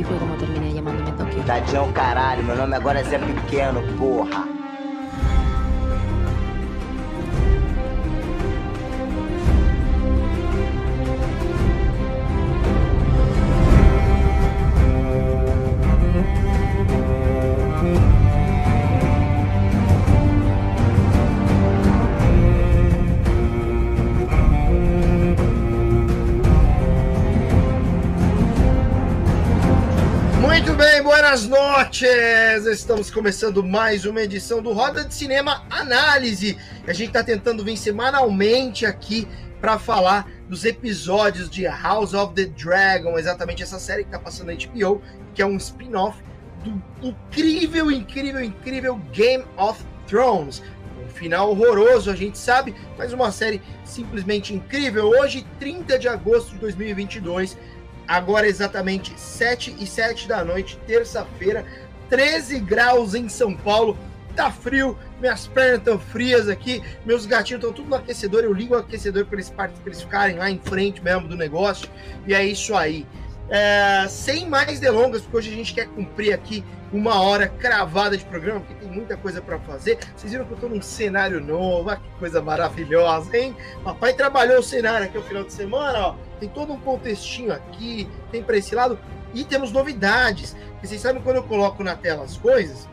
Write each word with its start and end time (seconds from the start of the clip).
Así 0.00 0.08
fue 0.08 0.16
como 0.16 0.34
terminé 0.36 0.72
llamándome 0.72 1.12
Tokio. 1.12 1.44
Tadinho, 1.44 1.92
caralho, 1.92 2.42
meu 2.42 2.56
nome 2.56 2.74
agora 2.74 3.00
é 3.00 3.04
Zé 3.04 3.18
Pequeno, 3.18 3.82
porra. 3.98 4.59
Buenas 31.30 31.46
noches! 31.46 32.66
Estamos 32.66 33.08
começando 33.08 33.62
mais 33.62 34.04
uma 34.04 34.20
edição 34.20 34.60
do 34.60 34.72
Roda 34.72 35.04
de 35.04 35.14
Cinema 35.14 35.64
Análise. 35.70 36.58
A 36.88 36.92
gente 36.92 37.06
está 37.06 37.22
tentando 37.22 37.62
vir 37.62 37.76
semanalmente 37.76 38.84
aqui 38.84 39.28
para 39.60 39.78
falar 39.78 40.28
dos 40.48 40.64
episódios 40.64 41.48
de 41.48 41.66
House 41.66 42.14
of 42.14 42.34
the 42.34 42.46
Dragon, 42.46 43.16
exatamente 43.16 43.62
essa 43.62 43.78
série 43.78 44.02
que 44.02 44.08
está 44.08 44.18
passando 44.18 44.48
na 44.48 44.54
HBO, 44.54 45.00
que 45.32 45.40
é 45.40 45.46
um 45.46 45.56
spin-off 45.56 46.18
do 46.64 46.82
incrível, 47.00 47.92
incrível, 47.92 48.42
incrível 48.42 48.96
Game 49.12 49.44
of 49.56 49.84
Thrones. 50.08 50.60
Um 51.00 51.08
final 51.08 51.50
horroroso, 51.52 52.10
a 52.10 52.16
gente 52.16 52.38
sabe, 52.38 52.74
mas 52.98 53.12
uma 53.12 53.30
série 53.30 53.62
simplesmente 53.84 54.52
incrível. 54.52 55.06
Hoje, 55.06 55.46
30 55.60 55.96
de 55.96 56.08
agosto 56.08 56.50
de 56.50 56.58
2022, 56.58 57.56
agora 58.10 58.48
exatamente 58.48 59.12
7 59.16 59.76
e 59.78 59.86
7 59.86 60.26
da 60.26 60.44
noite, 60.44 60.76
terça-feira, 60.84 61.64
13 62.08 62.58
graus 62.58 63.14
em 63.14 63.28
São 63.28 63.54
Paulo. 63.54 63.96
Tá 64.34 64.50
frio, 64.50 64.98
minhas 65.20 65.46
pernas 65.46 65.78
estão 65.78 65.98
frias 65.98 66.48
aqui, 66.48 66.82
meus 67.06 67.24
gatinhos 67.24 67.62
estão 67.62 67.72
tudo 67.72 67.88
no 67.88 67.96
aquecedor. 67.96 68.42
Eu 68.42 68.52
ligo 68.52 68.74
o 68.74 68.78
aquecedor 68.78 69.26
para 69.26 69.36
eles, 69.36 69.52
eles 69.86 70.02
ficarem 70.02 70.36
lá 70.36 70.50
em 70.50 70.58
frente 70.58 71.02
mesmo 71.02 71.28
do 71.28 71.36
negócio. 71.36 71.88
E 72.26 72.34
é 72.34 72.44
isso 72.44 72.74
aí. 72.74 73.06
É, 73.48 74.06
sem 74.08 74.48
mais 74.48 74.80
delongas, 74.80 75.22
porque 75.22 75.36
hoje 75.36 75.52
a 75.52 75.56
gente 75.56 75.74
quer 75.74 75.86
cumprir 75.88 76.32
aqui 76.32 76.64
uma 76.92 77.20
hora 77.20 77.48
cravada 77.48 78.16
de 78.16 78.24
programa, 78.24 78.60
porque 78.60 78.74
tem 78.74 78.88
muita 78.88 79.16
coisa 79.16 79.40
para 79.40 79.58
fazer. 79.60 79.98
Vocês 80.16 80.32
viram 80.32 80.44
que 80.44 80.52
eu 80.52 80.56
tô 80.56 80.68
num 80.68 80.82
cenário 80.82 81.40
novo, 81.40 81.90
ah, 81.90 81.96
que 81.96 82.08
coisa 82.18 82.42
maravilhosa, 82.42 83.36
hein? 83.36 83.56
Papai 83.84 84.14
trabalhou 84.14 84.58
o 84.58 84.62
cenário 84.62 85.06
aqui 85.06 85.16
no 85.16 85.24
final 85.24 85.44
de 85.44 85.52
semana, 85.52 85.98
ó. 86.08 86.29
Tem 86.40 86.48
todo 86.48 86.72
um 86.72 86.80
contextinho 86.80 87.52
aqui, 87.52 88.08
tem 88.32 88.42
para 88.42 88.56
esse 88.56 88.74
lado. 88.74 88.98
E 89.34 89.44
temos 89.44 89.70
novidades. 89.70 90.54
Porque 90.72 90.86
vocês 90.88 91.00
sabem 91.00 91.22
quando 91.22 91.36
eu 91.36 91.44
coloco 91.44 91.84
na 91.84 91.94
tela 91.94 92.24
as 92.24 92.36
coisas, 92.36 92.88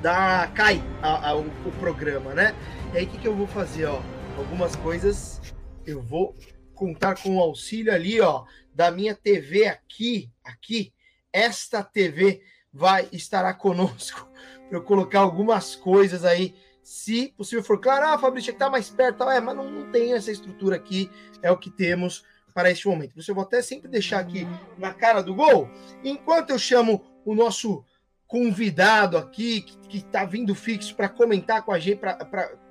dá, 0.00 0.50
cai 0.54 0.82
a- 1.02 1.30
a- 1.30 1.36
o, 1.36 1.40
o 1.66 1.72
programa, 1.78 2.32
né? 2.34 2.54
E 2.94 2.98
aí 2.98 3.04
o 3.04 3.08
que, 3.08 3.18
que 3.18 3.28
eu 3.28 3.34
vou 3.34 3.46
fazer, 3.46 3.86
ó? 3.86 4.00
Algumas 4.38 4.74
coisas 4.76 5.40
eu 5.86 6.00
vou 6.00 6.34
contar 6.74 7.20
com 7.20 7.36
o 7.36 7.40
auxílio 7.40 7.92
ali, 7.92 8.20
ó, 8.20 8.44
da 8.74 8.90
minha 8.90 9.14
TV 9.14 9.66
aqui, 9.66 10.30
aqui. 10.44 10.92
Esta 11.32 11.82
TV 11.82 12.40
vai 12.72 13.08
estará 13.12 13.52
conosco 13.52 14.26
para 14.68 14.78
eu 14.78 14.82
colocar 14.82 15.20
algumas 15.20 15.74
coisas 15.74 16.24
aí, 16.24 16.54
se 16.82 17.34
possível 17.36 17.62
for. 17.62 17.78
Claro, 17.80 18.06
ah, 18.06 18.18
Fabrício, 18.18 18.54
tá 18.54 18.70
mais 18.70 18.88
perto, 18.88 19.24
é, 19.28 19.40
mas 19.40 19.56
não, 19.56 19.70
não 19.70 19.90
tem 19.90 20.14
essa 20.14 20.30
estrutura 20.32 20.76
aqui, 20.76 21.10
é 21.42 21.50
o 21.50 21.58
que 21.58 21.70
temos 21.70 22.24
para 22.52 22.70
este 22.70 22.88
momento. 22.88 23.18
Isso 23.18 23.30
eu 23.30 23.34
vou 23.34 23.44
até 23.44 23.62
sempre 23.62 23.88
deixar 23.88 24.20
aqui 24.20 24.46
na 24.78 24.92
cara 24.92 25.22
do 25.22 25.34
gol, 25.34 25.68
enquanto 26.04 26.50
eu 26.50 26.58
chamo 26.58 27.02
o 27.24 27.34
nosso 27.34 27.84
convidado 28.26 29.18
aqui, 29.18 29.62
que 29.88 29.98
está 29.98 30.24
vindo 30.24 30.54
fixo 30.54 30.94
para 30.94 31.08
comentar 31.08 31.62
com 31.62 31.72
a 31.72 31.78
gente, 31.80 31.98
para 31.98 32.14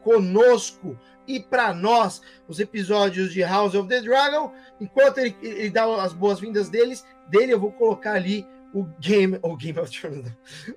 conosco 0.01 0.97
e 1.27 1.39
para 1.39 1.73
nós 1.73 2.21
os 2.47 2.59
episódios 2.59 3.33
de 3.33 3.41
House 3.41 3.75
of 3.75 3.89
the 3.89 4.01
Dragon. 4.01 4.53
Enquanto 4.79 5.17
ele, 5.17 5.35
ele 5.41 5.69
dá 5.69 5.83
as 6.01 6.13
boas-vindas 6.13 6.69
deles, 6.69 7.05
dele 7.27 7.53
eu 7.53 7.59
vou 7.59 7.73
colocar 7.73 8.13
ali 8.13 8.47
o 8.73 8.85
Game, 8.99 9.37
o 9.41 9.57
Game 9.57 9.79
of 9.79 9.91
Thrones, 9.91 10.31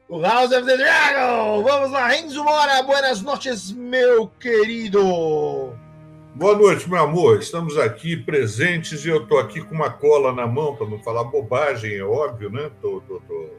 o 0.08 0.20
House 0.20 0.50
of 0.52 0.66
the 0.66 0.76
Dragon. 0.76 1.62
Vamos 1.62 1.92
lá, 1.92 2.08
Renzo 2.08 2.42
Mora, 2.42 2.82
buenas 2.82 3.22
noches, 3.22 3.70
meu 3.70 4.28
querido. 4.28 5.78
Boa 6.34 6.56
noite, 6.56 6.88
meu 6.88 6.98
amor. 6.98 7.40
Estamos 7.40 7.76
aqui 7.76 8.16
presentes 8.16 9.04
e 9.04 9.08
eu 9.08 9.22
estou 9.22 9.38
aqui 9.38 9.60
com 9.60 9.74
uma 9.74 9.90
cola 9.90 10.32
na 10.32 10.46
mão 10.46 10.74
para 10.74 10.88
não 10.88 10.98
falar 10.98 11.24
bobagem, 11.24 11.94
é 11.94 12.02
óbvio, 12.02 12.50
né? 12.50 12.70
Tô, 12.80 13.02
tô, 13.02 13.20
tô. 13.20 13.50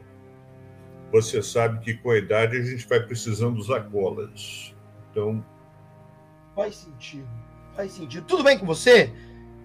Você 1.12 1.40
sabe 1.40 1.84
que 1.84 1.94
com 1.94 2.10
a 2.10 2.18
idade 2.18 2.56
a 2.56 2.62
gente 2.62 2.86
vai 2.88 3.00
precisando 3.00 3.58
usar 3.58 3.82
colas. 3.90 4.74
Então, 5.10 5.44
Faz 6.54 6.76
sentido, 6.76 7.28
faz 7.76 7.92
sentido. 7.92 8.26
Tudo 8.26 8.44
bem 8.44 8.58
com 8.58 8.66
você? 8.66 9.12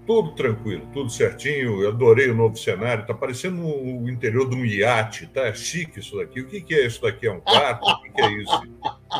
tudo 0.10 0.32
tranquilo, 0.32 0.88
tudo 0.92 1.08
certinho. 1.12 1.84
Eu 1.84 1.90
adorei 1.90 2.32
o 2.32 2.36
novo 2.36 2.56
cenário. 2.56 3.04
Está 3.04 3.14
parecendo 3.14 3.64
o 3.64 4.10
interior 4.10 4.50
de 4.50 4.56
um 4.56 4.66
iate. 4.66 5.28
Tá 5.28 5.54
chique 5.54 6.00
isso 6.00 6.18
daqui. 6.18 6.42
O 6.42 6.48
que, 6.48 6.62
que 6.62 6.74
é 6.74 6.88
isso 6.88 7.00
daqui? 7.00 7.28
É 7.28 7.32
um 7.32 7.40
quarto? 7.40 7.88
O 7.88 8.02
que, 8.02 8.10
que 8.10 8.22
é 8.22 8.32
isso? 8.42 8.62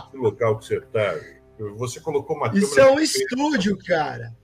Esse 0.08 0.18
local 0.18 0.58
que 0.58 0.66
você 0.66 0.78
está? 0.78 1.14
Você 1.78 2.00
colocou 2.00 2.36
uma 2.36 2.52
Isso 2.58 2.80
é 2.80 2.90
um 2.90 3.00
estúdio, 3.00 3.78
cara. 3.78 4.36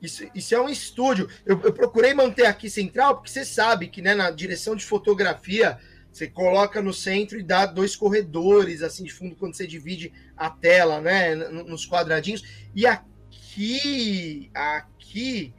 Isso, 0.00 0.24
isso 0.34 0.54
é 0.54 0.60
um 0.60 0.68
estúdio. 0.68 1.28
Eu, 1.44 1.60
eu 1.62 1.72
procurei 1.72 2.12
manter 2.12 2.46
aqui 2.46 2.68
central, 2.68 3.16
porque 3.16 3.30
você 3.30 3.44
sabe 3.44 3.88
que 3.88 4.02
né, 4.02 4.14
na 4.14 4.30
direção 4.30 4.76
de 4.76 4.84
fotografia 4.84 5.78
você 6.12 6.26
coloca 6.26 6.80
no 6.82 6.92
centro 6.92 7.38
e 7.38 7.42
dá 7.42 7.66
dois 7.66 7.96
corredores 7.96 8.82
assim 8.82 9.04
de 9.04 9.12
fundo 9.12 9.36
quando 9.36 9.54
você 9.54 9.66
divide 9.66 10.12
a 10.36 10.50
tela, 10.50 11.00
né? 11.00 11.34
Nos 11.34 11.86
quadradinhos. 11.86 12.42
E 12.74 12.86
aqui, 12.86 14.50
aqui 14.54 15.54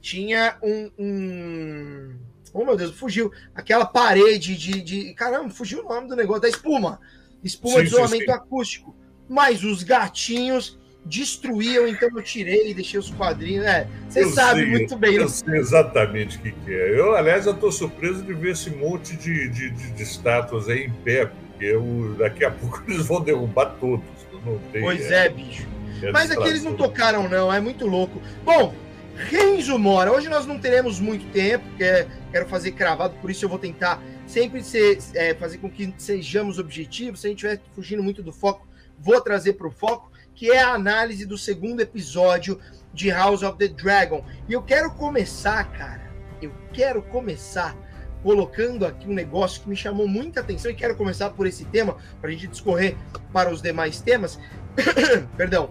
tinha 0.00 0.58
um, 0.62 0.90
um- 0.98 2.18
Oh 2.52 2.64
meu 2.64 2.76
Deus, 2.76 2.94
fugiu. 2.94 3.32
Aquela 3.54 3.84
parede 3.84 4.56
de, 4.56 4.80
de. 4.80 5.14
Caramba, 5.14 5.50
fugiu 5.50 5.84
o 5.84 5.88
nome 5.88 6.08
do 6.08 6.14
negócio, 6.14 6.42
da 6.42 6.48
espuma. 6.48 7.00
Espuma 7.42 7.78
Sim, 7.78 7.82
de 7.82 7.88
sim, 7.88 7.94
isolamento 7.96 8.24
sim. 8.26 8.30
acústico. 8.30 8.96
Mas 9.28 9.64
os 9.64 9.82
gatinhos 9.82 10.78
destruíam, 11.06 11.86
então 11.86 12.08
eu 12.16 12.22
tirei 12.22 12.70
e 12.70 12.74
deixei 12.74 12.98
os 12.98 13.10
quadrinhos. 13.10 13.64
É, 13.66 13.86
você 14.08 14.22
Eu 14.24 14.30
sabe 14.30 14.60
sei, 14.60 14.70
muito 14.70 14.96
bem. 14.96 15.14
Eu 15.14 15.22
né? 15.22 15.28
sei 15.28 15.58
exatamente 15.58 16.36
o 16.38 16.40
que, 16.40 16.52
que 16.52 16.72
é. 16.72 16.98
Eu, 16.98 17.14
aliás, 17.14 17.46
estou 17.46 17.70
surpreso 17.70 18.22
de 18.22 18.32
ver 18.32 18.52
esse 18.52 18.70
monte 18.70 19.14
de, 19.16 19.48
de, 19.48 19.70
de- 19.70 19.90
de 19.92 20.02
estátuas 20.02 20.68
aí 20.68 20.84
em 20.84 20.90
pé, 20.90 21.26
porque 21.26 21.64
eu, 21.64 22.14
daqui 22.18 22.44
a 22.44 22.50
pouco 22.50 22.82
eles 22.88 23.06
vão 23.06 23.20
derrubar 23.20 23.76
todos. 23.80 24.04
Não 24.44 24.58
tem, 24.72 24.82
Pois 24.82 25.10
é, 25.10 25.28
bicho. 25.28 25.66
é 26.02 26.10
Mas 26.12 26.30
aqui 26.30 26.48
eles 26.48 26.62
não 26.62 26.74
tocaram, 26.74 27.28
não. 27.28 27.52
É 27.52 27.60
muito 27.60 27.86
louco. 27.86 28.20
Bom, 28.44 28.74
Renzo 29.16 29.78
Mora, 29.78 30.12
hoje 30.12 30.28
nós 30.28 30.44
não 30.46 30.58
teremos 30.58 31.00
muito 31.00 31.24
tempo, 31.32 31.64
porque 31.70 32.06
quero 32.30 32.46
fazer 32.46 32.72
cravado, 32.72 33.14
por 33.20 33.30
isso 33.30 33.44
eu 33.44 33.48
vou 33.48 33.58
tentar 33.58 34.02
sempre 34.26 34.62
ser, 34.62 34.98
é, 35.14 35.34
fazer 35.34 35.58
com 35.58 35.70
que 35.70 35.94
sejamos 35.98 36.58
objetivos. 36.58 37.20
Se 37.20 37.26
a 37.26 37.30
gente 37.30 37.44
estiver 37.46 37.62
fugindo 37.74 38.02
muito 38.02 38.22
do 38.22 38.32
foco, 38.32 38.66
vou 38.98 39.20
trazer 39.20 39.54
para 39.54 39.68
o 39.68 39.70
foco, 39.70 40.12
que 40.34 40.50
é 40.50 40.62
a 40.62 40.74
análise 40.74 41.24
do 41.24 41.38
segundo 41.38 41.80
episódio 41.80 42.60
de 42.92 43.10
House 43.10 43.42
of 43.42 43.58
the 43.58 43.68
Dragon. 43.68 44.24
E 44.48 44.52
eu 44.52 44.62
quero 44.62 44.90
começar, 44.92 45.64
cara. 45.72 46.10
Eu 46.40 46.52
quero 46.72 47.02
começar 47.02 47.76
colocando 48.22 48.86
aqui 48.86 49.06
um 49.06 49.12
negócio 49.12 49.62
que 49.62 49.68
me 49.68 49.76
chamou 49.76 50.08
muita 50.08 50.40
atenção 50.40 50.70
e 50.70 50.74
quero 50.74 50.96
começar 50.96 51.30
por 51.30 51.46
esse 51.46 51.66
tema, 51.66 51.96
para 52.20 52.30
a 52.30 52.32
gente 52.32 52.46
discorrer 52.46 52.96
para 53.32 53.50
os 53.50 53.60
demais 53.60 54.00
temas. 54.00 54.40
Perdão. 55.36 55.70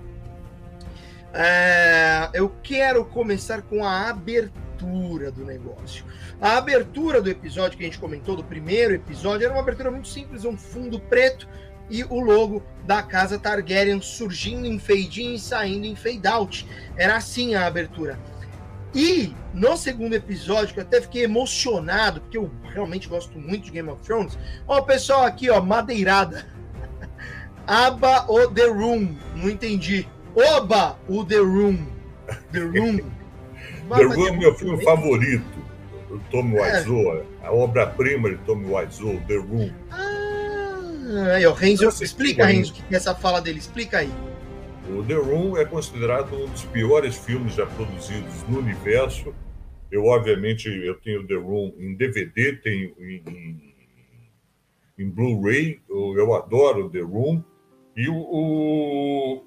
É, 1.33 2.29
eu 2.33 2.53
quero 2.61 3.03
começar 3.05 3.63
com 3.63 3.83
a 3.83 4.07
abertura 4.09 5.31
do 5.31 5.43
negócio. 5.43 6.05
A 6.39 6.57
abertura 6.57 7.19
do 7.23 7.29
episódio 7.29 7.75
que 7.75 7.83
a 7.83 7.87
gente 7.87 7.97
comentou, 7.97 8.35
do 8.35 8.43
primeiro 8.43 8.93
episódio, 8.93 9.45
era 9.45 9.53
uma 9.53 9.61
abertura 9.61 9.89
muito 9.89 10.07
simples, 10.07 10.45
um 10.45 10.55
fundo 10.55 10.99
preto 10.99 11.49
e 11.93 12.03
o 12.09 12.19
logo 12.19 12.63
da 12.87 13.03
casa 13.03 13.37
Targaryen 13.37 14.01
surgindo 14.01 14.65
em 14.65 14.79
fade 14.79 15.21
in 15.21 15.35
e 15.35 15.39
saindo 15.39 15.85
em 15.85 15.95
fade 15.95 16.27
out. 16.27 16.67
Era 16.97 17.17
assim 17.17 17.53
a 17.53 17.67
abertura. 17.67 18.17
E 18.95 19.31
no 19.53 19.77
segundo 19.77 20.15
episódio, 20.15 20.73
que 20.73 20.79
eu 20.79 20.83
até 20.83 20.99
fiquei 20.99 21.23
emocionado, 21.23 22.19
porque 22.21 22.39
eu 22.39 22.49
realmente 22.63 23.07
gosto 23.07 23.37
muito 23.37 23.65
de 23.65 23.71
Game 23.71 23.89
of 23.89 24.01
Thrones. 24.01 24.39
Ó, 24.67 24.79
o 24.79 24.83
pessoal 24.83 25.23
aqui, 25.23 25.51
ó, 25.51 25.61
madeirada. 25.61 26.47
Aba 27.67 28.25
o 28.27 28.47
The 28.47 28.65
Room. 28.65 29.15
Não 29.35 29.47
entendi. 29.47 30.07
Oba 30.35 30.97
o 31.07 31.23
The 31.23 31.37
Room. 31.37 31.85
The 32.51 32.59
Room. 32.59 32.97
The 33.95 34.03
Room 34.03 34.27
é 34.29 34.31
meu 34.31 34.55
filme 34.55 34.83
favorito. 34.83 35.63
Do 36.09 36.19
Tommy 36.31 36.57
é. 36.57 36.79
Wiseau. 36.79 37.23
A 37.43 37.51
obra-prima 37.51 38.31
de 38.31 38.37
Tommy 38.37 38.65
Wiseau, 38.65 39.21
The 39.27 39.35
Room. 39.35 39.71
Ah, 39.91 40.23
aí, 41.33 41.45
ó, 41.45 41.53
Renzo, 41.53 41.87
explica, 42.03 42.45
Renzo, 42.45 42.71
o 42.71 42.75
que 42.75 42.93
é 42.93 42.97
essa 42.97 43.13
fala 43.13 43.41
dele. 43.41 43.59
Explica 43.59 43.99
aí. 43.99 44.09
O 44.89 45.03
The 45.03 45.15
Room 45.15 45.57
é 45.57 45.65
considerado 45.65 46.35
um 46.35 46.47
dos 46.47 46.65
piores 46.65 47.15
filmes 47.15 47.55
já 47.55 47.65
produzidos 47.65 48.43
no 48.49 48.59
universo. 48.59 49.33
Eu, 49.91 50.05
obviamente, 50.05 50.67
eu 50.67 50.95
tenho 50.95 51.25
The 51.25 51.35
Room 51.35 51.73
em 51.77 51.95
DVD, 51.95 52.53
tenho 52.57 52.93
em, 52.99 53.23
em, 53.27 53.75
em 54.99 55.09
Blu-ray. 55.09 55.79
Eu, 55.89 56.17
eu, 56.17 56.33
adoro 56.33 56.89
The 56.89 57.01
Room. 57.01 57.43
E 57.95 58.09
o, 58.09 58.15
o, 58.15 59.43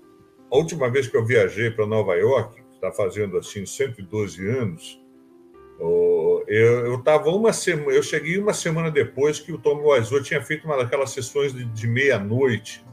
a 0.51 0.57
última 0.57 0.91
vez 0.91 1.09
que 1.09 1.17
eu 1.17 1.25
viajei 1.25 1.71
para 1.71 1.87
Nova 1.87 2.15
York, 2.15 2.63
está 2.77 2.93
fazendo 2.93 3.37
assim 3.37 3.67
112 3.67 4.49
anos, 4.49 5.01
eu 5.79 6.95
estava 6.97 7.31
uma 7.31 7.53
semana, 7.53 7.93
eu 7.93 8.03
cheguei 8.03 8.39
uma 8.39 8.55
semana 8.55 8.91
depois 8.91 9.39
que 9.39 9.53
o 9.53 9.59
Tom 9.59 9.83
Wiseau 9.83 10.23
tinha 10.23 10.43
feito 10.43 10.65
uma 10.65 10.77
daquelas 10.77 11.11
sessões 11.11 11.53
de, 11.53 11.65
de 11.65 11.87
meia-noite, 11.87 12.85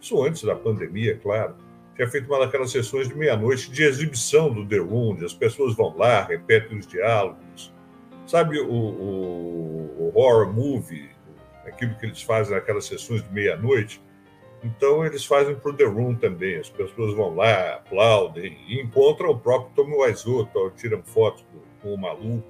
isso 0.00 0.22
antes 0.22 0.42
da 0.42 0.54
pandemia, 0.54 1.18
claro 1.18 1.56
tinha 1.94 2.08
feito 2.08 2.26
uma 2.26 2.40
daquelas 2.40 2.70
sessões 2.70 3.08
de 3.08 3.14
meia-noite 3.14 3.70
de 3.70 3.84
exibição 3.84 4.52
do 4.52 4.66
The 4.66 4.78
Room, 4.78 5.24
as 5.24 5.32
pessoas 5.32 5.74
vão 5.74 5.96
lá, 5.96 6.22
repetem 6.24 6.78
os 6.78 6.86
diálogos. 6.86 7.72
Sabe 8.26 8.58
o, 8.58 8.68
o, 8.68 9.96
o 9.98 10.12
horror 10.14 10.52
movie, 10.52 11.10
aquilo 11.64 11.94
que 11.96 12.06
eles 12.06 12.22
fazem 12.22 12.54
naquelas 12.54 12.86
sessões 12.86 13.22
de 13.22 13.32
meia-noite? 13.32 14.02
Então, 14.62 15.04
eles 15.04 15.24
fazem 15.24 15.54
para 15.54 15.70
o 15.70 15.74
The 15.74 15.84
Room 15.84 16.14
também. 16.14 16.56
As 16.56 16.70
pessoas 16.70 17.14
vão 17.14 17.34
lá, 17.34 17.74
aplaudem 17.74 18.56
encontram 18.80 19.30
o 19.30 19.38
próprio 19.38 19.72
Tommy 19.74 19.94
Wiseau, 19.94 20.48
tiram 20.74 21.02
fotos 21.02 21.44
com 21.84 21.94
o 21.94 21.98
maluco. 21.98 22.42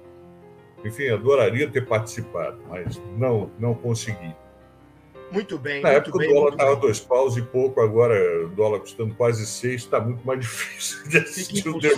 Enfim, 0.83 1.09
adoraria 1.09 1.69
ter 1.69 1.85
participado, 1.85 2.57
mas 2.69 3.01
não, 3.17 3.51
não 3.59 3.75
consegui. 3.75 4.33
Muito 5.31 5.57
bem. 5.57 5.81
Na 5.81 5.91
muito 5.91 6.01
época 6.03 6.19
bem, 6.19 6.29
o 6.29 6.33
dólar 6.33 6.51
estava 6.53 6.75
dois 6.77 6.99
paus 6.99 7.35
e 7.35 7.41
pouco, 7.41 7.81
agora 7.81 8.45
o 8.45 8.49
dólar 8.49 8.79
custando 8.79 9.13
quase 9.15 9.45
seis, 9.45 9.81
está 9.81 9.99
muito 9.99 10.25
mais 10.25 10.39
difícil 10.41 11.09
de 11.09 11.17
assistir 11.17 11.67
o 11.67 11.79
The 11.79 11.89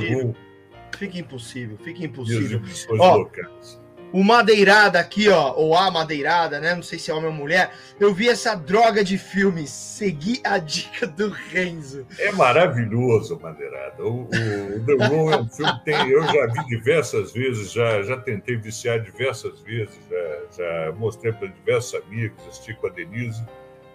Fica 0.98 1.20
impossível, 1.20 1.78
fica 1.78 2.04
impossível. 2.04 2.62
Ó, 3.00 3.18
locais. 3.18 3.80
O 4.12 4.24
madeirada 4.24 5.00
aqui, 5.00 5.30
ó, 5.30 5.54
ou 5.56 5.76
a 5.76 5.92
madeirada, 5.92 6.60
né? 6.60 6.74
Não 6.74 6.84
sei 6.84 6.98
se 6.98 7.12
é 7.12 7.14
homem 7.14 7.28
ou 7.28 7.34
mulher. 7.34 7.72
Eu 8.00 8.14
vi 8.14 8.30
essa 8.30 8.56
droga 8.56 9.04
de 9.04 9.18
filme. 9.18 9.68
Segui 9.68 10.40
a 10.44 10.58
dica 10.58 11.06
do 11.06 11.30
Renzo. 11.30 12.06
É 12.18 12.32
maravilhoso, 12.32 13.40
madeirada. 13.42 14.04
O, 14.04 14.24
o 14.24 14.86
The 14.86 15.08
Room 15.08 15.32
é 15.32 15.38
um 15.38 15.48
filme 15.48 15.74
que 15.80 15.86
tem, 15.86 16.10
eu 16.10 16.24
já 16.24 16.48
vi 16.48 16.66
diversas 16.68 17.34
vezes, 17.34 17.72
já, 17.72 18.02
já 18.02 18.18
tentei 18.18 18.56
viciar 18.56 19.00
diversas 19.00 19.60
vezes, 19.62 20.00
já, 20.10 20.64
já 20.64 20.92
mostrei 20.94 21.34
para 21.34 21.48
diversos 21.48 22.02
amigos, 22.02 22.38
assisti 22.48 22.74
com 22.76 22.88
a 22.88 22.90
Denise. 22.90 23.44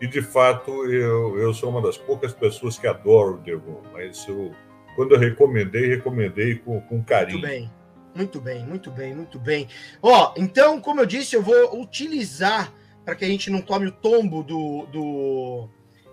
E 0.01 0.07
de 0.07 0.21
fato, 0.21 0.85
eu, 0.87 1.39
eu 1.39 1.55
sou 1.55 1.71
uma 1.71 1.81
das 1.81 1.97
poucas 1.97 2.33
pessoas 2.33 2.77
que 2.79 2.87
adoro 2.87 3.35
o 3.35 3.39
The 3.39 3.53
Room, 3.53 3.83
mas 3.93 4.27
eu, 4.29 4.53
quando 4.97 5.15
eu 5.15 5.19
recomendei, 5.19 5.89
recomendei 5.89 6.57
com, 6.57 6.81
com 6.81 7.03
carinho. 7.03 7.39
Muito 7.39 7.49
bem. 7.49 7.82
Muito 8.15 8.41
bem, 8.41 8.65
muito 8.65 8.91
bem, 8.91 9.15
muito 9.15 9.39
bem. 9.39 9.69
Ó, 10.03 10.35
então, 10.37 10.81
como 10.81 11.01
eu 11.01 11.07
disse, 11.07 11.35
eu 11.35 11.43
vou 11.43 11.81
utilizar, 11.81 12.73
para 13.05 13.15
que 13.15 13.25
a 13.25 13.29
gente 13.29 13.51
não 13.51 13.63
tome 13.63 13.87
o 13.87 13.93
tombo 13.93 14.43
do, 14.43 14.87
do, 14.87 15.69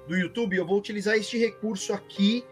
do 0.07 0.15
YouTube, 0.15 0.55
eu 0.55 0.65
vou 0.65 0.77
utilizar 0.77 1.15
este 1.15 1.37
recurso 1.37 1.93
aqui. 1.93 2.45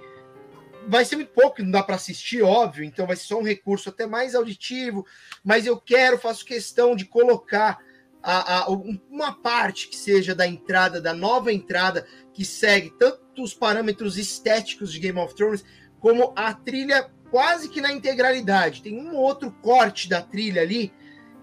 Vai 0.88 1.06
ser 1.06 1.16
muito 1.16 1.32
pouco, 1.32 1.62
não 1.64 1.72
dá 1.72 1.82
para 1.82 1.96
assistir, 1.96 2.42
óbvio, 2.42 2.84
então 2.84 3.08
vai 3.08 3.16
ser 3.16 3.24
só 3.24 3.40
um 3.40 3.44
recurso 3.44 3.90
até 3.90 4.06
mais 4.06 4.36
auditivo, 4.36 5.06
mas 5.44 5.66
eu 5.66 5.78
quero, 5.78 6.18
faço 6.18 6.46
questão 6.46 6.96
de 6.96 7.06
colocar 7.06 7.80
a, 8.22 8.64
a, 8.64 8.70
uma 8.70 9.34
parte 9.34 9.88
que 9.88 9.96
seja 9.96 10.36
da 10.36 10.48
entrada, 10.48 11.02
da 11.02 11.14
nova 11.14 11.52
entrada, 11.52 12.06
que 12.34 12.44
segue 12.44 12.90
tanto 12.98 13.42
os 13.42 13.54
parâmetros 13.54 14.18
estéticos 14.18 14.92
de 14.92 15.00
Game 15.00 15.20
of 15.20 15.34
Thrones, 15.36 15.64
como 16.00 16.34
a 16.36 16.54
trilha 16.54 17.10
quase 17.32 17.70
que 17.70 17.82
na 17.82 17.92
integralidade. 17.92 18.82
Tem 18.82 19.00
um 19.00 19.16
outro 19.16 19.52
corte 19.62 20.10
da 20.10 20.22
trilha 20.22 20.62
ali 20.62 20.94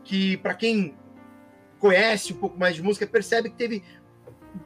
que, 0.03 0.37
para 0.39 0.55
quem 0.55 0.95
conhece 1.79 2.33
um 2.33 2.37
pouco 2.37 2.59
mais 2.59 2.77
de 2.77 2.83
música, 2.83 3.07
percebe 3.07 3.51
que 3.51 3.57
teve 3.57 3.83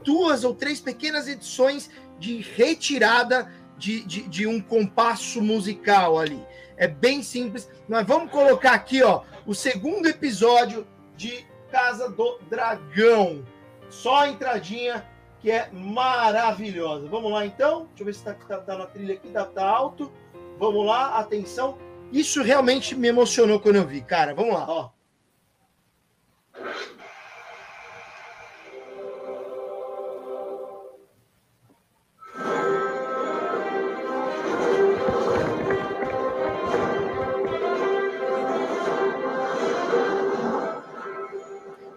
duas 0.05 0.44
ou 0.44 0.55
três 0.55 0.81
pequenas 0.81 1.26
edições 1.29 1.91
de 2.19 2.41
retirada 2.41 3.50
de, 3.76 4.03
de, 4.05 4.23
de 4.29 4.47
um 4.47 4.61
compasso 4.61 5.41
musical 5.41 6.19
ali. 6.19 6.43
É 6.76 6.87
bem 6.87 7.23
simples. 7.23 7.69
Nós 7.88 8.06
vamos 8.06 8.31
colocar 8.31 8.73
aqui 8.73 9.03
ó, 9.03 9.23
o 9.47 9.55
segundo 9.55 10.06
episódio 10.06 10.87
de 11.17 11.47
Casa 11.71 12.09
do 12.09 12.38
Dragão. 12.49 13.44
Só 13.91 14.23
a 14.23 14.29
entradinha 14.29 15.05
que 15.41 15.50
é 15.50 15.69
maravilhosa. 15.73 17.09
Vamos 17.09 17.32
lá 17.32 17.47
então? 17.47 17.87
Deixa 17.87 18.03
eu 18.03 18.06
ver 18.06 18.12
se 18.14 18.19
está 18.19 18.35
tá, 18.35 18.59
tá 18.59 18.76
na 18.76 18.87
trilha 18.87 19.14
aqui, 19.14 19.29
tá, 19.29 19.44
tá 19.44 19.64
alto. 19.64 20.12
Vamos 20.59 20.85
lá, 20.85 21.19
atenção. 21.19 21.79
Isso 22.13 22.43
realmente 22.43 22.97
me 22.97 23.09
emocionou 23.09 23.61
quando 23.61 23.77
eu 23.77 23.87
vi, 23.87 24.01
cara. 24.01 24.35
Vamos 24.35 24.55
lá, 24.55 24.67
ó. 24.69 24.91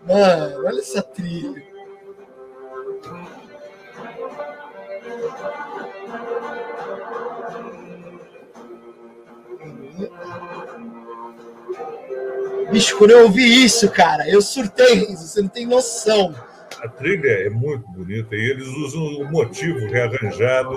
Mano, 0.05 0.65
olha 0.65 0.79
essa 0.79 1.01
trilha. 1.01 1.70
Bicho, 12.71 12.97
quando 12.97 13.11
eu 13.11 13.23
ouvi 13.23 13.63
isso, 13.63 13.89
cara, 13.89 14.29
eu 14.29 14.41
surtei, 14.41 15.05
você 15.07 15.41
não 15.41 15.49
tem 15.49 15.65
noção. 15.65 16.33
A 16.81 16.87
trilha 16.87 17.45
é 17.45 17.49
muito 17.49 17.85
bonita 17.91 18.35
e 18.35 18.49
eles 18.49 18.65
usam 18.67 19.03
o 19.03 19.31
motivo 19.31 19.85
rearranjado. 19.87 20.75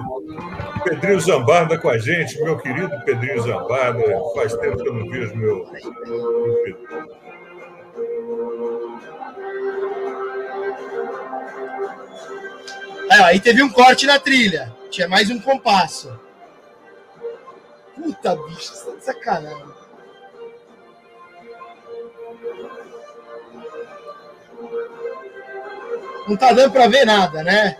Pedrinho 0.82 1.20
Zambarda 1.20 1.78
com 1.78 1.88
a 1.88 1.96
gente, 1.96 2.38
meu 2.42 2.58
querido 2.58 2.90
Pedrinho 3.04 3.40
Zambarda. 3.40 4.02
Faz 4.34 4.54
tempo 4.56 4.82
que 4.82 4.88
eu 4.88 4.92
não 4.92 5.08
vejo 5.08 5.34
meu. 5.36 5.66
É, 13.10 13.22
aí 13.22 13.40
teve 13.40 13.62
um 13.62 13.70
corte 13.70 14.04
na 14.04 14.18
trilha. 14.18 14.74
Tinha 14.90 15.08
mais 15.08 15.30
um 15.30 15.40
compasso. 15.40 16.12
Puta, 17.94 18.36
bicho, 18.36 18.72
tá 18.84 18.96
de 18.96 19.04
sacanagem. 19.04 19.83
Não 26.26 26.36
tá 26.36 26.52
dando 26.52 26.72
para 26.72 26.88
ver 26.88 27.04
nada, 27.04 27.42
né? 27.42 27.76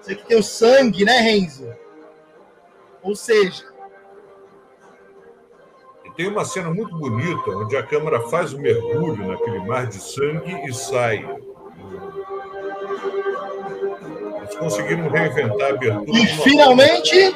Isso 0.00 0.12
aqui 0.12 0.24
tem 0.26 0.38
o 0.38 0.42
sangue, 0.42 1.04
né, 1.04 1.18
Renzo? 1.18 1.74
Ou 3.02 3.16
seja. 3.16 3.64
E 6.04 6.10
tem 6.10 6.28
uma 6.28 6.44
cena 6.44 6.70
muito 6.70 6.94
bonita 6.94 7.50
onde 7.50 7.74
a 7.74 7.82
câmera 7.82 8.20
faz 8.28 8.52
o 8.52 8.58
um 8.58 8.60
mergulho 8.60 9.26
naquele 9.26 9.60
mar 9.60 9.86
de 9.86 9.98
sangue 9.98 10.68
e 10.68 10.72
sai. 10.74 11.26
Eles 14.36 14.56
conseguiram 14.56 15.08
reinventar 15.08 15.70
a 15.70 15.74
abertura. 15.74 16.18
E 16.18 16.26
finalmente. 16.26 17.34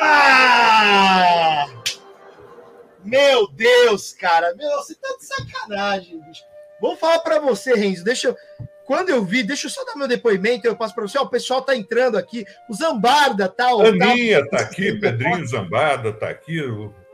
Ah! 0.00 1.66
Meu 3.04 3.48
Deus, 3.48 4.12
cara. 4.12 4.54
Meu, 4.54 4.70
você 4.78 4.94
tá 4.94 5.08
de 5.18 5.26
sacanagem, 5.26 6.20
bicho. 6.20 6.42
Vou 6.80 6.96
falar 6.96 7.18
para 7.20 7.38
você, 7.38 7.74
Renzo. 7.74 8.04
Deixa 8.04 8.28
eu. 8.28 8.36
Quando 8.84 9.10
eu 9.10 9.24
vi, 9.24 9.42
deixa 9.42 9.66
eu 9.66 9.70
só 9.70 9.84
dar 9.84 9.94
meu 9.94 10.08
depoimento, 10.08 10.66
eu 10.66 10.74
passo 10.74 10.94
para 10.94 11.06
você. 11.06 11.16
Ó, 11.18 11.22
o 11.22 11.28
pessoal 11.28 11.62
tá 11.62 11.76
entrando 11.76 12.18
aqui. 12.18 12.44
O 12.68 12.74
Zambarda 12.74 13.48
tá. 13.48 13.68
Aninha 13.68 14.42
tá, 14.48 14.56
tá 14.56 14.62
aqui, 14.64 14.98
Pedrinho 14.98 15.46
Zambarda 15.46 16.12
tá 16.12 16.28
aqui, 16.28 16.60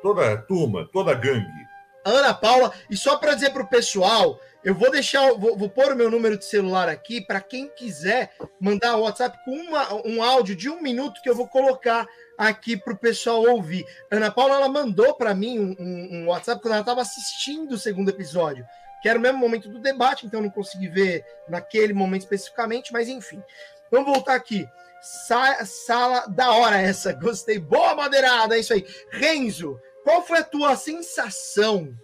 toda 0.03 0.33
a 0.33 0.37
turma, 0.39 0.89
toda 0.91 1.11
a 1.11 1.15
gangue. 1.15 1.67
Ana 2.05 2.33
Paula. 2.33 2.73
E 2.89 2.97
só 2.97 3.19
para 3.19 3.35
dizer 3.35 3.51
para 3.51 3.63
o 3.63 3.69
pessoal, 3.69 4.41
eu 4.65 4.75
vou 4.75 4.91
deixar, 4.91 5.33
vou, 5.35 5.57
vou 5.57 5.69
pôr 5.69 5.93
o 5.93 5.97
meu 5.97 6.11
número 6.11 6.39
de 6.39 6.45
celular 6.45 6.89
aqui 6.89 7.21
para 7.21 7.41
quem 7.41 7.69
quiser 7.69 8.33
mandar 8.61 8.97
o 8.97 9.03
WhatsApp 9.03 9.37
com 9.45 9.51
uma, 9.51 9.95
um 10.07 10.23
áudio 10.23 10.57
de 10.57 10.71
um 10.71 10.81
minuto 10.81 11.21
que 11.21 11.29
eu 11.29 11.35
vou 11.35 11.47
colocar 11.47 12.07
aqui 12.37 12.77
para 12.77 12.93
o 12.93 12.99
pessoal 12.99 13.43
ouvir. 13.43 13.85
Ana 14.11 14.31
Paula 14.31 14.57
ela 14.57 14.69
mandou 14.69 15.15
para 15.15 15.35
mim 15.35 15.59
um, 15.59 15.77
um, 15.79 16.29
WhatsApp 16.29 16.61
quando 16.61 16.73
ela 16.73 16.81
estava 16.81 17.03
assistindo 17.03 17.73
o 17.73 17.79
segundo 17.79 18.09
episódio, 18.09 18.67
que 19.03 19.09
era 19.09 19.19
o 19.19 19.23
mesmo 19.23 19.39
momento 19.39 19.69
do 19.69 19.81
debate, 19.81 20.27
então 20.27 20.43
não 20.43 20.51
consegui 20.51 20.89
ver 20.89 21.25
naquele 21.49 21.93
momento 21.93 22.23
especificamente, 22.23 22.93
mas 22.93 23.09
enfim. 23.09 23.43
Vamos 23.91 24.07
voltar 24.07 24.35
aqui. 24.35 24.69
Sa 25.01 25.65
sala 25.65 26.27
da 26.27 26.53
hora 26.53 26.81
essa, 26.81 27.13
gostei. 27.21 27.59
Boa 27.59 27.95
madeirada, 27.95 28.57
é 28.57 28.61
isso 28.61 28.73
aí. 28.73 28.85
Renzo, 29.13 29.81
qual 30.03 30.23
foi 30.23 30.39
a 30.39 30.45
tua 30.45 30.77
sensação 30.77 31.97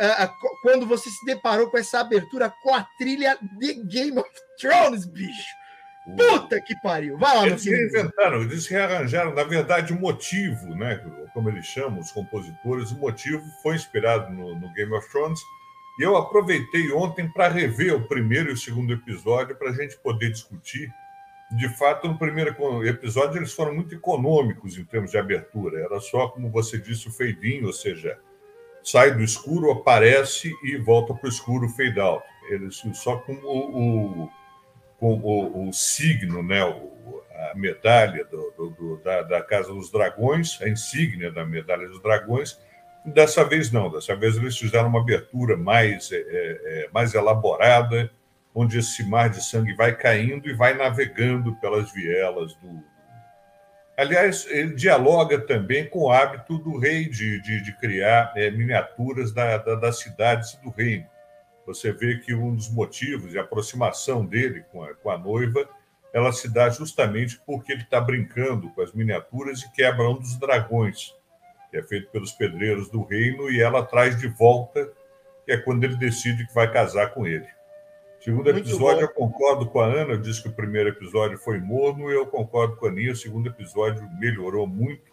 uh, 0.00 0.60
quando 0.62 0.86
você 0.86 1.08
se 1.10 1.24
deparou 1.24 1.70
com 1.70 1.78
essa 1.78 2.00
abertura 2.00 2.52
com 2.62 2.74
a 2.74 2.82
trilha 2.98 3.38
de 3.58 3.74
Game 3.84 4.18
of 4.18 4.30
Thrones, 4.58 5.04
bicho. 5.04 5.65
Puta 6.14 6.60
que 6.60 6.78
pariu! 6.80 7.18
Vai 7.18 7.34
lá, 7.34 7.46
Eles 7.46 7.64
reinventaram, 7.64 8.42
eles 8.42 8.66
rearranjaram, 8.68 9.34
na 9.34 9.42
verdade, 9.42 9.92
o 9.92 10.00
motivo, 10.00 10.74
né? 10.76 11.00
Como 11.34 11.48
eles 11.48 11.66
chamam, 11.66 11.98
os 11.98 12.12
compositores, 12.12 12.92
o 12.92 12.98
motivo 12.98 13.42
foi 13.62 13.74
inspirado 13.74 14.32
no, 14.32 14.54
no 14.54 14.72
Game 14.72 14.92
of 14.94 15.10
Thrones. 15.10 15.40
E 15.98 16.02
eu 16.02 16.16
aproveitei 16.16 16.92
ontem 16.92 17.28
para 17.28 17.48
rever 17.48 17.94
o 17.94 18.06
primeiro 18.06 18.50
e 18.50 18.52
o 18.52 18.56
segundo 18.56 18.92
episódio 18.92 19.56
para 19.56 19.70
a 19.70 19.72
gente 19.72 19.96
poder 19.98 20.30
discutir. 20.30 20.92
De 21.50 21.68
fato, 21.76 22.06
no 22.06 22.18
primeiro 22.18 22.54
episódio 22.86 23.38
eles 23.38 23.52
foram 23.52 23.74
muito 23.74 23.94
econômicos 23.94 24.78
em 24.78 24.84
termos 24.84 25.10
de 25.10 25.18
abertura. 25.18 25.80
Era 25.80 26.00
só, 26.00 26.28
como 26.28 26.50
você 26.50 26.78
disse, 26.78 27.08
o 27.08 27.12
fade-in, 27.12 27.64
ou 27.64 27.72
seja, 27.72 28.18
sai 28.82 29.12
do 29.12 29.22
escuro, 29.22 29.70
aparece 29.72 30.52
e 30.62 30.76
volta 30.76 31.14
para 31.14 31.26
o 31.26 31.30
escuro 31.30 31.68
fade 31.70 31.98
out. 31.98 32.24
Eles 32.50 32.82
só 32.94 33.16
com 33.18 33.32
o, 33.32 34.24
o, 34.24 34.30
com 34.98 35.14
o, 35.14 35.68
o 35.68 35.72
signo, 35.72 36.42
né, 36.42 36.64
o, 36.64 37.22
a 37.52 37.54
medalha 37.54 38.24
do, 38.24 38.54
do, 38.56 38.70
do, 38.70 38.96
da, 39.02 39.22
da, 39.22 39.42
Casa 39.42 39.72
dos 39.72 39.90
Dragões, 39.90 40.60
a 40.62 40.68
insígnia 40.68 41.30
da 41.30 41.44
Medalha 41.44 41.86
dos 41.88 42.02
Dragões. 42.02 42.58
Dessa 43.04 43.44
vez 43.44 43.70
não, 43.70 43.90
dessa 43.90 44.16
vez 44.16 44.36
eles 44.36 44.58
fizeram 44.58 44.88
uma 44.88 45.00
abertura 45.00 45.56
mais, 45.56 46.10
é, 46.10 46.16
é, 46.16 46.84
é 46.84 46.88
mais 46.92 47.14
elaborada, 47.14 48.10
onde 48.54 48.78
esse 48.78 49.04
mar 49.04 49.28
de 49.28 49.44
sangue 49.44 49.74
vai 49.74 49.94
caindo 49.94 50.48
e 50.48 50.54
vai 50.54 50.74
navegando 50.74 51.54
pelas 51.56 51.92
vielas 51.92 52.54
do, 52.54 52.82
Aliás, 53.96 54.46
ele 54.50 54.74
dialoga 54.74 55.40
também 55.40 55.88
com 55.88 56.00
o 56.00 56.12
hábito 56.12 56.58
do 56.58 56.78
rei 56.78 57.08
de, 57.08 57.40
de, 57.40 57.62
de 57.62 57.72
criar 57.78 58.30
é, 58.36 58.50
miniaturas 58.50 59.32
da, 59.32 59.56
da, 59.56 59.74
das 59.74 60.00
cidades 60.00 60.54
do 60.56 60.68
reino. 60.68 61.06
Você 61.66 61.92
vê 61.92 62.18
que 62.18 62.34
um 62.34 62.54
dos 62.54 62.70
motivos 62.70 63.30
de 63.30 63.38
aproximação 63.38 64.24
dele 64.24 64.64
com 64.70 64.82
a, 64.82 64.94
com 64.94 65.10
a 65.10 65.18
noiva 65.18 65.68
ela 66.16 66.32
se 66.32 66.48
dá 66.48 66.70
justamente 66.70 67.38
porque 67.44 67.72
ele 67.72 67.82
está 67.82 68.00
brincando 68.00 68.70
com 68.70 68.80
as 68.80 68.90
miniaturas 68.94 69.60
e 69.60 69.70
quebra 69.72 70.08
um 70.08 70.18
dos 70.18 70.34
dragões, 70.38 71.14
que 71.70 71.76
é 71.76 71.82
feito 71.82 72.10
pelos 72.10 72.32
pedreiros 72.32 72.88
do 72.88 73.02
reino, 73.02 73.50
e 73.50 73.60
ela 73.60 73.84
traz 73.84 74.18
de 74.18 74.26
volta, 74.26 74.90
que 75.44 75.52
é 75.52 75.58
quando 75.58 75.84
ele 75.84 75.96
decide 75.96 76.46
que 76.46 76.54
vai 76.54 76.72
casar 76.72 77.12
com 77.12 77.26
ele. 77.26 77.46
Segundo 78.18 78.50
Muito 78.50 78.66
episódio, 78.66 79.00
bom. 79.00 79.02
eu 79.02 79.08
concordo 79.10 79.66
com 79.66 79.78
a 79.78 79.84
Ana, 79.84 80.16
disse 80.16 80.42
que 80.42 80.48
o 80.48 80.54
primeiro 80.54 80.88
episódio 80.88 81.36
foi 81.36 81.58
morno, 81.60 82.10
e 82.10 82.14
eu 82.14 82.26
concordo 82.26 82.76
com 82.76 82.86
a 82.86 82.88
Aninha, 82.88 83.12
o 83.12 83.16
segundo 83.16 83.48
episódio 83.48 84.08
melhorou 84.18 84.66
muito. 84.66 85.12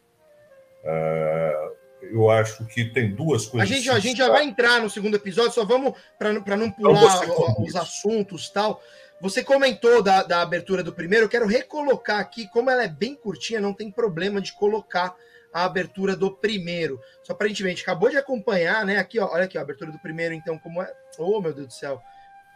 Uh, 0.85 1.75
eu 2.11 2.29
acho 2.29 2.65
que 2.65 2.85
tem 2.85 3.13
duas 3.13 3.45
coisas. 3.45 3.69
A 3.69 3.73
gente, 3.73 3.89
a 3.89 3.99
gente 3.99 4.17
já 4.17 4.29
vai 4.29 4.43
entrar 4.43 4.81
no 4.81 4.89
segundo 4.89 5.15
episódio, 5.15 5.53
só 5.53 5.65
vamos 5.65 5.93
para 6.17 6.57
não 6.57 6.71
pular 6.71 7.23
então 7.23 7.55
os 7.59 7.75
assuntos 7.75 8.49
tal. 8.49 8.81
Você 9.21 9.43
comentou 9.43 10.03
da, 10.03 10.23
da 10.23 10.41
abertura 10.41 10.83
do 10.83 10.93
primeiro, 10.93 11.25
eu 11.25 11.29
quero 11.29 11.47
recolocar 11.47 12.19
aqui, 12.19 12.47
como 12.49 12.69
ela 12.69 12.83
é 12.83 12.89
bem 12.89 13.15
curtinha, 13.15 13.61
não 13.61 13.73
tem 13.73 13.89
problema 13.89 14.41
de 14.41 14.51
colocar 14.53 15.15
a 15.53 15.63
abertura 15.63 16.15
do 16.15 16.31
primeiro. 16.31 16.99
Só 17.23 17.33
para 17.33 17.45
a 17.45 17.47
gente 17.47 17.61
ver, 17.63 17.69
a 17.69 17.71
gente 17.71 17.83
acabou 17.83 18.09
de 18.09 18.17
acompanhar, 18.17 18.85
né? 18.85 18.97
Aqui, 18.97 19.19
ó, 19.19 19.31
olha 19.31 19.45
aqui, 19.45 19.57
ó, 19.57 19.61
a 19.61 19.63
abertura 19.63 19.91
do 19.91 19.99
primeiro, 19.99 20.33
então, 20.33 20.57
como 20.57 20.81
é. 20.81 20.91
Oh, 21.17 21.39
meu 21.39 21.53
Deus 21.53 21.67
do 21.67 21.73
céu. 21.73 22.01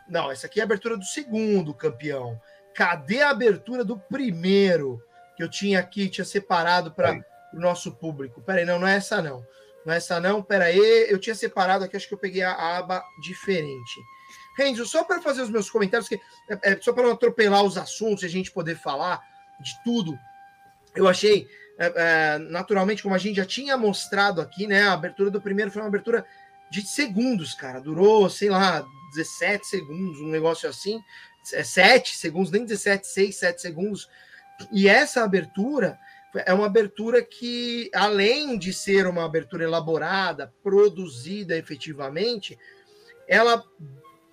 Não, 0.09 0.31
essa 0.31 0.47
aqui 0.47 0.59
é 0.59 0.63
a 0.63 0.65
abertura 0.65 0.97
do 0.97 1.05
segundo 1.05 1.73
campeão. 1.73 2.41
Cadê 2.73 3.21
a 3.21 3.29
abertura 3.29 3.85
do 3.85 3.97
primeiro 3.97 5.01
que 5.35 5.43
eu 5.43 5.49
tinha 5.49 5.79
aqui, 5.79 6.09
tinha 6.09 6.25
separado 6.25 6.91
para 6.91 7.23
o 7.53 7.59
nosso 7.59 7.91
público? 7.91 8.41
Peraí, 8.41 8.65
não, 8.65 8.79
não 8.79 8.87
é 8.87 8.95
essa 8.95 9.21
não. 9.21 9.45
Não 9.85 9.93
é 9.93 9.97
essa 9.97 10.19
não, 10.19 10.43
peraí. 10.43 11.07
Eu 11.09 11.17
tinha 11.19 11.35
separado 11.35 11.85
aqui, 11.85 11.95
acho 11.95 12.07
que 12.07 12.13
eu 12.13 12.19
peguei 12.19 12.43
a 12.43 12.77
aba 12.77 13.03
diferente. 13.21 14.01
Renzo, 14.57 14.85
só 14.85 15.03
para 15.03 15.21
fazer 15.21 15.41
os 15.41 15.49
meus 15.49 15.69
comentários, 15.69 16.09
que 16.09 16.19
é, 16.49 16.73
é 16.73 16.81
só 16.81 16.91
para 16.91 17.03
não 17.03 17.11
atropelar 17.11 17.63
os 17.63 17.77
assuntos 17.77 18.23
e 18.23 18.25
a 18.25 18.29
gente 18.29 18.51
poder 18.51 18.75
falar 18.75 19.21
de 19.61 19.71
tudo, 19.83 20.17
eu 20.95 21.07
achei, 21.07 21.47
é, 21.77 21.93
é, 21.95 22.37
naturalmente, 22.39 23.03
como 23.03 23.13
a 23.13 23.19
gente 23.19 23.37
já 23.37 23.45
tinha 23.45 23.77
mostrado 23.77 24.41
aqui, 24.41 24.65
né? 24.65 24.83
A 24.83 24.93
abertura 24.93 25.29
do 25.29 25.41
primeiro 25.41 25.71
foi 25.71 25.81
uma 25.81 25.87
abertura 25.87 26.25
de 26.69 26.81
segundos, 26.81 27.53
cara. 27.53 27.79
Durou, 27.79 28.29
sei 28.29 28.49
lá, 28.49 28.85
17 29.15 29.67
segundos, 29.67 30.19
um 30.19 30.29
negócio 30.29 30.67
assim. 30.67 31.01
É 31.53 31.63
7 31.63 32.17
segundos, 32.17 32.51
nem 32.51 32.65
17, 32.65 33.07
6, 33.07 33.35
7 33.35 33.61
segundos. 33.61 34.09
E 34.71 34.89
essa 34.89 35.23
abertura 35.23 35.99
é 36.35 36.53
uma 36.53 36.65
abertura 36.65 37.23
que, 37.23 37.89
além 37.93 38.57
de 38.57 38.73
ser 38.73 39.07
uma 39.07 39.25
abertura 39.25 39.63
elaborada, 39.63 40.53
produzida 40.61 41.57
efetivamente, 41.57 42.57
ela, 43.27 43.63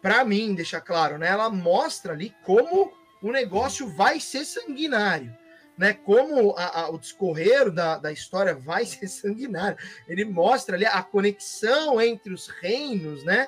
para 0.02 0.24
mim, 0.24 0.54
deixa 0.54 0.80
claro, 0.80 1.18
né? 1.18 1.28
Ela 1.28 1.48
mostra 1.48 2.12
ali 2.12 2.34
como 2.44 2.92
o 3.22 3.32
negócio 3.32 3.88
vai 3.88 4.20
ser 4.20 4.44
sanguinário 4.44 5.34
né, 5.76 5.92
como 5.92 6.54
a, 6.56 6.82
a, 6.82 6.90
o 6.90 6.98
discorrer 6.98 7.70
da, 7.70 7.98
da 7.98 8.12
história 8.12 8.54
vai 8.54 8.84
ser 8.86 9.08
sanguinário. 9.08 9.76
Ele 10.08 10.24
mostra 10.24 10.76
ali 10.76 10.86
a 10.86 11.02
conexão 11.02 12.00
entre 12.00 12.32
os 12.32 12.48
reinos, 12.48 13.24
né, 13.24 13.46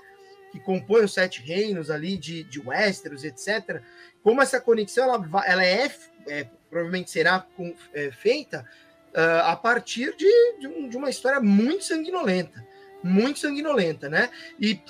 que 0.51 0.61
compõem 0.61 1.05
os 1.05 1.15
sete 1.15 1.43
reinos 1.43 1.91
ali 1.91 2.17
de, 2.17 2.45
de 2.45 2.61
Westeros, 2.61 3.25
etc. 3.25 3.83
Como 4.23 4.43
essa 4.43 4.61
conexão 4.61 5.05
ela, 5.05 5.45
ela 5.47 5.65
é, 5.65 5.91
é 6.27 6.47
provavelmente 6.69 7.11
será 7.11 7.41
com, 7.57 7.75
é, 7.95 8.11
feita 8.11 8.67
uh, 9.15 9.45
a 9.45 9.57
partir 9.57 10.15
de, 10.17 10.59
de, 10.59 10.67
um, 10.67 10.89
de 10.89 10.97
uma 10.97 11.09
história 11.09 11.41
muito 11.41 11.85
sanguinolenta, 11.85 12.67
muito 13.03 13.39
sanguinolenta, 13.39 14.09
né? 14.09 14.31
E 14.59 14.81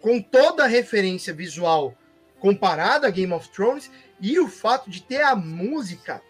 com 0.00 0.20
toda 0.20 0.64
a 0.64 0.68
referência 0.68 1.32
visual 1.34 1.96
comparada 2.38 3.06
a 3.06 3.10
Game 3.10 3.32
of 3.32 3.48
Thrones 3.48 3.90
e 4.20 4.38
o 4.38 4.48
fato 4.48 4.90
de 4.90 5.02
ter 5.02 5.22
a 5.22 5.34
música 5.34 6.22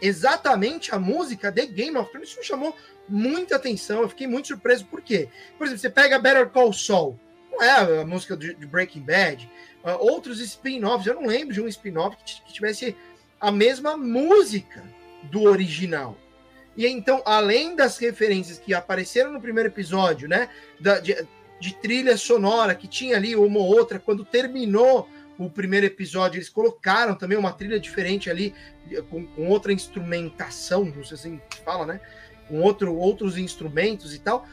exatamente 0.00 0.94
a 0.94 0.98
música 0.98 1.50
de 1.50 1.66
Game 1.66 1.96
of 1.96 2.10
Thrones. 2.10 2.30
Isso 2.30 2.38
me 2.38 2.44
chamou 2.44 2.74
muita 3.08 3.56
atenção. 3.56 4.02
Eu 4.02 4.08
fiquei 4.08 4.26
muito 4.26 4.48
surpreso. 4.48 4.86
Por 4.86 5.02
quê? 5.02 5.28
Por 5.58 5.64
exemplo, 5.64 5.80
você 5.80 5.90
pega 5.90 6.18
Better 6.18 6.48
Call 6.48 6.72
Saul. 6.72 7.18
Não 7.50 7.62
é 7.62 8.00
a 8.00 8.06
música 8.06 8.36
de, 8.36 8.54
Breaking 8.66 9.02
Bad. 9.02 9.50
Uh, 9.84 9.90
outros 10.12 10.40
spin-offs. 10.40 11.06
Eu 11.06 11.14
não 11.14 11.26
lembro 11.26 11.54
de 11.54 11.60
um 11.60 11.68
spin-off 11.68 12.16
que, 12.16 12.42
que 12.42 12.52
tivesse 12.52 12.96
a 13.40 13.50
mesma 13.50 13.96
música 13.96 14.82
do 15.24 15.42
original. 15.42 16.16
E 16.76 16.86
então, 16.86 17.22
além 17.24 17.74
das 17.74 17.98
referências 17.98 18.58
que 18.58 18.74
apareceram 18.74 19.32
no 19.32 19.40
primeiro 19.40 19.68
episódio, 19.68 20.28
né? 20.28 20.48
Da, 20.78 21.00
de, 21.00 21.16
de 21.58 21.74
trilha 21.74 22.16
sonora 22.16 22.74
que 22.74 22.86
tinha 22.86 23.16
ali 23.16 23.34
uma 23.34 23.58
ou 23.58 23.66
outra, 23.66 23.98
quando 23.98 24.24
terminou 24.24 25.08
o 25.38 25.48
primeiro 25.48 25.86
episódio, 25.86 26.36
eles 26.36 26.48
colocaram 26.50 27.14
também 27.14 27.36
uma 27.36 27.52
trilha 27.52 27.80
diferente 27.80 28.28
ali, 28.28 28.54
com, 29.08 29.26
com 29.26 29.48
outra 29.48 29.72
instrumentação, 29.72 30.84
não 30.84 31.04
sei 31.04 31.04
se 31.04 31.14
assim 31.14 31.40
fala, 31.64 31.86
né? 31.86 32.00
Com 32.46 32.60
outro, 32.60 32.94
outros 32.94 33.38
instrumentos 33.38 34.14
e 34.14 34.18
tal. 34.18 34.46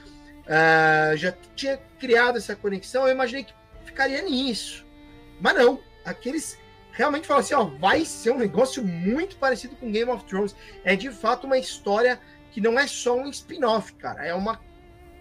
Uh, 0.45 1.17
já 1.17 1.33
tinha 1.55 1.77
criado 1.99 2.37
essa 2.37 2.55
conexão, 2.55 3.05
eu 3.05 3.13
imaginei 3.13 3.43
que 3.43 3.53
ficaria 3.83 4.21
nisso. 4.21 4.85
Mas 5.41 5.55
não, 5.55 5.79
aqueles 6.05 6.57
realmente 6.97 7.27
falam 7.27 7.41
assim: 7.41 7.53
ó, 7.53 7.63
vai 7.63 8.03
ser 8.03 8.31
um 8.31 8.37
negócio 8.37 8.83
muito 8.83 9.37
parecido 9.37 9.75
com 9.75 9.91
Game 9.91 10.09
of 10.09 10.25
Thrones. 10.25 10.55
É 10.83 10.95
de 10.95 11.11
fato 11.11 11.45
uma 11.45 11.57
história 11.57 12.19
que 12.51 12.59
não 12.59 12.77
é 12.77 12.87
só 12.87 13.15
um 13.15 13.29
spin-off, 13.29 13.93
cara, 13.93 14.25
é 14.25 14.33
uma, 14.33 14.59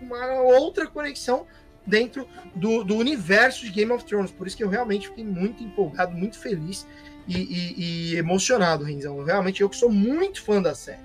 uma 0.00 0.32
outra 0.40 0.86
conexão 0.86 1.46
dentro 1.86 2.26
do, 2.54 2.82
do, 2.82 2.96
universo 2.96 3.64
de 3.66 3.70
Game 3.70 3.92
of 3.92 4.04
Thrones. 4.04 4.30
Por 4.30 4.46
isso 4.46 4.56
que 4.56 4.64
eu 4.64 4.68
realmente 4.68 5.08
fiquei 5.08 5.24
muito 5.24 5.62
empolgado, 5.62 6.16
muito 6.16 6.38
feliz 6.38 6.86
e, 7.28 7.36
e, 7.36 7.74
e 8.12 8.16
emocionado, 8.16 8.84
Renzão. 8.84 9.22
Realmente, 9.22 9.60
eu 9.60 9.68
que 9.68 9.76
sou 9.76 9.90
muito 9.90 10.42
fã 10.42 10.62
da 10.62 10.74
série. 10.74 11.04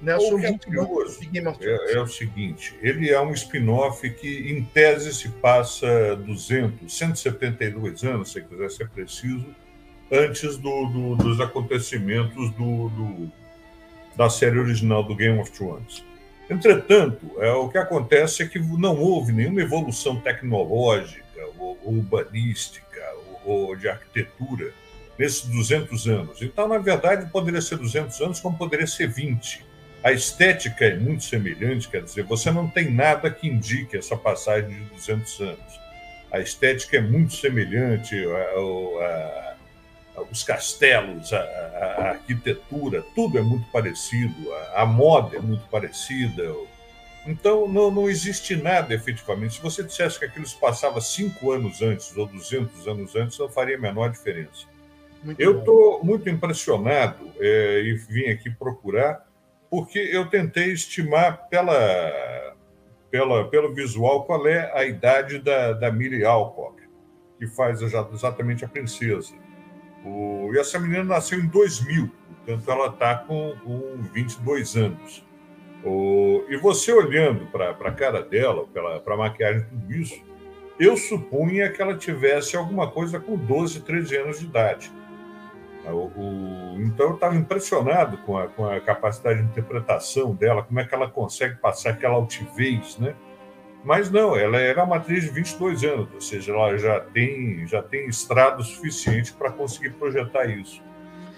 Né? 0.00 0.14
Eu 0.14 0.20
sou 0.20 0.38
é 0.38 0.48
muito 0.48 0.66
curioso 0.66 1.20
de 1.20 1.26
Game 1.26 1.46
of 1.46 1.58
Thrones. 1.58 1.90
É, 1.90 1.92
é 1.94 2.00
o 2.00 2.06
seguinte, 2.06 2.74
ele 2.82 3.10
é 3.10 3.20
um 3.20 3.32
spin-off 3.32 4.08
que, 4.10 4.50
em 4.50 4.64
tese, 4.64 5.14
se 5.14 5.28
passa 5.28 6.16
200, 6.16 6.92
172 6.92 8.02
anos, 8.02 8.32
se 8.32 8.40
quiser 8.40 8.70
ser 8.70 8.88
preciso, 8.88 9.54
antes 10.10 10.56
do, 10.56 10.86
do, 10.86 11.16
dos 11.16 11.40
acontecimentos 11.40 12.50
do, 12.52 13.30
da 14.16 14.30
série 14.30 14.58
original 14.58 15.02
do 15.02 15.14
Game 15.14 15.38
of 15.38 15.50
Thrones. 15.52 16.04
Entretanto, 16.48 17.32
é, 17.38 17.50
o 17.52 17.68
que 17.68 17.78
acontece 17.78 18.42
é 18.42 18.46
que 18.46 18.58
não 18.58 18.96
houve 18.98 19.32
nenhuma 19.32 19.60
evolução 19.60 20.20
tecnológica, 20.20 21.24
ou, 21.58 21.78
ou 21.84 21.94
urbanística, 21.94 23.00
ou, 23.44 23.68
ou 23.68 23.76
de 23.76 23.88
arquitetura 23.88 24.72
nesses 25.18 25.42
200 25.46 26.06
anos. 26.08 26.42
Então, 26.42 26.68
na 26.68 26.78
verdade, 26.78 27.30
poderia 27.30 27.60
ser 27.60 27.76
200 27.78 28.20
anos, 28.20 28.40
como 28.40 28.56
poderia 28.56 28.86
ser 28.86 29.08
20. 29.08 29.64
A 30.04 30.12
estética 30.12 30.84
é 30.84 30.96
muito 30.96 31.24
semelhante, 31.24 31.88
quer 31.88 32.02
dizer, 32.02 32.22
você 32.24 32.50
não 32.50 32.68
tem 32.68 32.92
nada 32.92 33.28
que 33.30 33.48
indique 33.48 33.96
essa 33.96 34.16
passagem 34.16 34.68
de 34.68 34.84
200 34.94 35.40
anos. 35.40 35.80
A 36.30 36.38
estética 36.38 36.98
é 36.98 37.00
muito 37.00 37.34
semelhante, 37.34 38.14
a, 38.14 38.38
a, 38.38 39.55
os 40.30 40.42
castelos, 40.42 41.32
a, 41.32 42.08
arquitetura, 42.10 43.04
tudo 43.14 43.38
é 43.38 43.42
muito 43.42 43.66
parecido, 43.70 44.34
a, 44.74 44.86
moda 44.86 45.36
é 45.36 45.40
muito 45.40 45.66
parecida. 45.68 46.54
Então, 47.26 47.68
não, 47.68 47.90
não 47.90 48.08
existe 48.08 48.54
nada 48.56 48.94
efetivamente. 48.94 49.54
Se 49.54 49.62
você 49.62 49.82
dissesse 49.82 50.18
que 50.18 50.24
aquilo 50.24 50.46
se 50.46 50.56
passava 50.56 51.00
cinco 51.00 51.50
anos 51.50 51.82
antes 51.82 52.16
ou 52.16 52.26
200 52.26 52.86
anos 52.86 53.16
antes, 53.16 53.38
não 53.38 53.48
faria 53.48 53.76
a 53.76 53.80
menor 53.80 54.10
diferença. 54.10 54.66
Muito 55.22 55.40
eu 55.40 55.58
estou 55.58 56.04
muito 56.04 56.28
impressionado 56.28 57.32
é, 57.40 57.80
e 57.80 57.94
vim 57.94 58.28
aqui 58.28 58.50
procurar, 58.50 59.26
porque 59.68 59.98
eu 59.98 60.26
tentei 60.26 60.72
estimar 60.72 61.48
pela, 61.48 62.54
pela, 63.10 63.48
pelo 63.48 63.74
visual 63.74 64.24
qual 64.24 64.46
é 64.46 64.70
a 64.72 64.84
idade 64.84 65.38
da, 65.38 65.72
da 65.72 65.90
Millie 65.90 66.24
Alcock, 66.24 66.80
que 67.38 67.46
faz 67.48 67.82
exatamente 67.82 68.64
a 68.64 68.68
princesa. 68.68 69.34
O, 70.06 70.54
e 70.54 70.58
essa 70.58 70.78
menina 70.78 71.02
nasceu 71.02 71.40
em 71.40 71.46
2000, 71.46 72.08
portanto 72.28 72.70
ela 72.70 72.86
está 72.86 73.16
com, 73.16 73.56
com 73.64 74.02
22 74.12 74.76
anos. 74.76 75.26
O, 75.84 76.44
e 76.48 76.56
você 76.56 76.92
olhando 76.92 77.46
para 77.46 77.70
a 77.70 77.92
cara 77.92 78.22
dela, 78.22 78.66
para 79.04 79.14
a 79.14 79.16
maquiagem, 79.16 79.64
tudo 79.64 79.92
isso, 79.92 80.24
eu 80.78 80.96
supunha 80.96 81.70
que 81.70 81.82
ela 81.82 81.96
tivesse 81.96 82.56
alguma 82.56 82.90
coisa 82.90 83.18
com 83.18 83.36
12, 83.36 83.80
13 83.80 84.16
anos 84.16 84.38
de 84.38 84.46
idade. 84.46 84.92
O, 85.84 86.10
o, 86.20 86.82
então 86.82 87.08
eu 87.08 87.14
estava 87.14 87.34
impressionado 87.36 88.18
com 88.18 88.36
a, 88.36 88.48
com 88.48 88.66
a 88.68 88.80
capacidade 88.80 89.40
de 89.40 89.46
interpretação 89.46 90.34
dela, 90.34 90.62
como 90.62 90.78
é 90.78 90.84
que 90.84 90.94
ela 90.94 91.08
consegue 91.08 91.56
passar 91.56 91.90
aquela 91.90 92.14
altivez, 92.14 92.98
né? 92.98 93.14
Mas 93.86 94.10
não, 94.10 94.36
ela 94.36 94.58
era 94.58 94.82
uma 94.82 94.96
atriz 94.96 95.22
de 95.22 95.30
22 95.30 95.84
anos, 95.84 96.08
ou 96.12 96.20
seja, 96.20 96.52
ela 96.52 96.76
já 96.76 96.98
tem, 96.98 97.64
já 97.68 97.80
tem 97.80 98.08
estrado 98.08 98.64
suficiente 98.64 99.32
para 99.32 99.48
conseguir 99.48 99.90
projetar 99.90 100.46
isso. 100.46 100.82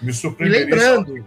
Me 0.01 0.11
surpreendeu. 0.11 0.61
lembrando, 0.61 1.25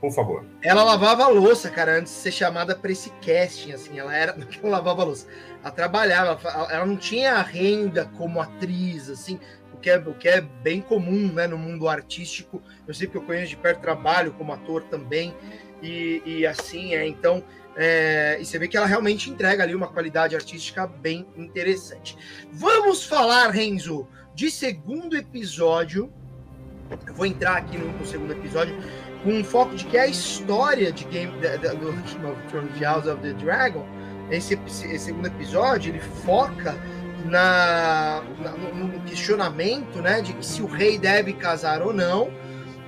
por 0.00 0.10
favor. 0.10 0.46
Ela 0.62 0.82
lavava 0.82 1.24
a 1.24 1.28
louça, 1.28 1.68
cara, 1.68 1.98
antes 1.98 2.14
de 2.14 2.20
ser 2.20 2.32
chamada 2.32 2.74
para 2.74 2.90
esse 2.90 3.10
casting, 3.20 3.72
assim, 3.72 3.98
ela 3.98 4.16
era 4.16 4.34
ela 4.62 4.70
lavava 4.70 5.02
a 5.02 5.04
louça. 5.04 5.26
Ela 5.62 5.70
trabalhava, 5.70 6.48
ela 6.70 6.86
não 6.86 6.96
tinha 6.96 7.42
renda 7.42 8.06
como 8.16 8.40
atriz, 8.40 9.10
assim, 9.10 9.38
o 9.74 9.76
que 9.76 9.90
é, 9.90 9.98
o 9.98 10.14
que 10.14 10.30
é 10.30 10.40
bem 10.40 10.80
comum 10.80 11.30
né, 11.30 11.46
no 11.46 11.58
mundo 11.58 11.86
artístico. 11.86 12.62
Eu 12.86 12.94
sei 12.94 13.06
que 13.06 13.18
eu 13.18 13.22
conheço 13.22 13.50
de 13.50 13.56
perto 13.58 13.82
trabalho 13.82 14.32
como 14.32 14.50
ator 14.54 14.82
também, 14.84 15.34
e, 15.82 16.22
e 16.24 16.46
assim 16.46 16.94
é. 16.94 17.06
Então, 17.06 17.44
é, 17.80 18.38
e 18.40 18.44
você 18.44 18.58
vê 18.58 18.66
que 18.66 18.76
ela 18.76 18.86
realmente 18.86 19.30
entrega 19.30 19.62
ali 19.62 19.72
uma 19.72 19.86
qualidade 19.86 20.34
artística 20.34 20.84
bem 20.84 21.24
interessante. 21.36 22.18
Vamos 22.50 23.04
falar, 23.04 23.50
Renzo, 23.50 24.08
de 24.34 24.50
segundo 24.50 25.16
episódio. 25.16 26.12
Eu 27.06 27.14
vou 27.14 27.24
entrar 27.24 27.56
aqui 27.58 27.78
no, 27.78 27.86
no 27.92 28.04
segundo 28.04 28.32
episódio 28.32 28.76
com 29.22 29.30
um 29.30 29.44
foco 29.44 29.76
de 29.76 29.84
que 29.84 29.96
é 29.96 30.00
a 30.00 30.06
história 30.08 30.90
de 30.90 31.04
Game 31.04 31.30
do 31.30 31.38
Game 32.02 32.26
of 32.26 32.42
Thrones, 32.48 32.80
House 32.80 33.06
of 33.06 33.22
the 33.22 33.32
Dragon. 33.34 33.86
Esse, 34.28 34.58
esse 34.66 34.98
segundo 34.98 35.26
episódio 35.26 35.92
ele 35.92 36.00
foca 36.00 36.76
na, 37.26 38.24
na, 38.40 38.50
no 38.52 39.00
questionamento 39.02 40.02
né, 40.02 40.20
de 40.20 40.32
que 40.32 40.44
se 40.44 40.62
o 40.62 40.66
rei 40.66 40.98
deve 40.98 41.32
casar 41.32 41.80
ou 41.80 41.92
não, 41.92 42.28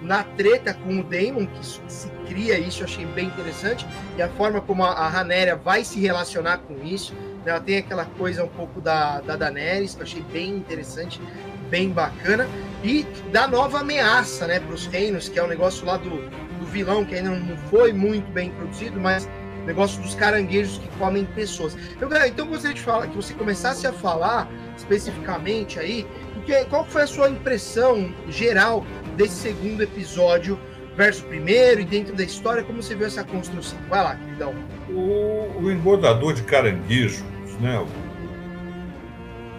na 0.03 0.25
treta 0.25 0.75
com 0.75 0.99
o 0.99 1.05
Daemon, 1.05 1.47
que 1.47 1.65
se 1.65 2.11
cria 2.31 2.57
isso, 2.57 2.83
eu 2.83 2.85
achei 2.85 3.05
bem 3.07 3.27
interessante, 3.27 3.85
e 4.17 4.23
a 4.23 4.29
forma 4.29 4.61
como 4.61 4.85
a, 4.85 4.91
a 4.91 5.21
Hanéria 5.21 5.57
vai 5.57 5.83
se 5.83 5.99
relacionar 5.99 6.59
com 6.59 6.85
isso. 6.85 7.13
Né, 7.45 7.51
ela 7.51 7.61
tem 7.61 7.79
aquela 7.79 8.05
coisa 8.05 8.45
um 8.45 8.49
pouco 8.49 8.81
da, 8.81 9.21
da 9.21 9.35
Daenerys, 9.35 9.97
que 9.97 10.01
eu 10.01 10.05
achei 10.05 10.23
bem 10.23 10.51
interessante, 10.51 11.21
bem 11.69 11.91
bacana, 11.91 12.47
e 12.85 13.05
da 13.33 13.49
nova 13.49 13.81
ameaça 13.81 14.47
né, 14.47 14.61
para 14.61 14.73
os 14.73 14.87
reinos, 14.87 15.29
que 15.29 15.41
é 15.41 15.43
o 15.43 15.47
um 15.47 15.49
negócio 15.49 15.85
lá 15.85 15.97
do, 15.97 16.11
do 16.11 16.67
vilão, 16.67 17.05
que 17.05 17.17
ainda 17.17 17.31
não 17.31 17.57
foi 17.69 17.93
muito 17.93 18.31
bem 18.31 18.51
produzido, 18.51 19.01
mas 19.01 19.29
negócio 19.67 20.01
dos 20.01 20.15
caranguejos 20.15 20.79
que 20.79 20.89
comem 20.99 21.25
pessoas. 21.25 21.77
Eu, 22.01 22.09
então 22.27 22.47
gostaria 22.47 22.75
de 22.75 22.81
falar 22.81 23.09
que 23.09 23.17
você 23.17 23.35
começasse 23.35 23.87
a 23.87 23.93
falar 23.93 24.49
especificamente 24.77 25.79
aí, 25.79 26.07
porque, 26.35 26.65
qual 26.67 26.85
foi 26.85 27.03
a 27.03 27.07
sua 27.07 27.29
impressão 27.29 28.15
geral 28.29 28.85
desse 29.17 29.35
segundo 29.35 29.83
episódio 29.83 30.59
versus 31.01 31.23
o 31.23 31.27
primeiro 31.29 31.81
e 31.81 31.85
dentro 31.87 32.15
da 32.15 32.23
história, 32.23 32.63
como 32.63 32.83
você 32.83 32.95
viu 32.95 33.07
essa 33.07 33.25
construção? 33.25 33.79
Vai 33.89 34.05
lá, 34.05 34.17
queridão. 34.17 34.55
O, 34.91 35.63
o 35.63 35.73
engordador 35.73 36.35
de 36.35 36.43
caranguejos, 36.43 37.25
né? 37.59 37.83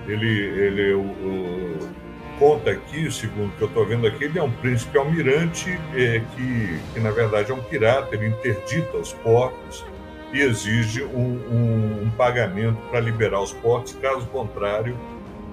Ele, 0.07 0.29
ele 0.29 0.93
o, 0.93 1.01
o, 1.01 1.89
conta 2.37 2.69
aqui, 2.69 3.11
segundo 3.11 3.49
o 3.49 3.51
que 3.53 3.61
eu 3.63 3.67
estou 3.67 3.87
vendo 3.87 4.05
aqui, 4.05 4.25
ele 4.25 4.37
é 4.37 4.43
um 4.43 4.51
príncipe 4.51 4.95
almirante 4.99 5.71
é, 5.95 6.21
que, 6.35 6.79
que, 6.93 6.99
na 6.99 7.09
verdade, 7.09 7.51
é 7.51 7.55
um 7.55 7.63
pirata, 7.63 8.15
ele 8.15 8.27
interdita 8.27 8.97
os 8.97 9.11
portos 9.11 9.83
e 10.31 10.41
exige 10.41 11.03
um, 11.03 11.39
um, 11.49 12.03
um 12.03 12.11
pagamento 12.11 12.77
para 12.91 12.99
liberar 12.99 13.41
os 13.41 13.51
portos, 13.51 13.97
caso 13.99 14.27
contrário, 14.27 14.95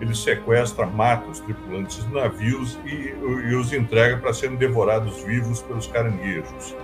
ele 0.00 0.14
sequestra, 0.14 0.86
mata 0.86 1.28
os 1.28 1.40
tripulantes 1.40 1.96
dos 2.04 2.12
navios 2.12 2.78
e, 2.84 3.14
e 3.50 3.54
os 3.54 3.72
entrega 3.72 4.16
para 4.16 4.32
serem 4.32 4.56
devorados 4.56 5.22
vivos 5.22 5.62
pelos 5.62 5.86
caranguejos. 5.86 6.74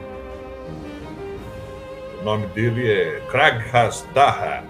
O 2.21 2.25
nome 2.25 2.47
dele 2.49 2.91
é 2.91 3.21
Kraghas 3.31 4.07
Daha, 4.15 4.65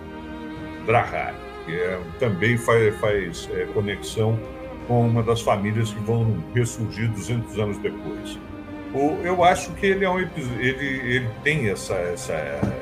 Draha, 0.86 1.34
que 1.64 1.72
é, 1.72 2.00
também 2.18 2.58
faz, 2.58 2.98
faz 2.98 3.48
é, 3.52 3.64
conexão 3.66 4.38
com 4.86 5.06
uma 5.06 5.22
das 5.22 5.40
famílias 5.40 5.92
que 5.92 6.00
vão 6.00 6.42
ressurgir 6.54 7.10
200 7.10 7.58
anos 7.58 7.78
depois 7.78 8.38
eu 9.24 9.42
acho 9.42 9.72
que 9.72 9.86
ele 9.86 10.04
é 10.04 10.10
um 10.10 10.20
ele, 10.20 10.30
ele 10.60 11.28
tem 11.42 11.68
essa, 11.68 11.94
essa, 11.94 12.34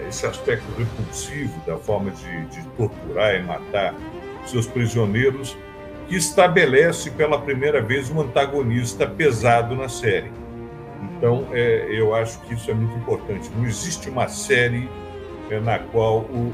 esse 0.07 0.27
aspecto 0.27 0.66
repulsivo 0.77 1.59
da 1.66 1.77
forma 1.79 2.11
de, 2.11 2.46
de 2.46 2.62
torturar 2.77 3.35
e 3.35 3.42
matar 3.42 3.94
seus 4.46 4.66
prisioneiros 4.66 5.57
que 6.09 6.16
estabelece 6.16 7.11
pela 7.11 7.40
primeira 7.40 7.81
vez 7.81 8.11
um 8.11 8.20
antagonista 8.20 9.07
pesado 9.07 9.74
na 9.74 9.88
série. 9.88 10.31
Então, 11.16 11.46
é, 11.52 11.87
eu 11.90 12.14
acho 12.14 12.40
que 12.40 12.55
isso 12.55 12.70
é 12.70 12.74
muito 12.74 12.96
importante. 12.96 13.50
Não 13.57 13.64
existe 13.64 14.11
uma 14.11 14.28
série 14.28 14.88
é, 15.50 15.61
na 15.61 15.78
qual 15.78 16.18
o, 16.18 16.52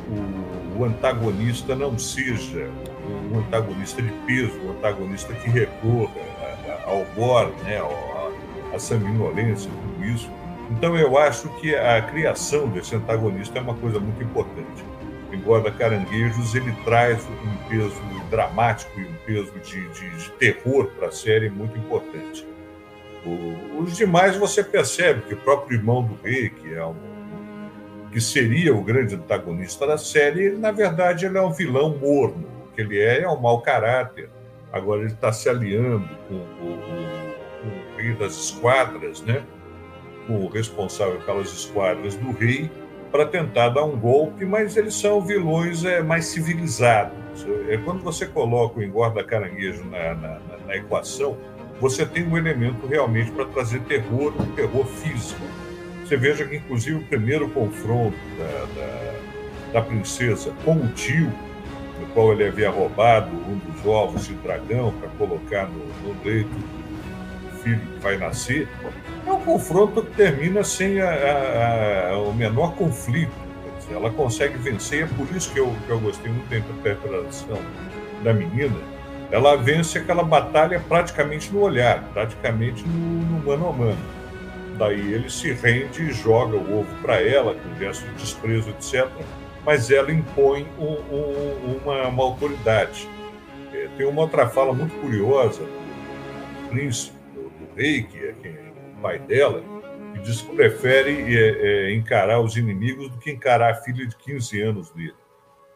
o, 0.76 0.78
o, 0.78 0.84
antagonista 0.84 1.74
não 1.74 1.98
seja 1.98 2.70
um 3.32 3.38
antagonista 3.38 4.02
de 4.02 4.10
peso, 4.26 4.58
um 4.64 4.70
antagonista 4.72 5.32
que 5.34 5.48
recorra 5.48 6.10
ao 6.84 7.04
gore, 7.14 7.52
né, 7.64 7.80
a 8.74 8.78
sanguinolência, 8.78 9.70
tudo 9.70 10.06
isso. 10.06 10.30
Então 10.70 10.96
eu 10.96 11.16
acho 11.16 11.48
que 11.60 11.74
a 11.74 12.00
criação 12.02 12.68
desse 12.68 12.94
antagonista 12.94 13.58
é 13.58 13.62
uma 13.62 13.74
coisa 13.74 13.98
muito 13.98 14.22
importante. 14.22 14.84
Embora 15.32 15.70
Caranguejos 15.70 16.54
ele 16.54 16.72
traz 16.84 17.22
um 17.26 17.68
peso 17.68 18.00
dramático 18.30 18.98
e 18.98 19.04
um 19.04 19.14
peso 19.26 19.52
de, 19.60 19.88
de, 19.88 20.10
de 20.10 20.30
terror 20.32 20.86
para 20.98 21.08
a 21.08 21.12
série 21.12 21.50
muito 21.50 21.76
importante. 21.76 22.46
O, 23.24 23.82
os 23.82 23.96
demais 23.96 24.36
você 24.36 24.62
percebe 24.64 25.22
que 25.22 25.34
o 25.34 25.36
próprio 25.38 25.78
irmão 25.78 26.02
do 26.02 26.18
rei, 26.22 26.48
que 26.48 26.72
é 26.72 26.84
um, 26.84 26.96
que 28.10 28.20
seria 28.20 28.74
o 28.74 28.82
grande 28.82 29.14
antagonista 29.14 29.86
da 29.86 29.98
série, 29.98 30.46
ele, 30.46 30.56
na 30.56 30.70
verdade 30.70 31.26
ele 31.26 31.36
é 31.36 31.42
um 31.42 31.52
vilão 31.52 31.96
morno. 31.98 32.48
O 32.66 32.74
que 32.74 32.80
ele 32.80 32.98
é 32.98 33.22
é 33.22 33.28
um 33.28 33.40
mau 33.40 33.60
caráter. 33.60 34.30
Agora 34.72 35.02
ele 35.02 35.12
está 35.12 35.32
se 35.32 35.48
aliando 35.48 36.08
com 36.28 36.34
o, 36.34 36.98
rei 37.96 38.14
das 38.14 38.34
esquadras, 38.34 39.20
né? 39.22 39.42
o 40.28 40.46
responsável 40.46 41.20
pelas 41.22 41.48
esquadras 41.52 42.14
do 42.14 42.30
rei, 42.32 42.70
para 43.10 43.26
tentar 43.26 43.70
dar 43.70 43.84
um 43.84 43.98
golpe, 43.98 44.44
mas 44.44 44.76
eles 44.76 44.94
são 44.94 45.20
vilões 45.20 45.84
é, 45.84 46.02
mais 46.02 46.26
civilizados. 46.26 47.16
É, 47.68 47.76
quando 47.78 48.02
você 48.02 48.26
coloca 48.26 48.80
o 48.80 48.82
engorda 48.82 49.22
caranguejo 49.24 49.84
na, 49.84 50.14
na, 50.14 50.40
na 50.66 50.76
equação, 50.76 51.36
você 51.80 52.04
tem 52.04 52.26
um 52.26 52.36
elemento 52.36 52.86
realmente 52.86 53.30
para 53.30 53.44
trazer 53.46 53.80
terror, 53.82 54.34
um 54.40 54.52
terror 54.54 54.84
físico. 54.84 55.40
Você 56.04 56.16
veja 56.16 56.44
que, 56.44 56.56
inclusive, 56.56 56.96
o 56.96 57.04
primeiro 57.04 57.48
confronto 57.50 58.16
da, 58.36 58.80
da, 58.80 59.14
da 59.74 59.82
princesa 59.82 60.52
com 60.64 60.72
o 60.72 60.88
tio, 60.88 61.32
no 62.00 62.06
qual 62.14 62.32
ele 62.32 62.46
havia 62.46 62.70
roubado 62.70 63.30
um 63.30 63.58
dos 63.58 63.86
ovos 63.86 64.26
de 64.26 64.34
dragão 64.34 64.92
para 64.98 65.08
colocar 65.10 65.68
no, 65.68 65.86
no 66.02 66.24
leito 66.24 66.50
filho 67.68 67.80
que 67.80 67.98
vai 68.00 68.16
nascer, 68.16 68.68
é 69.26 69.32
um 69.32 69.40
confronto 69.40 70.02
que 70.02 70.14
termina 70.16 70.64
sem 70.64 71.00
a, 71.00 71.10
a, 71.10 72.10
a, 72.12 72.18
o 72.18 72.32
menor 72.32 72.74
conflito. 72.74 73.32
Ela 73.90 74.10
consegue 74.10 74.58
vencer, 74.58 75.04
é 75.04 75.06
por 75.06 75.26
isso 75.34 75.50
que 75.52 75.58
eu, 75.58 75.74
que 75.86 75.90
eu 75.90 75.98
gostei 75.98 76.30
muito 76.30 76.48
da 76.48 76.58
interpretação 76.58 77.58
da 78.22 78.34
menina. 78.34 78.76
Ela 79.30 79.56
vence 79.56 79.98
aquela 79.98 80.22
batalha 80.22 80.82
praticamente 80.88 81.50
no 81.50 81.60
olhar, 81.60 82.02
praticamente 82.12 82.86
no, 82.86 82.98
no 82.98 83.46
mano 83.46 83.68
a 83.68 83.72
mano. 83.72 83.98
Daí 84.78 85.12
ele 85.12 85.30
se 85.30 85.52
rende 85.52 86.02
e 86.02 86.12
joga 86.12 86.56
o 86.56 86.80
ovo 86.80 86.94
para 87.02 87.20
ela, 87.20 87.54
com 87.54 87.78
gesto 87.78 88.06
de 88.08 88.14
desprezo, 88.14 88.70
etc. 88.70 89.08
Mas 89.64 89.90
ela 89.90 90.12
impõe 90.12 90.66
um, 90.78 90.84
um, 90.84 91.80
uma, 91.82 92.08
uma, 92.08 92.22
autoridade. 92.22 93.08
É, 93.72 93.88
tem 93.96 94.06
uma 94.06 94.22
outra 94.22 94.48
fala 94.48 94.72
muito 94.72 94.94
curiosa 95.00 95.62
do 95.62 96.68
príncipe, 96.68 97.17
rei, 97.78 98.02
que 98.02 98.18
é, 98.18 98.30
é 98.30 98.72
o 98.96 99.00
pai 99.00 99.20
dela, 99.20 99.62
que 100.12 100.20
diz 100.20 100.42
que 100.42 100.54
prefere 100.54 101.36
é, 101.36 101.90
é, 101.90 101.94
encarar 101.94 102.40
os 102.40 102.56
inimigos 102.56 103.08
do 103.08 103.18
que 103.18 103.30
encarar 103.30 103.70
a 103.70 103.74
filha 103.76 104.04
de 104.04 104.16
15 104.16 104.60
anos 104.60 104.90
dele. 104.90 105.14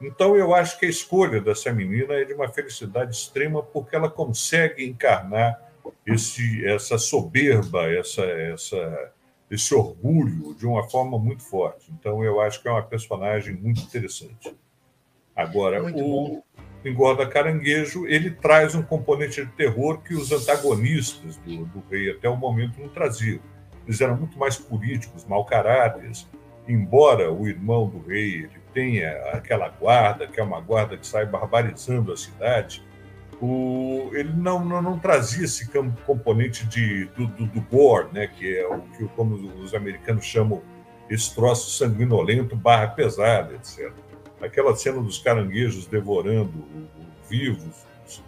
Então, 0.00 0.36
eu 0.36 0.52
acho 0.52 0.80
que 0.80 0.86
a 0.86 0.88
escolha 0.88 1.40
dessa 1.40 1.72
menina 1.72 2.14
é 2.14 2.24
de 2.24 2.34
uma 2.34 2.48
felicidade 2.48 3.14
extrema, 3.14 3.62
porque 3.62 3.94
ela 3.94 4.10
consegue 4.10 4.84
encarnar 4.84 5.70
esse, 6.04 6.66
essa 6.66 6.98
soberba, 6.98 7.88
essa, 7.88 8.22
essa, 8.22 9.12
esse 9.48 9.72
orgulho 9.72 10.54
de 10.56 10.66
uma 10.66 10.88
forma 10.90 11.16
muito 11.20 11.44
forte. 11.44 11.92
Então, 11.92 12.24
eu 12.24 12.40
acho 12.40 12.60
que 12.60 12.66
é 12.66 12.72
uma 12.72 12.82
personagem 12.82 13.54
muito 13.54 13.80
interessante. 13.80 14.52
Agora, 15.36 15.80
muito 15.80 16.00
o 16.00 16.08
bom. 16.08 16.42
Engorda 16.84 17.26
Caranguejo, 17.26 18.06
ele 18.06 18.30
traz 18.30 18.74
um 18.74 18.82
componente 18.82 19.44
de 19.44 19.50
terror 19.52 19.98
que 19.98 20.14
os 20.14 20.32
antagonistas 20.32 21.36
do, 21.38 21.64
do 21.66 21.82
rei 21.90 22.10
até 22.10 22.28
o 22.28 22.36
momento 22.36 22.80
não 22.80 22.88
traziam. 22.88 23.40
Eles 23.86 24.00
eram 24.00 24.16
muito 24.16 24.38
mais 24.38 24.56
políticos, 24.56 25.24
mau 25.24 25.44
caráteres, 25.44 26.28
embora 26.66 27.32
o 27.32 27.46
irmão 27.46 27.88
do 27.88 28.00
rei 28.00 28.44
ele 28.44 28.62
tenha 28.72 29.10
aquela 29.32 29.68
guarda, 29.68 30.26
que 30.26 30.40
é 30.40 30.42
uma 30.42 30.60
guarda 30.60 30.96
que 30.96 31.06
sai 31.06 31.26
barbarizando 31.26 32.12
a 32.12 32.16
cidade, 32.16 32.82
o, 33.40 34.10
ele 34.12 34.32
não, 34.32 34.64
não, 34.64 34.80
não, 34.80 34.98
trazia 34.98 35.44
esse 35.44 35.68
componente 36.06 36.64
de, 36.66 37.06
do, 37.06 37.26
do, 37.26 37.46
do, 37.46 37.60
gore, 37.62 38.06
né, 38.12 38.28
que 38.28 38.56
é 38.56 38.66
o 38.68 38.80
que, 38.82 39.04
como 39.16 39.34
os 39.34 39.74
americanos 39.74 40.24
chamam, 40.24 40.62
esse 41.10 41.34
troço 41.34 41.70
sanguinolento 41.76 42.54
barra 42.54 42.86
pesada, 42.88 43.54
etc. 43.54 43.92
Aquela 44.42 44.74
cena 44.74 45.00
dos 45.00 45.18
caranguejos 45.18 45.86
devorando 45.86 46.52
vivos, 47.30 47.86
os, 48.04 48.22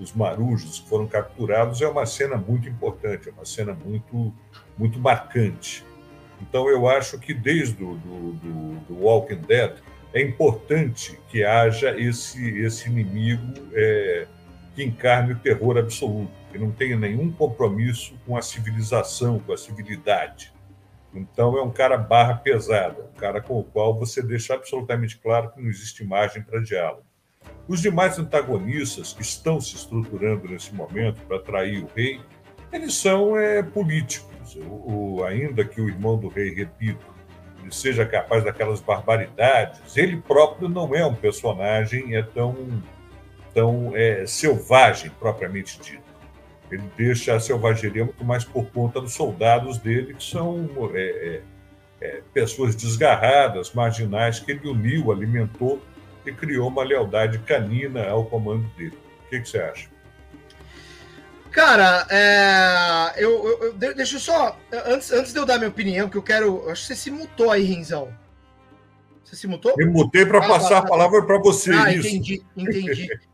os 0.00 0.12
marujos 0.12 0.80
que 0.80 0.88
foram 0.88 1.06
capturados, 1.06 1.80
é 1.80 1.88
uma 1.88 2.04
cena 2.04 2.36
muito 2.36 2.68
importante, 2.68 3.28
é 3.28 3.32
uma 3.32 3.44
cena 3.44 3.72
muito, 3.72 4.34
muito 4.76 4.98
marcante. 4.98 5.84
Então, 6.42 6.68
eu 6.68 6.88
acho 6.88 7.18
que 7.18 7.32
desde 7.32 7.84
o 7.84 7.94
do, 7.94 8.32
do, 8.32 8.80
do 8.88 8.94
Walking 9.04 9.42
Dead, 9.46 9.76
é 10.12 10.20
importante 10.20 11.18
que 11.28 11.44
haja 11.44 11.98
esse, 11.98 12.58
esse 12.58 12.88
inimigo 12.88 13.54
é, 13.72 14.26
que 14.74 14.82
encarne 14.82 15.34
o 15.34 15.38
terror 15.38 15.78
absoluto, 15.78 16.32
que 16.50 16.58
não 16.58 16.72
tenha 16.72 16.96
nenhum 16.96 17.30
compromisso 17.30 18.14
com 18.26 18.36
a 18.36 18.42
civilização, 18.42 19.38
com 19.38 19.52
a 19.52 19.56
civilidade. 19.56 20.52
Então, 21.14 21.58
é 21.58 21.62
um 21.62 21.70
cara 21.70 21.96
barra 21.96 22.34
pesada, 22.34 23.10
um 23.14 23.18
cara 23.18 23.40
com 23.40 23.58
o 23.58 23.64
qual 23.64 23.98
você 23.98 24.22
deixa 24.22 24.54
absolutamente 24.54 25.18
claro 25.18 25.50
que 25.50 25.60
não 25.60 25.68
existe 25.68 26.04
margem 26.04 26.42
para 26.42 26.62
diálogo. 26.62 27.04
Os 27.66 27.80
demais 27.80 28.18
antagonistas 28.18 29.12
que 29.12 29.22
estão 29.22 29.60
se 29.60 29.76
estruturando 29.76 30.48
nesse 30.48 30.74
momento 30.74 31.20
para 31.22 31.36
atrair 31.36 31.82
o 31.82 31.90
rei, 31.94 32.20
eles 32.72 32.94
são 32.94 33.36
é, 33.36 33.62
políticos. 33.62 34.56
O, 34.56 35.18
o, 35.18 35.24
ainda 35.24 35.64
que 35.64 35.80
o 35.80 35.88
irmão 35.88 36.18
do 36.18 36.28
rei, 36.28 36.54
repito, 36.54 37.04
ele 37.60 37.72
seja 37.72 38.06
capaz 38.06 38.44
daquelas 38.44 38.80
barbaridades, 38.80 39.96
ele 39.96 40.16
próprio 40.16 40.68
não 40.68 40.94
é 40.94 41.04
um 41.04 41.14
personagem 41.14 42.14
é 42.16 42.22
tão 42.22 42.82
tão 43.52 43.96
é, 43.96 44.26
selvagem, 44.26 45.10
propriamente 45.18 45.80
dito. 45.80 45.99
Ele 46.70 46.84
deixa 46.96 47.34
a 47.34 47.40
selvageria 47.40 48.04
muito 48.04 48.24
mais 48.24 48.44
por 48.44 48.66
conta 48.66 49.00
dos 49.00 49.12
soldados 49.12 49.78
dele, 49.78 50.14
que 50.14 50.22
são 50.22 50.68
é, 50.94 51.00
é, 51.00 51.42
é, 52.00 52.22
pessoas 52.32 52.76
desgarradas, 52.76 53.72
marginais, 53.72 54.38
que 54.38 54.52
ele 54.52 54.68
uniu, 54.68 55.10
alimentou 55.10 55.82
e 56.24 56.32
criou 56.32 56.68
uma 56.68 56.84
lealdade 56.84 57.38
canina 57.40 58.08
ao 58.08 58.24
comando 58.26 58.68
dele. 58.76 58.98
O 59.26 59.30
que, 59.30 59.40
que 59.40 59.48
você 59.48 59.58
acha? 59.58 59.88
Cara, 61.50 62.06
é, 62.08 63.24
eu, 63.24 63.58
eu, 63.60 63.72
deixa 63.72 64.16
eu 64.16 64.20
só. 64.20 64.56
Antes, 64.86 65.10
antes 65.10 65.32
de 65.32 65.38
eu 65.38 65.44
dar 65.44 65.58
minha 65.58 65.70
opinião, 65.70 66.08
que 66.08 66.16
eu 66.16 66.22
quero. 66.22 66.70
Acho 66.70 66.82
que 66.82 66.88
você 66.88 66.96
se 66.96 67.10
mutou 67.10 67.50
aí, 67.50 67.64
Rinzão. 67.64 68.14
Você 69.24 69.34
se 69.34 69.46
mutou? 69.46 69.74
Eu 69.78 69.90
mutei 69.90 70.24
para 70.24 70.38
ah, 70.38 70.48
passar 70.48 70.68
tá, 70.68 70.78
a 70.78 70.88
palavra 70.88 71.22
para 71.24 71.38
você. 71.38 71.72
Ah, 71.72 71.92
isso. 71.92 72.06
entendi, 72.06 72.42
entendi. 72.56 73.08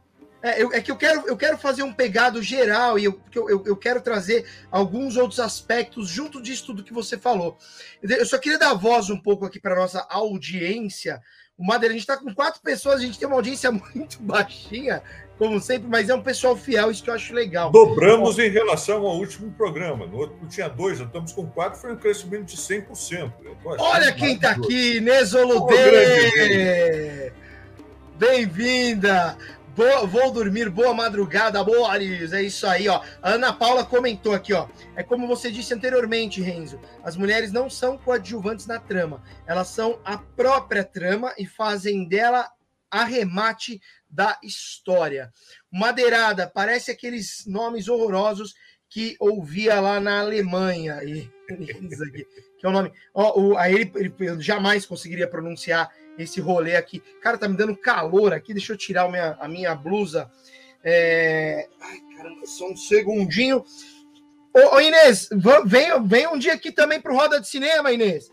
É, 0.47 0.63
eu, 0.63 0.73
é, 0.73 0.81
que 0.81 0.93
eu 0.93 0.97
quero, 0.97 1.27
eu 1.27 1.37
quero 1.37 1.59
fazer 1.59 1.83
um 1.83 1.93
pegado 1.93 2.41
geral 2.41 2.97
e 2.97 3.05
eu, 3.05 3.21
eu, 3.35 3.65
eu 3.67 3.77
quero 3.77 4.01
trazer 4.01 4.47
alguns 4.71 5.17
outros 5.17 5.41
aspectos 5.41 6.09
junto 6.09 6.41
disso 6.41 6.67
tudo 6.67 6.85
que 6.85 6.93
você 6.93 7.19
falou. 7.19 7.59
Eu 8.01 8.25
só 8.25 8.39
queria 8.39 8.57
dar 8.57 8.73
voz 8.75 9.11
um 9.11 9.19
pouco 9.19 9.45
aqui 9.45 9.59
para 9.59 9.75
nossa 9.75 10.07
audiência. 10.09 11.21
O 11.59 11.67
Madeira, 11.67 11.93
a 11.93 11.99
gente 11.99 12.09
está 12.09 12.17
com 12.17 12.33
quatro 12.33 12.61
pessoas, 12.63 13.01
a 13.01 13.05
gente 13.05 13.19
tem 13.19 13.27
uma 13.27 13.35
audiência 13.35 13.73
muito 13.93 14.23
baixinha, 14.23 15.03
como 15.37 15.61
sempre, 15.61 15.89
mas 15.89 16.09
é 16.09 16.15
um 16.15 16.23
pessoal 16.23 16.55
fiel, 16.57 16.93
isso 16.93 17.03
que 17.03 17.11
eu 17.11 17.15
acho 17.15 17.35
legal. 17.35 17.73
Dobramos 17.73 18.39
em 18.39 18.49
relação 18.49 19.05
ao 19.05 19.17
último 19.17 19.51
programa. 19.51 20.07
No 20.07 20.19
outro 20.19 20.37
tinha 20.49 20.69
dois, 20.69 20.99
já 20.99 21.07
estamos 21.07 21.33
com 21.33 21.45
quatro, 21.49 21.81
foi 21.81 21.93
um 21.93 21.97
crescimento 21.97 22.45
de 22.45 22.57
100%. 22.57 23.33
Olha 23.79 24.13
quem 24.13 24.37
está 24.37 24.51
aqui, 24.51 25.01
Nesoludê! 25.01 25.75
Bem-vinda! 28.17 29.37
Boa, 29.77 30.07
vou 30.07 30.33
dormir, 30.33 30.71
boa 30.71 30.95
madrugada, 30.95 31.61
amores. 31.61 32.33
É 32.33 32.41
isso 32.43 32.67
aí, 32.67 32.89
ó. 32.89 33.03
A 33.21 33.33
Ana 33.33 33.53
Paula 33.53 33.85
comentou 33.85 34.33
aqui, 34.33 34.55
ó. 34.55 34.67
É 34.95 35.03
como 35.03 35.27
você 35.27 35.51
disse 35.51 35.75
anteriormente, 35.75 36.41
Renzo. 36.41 36.81
As 37.05 37.15
mulheres 37.15 37.53
não 37.53 37.69
são 37.69 37.99
coadjuvantes 37.99 38.67
na 38.67 38.81
trama. 38.81 39.23
Elas 39.47 39.69
são 39.69 40.01
a 40.03 40.17
própria 40.17 40.83
trama 40.83 41.35
e 41.37 41.45
fazem 41.45 42.09
dela 42.09 42.51
arremate 42.91 43.79
da 44.09 44.39
história. 44.43 45.31
Madeirada, 45.71 46.47
parece 46.47 46.91
aqueles 46.91 47.45
nomes 47.47 47.87
horrorosos 47.87 48.55
que 48.89 49.15
ouvia 49.21 49.79
lá 49.79 50.01
na 50.01 50.21
Alemanha. 50.21 51.01
E, 51.49 52.27
que 52.59 52.67
é 52.67 52.69
o 52.69 52.73
nome. 52.73 52.91
Ó, 53.15 53.41
o, 53.41 53.57
aí 53.57 53.73
ele, 53.73 53.93
ele 53.95 54.41
jamais 54.41 54.85
conseguiria 54.85 55.29
pronunciar 55.29 55.89
esse 56.19 56.41
rolê 56.41 56.77
aqui. 56.77 57.03
Cara, 57.21 57.39
tá 57.39 57.49
me 57.49 57.57
dando 57.57 57.77
calor 57.77 58.33
aqui. 58.33 58.53
Deixa 58.53 58.73
eu 58.73 58.77
tirar 58.77 59.05
a 59.05 59.09
minha, 59.09 59.37
a 59.41 59.49
minha 59.49 59.75
blusa. 59.75 60.31
É... 60.83 61.69
Ai, 61.81 62.01
caramba, 62.17 62.47
só 62.47 62.71
um 62.71 62.77
segundinho. 62.77 63.65
Ô, 64.53 64.77
ô 64.77 64.81
Inês, 64.81 65.29
vem, 66.07 66.27
um 66.29 66.39
dia 66.39 66.55
aqui 66.55 66.73
também 66.73 67.01
pro 67.01 67.15
Roda 67.15 67.41
de 67.41 67.49
Cinema, 67.49 67.93
Inês. 67.93 68.31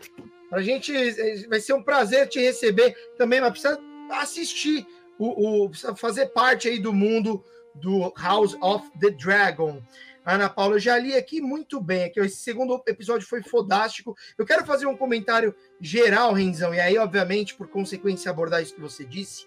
Pra 0.48 0.62
gente, 0.62 0.94
é, 0.96 1.46
vai 1.48 1.60
ser 1.60 1.74
um 1.74 1.82
prazer 1.82 2.28
te 2.28 2.40
receber 2.40 2.96
também, 3.18 3.40
mas 3.40 3.50
precisa 3.50 3.78
assistir, 4.10 4.86
o, 5.18 5.64
o, 5.64 5.68
precisa 5.68 5.94
fazer 5.96 6.26
parte 6.26 6.68
aí 6.68 6.78
do 6.78 6.92
mundo 6.92 7.44
do 7.74 8.12
House 8.16 8.56
of 8.60 8.88
the 9.00 9.10
Dragon. 9.10 9.82
Ana 10.24 10.48
Paula, 10.48 10.76
eu 10.76 10.80
já 10.80 10.98
li 10.98 11.14
aqui 11.14 11.40
muito 11.40 11.80
bem. 11.80 12.04
Aqui, 12.04 12.18
esse 12.20 12.36
segundo 12.36 12.82
episódio 12.86 13.28
foi 13.28 13.42
fodástico. 13.42 14.16
Eu 14.38 14.46
quero 14.46 14.64
fazer 14.64 14.86
um 14.86 14.96
comentário 14.96 15.54
geral, 15.80 16.32
Renzão, 16.32 16.74
e 16.74 16.80
aí, 16.80 16.96
obviamente, 16.96 17.54
por 17.54 17.68
consequência, 17.68 18.30
abordar 18.30 18.62
isso 18.62 18.74
que 18.74 18.80
você 18.80 19.04
disse. 19.04 19.46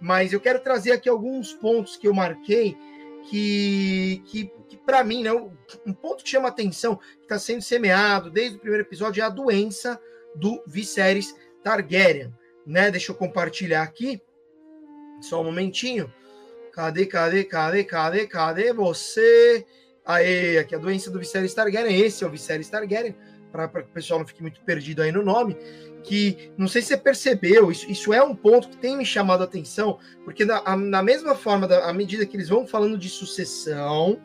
Mas 0.00 0.32
eu 0.32 0.40
quero 0.40 0.60
trazer 0.60 0.92
aqui 0.92 1.08
alguns 1.08 1.52
pontos 1.52 1.96
que 1.96 2.06
eu 2.06 2.14
marquei 2.14 2.76
que, 3.28 4.22
que, 4.26 4.52
que 4.68 4.76
para 4.76 5.04
mim, 5.04 5.22
né, 5.22 5.32
um 5.86 5.92
ponto 5.92 6.24
que 6.24 6.30
chama 6.30 6.48
atenção, 6.48 6.96
que 6.96 7.22
está 7.22 7.38
sendo 7.38 7.62
semeado 7.62 8.30
desde 8.30 8.56
o 8.56 8.60
primeiro 8.60 8.84
episódio, 8.84 9.22
é 9.22 9.24
a 9.24 9.30
doença 9.30 10.00
do 10.34 10.62
Viserys 10.66 11.34
Targaryen. 11.62 12.34
Né? 12.66 12.90
Deixa 12.90 13.12
eu 13.12 13.16
compartilhar 13.16 13.82
aqui. 13.82 14.20
Só 15.20 15.40
um 15.40 15.44
momentinho. 15.44 16.12
Cadê, 16.72 17.06
cadê, 17.06 17.44
cadê, 17.44 17.84
cadê, 17.84 18.26
cadê 18.26 18.72
você? 18.72 19.64
Aí, 20.04 20.58
aqui 20.58 20.74
a 20.74 20.78
doença 20.78 21.10
do 21.10 21.18
Viserys 21.18 21.54
Targaryen, 21.54 22.00
esse 22.00 22.24
é 22.24 22.26
o 22.26 22.30
Viserys 22.30 22.68
Targaryen, 22.68 23.14
para 23.52 23.68
que 23.68 23.80
o 23.80 23.92
pessoal 23.92 24.18
não 24.20 24.26
fique 24.26 24.42
muito 24.42 24.60
perdido 24.62 25.02
aí 25.02 25.12
no 25.12 25.22
nome, 25.22 25.56
que 26.02 26.50
não 26.56 26.66
sei 26.66 26.82
se 26.82 26.88
você 26.88 26.96
percebeu, 26.96 27.70
isso, 27.70 27.88
isso 27.90 28.12
é 28.12 28.22
um 28.22 28.34
ponto 28.34 28.68
que 28.68 28.76
tem 28.76 28.96
me 28.96 29.04
chamado 29.04 29.42
a 29.42 29.44
atenção, 29.44 29.98
porque 30.24 30.44
na, 30.44 30.76
na 30.76 31.02
mesma 31.02 31.34
forma, 31.34 31.68
da, 31.68 31.88
à 31.88 31.92
medida 31.92 32.26
que 32.26 32.36
eles 32.36 32.48
vão 32.48 32.66
falando 32.66 32.98
de 32.98 33.08
sucessão, 33.08 34.18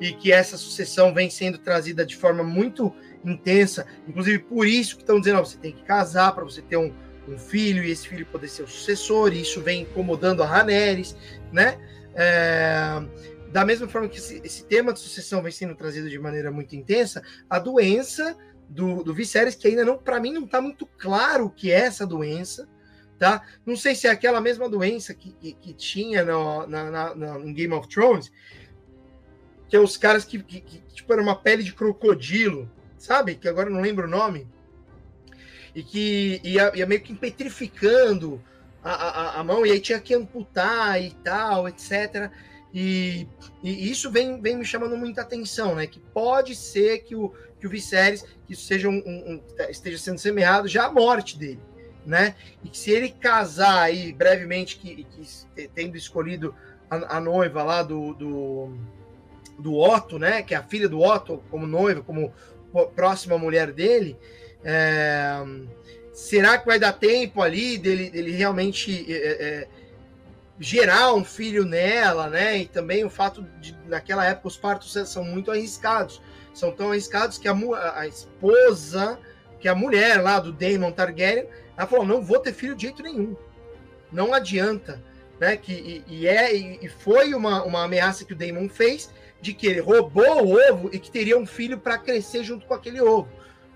e 0.00 0.12
que 0.12 0.32
essa 0.32 0.56
sucessão 0.56 1.14
vem 1.14 1.30
sendo 1.30 1.58
trazida 1.58 2.04
de 2.04 2.16
forma 2.16 2.42
muito 2.42 2.92
intensa, 3.24 3.86
inclusive 4.08 4.40
por 4.40 4.66
isso 4.66 4.96
que 4.96 5.02
estão 5.02 5.20
dizendo, 5.20 5.38
ó, 5.38 5.44
você 5.44 5.56
tem 5.56 5.70
que 5.70 5.82
casar 5.84 6.34
para 6.34 6.42
você 6.42 6.60
ter 6.60 6.76
um, 6.76 6.92
um 7.28 7.38
filho, 7.38 7.84
e 7.84 7.90
esse 7.92 8.08
filho 8.08 8.26
poder 8.26 8.48
ser 8.48 8.64
o 8.64 8.66
sucessor, 8.66 9.32
e 9.32 9.42
isso 9.42 9.60
vem 9.60 9.82
incomodando 9.82 10.42
a 10.42 10.60
Haneres, 10.60 11.16
né? 11.52 11.78
É, 12.14 13.00
da 13.52 13.64
mesma 13.66 13.86
forma 13.86 14.08
que 14.08 14.16
esse, 14.16 14.40
esse, 14.42 14.64
tema 14.64 14.92
de 14.92 14.98
sucessão 14.98 15.42
vem 15.42 15.52
sendo 15.52 15.74
trazido 15.74 16.08
de 16.08 16.18
maneira 16.18 16.50
muito 16.50 16.74
intensa, 16.74 17.22
a 17.48 17.58
doença 17.58 18.36
do, 18.66 19.04
do 19.04 19.12
Viserys, 19.12 19.54
que 19.54 19.68
ainda 19.68 19.84
não, 19.84 19.98
para 19.98 20.18
mim, 20.18 20.32
não 20.32 20.44
está 20.44 20.60
muito 20.60 20.86
claro 20.98 21.46
o 21.46 21.50
que 21.50 21.70
é 21.70 21.80
essa 21.80 22.06
doença, 22.06 22.66
tá? 23.18 23.42
Não 23.66 23.76
sei 23.76 23.94
se 23.94 24.06
é 24.06 24.10
aquela 24.10 24.40
mesma 24.40 24.68
doença 24.70 25.12
que, 25.12 25.32
que, 25.32 25.52
que 25.52 25.74
tinha 25.74 26.24
no, 26.24 26.66
na, 26.66 26.90
na, 26.90 27.14
na, 27.14 27.38
no 27.38 27.52
Game 27.52 27.74
of 27.74 27.86
Thrones, 27.88 28.32
que 29.68 29.76
é 29.76 29.78
os 29.78 29.98
caras 29.98 30.24
que, 30.24 30.42
que, 30.42 30.60
que, 30.60 30.78
tipo, 30.94 31.12
era 31.12 31.20
uma 31.20 31.36
pele 31.36 31.62
de 31.62 31.74
crocodilo, 31.74 32.70
sabe? 32.96 33.34
Que 33.34 33.48
agora 33.48 33.68
não 33.68 33.82
lembro 33.82 34.06
o 34.06 34.10
nome. 34.10 34.48
E 35.74 35.82
que 35.82 36.40
ia, 36.42 36.72
ia 36.74 36.86
meio 36.86 37.02
que 37.02 37.14
petrificando 37.14 38.42
a, 38.82 38.92
a, 38.92 39.40
a, 39.40 39.44
mão, 39.44 39.64
e 39.66 39.70
aí 39.70 39.80
tinha 39.80 40.00
que 40.00 40.14
amputar 40.14 41.00
e 41.00 41.10
tal, 41.22 41.68
etc. 41.68 42.30
E, 42.72 43.28
e, 43.62 43.90
isso 43.90 44.10
vem, 44.10 44.40
vem 44.40 44.56
me 44.56 44.64
chamando 44.64 44.96
muita 44.96 45.22
atenção, 45.22 45.74
né? 45.74 45.86
Que 45.86 46.00
pode 46.00 46.54
ser 46.56 47.00
que 47.00 47.14
o, 47.14 47.32
que 47.60 47.66
o 47.66 47.70
Viserys, 47.70 48.22
que 48.46 48.54
isso 48.54 48.64
seja 48.64 48.88
um, 48.88 49.02
um, 49.04 49.34
um, 49.34 49.42
esteja 49.68 49.98
sendo 49.98 50.18
semeado 50.18 50.66
já 50.68 50.86
a 50.86 50.92
morte 50.92 51.38
dele, 51.38 51.60
né? 52.06 52.34
E 52.64 52.68
que 52.68 52.78
se 52.78 52.90
ele 52.90 53.10
casar 53.10 53.82
aí 53.82 54.12
brevemente, 54.12 54.78
que, 54.78 55.04
que 55.04 55.68
tendo 55.68 55.96
escolhido 55.96 56.54
a, 56.88 57.18
a 57.18 57.20
noiva 57.20 57.62
lá 57.62 57.82
do, 57.82 58.14
do, 58.14 58.76
do, 59.58 59.78
Otto, 59.78 60.18
né? 60.18 60.42
Que 60.42 60.54
é 60.54 60.56
a 60.56 60.62
filha 60.62 60.88
do 60.88 61.00
Otto 61.00 61.42
como 61.50 61.66
noiva, 61.66 62.02
como 62.02 62.32
próxima 62.96 63.36
mulher 63.36 63.70
dele, 63.70 64.16
é, 64.64 65.44
será 66.12 66.56
que 66.56 66.66
vai 66.66 66.78
dar 66.78 66.94
tempo 66.94 67.42
ali 67.42 67.76
dele, 67.76 68.08
dele 68.08 68.32
realmente 68.32 69.12
é, 69.12 69.16
é, 69.16 69.68
gerar 70.58 71.14
um 71.14 71.24
filho 71.24 71.64
nela, 71.64 72.28
né? 72.28 72.58
E 72.58 72.66
também 72.66 73.04
o 73.04 73.10
fato 73.10 73.42
de 73.60 73.76
naquela 73.86 74.24
época 74.24 74.48
os 74.48 74.56
partos 74.56 74.92
são 75.08 75.24
muito 75.24 75.50
arriscados. 75.50 76.20
São 76.54 76.70
tão 76.70 76.90
arriscados 76.90 77.38
que 77.38 77.48
a, 77.48 77.54
a 77.94 78.06
esposa, 78.06 79.18
que 79.58 79.68
a 79.68 79.74
mulher 79.74 80.20
lá 80.20 80.38
do 80.38 80.52
Daemon 80.52 80.92
Targaryen, 80.92 81.46
ela 81.76 81.86
falou: 81.86 82.04
não 82.04 82.22
vou 82.22 82.38
ter 82.38 82.52
filho 82.52 82.74
de 82.74 82.82
jeito 82.82 83.02
nenhum. 83.02 83.36
Não 84.10 84.34
adianta. 84.34 85.02
Né? 85.40 85.56
Que, 85.56 85.72
e, 85.72 86.04
e 86.06 86.28
é, 86.28 86.54
e, 86.54 86.88
foi 86.88 87.34
uma, 87.34 87.64
uma 87.64 87.84
ameaça 87.84 88.24
que 88.24 88.32
o 88.32 88.36
Daemon 88.36 88.68
fez 88.68 89.10
de 89.40 89.52
que 89.52 89.66
ele 89.66 89.80
roubou 89.80 90.44
o 90.44 90.70
ovo 90.70 90.88
e 90.92 90.98
que 91.00 91.10
teria 91.10 91.36
um 91.36 91.46
filho 91.46 91.78
para 91.78 91.98
crescer 91.98 92.44
junto 92.44 92.64
com 92.64 92.74
aquele 92.74 93.00
ovo. 93.00 93.28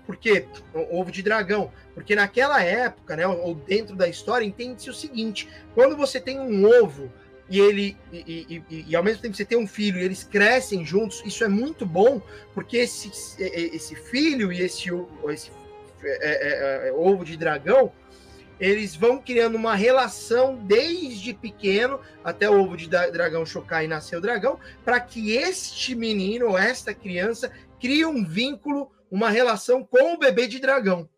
Porque 0.07 0.47
ovo 0.73 1.11
de 1.11 1.21
dragão, 1.21 1.71
porque 1.93 2.15
naquela 2.15 2.63
época, 2.63 3.15
né, 3.17 3.27
ou 3.27 3.53
dentro 3.53 3.95
da 3.95 4.07
história, 4.07 4.45
entende-se 4.45 4.89
o 4.89 4.93
seguinte: 4.93 5.47
quando 5.75 5.95
você 5.95 6.19
tem 6.19 6.39
um 6.39 6.65
ovo 6.65 7.11
e 7.49 7.59
ele 7.59 7.97
e, 8.11 8.63
e, 8.69 8.85
e, 8.89 8.95
ao 8.95 9.03
mesmo 9.03 9.21
tempo 9.21 9.35
você 9.35 9.45
tem 9.45 9.57
um 9.57 9.67
filho 9.67 9.99
e 9.99 10.03
eles 10.03 10.23
crescem 10.23 10.85
juntos, 10.85 11.21
isso 11.25 11.43
é 11.43 11.47
muito 11.47 11.85
bom, 11.85 12.21
porque 12.53 12.77
esse, 12.77 13.11
esse 13.39 13.95
filho 13.95 14.51
e 14.51 14.61
esse, 14.61 14.89
esse 15.29 15.51
é, 16.03 16.87
é, 16.87 16.89
é, 16.89 16.93
ovo 16.93 17.25
de 17.25 17.35
dragão, 17.35 17.91
eles 18.59 18.95
vão 18.95 19.19
criando 19.19 19.55
uma 19.55 19.75
relação 19.75 20.55
desde 20.55 21.33
pequeno 21.33 21.99
até 22.23 22.49
o 22.49 22.59
ovo 22.59 22.75
de 22.75 22.87
dragão 22.87 23.45
chocar 23.45 23.83
e 23.83 23.87
nascer 23.87 24.17
o 24.17 24.21
dragão, 24.21 24.59
para 24.83 24.99
que 24.99 25.31
este 25.31 25.95
menino, 25.95 26.57
esta 26.57 26.93
criança, 26.93 27.51
crie 27.79 28.05
um 28.05 28.25
vínculo 28.25 28.91
uma 29.09 29.29
relação 29.29 29.83
com 29.83 30.13
o 30.13 30.17
bebê 30.17 30.47
de 30.47 30.59
dragão. 30.59 31.09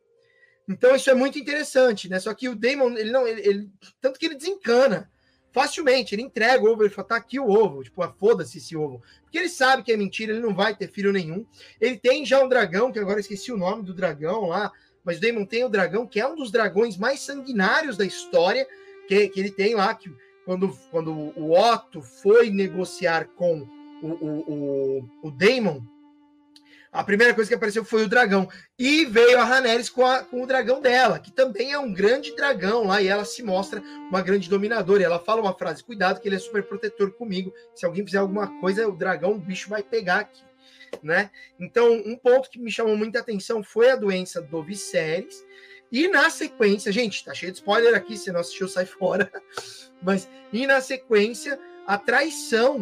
Então 0.68 0.96
isso 0.96 1.10
é 1.10 1.14
muito 1.14 1.40
interessante, 1.40 2.08
né? 2.08 2.20
Só 2.20 2.34
que 2.34 2.48
o 2.48 2.56
Damon, 2.56 2.96
ele 2.98 3.12
não, 3.12 3.28
ele, 3.28 3.42
ele 3.42 3.70
tanto 4.00 4.20
que 4.20 4.28
ele 4.28 4.36
desencana 4.36 5.10
facilmente, 5.52 6.14
ele 6.14 6.22
entrega 6.22 6.64
o 6.64 6.72
ovo, 6.72 6.84
ele 6.84 6.90
fala, 6.90 7.08
tá 7.08 7.16
aqui 7.16 7.40
o 7.40 7.50
ovo, 7.50 7.84
tipo, 7.84 8.02
ah, 8.04 8.14
foda-se 8.20 8.60
esse 8.60 8.76
ovo. 8.76 9.02
Porque 9.24 9.38
ele 9.38 9.50
sabe 9.50 9.84
que 9.84 9.92
é 9.92 9.98
mentira, 9.98 10.32
ele 10.32 10.42
não 10.42 10.54
vai 10.54 10.76
ter 10.76 10.92
filho 10.92 11.12
nenhum. 11.12 11.46
Ele 11.82 11.98
tem 11.98 12.26
já 12.26 12.44
um 12.44 12.48
dragão, 12.48 12.92
que 12.92 13.00
agora 13.00 13.20
esqueci 13.20 13.52
o 13.52 13.58
nome 13.58 13.84
do 13.84 13.94
dragão 13.94 14.48
lá, 14.48 14.72
mas 15.04 15.18
o 15.18 15.22
Damon 15.22 15.46
tem 15.46 15.64
o 15.64 15.70
dragão, 15.70 16.06
que 16.06 16.20
é 16.20 16.28
um 16.28 16.36
dos 16.36 16.52
dragões 16.52 16.98
mais 16.98 17.22
sanguinários 17.22 17.98
da 17.98 18.06
história, 18.06 18.68
que, 19.08 19.28
que 19.30 19.40
ele 19.40 19.52
tem 19.52 19.74
lá, 19.74 19.94
que 19.96 20.14
quando, 20.46 20.70
quando 20.92 21.12
o 21.12 21.52
Otto 21.52 22.02
foi 22.02 22.50
negociar 22.50 23.28
com 23.36 23.68
o, 24.02 24.08
o, 24.08 24.40
o, 24.48 25.10
o 25.24 25.32
Damon, 25.32 25.82
a 26.92 27.04
primeira 27.04 27.36
coisa 27.36 27.48
que 27.48 27.56
apareceu 27.56 27.86
foi 27.86 28.04
o 28.04 28.08
dragão. 28.08 28.50
E 28.78 29.06
veio 29.06 29.40
a 29.40 29.44
Haneris 29.44 29.90
com, 29.90 30.04
com 30.26 30.44
o 30.44 30.48
dragão 30.48 30.82
dela, 30.82 31.20
que 31.20 31.32
também 31.32 31.72
é 31.72 31.78
um 31.80 31.94
grande 31.94 32.36
dragão 32.36 32.88
lá, 32.88 33.02
e 33.02 33.08
ela 33.08 33.26
se 33.26 33.44
mostra 33.44 33.82
uma 34.10 34.22
grande 34.22 34.50
dominadora. 34.50 35.02
E 35.02 35.06
ela 35.06 35.20
fala 35.20 35.42
uma 35.42 35.54
frase: 35.54 35.84
cuidado, 35.84 36.20
que 36.20 36.28
ele 36.28 36.36
é 36.36 36.40
super 36.40 36.64
protetor 36.64 37.12
comigo. 37.12 37.54
Se 37.76 37.86
alguém 37.86 38.04
fizer 38.04 38.18
alguma 38.18 38.60
coisa, 38.60 38.88
o 38.88 38.96
dragão, 38.96 39.34
o 39.34 39.40
bicho 39.40 39.70
vai 39.70 39.84
pegar 39.84 40.22
aqui. 40.22 40.42
Né? 41.04 41.30
Então, 41.60 41.94
um 41.94 42.18
ponto 42.18 42.50
que 42.50 42.60
me 42.60 42.72
chamou 42.72 42.98
muita 42.98 43.20
atenção 43.20 43.62
foi 43.62 43.92
a 43.92 43.96
doença 43.96 44.42
do 44.42 44.64
Viserys. 44.64 45.46
E 45.92 46.08
na 46.08 46.30
sequência, 46.30 46.92
gente, 46.92 47.24
tá 47.24 47.34
cheio 47.34 47.52
de 47.52 47.60
spoiler 47.60 47.96
aqui, 47.96 48.18
se 48.18 48.32
não 48.32 48.40
assistiu, 48.40 48.68
sai 48.68 48.86
fora. 48.86 49.32
Mas, 50.02 50.30
e 50.52 50.66
na 50.66 50.82
sequência, 50.82 51.60
a 51.86 51.98
traição 51.98 52.80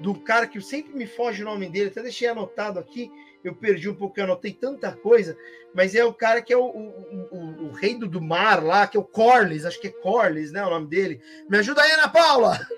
do 0.00 0.14
cara 0.14 0.46
que 0.46 0.60
sempre 0.60 0.92
me 0.94 1.06
foge 1.06 1.42
o 1.42 1.44
nome 1.44 1.68
dele, 1.68 1.90
até 1.90 2.02
deixei 2.02 2.28
anotado 2.28 2.78
aqui, 2.78 3.10
eu 3.44 3.54
perdi 3.54 3.88
um 3.88 3.94
pouco, 3.94 4.18
eu 4.18 4.24
anotei 4.24 4.52
tanta 4.52 4.92
coisa, 4.92 5.36
mas 5.74 5.94
é 5.94 6.04
o 6.04 6.14
cara 6.14 6.40
que 6.40 6.52
é 6.52 6.56
o, 6.56 6.64
o, 6.64 7.28
o, 7.30 7.64
o 7.66 7.72
rei 7.72 7.98
do, 7.98 8.20
mar 8.20 8.62
lá, 8.62 8.86
que 8.86 8.96
é 8.96 9.00
o 9.00 9.04
Corlys, 9.04 9.64
acho 9.64 9.80
que 9.80 9.88
é 9.88 9.90
Corlys, 9.90 10.50
né? 10.50 10.64
O 10.64 10.70
nome 10.70 10.86
dele. 10.86 11.20
Me 11.48 11.58
ajuda 11.58 11.82
aí, 11.82 11.92
Ana 11.92 12.08
Paula! 12.08 12.58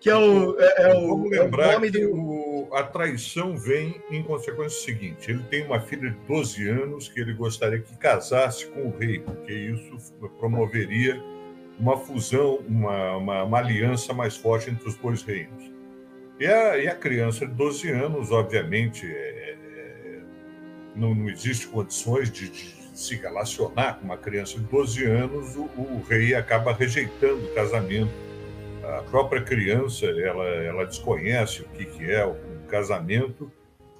Que 0.00 0.10
é 0.10 0.14
o. 0.14 0.56
É, 0.60 0.82
é 0.82 0.94
o 0.96 1.08
Vamos 1.08 1.30
lembrar 1.30 1.72
é 1.72 1.76
o 1.76 1.80
que 1.80 1.90
do... 1.90 2.68
a 2.72 2.84
traição 2.84 3.56
vem 3.56 4.00
em 4.12 4.22
consequência 4.22 4.80
seguinte: 4.80 5.28
ele 5.28 5.42
tem 5.50 5.66
uma 5.66 5.80
filha 5.80 6.10
de 6.10 6.18
12 6.20 6.68
anos 6.68 7.08
que 7.08 7.18
ele 7.18 7.32
gostaria 7.32 7.80
que 7.80 7.96
casasse 7.96 8.66
com 8.66 8.82
o 8.82 8.96
rei, 8.96 9.18
porque 9.18 9.52
isso 9.52 10.14
promoveria 10.38 11.20
uma 11.80 11.96
fusão, 11.96 12.60
uma, 12.68 13.16
uma, 13.16 13.42
uma 13.42 13.58
aliança 13.58 14.12
mais 14.12 14.36
forte 14.36 14.70
entre 14.70 14.88
os 14.88 14.94
dois 14.94 15.22
reinos. 15.22 15.72
E 16.38 16.46
a, 16.46 16.78
e 16.78 16.86
a 16.86 16.94
criança 16.94 17.44
de 17.44 17.54
12 17.54 17.90
anos, 17.90 18.30
obviamente, 18.30 19.04
é, 19.04 19.57
não, 20.98 21.14
não 21.14 21.28
existe 21.28 21.66
condições 21.68 22.30
de, 22.30 22.48
de, 22.48 22.78
se 22.94 23.14
relacionar 23.14 23.94
com 23.94 24.06
uma 24.06 24.16
criança 24.16 24.58
de 24.58 24.64
12 24.64 25.04
anos, 25.04 25.54
o, 25.54 25.64
o, 25.76 26.04
rei 26.08 26.34
acaba 26.34 26.72
rejeitando 26.72 27.44
o 27.44 27.54
casamento. 27.54 28.10
A 28.82 29.02
própria 29.02 29.40
criança, 29.40 30.06
ela, 30.06 30.44
ela 30.44 30.84
desconhece 30.84 31.62
o 31.62 31.68
que, 31.68 31.84
que 31.84 32.10
é 32.10 32.26
o 32.26 32.34
casamento 32.66 33.50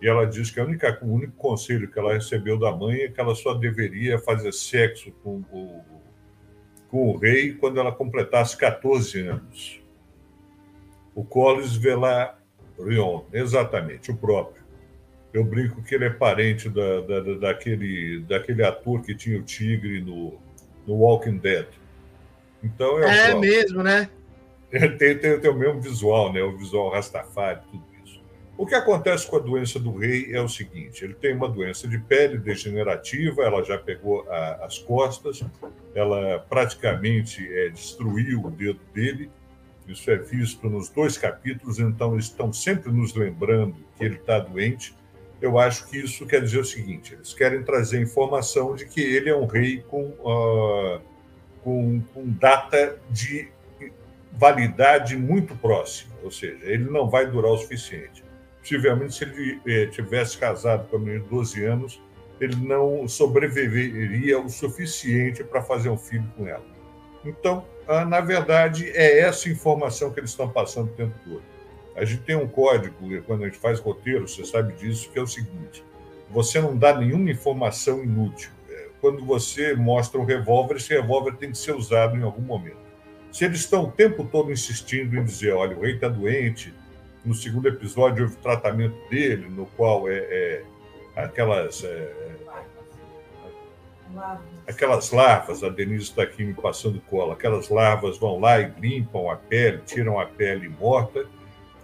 e 0.00 0.08
ela 0.08 0.26
diz 0.26 0.50
que 0.50 0.60
a 0.60 0.64
única, 0.64 0.98
o 1.02 1.12
único 1.12 1.32
conselho 1.34 1.90
que 1.90 1.98
ela 1.98 2.14
recebeu 2.14 2.58
da 2.58 2.70
mãe 2.70 3.00
é 3.00 3.08
que 3.08 3.20
ela 3.20 3.34
só 3.34 3.54
deveria 3.54 4.18
fazer 4.18 4.52
sexo 4.52 5.10
com 5.22 5.42
o, 5.52 5.84
com 6.88 7.08
o 7.10 7.16
rei 7.16 7.52
quando 7.54 7.80
ela 7.80 7.90
completasse 7.90 8.56
14 8.56 9.20
anos. 9.26 9.82
O 11.14 11.24
Collins 11.24 11.74
Velaryon, 11.76 13.24
exatamente, 13.32 14.10
o 14.12 14.16
próprio. 14.16 14.57
Eu 15.32 15.44
brinco 15.44 15.82
que 15.82 15.94
ele 15.94 16.06
é 16.06 16.10
parente 16.10 16.68
da, 16.68 17.00
da, 17.02 17.34
daquele, 17.34 18.20
daquele 18.20 18.64
ator 18.64 19.02
que 19.02 19.14
tinha 19.14 19.38
o 19.38 19.42
tigre 19.42 20.00
no, 20.00 20.38
no 20.86 20.94
Walking 20.94 21.36
Dead. 21.36 21.66
Então 22.62 23.02
é, 23.02 23.30
é 23.30 23.34
mesmo, 23.34 23.82
né? 23.82 24.08
Tem, 24.70 25.16
tem, 25.18 25.40
tem, 25.40 25.50
o 25.50 25.54
mesmo 25.54 25.80
visual, 25.80 26.32
né? 26.32 26.42
O 26.42 26.56
visual 26.56 26.90
Rastafari, 26.90 27.60
tudo 27.70 27.84
isso. 28.04 28.20
O 28.56 28.66
que 28.66 28.74
acontece 28.74 29.26
com 29.26 29.36
a 29.36 29.40
doença 29.40 29.78
do 29.78 29.96
rei 29.96 30.34
é 30.34 30.40
o 30.40 30.48
seguinte: 30.48 31.04
ele 31.04 31.14
tem 31.14 31.34
uma 31.34 31.48
doença 31.48 31.86
de 31.86 31.98
pele 31.98 32.38
degenerativa, 32.38 33.42
ela 33.42 33.62
já 33.62 33.78
pegou 33.78 34.28
a, 34.30 34.64
as 34.66 34.78
costas, 34.78 35.42
ela 35.94 36.38
praticamente 36.48 37.46
é, 37.50 37.68
destruiu 37.68 38.44
o 38.44 38.50
dedo 38.50 38.80
dele. 38.92 39.30
Isso 39.86 40.10
é 40.10 40.16
visto 40.16 40.68
nos 40.68 40.90
dois 40.90 41.16
capítulos, 41.16 41.78
então 41.78 42.18
estão 42.18 42.52
sempre 42.52 42.92
nos 42.92 43.14
lembrando 43.14 43.76
que 43.96 44.04
ele 44.04 44.16
está 44.16 44.38
doente 44.38 44.94
eu 45.40 45.58
acho 45.58 45.86
que 45.86 45.98
isso 45.98 46.26
quer 46.26 46.42
dizer 46.42 46.58
o 46.58 46.64
seguinte: 46.64 47.14
eles 47.14 47.32
querem 47.32 47.62
trazer 47.62 48.00
informação 48.00 48.74
de 48.74 48.86
que 48.86 49.00
ele 49.00 49.30
é 49.30 49.36
um 49.36 49.46
rei 49.46 49.82
com, 49.88 50.04
uh, 50.04 51.00
com, 51.62 52.00
com, 52.12 52.24
data 52.26 52.98
de 53.10 53.48
validade 54.32 55.16
muito 55.16 55.56
próxima, 55.56 56.14
ou 56.22 56.30
seja, 56.30 56.58
ele 56.62 56.90
não 56.90 57.08
vai 57.08 57.26
durar 57.26 57.52
o 57.52 57.58
suficiente. 57.58 58.24
Possivelmente, 58.60 59.14
se 59.14 59.24
ele 59.24 59.60
eh, 59.66 59.86
tivesse 59.86 60.36
casado 60.36 60.88
com 60.88 60.96
a 60.96 60.98
menina 60.98 61.20
de 61.20 61.30
12 61.30 61.64
anos, 61.64 62.02
ele 62.40 62.56
não 62.56 63.08
sobreviveria 63.08 64.38
o 64.38 64.48
suficiente 64.48 65.42
para 65.42 65.62
fazer 65.62 65.88
um 65.88 65.96
filho 65.96 66.30
com 66.36 66.46
ela. 66.46 66.64
Então, 67.24 67.64
uh, 67.88 68.04
na 68.04 68.20
verdade, 68.20 68.90
é 68.90 69.20
essa 69.20 69.48
informação 69.48 70.12
que 70.12 70.20
eles 70.20 70.30
estão 70.30 70.48
passando 70.48 70.90
o 70.90 70.94
tempo 70.94 71.14
todo. 71.24 71.42
A 71.98 72.04
gente 72.04 72.22
tem 72.22 72.36
um 72.36 72.46
código, 72.46 72.94
quando 73.26 73.42
a 73.42 73.46
gente 73.46 73.58
faz 73.58 73.80
roteiro, 73.80 74.28
você 74.28 74.44
sabe 74.44 74.72
disso, 74.74 75.10
que 75.10 75.18
é 75.18 75.22
o 75.22 75.26
seguinte: 75.26 75.84
você 76.30 76.60
não 76.60 76.76
dá 76.76 76.96
nenhuma 76.96 77.30
informação 77.30 78.02
inútil. 78.02 78.50
É, 78.70 78.88
quando 79.00 79.24
você 79.24 79.74
mostra 79.74 80.20
um 80.20 80.24
revólver, 80.24 80.76
esse 80.76 80.94
revólver 80.94 81.36
tem 81.36 81.50
que 81.50 81.58
ser 81.58 81.74
usado 81.74 82.16
em 82.16 82.22
algum 82.22 82.42
momento. 82.42 82.88
Se 83.32 83.44
eles 83.44 83.60
estão 83.60 83.84
o 83.84 83.90
tempo 83.90 84.24
todo 84.24 84.52
insistindo 84.52 85.16
em 85.16 85.24
dizer, 85.24 85.52
olha, 85.52 85.76
o 85.76 85.82
rei 85.82 85.94
está 85.94 86.08
doente, 86.08 86.72
no 87.24 87.34
segundo 87.34 87.68
episódio 87.68 88.24
houve 88.24 88.36
tratamento 88.36 88.96
dele, 89.10 89.48
no 89.48 89.66
qual 89.66 90.08
é, 90.08 90.16
é 90.18 90.64
aquelas. 91.16 91.82
É, 91.84 92.28
aquelas 94.66 95.10
larvas, 95.10 95.62
a 95.62 95.68
Denise 95.68 96.04
está 96.04 96.22
aqui 96.22 96.44
me 96.44 96.54
passando 96.54 97.00
cola, 97.10 97.34
aquelas 97.34 97.68
larvas 97.68 98.18
vão 98.18 98.40
lá 98.40 98.60
e 98.60 98.72
limpam 98.80 99.30
a 99.30 99.36
pele, 99.36 99.82
tiram 99.84 100.18
a 100.18 100.26
pele 100.26 100.68
morta. 100.68 101.26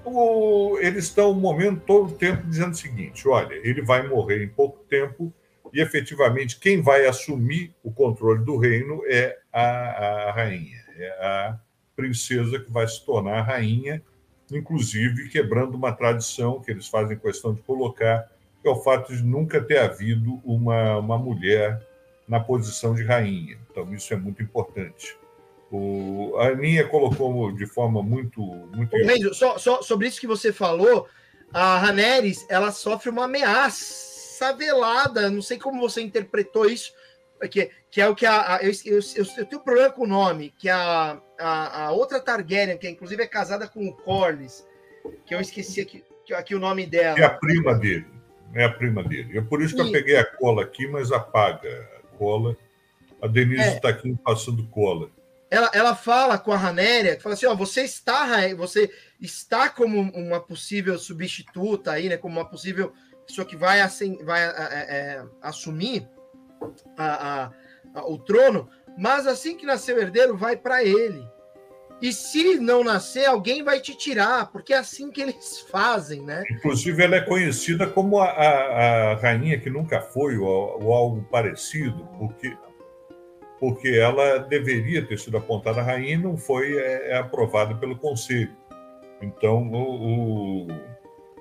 O, 0.04 0.78
eles 0.80 1.04
estão 1.04 1.30
o 1.30 1.34
momento 1.34 1.82
todo 1.86 2.10
o 2.10 2.14
tempo 2.14 2.46
dizendo 2.46 2.72
o 2.72 2.76
seguinte: 2.76 3.26
olha, 3.26 3.54
ele 3.54 3.82
vai 3.82 4.06
morrer 4.06 4.42
em 4.44 4.48
pouco 4.48 4.78
tempo 4.84 5.32
e 5.72 5.80
efetivamente 5.80 6.58
quem 6.58 6.80
vai 6.80 7.06
assumir 7.06 7.74
o 7.82 7.90
controle 7.90 8.44
do 8.44 8.56
reino 8.56 9.02
é 9.06 9.38
a, 9.52 10.28
a 10.28 10.32
rainha, 10.32 10.84
é 10.96 11.08
a 11.20 11.58
princesa 11.96 12.58
que 12.60 12.70
vai 12.70 12.86
se 12.86 13.04
tornar 13.04 13.42
rainha, 13.42 14.02
inclusive 14.52 15.28
quebrando 15.28 15.74
uma 15.74 15.92
tradição 15.92 16.60
que 16.60 16.70
eles 16.70 16.86
fazem 16.86 17.18
questão 17.18 17.54
de 17.54 17.62
colocar, 17.62 18.30
que 18.62 18.68
é 18.68 18.70
o 18.70 18.82
fato 18.82 19.14
de 19.14 19.22
nunca 19.22 19.60
ter 19.60 19.78
havido 19.78 20.40
uma, 20.44 20.98
uma 20.98 21.18
mulher 21.18 21.80
na 22.28 22.40
posição 22.40 22.94
de 22.94 23.02
rainha. 23.02 23.58
Então, 23.70 23.92
isso 23.92 24.12
é 24.12 24.16
muito 24.16 24.42
importante. 24.42 25.16
O, 25.76 26.36
a 26.38 26.50
Aninha 26.50 26.86
colocou 26.86 27.50
de 27.50 27.66
forma 27.66 28.00
muito. 28.00 28.40
muito... 28.40 28.96
Renzo, 28.96 29.34
só, 29.34 29.58
só, 29.58 29.82
sobre 29.82 30.06
isso 30.06 30.20
que 30.20 30.26
você 30.26 30.52
falou, 30.52 31.08
a 31.52 31.78
Raneres 31.78 32.46
ela 32.48 32.70
sofre 32.70 33.10
uma 33.10 33.24
ameaça 33.24 34.52
velada. 34.52 35.28
Não 35.28 35.42
sei 35.42 35.58
como 35.58 35.80
você 35.80 36.00
interpretou 36.00 36.66
isso, 36.70 36.92
que, 37.48 37.72
que 37.90 38.00
é 38.00 38.08
o 38.08 38.14
que 38.14 38.24
a. 38.24 38.54
a 38.54 38.62
eu, 38.62 38.70
eu, 38.84 39.00
eu, 39.16 39.24
eu, 39.36 39.46
tenho 39.46 39.62
problema 39.62 39.90
com 39.90 40.04
o 40.04 40.06
nome, 40.06 40.54
que 40.56 40.68
a, 40.68 41.20
a, 41.40 41.86
a, 41.86 41.90
outra 41.90 42.20
Targaryen, 42.20 42.78
que 42.78 42.88
inclusive 42.88 43.24
é 43.24 43.26
casada 43.26 43.66
com 43.66 43.84
o 43.88 43.96
Corlys, 43.96 44.64
que 45.26 45.34
eu 45.34 45.40
esqueci 45.40 45.80
aqui, 45.80 46.04
aqui 46.34 46.54
o 46.54 46.60
nome 46.60 46.86
dela. 46.86 47.18
É 47.18 47.24
a 47.24 47.30
prima 47.30 47.74
dele. 47.74 48.06
É 48.54 48.62
a 48.62 48.70
prima 48.70 49.02
dele. 49.02 49.36
É 49.36 49.40
por 49.40 49.60
isso 49.60 49.74
que 49.74 49.82
e... 49.82 49.86
eu 49.86 49.90
peguei 49.90 50.16
a 50.18 50.24
cola 50.24 50.62
aqui, 50.62 50.86
mas 50.86 51.10
apaga 51.10 51.90
cola. 52.16 52.56
A 53.20 53.26
Denise 53.26 53.70
está 53.70 53.88
é. 53.88 53.90
aqui 53.90 54.16
passando 54.22 54.64
cola. 54.68 55.10
Ela, 55.54 55.70
ela 55.72 55.94
fala 55.94 56.36
com 56.36 56.50
a 56.50 56.56
Ranéria, 56.56 57.16
fala 57.20 57.34
assim, 57.34 57.46
ó, 57.46 57.54
você 57.54 57.82
está, 57.82 58.26
você 58.56 58.90
está 59.20 59.68
como 59.68 60.00
uma 60.00 60.40
possível 60.40 60.98
substituta 60.98 61.92
aí, 61.92 62.08
né, 62.08 62.16
como 62.16 62.40
uma 62.40 62.48
possível 62.48 62.92
pessoa 63.24 63.46
que 63.46 63.54
vai, 63.54 63.80
assim, 63.80 64.18
vai 64.24 64.42
é, 64.42 64.48
é, 64.48 65.24
assumir 65.40 66.08
a, 66.98 67.04
a, 67.44 67.52
a, 67.94 68.06
o 68.08 68.18
trono, 68.18 68.68
mas 68.98 69.28
assim 69.28 69.56
que 69.56 69.64
nascer 69.64 69.94
o 69.94 70.00
herdeiro, 70.00 70.36
vai 70.36 70.56
para 70.56 70.82
ele. 70.82 71.24
E 72.02 72.12
se 72.12 72.56
não 72.56 72.82
nascer, 72.82 73.24
alguém 73.24 73.62
vai 73.62 73.78
te 73.78 73.96
tirar, 73.96 74.50
porque 74.50 74.74
é 74.74 74.78
assim 74.78 75.08
que 75.08 75.22
eles 75.22 75.60
fazem, 75.70 76.20
né? 76.20 76.42
Inclusive, 76.50 77.00
ela 77.00 77.14
é 77.14 77.20
conhecida 77.20 77.86
como 77.86 78.18
a, 78.18 78.28
a, 78.28 79.12
a 79.12 79.14
rainha 79.14 79.60
que 79.60 79.70
nunca 79.70 80.00
foi, 80.00 80.36
ou, 80.36 80.82
ou, 80.82 80.92
algo 80.92 81.22
parecido, 81.30 82.08
porque, 82.18 82.56
porque 83.64 83.88
ela 83.88 84.40
deveria 84.40 85.02
ter 85.02 85.18
sido 85.18 85.38
apontada 85.38 85.80
a 85.80 85.82
rainha 85.82 86.16
e 86.16 86.18
não 86.18 86.36
foi 86.36 86.76
é, 86.76 87.12
é 87.12 87.16
aprovada 87.16 87.74
pelo 87.74 87.96
conselho. 87.96 88.54
Então, 89.22 89.72
o, 89.72 90.66
o, 90.66 90.68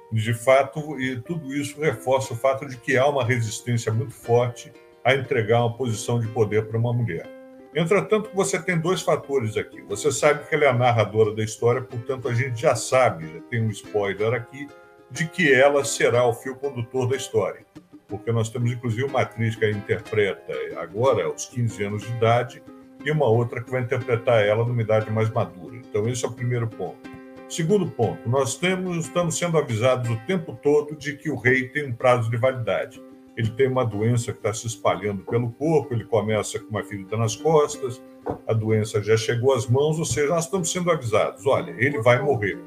de 0.10 0.34
fato, 0.34 0.98
e 1.02 1.20
tudo 1.20 1.54
isso 1.54 1.82
reforça 1.82 2.34
o 2.34 2.38
fato 2.38 2.66
de 2.66 2.78
que 2.78 2.96
há 2.96 3.06
uma 3.06 3.26
resistência 3.26 3.92
muito 3.92 4.14
forte 4.14 4.72
a 5.04 5.14
entregar 5.14 5.60
uma 5.60 5.76
posição 5.76 6.18
de 6.18 6.30
poder 6.30 6.66
para 6.66 6.78
uma 6.78 6.94
mulher. 6.94 7.30
Entretanto, 7.76 8.30
você 8.34 8.58
tem 8.58 8.80
dois 8.80 9.02
fatores 9.02 9.58
aqui. 9.58 9.82
Você 9.82 10.10
sabe 10.10 10.48
que 10.48 10.56
ela 10.56 10.64
é 10.64 10.70
a 10.70 10.74
narradora 10.74 11.36
da 11.36 11.44
história, 11.44 11.82
portanto, 11.82 12.30
a 12.30 12.34
gente 12.34 12.62
já 12.62 12.74
sabe, 12.74 13.34
já 13.34 13.42
tem 13.50 13.62
um 13.62 13.70
spoiler 13.70 14.34
aqui, 14.34 14.66
de 15.12 15.28
que 15.28 15.54
ela 15.54 15.84
será 15.84 16.26
o 16.26 16.32
fio 16.32 16.56
condutor 16.56 17.10
da 17.10 17.18
história. 17.18 17.66
Porque 18.08 18.32
nós 18.32 18.50
temos, 18.50 18.72
inclusive, 18.72 19.04
uma 19.04 19.22
atriz 19.22 19.56
que 19.56 19.66
a 19.66 19.72
interpreta 19.72 20.54
agora, 20.78 21.26
aos 21.26 21.46
15 21.46 21.84
anos 21.84 22.04
de 22.04 22.12
idade, 22.12 22.64
e 23.04 23.12
uma 23.12 23.28
outra 23.28 23.62
que 23.62 23.72
vai 23.72 23.82
interpretar 23.82 24.46
ela 24.46 24.66
numa 24.66 24.82
idade 24.82 25.10
mais 25.12 25.30
madura. 25.30 25.76
Então, 25.76 26.08
esse 26.08 26.24
é 26.24 26.28
o 26.28 26.32
primeiro 26.32 26.68
ponto. 26.68 27.10
Segundo 27.50 27.90
ponto, 27.90 28.28
nós 28.30 28.56
temos, 28.56 29.06
estamos 29.06 29.38
sendo 29.38 29.58
avisados 29.58 30.10
o 30.10 30.18
tempo 30.26 30.58
todo 30.62 30.96
de 30.96 31.16
que 31.18 31.30
o 31.30 31.36
rei 31.36 31.68
tem 31.68 31.88
um 31.88 31.94
prazo 31.94 32.30
de 32.30 32.38
validade 32.38 33.02
ele 33.36 33.50
tem 33.50 33.68
uma 33.68 33.84
doença 33.84 34.32
que 34.32 34.38
está 34.38 34.54
se 34.54 34.68
espalhando 34.68 35.24
pelo 35.24 35.52
corpo, 35.52 35.94
ele 35.94 36.06
começa 36.06 36.60
com 36.60 36.70
uma 36.70 36.84
ferida 36.84 37.18
nas 37.18 37.36
costas, 37.36 38.02
a 38.48 38.54
doença 38.54 39.02
já 39.04 39.18
chegou 39.18 39.54
às 39.54 39.68
mãos, 39.68 39.98
ou 39.98 40.06
seja, 40.06 40.30
nós 40.30 40.46
estamos 40.46 40.72
sendo 40.72 40.92
avisados: 40.92 41.46
olha, 41.46 41.72
ele 41.78 42.02
vai 42.02 42.22
morrer. 42.22 42.60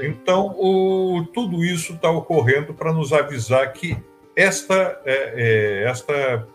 Então, 0.00 0.54
o, 0.58 1.24
tudo 1.32 1.64
isso 1.64 1.94
está 1.94 2.10
ocorrendo 2.10 2.74
para 2.74 2.92
nos 2.92 3.12
avisar 3.12 3.72
que 3.72 3.96
esta, 4.34 5.00
é, 5.04 5.82
é, 5.84 5.88
esta 5.88 6.46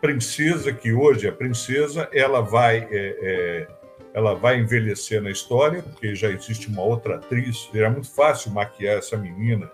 princesa, 0.00 0.72
que 0.72 0.92
hoje 0.92 1.28
é 1.28 1.30
princesa, 1.30 2.08
ela 2.12 2.40
vai, 2.40 2.88
é, 2.90 3.66
é 3.70 3.80
ela 4.12 4.34
vai 4.34 4.58
envelhecer 4.58 5.22
na 5.22 5.30
história, 5.30 5.82
porque 5.82 6.14
já 6.14 6.28
existe 6.28 6.68
uma 6.68 6.82
outra 6.82 7.16
atriz, 7.16 7.70
era 7.72 7.88
muito 7.88 8.10
fácil 8.10 8.50
maquiar 8.50 8.98
essa 8.98 9.16
menina 9.16 9.70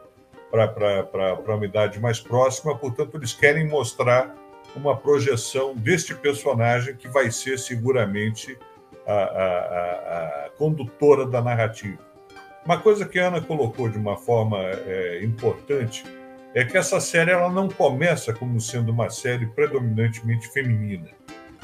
para 0.51 1.55
uma 1.55 1.65
idade 1.65 1.99
mais 1.99 2.21
próxima, 2.21 2.77
portanto, 2.77 3.17
eles 3.17 3.33
querem 3.33 3.67
mostrar 3.67 4.35
uma 4.75 4.97
projeção 4.97 5.75
deste 5.75 6.15
personagem 6.15 6.95
que 6.95 7.09
vai 7.09 7.31
ser 7.31 7.59
seguramente 7.59 8.59
a, 9.07 9.13
a, 9.13 10.47
a 10.47 10.51
condutora 10.51 11.27
da 11.27 11.41
narrativa. 11.41 11.99
Uma 12.67 12.79
coisa 12.79 13.07
que 13.07 13.17
a 13.21 13.29
Ana 13.29 13.41
colocou 13.41 13.89
de 13.89 13.97
uma 13.97 14.17
forma 14.17 14.59
é, 14.59 15.23
importante 15.23 16.05
é 16.53 16.65
que 16.65 16.77
essa 16.77 16.99
série 16.99 17.31
ela 17.31 17.49
não 17.49 17.69
começa 17.69 18.33
como 18.33 18.61
sendo 18.61 18.91
uma 18.91 19.09
série 19.09 19.47
predominantemente 19.47 20.49
feminina. 20.49 21.07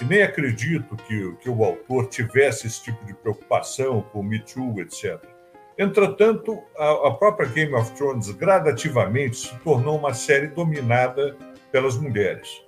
E 0.00 0.04
nem 0.04 0.22
acredito 0.22 0.94
que, 0.94 1.32
que 1.40 1.50
o 1.50 1.64
autor 1.64 2.06
tivesse 2.06 2.68
esse 2.68 2.84
tipo 2.84 3.04
de 3.04 3.14
preocupação 3.14 4.00
com 4.12 4.22
Me 4.22 4.38
Too, 4.38 4.80
etc. 4.80 5.20
Entretanto, 5.76 6.62
a, 6.78 7.08
a 7.08 7.10
própria 7.10 7.48
Game 7.48 7.74
of 7.74 7.90
Thrones 7.96 8.30
gradativamente 8.30 9.36
se 9.38 9.58
tornou 9.58 9.98
uma 9.98 10.14
série 10.14 10.46
dominada 10.46 11.36
pelas 11.72 11.96
mulheres, 11.96 12.64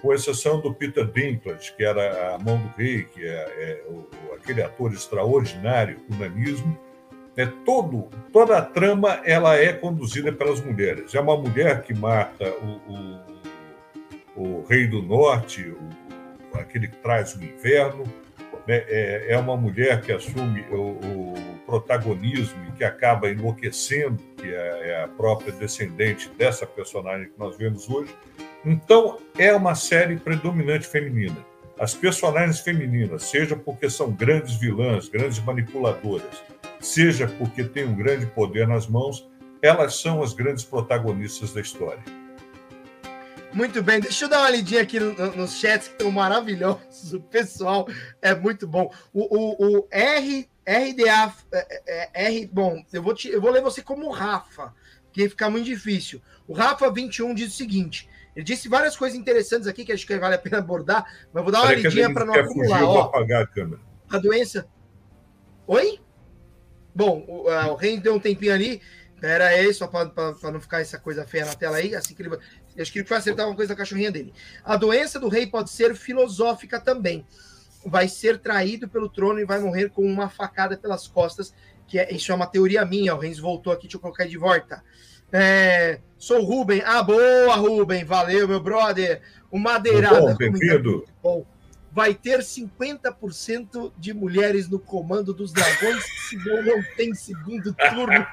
com 0.00 0.14
exceção 0.14 0.62
do 0.62 0.72
Peter 0.72 1.04
Dinklage, 1.04 1.74
que 1.76 1.84
era 1.84 2.36
a 2.36 2.38
mão 2.38 2.56
do 2.56 2.68
rei, 2.68 3.04
que 3.04 3.22
é, 3.22 3.34
é 3.34 3.84
o, 3.86 4.08
aquele 4.34 4.62
ator 4.62 4.94
extraordinário, 4.94 6.00
o 6.10 6.14
nanismo. 6.14 6.85
É 7.36 7.44
todo, 7.44 8.08
toda 8.32 8.56
a 8.56 8.62
trama 8.62 9.20
ela 9.24 9.56
é 9.56 9.72
conduzida 9.72 10.32
pelas 10.32 10.60
mulheres. 10.60 11.14
É 11.14 11.20
uma 11.20 11.36
mulher 11.36 11.82
que 11.82 11.92
mata 11.92 12.50
o, 12.50 12.92
o, 14.36 14.60
o 14.60 14.66
rei 14.66 14.86
do 14.86 15.02
norte, 15.02 15.62
o, 15.68 16.58
aquele 16.58 16.88
que 16.88 16.96
traz 16.96 17.34
o 17.34 17.44
inverno. 17.44 18.04
Né? 18.66 18.84
É, 18.88 19.26
é, 19.28 19.38
uma 19.38 19.56
mulher 19.56 20.00
que 20.00 20.12
assume 20.12 20.62
o, 20.70 21.34
protagonismo 21.66 22.64
e 22.68 22.72
que 22.72 22.84
acaba 22.84 23.28
enlouquecendo, 23.28 24.22
que 24.36 24.46
é, 24.46 24.90
é 24.90 25.04
a 25.04 25.08
própria 25.08 25.52
descendente 25.52 26.30
dessa 26.38 26.64
personagem 26.64 27.26
que 27.26 27.38
nós 27.38 27.56
vemos 27.56 27.90
hoje. 27.90 28.14
Então, 28.64 29.18
é 29.36 29.52
uma 29.52 29.74
série 29.74 30.16
predominante 30.16 30.86
feminina. 30.86 31.36
As 31.78 31.92
personagens 31.92 32.60
femininas, 32.60 33.24
seja 33.24 33.54
porque 33.54 33.90
são 33.90 34.10
grandes 34.10 34.54
vilãs, 34.54 35.08
grandes 35.08 35.38
manipuladoras, 35.40 36.42
seja 36.86 37.26
porque 37.26 37.64
têm 37.64 37.84
um 37.84 37.94
grande 37.94 38.26
poder 38.26 38.66
nas 38.66 38.86
mãos, 38.86 39.28
elas 39.60 40.00
são 40.00 40.22
as 40.22 40.32
grandes 40.32 40.64
protagonistas 40.64 41.52
da 41.52 41.60
história. 41.60 42.02
Muito 43.52 43.82
bem, 43.82 44.00
deixa 44.00 44.26
eu 44.26 44.28
dar 44.28 44.40
uma 44.40 44.50
lidinha 44.50 44.82
aqui 44.82 45.00
nos 45.00 45.34
no 45.34 45.48
chats 45.48 45.88
que 45.88 45.94
estão 45.94 46.10
maravilhosos. 46.10 47.14
O 47.14 47.20
pessoal 47.20 47.88
é 48.20 48.34
muito 48.34 48.66
bom. 48.66 48.92
O, 49.12 49.22
o, 49.22 49.78
o 49.78 49.88
R 49.90 50.46
RDA, 50.66 51.32
é, 51.52 51.66
é, 51.86 52.10
é, 52.12 52.26
R, 52.26 52.46
bom, 52.52 52.84
eu 52.92 53.02
vou, 53.02 53.14
te, 53.14 53.28
eu 53.28 53.40
vou 53.40 53.50
ler 53.50 53.62
você 53.62 53.80
como 53.80 54.10
Rafa, 54.10 54.74
que 55.12 55.28
ficar 55.28 55.48
muito 55.48 55.64
difícil. 55.64 56.20
O 56.46 56.52
Rafa 56.52 56.90
21 56.90 57.34
diz 57.34 57.54
o 57.54 57.56
seguinte: 57.56 58.08
ele 58.34 58.44
disse 58.44 58.68
várias 58.68 58.96
coisas 58.96 59.18
interessantes 59.18 59.66
aqui 59.66 59.84
que 59.84 59.92
acho 59.92 60.06
que 60.06 60.18
vale 60.18 60.34
a 60.34 60.38
pena 60.38 60.58
abordar, 60.58 61.06
mas 61.32 61.42
vou 61.42 61.52
dar 61.52 61.62
uma 61.62 61.72
lidinha 61.72 62.12
para 62.12 62.24
não 62.24 62.34
acumular. 62.34 62.80
Fugir, 62.80 62.84
ó, 62.84 63.00
apagar 63.02 63.42
a 63.44 63.46
câmera. 63.46 63.80
A 64.10 64.18
doença. 64.18 64.66
Oi? 65.66 66.00
Bom, 66.96 67.24
o, 67.28 67.50
o 67.50 67.74
Rei 67.74 68.00
deu 68.00 68.14
um 68.14 68.20
tempinho 68.20 68.52
ali. 68.52 68.80
Era 69.22 69.48
aí, 69.48 69.72
só 69.72 69.86
para 69.86 70.50
não 70.50 70.60
ficar 70.60 70.80
essa 70.80 70.98
coisa 70.98 71.26
feia 71.26 71.44
na 71.44 71.54
tela 71.54 71.76
aí. 71.76 71.94
Assim 71.94 72.14
que 72.14 72.22
ele, 72.22 72.36
acho 72.78 72.92
que 72.92 72.98
ele 72.98 73.06
foi 73.06 73.16
acertar 73.16 73.46
uma 73.46 73.54
coisa 73.54 73.74
da 73.74 73.78
cachorrinha 73.78 74.10
dele. 74.10 74.32
A 74.64 74.76
doença 74.76 75.20
do 75.20 75.28
rei 75.28 75.46
pode 75.46 75.70
ser 75.70 75.94
filosófica 75.94 76.80
também 76.80 77.24
vai 77.86 78.08
ser 78.08 78.38
traído 78.38 78.88
pelo 78.88 79.08
trono 79.08 79.38
e 79.38 79.44
vai 79.44 79.60
morrer 79.60 79.90
com 79.90 80.02
uma 80.02 80.28
facada 80.28 80.76
pelas 80.76 81.06
costas, 81.06 81.54
que 81.86 81.98
é, 81.98 82.12
isso 82.12 82.32
é 82.32 82.34
uma 82.34 82.46
teoria 82.46 82.84
minha, 82.84 83.14
o 83.14 83.18
Renz 83.18 83.38
voltou 83.38 83.72
aqui, 83.72 83.82
deixa 83.82 83.96
eu 83.96 84.00
colocar 84.00 84.26
de 84.26 84.36
volta. 84.36 84.82
É, 85.32 86.00
sou 86.18 86.42
Ruben, 86.44 86.82
ah, 86.84 87.02
boa, 87.02 87.54
Ruben, 87.56 88.04
valeu, 88.04 88.48
meu 88.48 88.60
brother. 88.60 89.22
O 89.50 89.58
Madeirada. 89.58 90.20
Bom, 90.20 90.34
bem-vindo. 90.34 91.04
Vai 91.96 92.12
ter 92.12 92.40
50% 92.40 93.90
de 93.96 94.12
mulheres 94.12 94.68
no 94.68 94.78
comando 94.78 95.32
dos 95.32 95.50
dragões, 95.50 96.04
senão 96.28 96.62
não 96.62 96.82
tem 96.94 97.14
segundo 97.14 97.72
turno. 97.72 98.26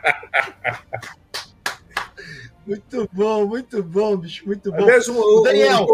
Muito 2.67 3.09
bom, 3.11 3.45
muito 3.45 3.83
bom, 3.83 4.15
bicho, 4.15 4.45
muito 4.45 4.71
bom. 4.71 4.83
Aliás, 4.83 5.09
um, 5.09 5.43
Daniel. 5.43 5.85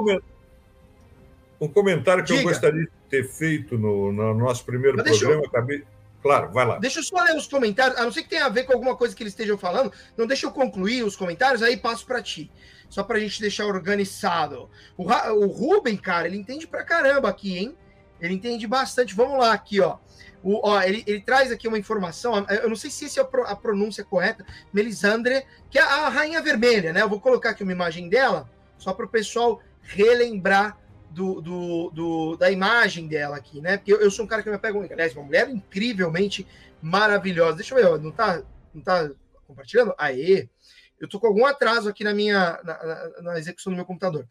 Um, 1.60 1.68
comentário 1.68 2.24
que 2.24 2.32
Diga. 2.32 2.44
eu 2.44 2.48
gostaria 2.48 2.82
de 2.82 2.92
ter 3.10 3.28
feito 3.28 3.76
no, 3.76 4.12
no 4.12 4.36
nosso 4.36 4.64
primeiro 4.64 4.98
Mas 4.98 5.18
programa, 5.18 5.42
eu... 5.42 5.50
acabei. 5.50 5.84
Claro, 6.22 6.52
vai 6.52 6.68
lá. 6.68 6.78
Deixa 6.78 7.00
eu 7.00 7.04
só 7.04 7.24
ler 7.24 7.36
os 7.36 7.48
comentários, 7.48 8.00
a 8.00 8.04
não 8.04 8.12
ser 8.12 8.22
que 8.22 8.30
tenha 8.30 8.46
a 8.46 8.50
ver 8.50 8.66
com 8.66 8.74
alguma 8.74 8.96
coisa 8.96 9.16
que 9.16 9.24
eles 9.24 9.34
estejam 9.34 9.58
falando. 9.58 9.92
Não 10.16 10.28
deixa 10.28 10.46
eu 10.46 10.52
concluir 10.52 11.04
os 11.04 11.16
comentários, 11.16 11.64
aí 11.64 11.76
passo 11.76 12.06
para 12.06 12.22
ti. 12.22 12.52
Só 12.90 13.04
para 13.04 13.18
a 13.18 13.20
gente 13.20 13.40
deixar 13.40 13.66
organizado. 13.66 14.70
O, 14.98 15.04
o 15.04 15.48
Ruben, 15.48 15.96
cara, 15.96 16.28
ele 16.28 16.38
entende 16.38 16.68
pra 16.68 16.84
caramba 16.84 17.30
aqui, 17.30 17.58
hein? 17.58 17.78
Ele 18.20 18.34
entende 18.34 18.66
bastante. 18.68 19.16
Vamos 19.16 19.40
lá, 19.40 19.54
aqui, 19.54 19.80
ó. 19.80 19.98
O, 20.42 20.68
ó, 20.68 20.82
ele, 20.82 21.04
ele, 21.06 21.22
traz 21.22 21.52
aqui 21.52 21.68
uma 21.68 21.78
informação, 21.78 22.46
eu 22.50 22.70
não 22.70 22.76
sei 22.76 22.90
se 22.90 23.06
essa 23.06 23.20
é 23.20 23.28
a 23.46 23.56
pronúncia 23.56 24.06
correta, 24.06 24.46
Melisandre, 24.72 25.46
que 25.70 25.78
é 25.78 25.82
a 25.82 26.08
rainha 26.08 26.42
vermelha, 26.42 26.94
né? 26.94 27.02
Eu 27.02 27.10
vou 27.10 27.20
colocar 27.20 27.50
aqui 27.50 27.62
uma 27.62 27.74
imagem 27.74 28.08
dela, 28.08 28.50
só 28.78 28.94
para 28.94 29.06
o 29.06 29.10
pessoal 29.10 29.62
relembrar 29.82 30.78
do, 31.10 31.42
do, 31.42 31.92
do, 31.92 32.38
da 32.38 32.50
imagem 32.50 33.08
dela 33.08 33.36
aqui, 33.36 33.60
né? 33.60 33.78
Porque 33.78 33.92
eu, 33.92 34.00
eu 34.00 34.10
sou 34.10 34.24
um 34.24 34.28
cara 34.28 34.42
que 34.42 34.50
me 34.50 34.58
pega, 34.58 34.80
aliás, 34.80 35.14
uma 35.14 35.26
mulher 35.26 35.50
incrivelmente 35.50 36.48
maravilhosa. 36.82 37.58
Deixa 37.58 37.78
eu 37.78 37.98
ver, 37.98 38.02
não 38.02 38.12
tá, 38.12 38.42
não 38.74 38.82
tá 38.82 39.10
compartilhando? 39.46 39.94
Aê! 39.98 40.48
Eu 41.00 41.08
tô 41.08 41.20
com 41.20 41.28
algum 41.28 41.46
atraso 41.46 41.90
aqui 41.90 42.04
na 42.04 42.14
minha 42.14 42.60
na, 42.64 42.84
na, 42.84 43.22
na 43.22 43.40
execução 43.40 43.72
do 43.72 43.76
meu 43.76 43.86
computador. 43.86 44.28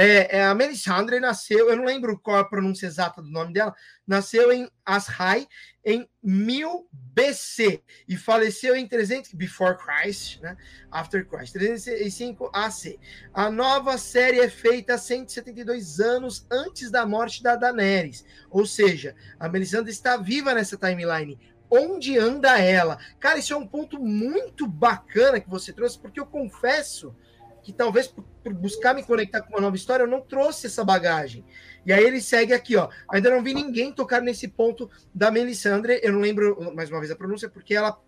É, 0.00 0.38
é, 0.38 0.44
a 0.44 0.54
Melisandre 0.54 1.18
nasceu, 1.18 1.68
eu 1.68 1.76
não 1.76 1.84
lembro 1.84 2.16
qual 2.16 2.36
a 2.36 2.48
pronúncia 2.48 2.86
exata 2.86 3.20
do 3.20 3.28
nome 3.28 3.52
dela, 3.52 3.74
nasceu 4.06 4.52
em 4.52 4.70
Ashai 4.86 5.48
em 5.84 6.08
1000 6.22 6.88
BC 6.92 7.82
e 8.06 8.16
faleceu 8.16 8.76
em 8.76 8.86
300 8.86 9.34
before 9.34 9.76
Christ, 9.76 10.40
né? 10.40 10.56
After 10.88 11.26
Christ, 11.26 11.52
305 11.52 12.48
AC. 12.54 12.96
A 13.34 13.50
nova 13.50 13.98
série 13.98 14.38
é 14.38 14.48
feita 14.48 14.96
172 14.96 15.98
anos 15.98 16.46
antes 16.48 16.92
da 16.92 17.04
morte 17.04 17.42
da 17.42 17.56
Daenerys, 17.56 18.24
ou 18.48 18.64
seja, 18.64 19.16
a 19.36 19.48
Melisandre 19.48 19.90
está 19.90 20.16
viva 20.16 20.54
nessa 20.54 20.76
timeline. 20.76 21.36
Onde 21.70 22.18
anda 22.18 22.58
ela? 22.58 22.98
Cara, 23.20 23.38
isso 23.38 23.52
é 23.52 23.56
um 23.56 23.66
ponto 23.66 23.98
muito 23.98 24.66
bacana 24.66 25.40
que 25.40 25.48
você 25.48 25.72
trouxe, 25.72 25.98
porque 25.98 26.18
eu 26.18 26.26
confesso 26.26 27.14
que 27.62 27.72
talvez 27.72 28.06
por, 28.06 28.24
por, 28.42 28.54
buscar 28.54 28.94
me 28.94 29.02
conectar 29.02 29.42
com 29.42 29.50
uma 29.50 29.60
nova 29.60 29.76
história, 29.76 30.02
eu 30.02 30.08
não 30.08 30.22
trouxe 30.22 30.66
essa 30.66 30.82
bagagem. 30.82 31.44
E 31.84 31.92
aí 31.92 32.02
ele 32.02 32.20
segue 32.20 32.54
aqui, 32.54 32.76
ó. 32.76 32.88
Ainda 33.10 33.30
não 33.30 33.42
vi 33.42 33.52
ninguém 33.52 33.92
tocar 33.92 34.22
nesse 34.22 34.48
ponto 34.48 34.90
da 35.14 35.30
Melisandre. 35.30 36.00
Eu 36.02 36.14
não 36.14 36.20
lembro 36.20 36.72
mais 36.74 36.90
uma 36.90 36.98
vez 36.98 37.10
a 37.10 37.16
pronúncia, 37.16 37.48
porque 37.48 37.74
ela 37.74 38.00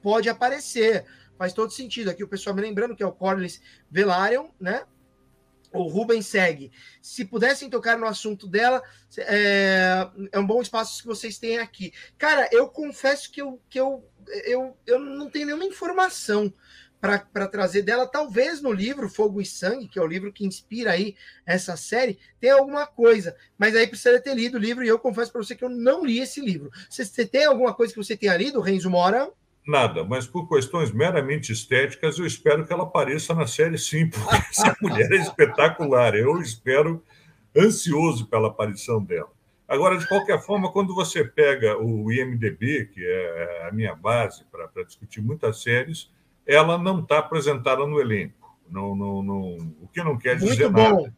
pode 0.00 0.28
aparecer. 0.28 1.04
Faz 1.36 1.52
todo 1.52 1.72
sentido. 1.72 2.10
Aqui 2.10 2.22
o 2.22 2.28
pessoal 2.28 2.54
me 2.54 2.62
lembrando 2.62 2.94
que 2.94 3.02
é 3.02 3.06
o 3.06 3.10
Corlys 3.10 3.60
Velaryon, 3.90 4.46
né? 4.60 4.84
O 5.74 5.88
Ruben 5.88 6.22
segue. 6.22 6.70
Se 7.02 7.24
pudessem 7.24 7.68
tocar 7.68 7.98
no 7.98 8.06
assunto 8.06 8.46
dela, 8.46 8.82
é, 9.18 10.08
é 10.32 10.38
um 10.38 10.46
bom 10.46 10.62
espaço 10.62 11.02
que 11.02 11.06
vocês 11.06 11.38
têm 11.38 11.58
aqui. 11.58 11.92
Cara, 12.16 12.48
eu 12.52 12.68
confesso 12.68 13.30
que 13.30 13.42
eu, 13.42 13.60
que 13.68 13.78
eu, 13.78 14.08
eu, 14.44 14.76
eu 14.86 14.98
não 14.98 15.28
tenho 15.28 15.46
nenhuma 15.46 15.64
informação 15.64 16.52
para 17.00 17.46
trazer 17.46 17.82
dela, 17.82 18.06
talvez 18.06 18.62
no 18.62 18.72
livro 18.72 19.10
Fogo 19.10 19.38
e 19.38 19.44
Sangue, 19.44 19.88
que 19.88 19.98
é 19.98 20.02
o 20.02 20.06
livro 20.06 20.32
que 20.32 20.46
inspira 20.46 20.92
aí 20.92 21.14
essa 21.44 21.76
série, 21.76 22.18
tenha 22.40 22.54
alguma 22.54 22.86
coisa, 22.86 23.36
mas 23.58 23.76
aí 23.76 23.86
precisa 23.86 24.18
ter 24.18 24.34
lido 24.34 24.54
o 24.54 24.60
livro 24.60 24.82
e 24.82 24.88
eu 24.88 24.98
confesso 24.98 25.30
para 25.30 25.42
você 25.42 25.54
que 25.54 25.64
eu 25.64 25.68
não 25.68 26.02
li 26.02 26.20
esse 26.20 26.40
livro. 26.40 26.70
Você, 26.88 27.04
você 27.04 27.26
tem 27.26 27.44
alguma 27.44 27.74
coisa 27.74 27.92
que 27.92 28.02
você 28.02 28.16
tenha 28.16 28.34
lido, 28.34 28.58
Renzo 28.58 28.88
Mora? 28.88 29.30
Nada, 29.66 30.04
mas 30.04 30.26
por 30.26 30.46
questões 30.46 30.92
meramente 30.92 31.50
estéticas, 31.50 32.18
eu 32.18 32.26
espero 32.26 32.66
que 32.66 32.72
ela 32.72 32.82
apareça 32.82 33.34
na 33.34 33.46
série 33.46 33.78
sim, 33.78 34.08
porque 34.08 34.36
essa 34.50 34.76
mulher 34.80 35.10
é 35.10 35.16
espetacular. 35.16 36.14
Eu 36.14 36.40
espero 36.40 37.02
ansioso 37.56 38.26
pela 38.26 38.48
aparição 38.48 39.02
dela. 39.02 39.32
Agora, 39.66 39.96
de 39.96 40.06
qualquer 40.06 40.40
forma, 40.42 40.70
quando 40.70 40.94
você 40.94 41.24
pega 41.24 41.78
o 41.78 42.12
IMDB, 42.12 42.90
que 42.92 43.04
é 43.04 43.68
a 43.68 43.72
minha 43.72 43.94
base 43.94 44.44
para 44.52 44.84
discutir 44.84 45.22
muitas 45.22 45.62
séries, 45.62 46.10
ela 46.46 46.76
não 46.76 47.00
está 47.00 47.18
apresentada 47.18 47.86
no 47.86 47.98
elenco. 47.98 48.54
Não, 48.70 48.94
não, 48.94 49.22
não, 49.22 49.56
o 49.80 49.88
que 49.92 50.02
não 50.02 50.18
quer 50.18 50.36
dizer 50.36 50.70
Muito 50.70 50.78
nada. 50.78 51.14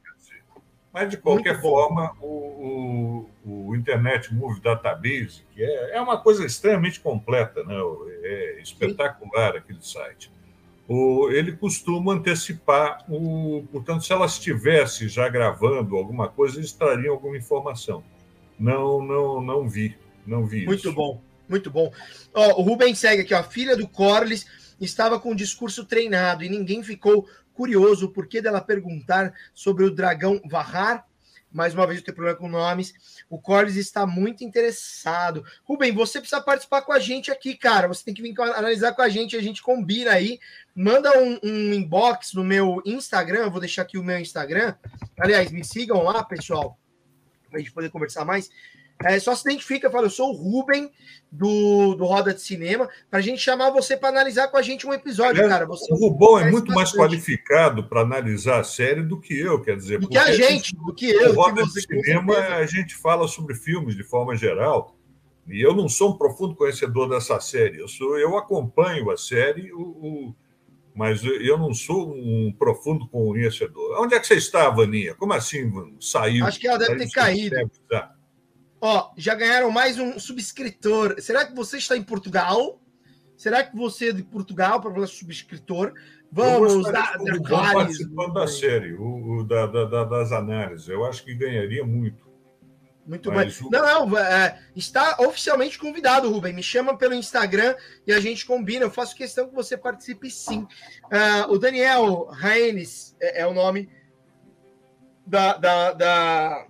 Mas, 0.96 1.10
de 1.10 1.18
qualquer 1.18 1.52
Muito 1.52 1.60
forma, 1.60 2.16
o, 2.22 3.28
o, 3.44 3.68
o, 3.68 3.76
Internet 3.76 4.32
Movie 4.32 4.62
Database, 4.62 5.44
que 5.52 5.62
é, 5.62 5.96
é 5.96 6.00
uma 6.00 6.16
coisa 6.18 6.46
extremamente 6.46 7.00
completa, 7.00 7.62
né? 7.64 7.74
é 8.22 8.62
espetacular 8.62 9.52
Sim. 9.52 9.58
aquele 9.58 9.82
site. 9.82 10.32
O, 10.88 11.28
ele 11.30 11.52
costuma 11.52 12.14
antecipar 12.14 13.04
o. 13.10 13.62
Portanto, 13.70 14.06
se 14.06 14.10
ela 14.10 14.24
estivesse 14.24 15.06
já 15.06 15.28
gravando 15.28 15.96
alguma 15.96 16.28
coisa, 16.28 16.56
eles 16.56 16.72
trariam 16.72 17.12
alguma 17.12 17.36
informação. 17.36 18.02
Não, 18.58 19.04
não, 19.04 19.42
não 19.42 19.68
vi. 19.68 19.98
Não 20.26 20.46
vi 20.46 20.64
Muito 20.64 20.88
isso. 20.88 20.94
bom, 20.94 21.20
muito 21.46 21.70
bom. 21.70 21.92
Ó, 22.32 22.58
o 22.58 22.62
Rubens 22.62 22.98
segue 22.98 23.20
aqui, 23.20 23.34
ó, 23.34 23.42
filha 23.42 23.76
do 23.76 23.86
Corlys 23.86 24.46
estava 24.80 25.20
com 25.20 25.32
o 25.32 25.36
discurso 25.36 25.84
treinado 25.84 26.42
e 26.42 26.48
ninguém 26.48 26.82
ficou 26.82 27.28
curioso 27.56 28.06
o 28.06 28.12
porquê 28.12 28.42
dela 28.42 28.60
perguntar 28.60 29.32
sobre 29.54 29.84
o 29.84 29.90
dragão 29.90 30.40
Vahar. 30.44 31.06
Mais 31.50 31.72
uma 31.72 31.86
vez, 31.86 31.98
eu 31.98 32.04
tenho 32.04 32.14
problema 32.14 32.38
com 32.38 32.48
nomes. 32.48 32.92
O 33.30 33.40
Corlys 33.40 33.76
está 33.76 34.06
muito 34.06 34.44
interessado. 34.44 35.42
Rubem, 35.64 35.90
você 35.90 36.20
precisa 36.20 36.40
participar 36.40 36.82
com 36.82 36.92
a 36.92 36.98
gente 36.98 37.30
aqui, 37.30 37.56
cara. 37.56 37.88
Você 37.88 38.04
tem 38.04 38.12
que 38.12 38.20
vir 38.20 38.38
analisar 38.38 38.92
com 38.92 39.00
a 39.00 39.08
gente, 39.08 39.36
a 39.36 39.42
gente 39.42 39.62
combina 39.62 40.10
aí. 40.10 40.38
Manda 40.74 41.18
um, 41.18 41.38
um 41.42 41.72
inbox 41.72 42.34
no 42.34 42.44
meu 42.44 42.82
Instagram, 42.84 43.44
eu 43.44 43.50
vou 43.50 43.60
deixar 43.60 43.82
aqui 43.82 43.96
o 43.96 44.04
meu 44.04 44.18
Instagram. 44.18 44.74
Aliás, 45.18 45.50
me 45.50 45.64
sigam 45.64 46.02
lá, 46.02 46.22
pessoal, 46.22 46.78
para 47.48 47.58
a 47.58 47.62
gente 47.62 47.72
poder 47.72 47.88
conversar 47.88 48.26
mais. 48.26 48.50
É, 49.04 49.18
só 49.18 49.34
se 49.34 49.48
identifica, 49.48 49.90
fala, 49.90 50.06
eu 50.06 50.10
sou 50.10 50.30
o 50.30 50.36
Ruben 50.36 50.90
do, 51.30 51.94
do 51.94 52.04
Roda 52.06 52.32
de 52.32 52.40
Cinema, 52.40 52.88
para 53.10 53.18
a 53.18 53.22
gente 53.22 53.40
chamar 53.40 53.70
você 53.70 53.96
para 53.96 54.08
analisar 54.08 54.48
com 54.48 54.56
a 54.56 54.62
gente 54.62 54.86
um 54.86 54.92
episódio, 54.92 55.44
é, 55.44 55.48
cara. 55.48 55.66
Você 55.66 55.92
o 55.92 55.96
Rubão 55.96 56.38
é 56.38 56.50
muito 56.50 56.72
mais 56.72 56.92
qualificado 56.92 57.84
para 57.84 58.00
analisar 58.00 58.60
a 58.60 58.64
série 58.64 59.02
do 59.02 59.20
que 59.20 59.38
eu, 59.38 59.60
quer 59.60 59.76
dizer. 59.76 59.98
Do 59.98 60.08
que 60.08 60.16
a 60.16 60.32
gente, 60.32 60.74
do 60.74 60.94
que 60.94 61.10
eu. 61.10 61.32
O 61.32 61.34
Roda 61.34 61.62
de 61.62 61.80
Cinema, 61.82 62.36
a 62.36 62.64
gente 62.64 62.94
fala 62.94 63.28
sobre 63.28 63.54
filmes 63.54 63.94
de 63.94 64.02
forma 64.02 64.34
geral, 64.34 64.96
e 65.46 65.60
eu 65.60 65.74
não 65.74 65.88
sou 65.88 66.12
um 66.12 66.18
profundo 66.18 66.54
conhecedor 66.54 67.08
dessa 67.08 67.38
série. 67.38 67.80
Eu, 67.80 67.88
sou, 67.88 68.18
eu 68.18 68.36
acompanho 68.36 69.10
a 69.10 69.16
série, 69.16 69.72
o, 69.72 69.80
o 69.80 70.34
mas 70.94 71.22
eu 71.22 71.58
não 71.58 71.74
sou 71.74 72.10
um 72.10 72.50
profundo 72.58 73.06
conhecedor. 73.08 74.00
Onde 74.00 74.14
é 74.14 74.20
que 74.20 74.26
você 74.26 74.36
está, 74.36 74.70
Vaninha? 74.70 75.14
Como 75.14 75.34
assim 75.34 75.70
saiu? 76.00 76.46
Acho 76.46 76.58
que 76.58 76.66
ela 76.66 76.78
deve 76.78 76.96
ter 76.96 77.10
caído. 77.10 77.54
Ó, 78.80 79.10
já 79.16 79.34
ganharam 79.34 79.70
mais 79.70 79.98
um 79.98 80.18
subscritor. 80.18 81.20
Será 81.20 81.44
que 81.44 81.54
você 81.54 81.78
está 81.78 81.96
em 81.96 82.02
Portugal? 82.02 82.80
Será 83.36 83.62
que 83.62 83.76
você 83.76 84.10
é 84.10 84.12
de 84.12 84.22
Portugal 84.22 84.80
para 84.80 84.92
falar 84.92 85.06
subscritor? 85.06 85.92
Vamos 86.30 86.90
dar 86.90 87.18
participando 87.72 88.34
da 88.34 88.46
série, 88.46 88.94
o, 88.94 89.38
o 89.38 89.44
da, 89.44 89.66
da, 89.66 90.04
das 90.04 90.32
análises. 90.32 90.88
Eu 90.88 91.04
acho 91.04 91.24
que 91.24 91.34
ganharia 91.34 91.84
muito. 91.84 92.26
Muito 93.06 93.30
bem. 93.30 93.48
O... 93.48 93.70
Não, 93.70 94.06
não, 94.06 94.18
é, 94.18 94.60
está 94.74 95.16
oficialmente 95.20 95.78
convidado, 95.78 96.30
Rubem. 96.30 96.52
Me 96.52 96.62
chama 96.62 96.96
pelo 96.98 97.14
Instagram 97.14 97.76
e 98.06 98.12
a 98.12 98.18
gente 98.18 98.44
combina. 98.44 98.84
Eu 98.84 98.90
faço 98.90 99.14
questão 99.14 99.48
que 99.48 99.54
você 99.54 99.76
participe 99.76 100.28
sim. 100.28 100.66
Uh, 101.04 101.52
o 101.52 101.58
Daniel 101.58 102.26
Raenes 102.32 103.16
é, 103.20 103.42
é, 103.42 103.46
o 103.46 103.54
nome 103.54 103.88
da, 105.24 105.56
da, 105.56 105.92
da, 105.92 106.66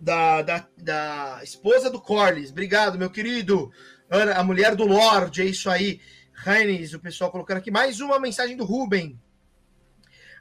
da, 0.00 0.42
da, 0.42 0.68
da 0.86 1.40
esposa 1.42 1.90
do 1.90 2.00
Corlys. 2.00 2.52
Obrigado, 2.52 2.96
meu 2.96 3.10
querido. 3.10 3.72
Ana, 4.08 4.34
a 4.34 4.44
mulher 4.44 4.76
do 4.76 4.86
Lorde, 4.86 5.42
é 5.42 5.44
isso 5.44 5.68
aí. 5.68 6.00
Reines, 6.32 6.94
o 6.94 7.00
pessoal 7.00 7.30
colocando 7.32 7.58
aqui. 7.58 7.72
Mais 7.72 8.00
uma 8.00 8.20
mensagem 8.20 8.56
do 8.56 8.64
Ruben. 8.64 9.20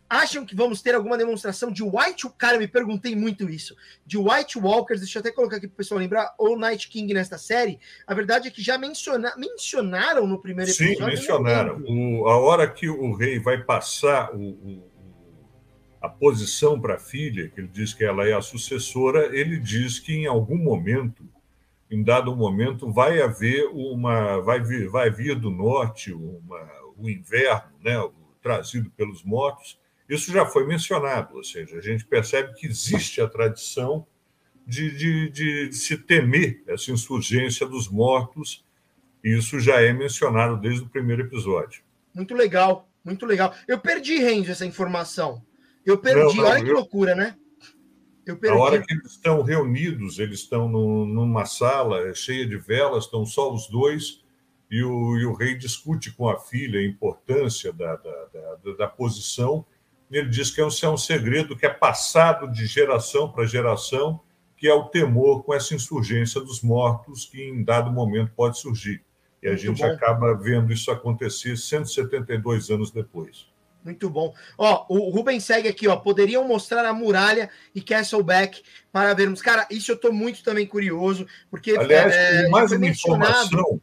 Acham 0.08 0.46
que 0.46 0.56
vamos 0.56 0.84
ter 0.84 0.94
alguma 0.94 1.18
demonstração 1.18 1.72
de 1.72 1.82
White 1.82 2.30
Cara, 2.38 2.60
me 2.60 2.68
perguntei 2.68 3.16
muito 3.16 3.50
isso. 3.50 3.76
De 4.06 4.20
White 4.20 4.60
Walkers, 4.60 5.00
deixa 5.00 5.18
eu 5.18 5.22
até 5.22 5.32
colocar 5.32 5.56
aqui 5.56 5.68
para 5.68 5.74
o 5.74 5.78
pessoal 5.78 6.00
lembrar, 6.00 6.36
ou 6.38 6.56
Night 6.56 6.88
King 6.90 7.12
nesta 7.12 7.40
série. 7.40 7.80
A 8.06 8.14
verdade 8.14 8.48
é 8.48 8.52
que 8.52 8.62
já 8.62 8.78
menciona, 8.78 9.34
mencionaram 9.36 10.28
no 10.28 10.40
primeiro 10.40 10.70
episódio. 10.70 10.96
Sim, 10.96 11.06
mencionaram. 11.06 11.82
O, 11.88 12.28
a 12.28 12.38
hora 12.38 12.70
que 12.70 12.88
o 12.88 13.16
rei 13.16 13.40
vai 13.40 13.64
passar 13.64 14.32
o, 14.36 14.42
o 14.42 14.95
a 16.06 16.10
posição 16.10 16.80
para 16.80 16.96
a 16.96 17.00
filha, 17.00 17.50
que 17.50 17.60
ele 17.60 17.68
diz 17.68 17.94
que 17.94 18.04
ela 18.04 18.28
é 18.28 18.34
a 18.34 18.42
sucessora, 18.42 19.36
ele 19.36 19.60
diz 19.60 20.00
que 20.00 20.14
em 20.14 20.28
algum 20.28 20.58
momento, 20.58 21.28
em 21.90 22.04
dado 22.04 22.36
momento, 22.36 22.92
vai 22.92 23.22
haver 23.22 23.68
uma, 23.74 24.40
vai 24.42 24.62
vir, 24.62 24.88
vai 24.90 25.10
vir 25.10 25.36
do 25.40 25.50
norte 25.50 26.14
uma, 26.14 26.62
o 26.98 27.10
inverno, 27.10 27.72
né, 27.84 27.96
trazido 28.42 28.90
pelos 28.92 29.24
mortos. 29.24 29.80
Isso 30.08 30.32
já 30.32 30.46
foi 30.46 30.68
mencionado, 30.68 31.36
ou 31.36 31.44
seja, 31.44 31.78
a 31.78 31.82
gente 31.82 32.06
percebe 32.06 32.54
que 32.54 32.68
existe 32.68 33.20
a 33.20 33.28
tradição 33.28 34.06
de, 34.66 34.92
de, 34.96 35.30
de, 35.30 35.70
de 35.70 35.76
se 35.76 35.98
temer 35.98 36.64
essa 36.68 36.92
insurgência 36.92 37.66
dos 37.66 37.90
mortos. 37.90 38.64
Isso 39.24 39.60
já 39.60 39.82
é 39.82 39.92
mencionado 39.92 40.58
desde 40.58 40.84
o 40.84 40.90
primeiro 40.90 41.24
episódio. 41.24 41.84
Muito 42.14 42.36
legal. 42.36 42.88
Muito 43.06 43.24
legal. 43.28 43.54
Eu 43.68 43.80
perdi, 43.80 44.18
Renzo, 44.18 44.52
essa 44.52 44.66
informação. 44.66 45.44
Eu 45.86 45.98
perdi. 45.98 46.20
Não, 46.20 46.34
não, 46.34 46.44
Olha 46.46 46.64
que 46.64 46.70
eu... 46.70 46.76
loucura, 46.76 47.16
né? 47.16 47.36
Eu 48.26 48.38
perdi. 48.38 48.58
A 48.58 48.60
hora 48.60 48.82
que 48.82 48.92
eles 48.92 49.12
estão 49.12 49.42
reunidos, 49.42 50.18
eles 50.18 50.40
estão 50.40 50.68
no, 50.68 51.06
numa 51.06 51.46
sala 51.46 52.14
cheia 52.14 52.46
de 52.46 52.58
velas, 52.58 53.06
estão 53.06 53.26
só 53.26 53.54
os 53.54 53.68
dois, 53.68 54.24
e 54.70 54.84
o, 54.84 55.18
e 55.18 55.26
o 55.26 55.34
rei 55.34 55.56
discute 55.56 56.12
com 56.12 56.28
a 56.28 56.40
filha 56.40 56.80
a 56.80 56.86
importância 56.86 57.72
da, 57.72 57.96
da, 57.96 58.26
da, 58.34 58.74
da 58.78 58.88
posição. 58.88 59.66
Ele 60.12 60.30
diz 60.30 60.52
que 60.52 60.62
é 60.62 60.66
um, 60.66 60.70
é 60.84 60.90
um 60.90 60.98
segredo 60.98 61.56
que 61.56 61.66
é 61.66 61.70
passado 61.70 62.52
de 62.52 62.66
geração 62.66 63.32
para 63.32 63.46
geração, 63.46 64.20
que 64.58 64.68
é 64.68 64.74
o 64.74 64.86
temor 64.86 65.44
com 65.44 65.54
essa 65.54 65.76
insurgência 65.76 66.42
dos 66.42 66.62
mortos 66.62 67.26
que 67.26 67.44
em 67.44 67.64
dado 67.64 67.92
momento 67.92 68.32
pode 68.36 68.58
surgir. 68.58 69.04
E 69.42 69.48
a 69.48 69.52
Muito 69.52 69.62
gente 69.62 69.82
bom. 69.82 69.86
acaba 69.86 70.34
vendo 70.34 70.74
isso 70.74 70.90
acontecer 70.90 71.58
172 71.58 72.70
anos 72.72 72.90
depois. 72.90 73.48
Muito 73.86 74.10
bom. 74.10 74.34
Ó, 74.58 74.88
o 74.90 75.12
Rubens 75.12 75.44
segue 75.44 75.68
aqui, 75.68 75.88
ó. 75.88 75.96
Poderiam 75.96 76.44
mostrar 76.48 76.84
a 76.86 76.94
muralha 76.94 77.52
e 77.74 77.80
Castleback 77.80 78.64
para 78.92 79.14
vermos. 79.14 79.44
Cara, 79.44 79.68
isso 79.70 79.92
eu 79.92 79.96
estou 79.96 80.12
muito 80.12 80.44
também 80.44 80.66
curioso, 80.66 81.28
porque 81.52 81.78
Aliás, 81.78 82.12
é, 82.12 82.50
mais 82.50 82.72
uma 82.72 82.88
informação. 82.88 83.80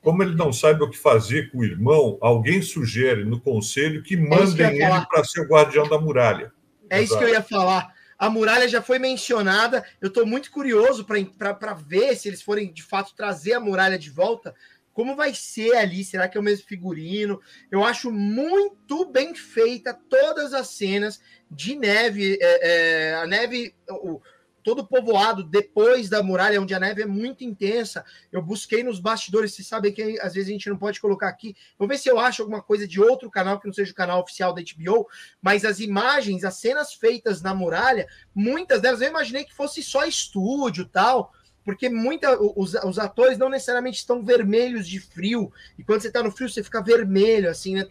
Como 0.00 0.22
ele 0.22 0.36
não 0.36 0.52
sabe 0.52 0.84
o 0.84 0.88
que 0.88 0.96
fazer 0.96 1.50
com 1.50 1.58
o 1.58 1.64
irmão, 1.64 2.16
alguém 2.20 2.62
sugere 2.62 3.24
no 3.24 3.40
conselho 3.40 4.04
que 4.04 4.14
é 4.14 4.16
mandem 4.16 4.66
é 4.66 4.70
que 4.70 4.82
ele 4.82 5.06
para 5.06 5.24
ser 5.24 5.40
o 5.40 5.48
guardião 5.48 5.88
da 5.88 5.98
muralha. 5.98 6.52
É 6.88 7.02
Exato. 7.02 7.04
isso 7.04 7.18
que 7.18 7.24
eu 7.24 7.34
ia 7.34 7.42
falar. 7.42 7.92
A 8.16 8.30
muralha 8.30 8.68
já 8.68 8.80
foi 8.80 9.00
mencionada. 9.00 9.84
Eu 10.00 10.08
estou 10.08 10.24
muito 10.24 10.52
curioso 10.52 11.04
para 11.04 11.74
ver 11.74 12.16
se 12.16 12.28
eles 12.28 12.40
forem 12.40 12.72
de 12.72 12.84
fato 12.84 13.14
trazer 13.16 13.54
a 13.54 13.60
muralha 13.60 13.98
de 13.98 14.10
volta. 14.10 14.54
Como 14.98 15.14
vai 15.14 15.32
ser 15.32 15.76
ali? 15.76 16.02
Será 16.02 16.26
que 16.26 16.36
é 16.36 16.40
o 16.40 16.42
mesmo 16.42 16.66
figurino? 16.66 17.40
Eu 17.70 17.84
acho 17.84 18.10
muito 18.10 19.04
bem 19.04 19.32
feita 19.32 19.94
todas 19.94 20.52
as 20.52 20.70
cenas 20.70 21.20
de 21.48 21.76
neve. 21.76 22.36
É, 22.42 23.12
é, 23.12 23.14
a 23.14 23.24
neve. 23.24 23.76
O, 23.88 24.20
todo 24.64 24.84
povoado 24.84 25.44
depois 25.44 26.08
da 26.08 26.20
muralha, 26.20 26.60
onde 26.60 26.74
a 26.74 26.80
neve 26.80 27.02
é 27.02 27.06
muito 27.06 27.44
intensa. 27.44 28.04
Eu 28.32 28.42
busquei 28.42 28.82
nos 28.82 28.98
bastidores, 28.98 29.54
vocês 29.54 29.68
sabem 29.68 29.92
que 29.92 30.20
às 30.20 30.34
vezes 30.34 30.48
a 30.48 30.52
gente 30.52 30.68
não 30.68 30.76
pode 30.76 31.00
colocar 31.00 31.28
aqui. 31.28 31.54
Vou 31.78 31.86
ver 31.86 31.96
se 31.96 32.10
eu 32.10 32.18
acho 32.18 32.42
alguma 32.42 32.60
coisa 32.60 32.86
de 32.86 33.00
outro 33.00 33.30
canal 33.30 33.60
que 33.60 33.68
não 33.68 33.72
seja 33.72 33.92
o 33.92 33.94
canal 33.94 34.20
oficial 34.20 34.52
da 34.52 34.60
HBO, 34.60 35.06
mas 35.40 35.64
as 35.64 35.78
imagens, 35.78 36.44
as 36.44 36.56
cenas 36.56 36.92
feitas 36.92 37.40
na 37.40 37.54
muralha, 37.54 38.08
muitas 38.34 38.80
delas 38.80 39.00
eu 39.00 39.08
imaginei 39.08 39.44
que 39.44 39.54
fosse 39.54 39.80
só 39.80 40.04
estúdio 40.04 40.86
tal. 40.86 41.32
Porque 41.68 41.90
muita, 41.90 42.34
os, 42.40 42.72
os 42.72 42.98
atores 42.98 43.36
não 43.36 43.50
necessariamente 43.50 43.98
estão 43.98 44.24
vermelhos 44.24 44.88
de 44.88 44.98
frio, 44.98 45.52
e 45.78 45.84
quando 45.84 46.00
você 46.00 46.08
está 46.08 46.22
no 46.22 46.30
frio, 46.30 46.48
você 46.48 46.62
fica 46.62 46.80
vermelho, 46.80 47.50
assim, 47.50 47.74
né? 47.74 47.86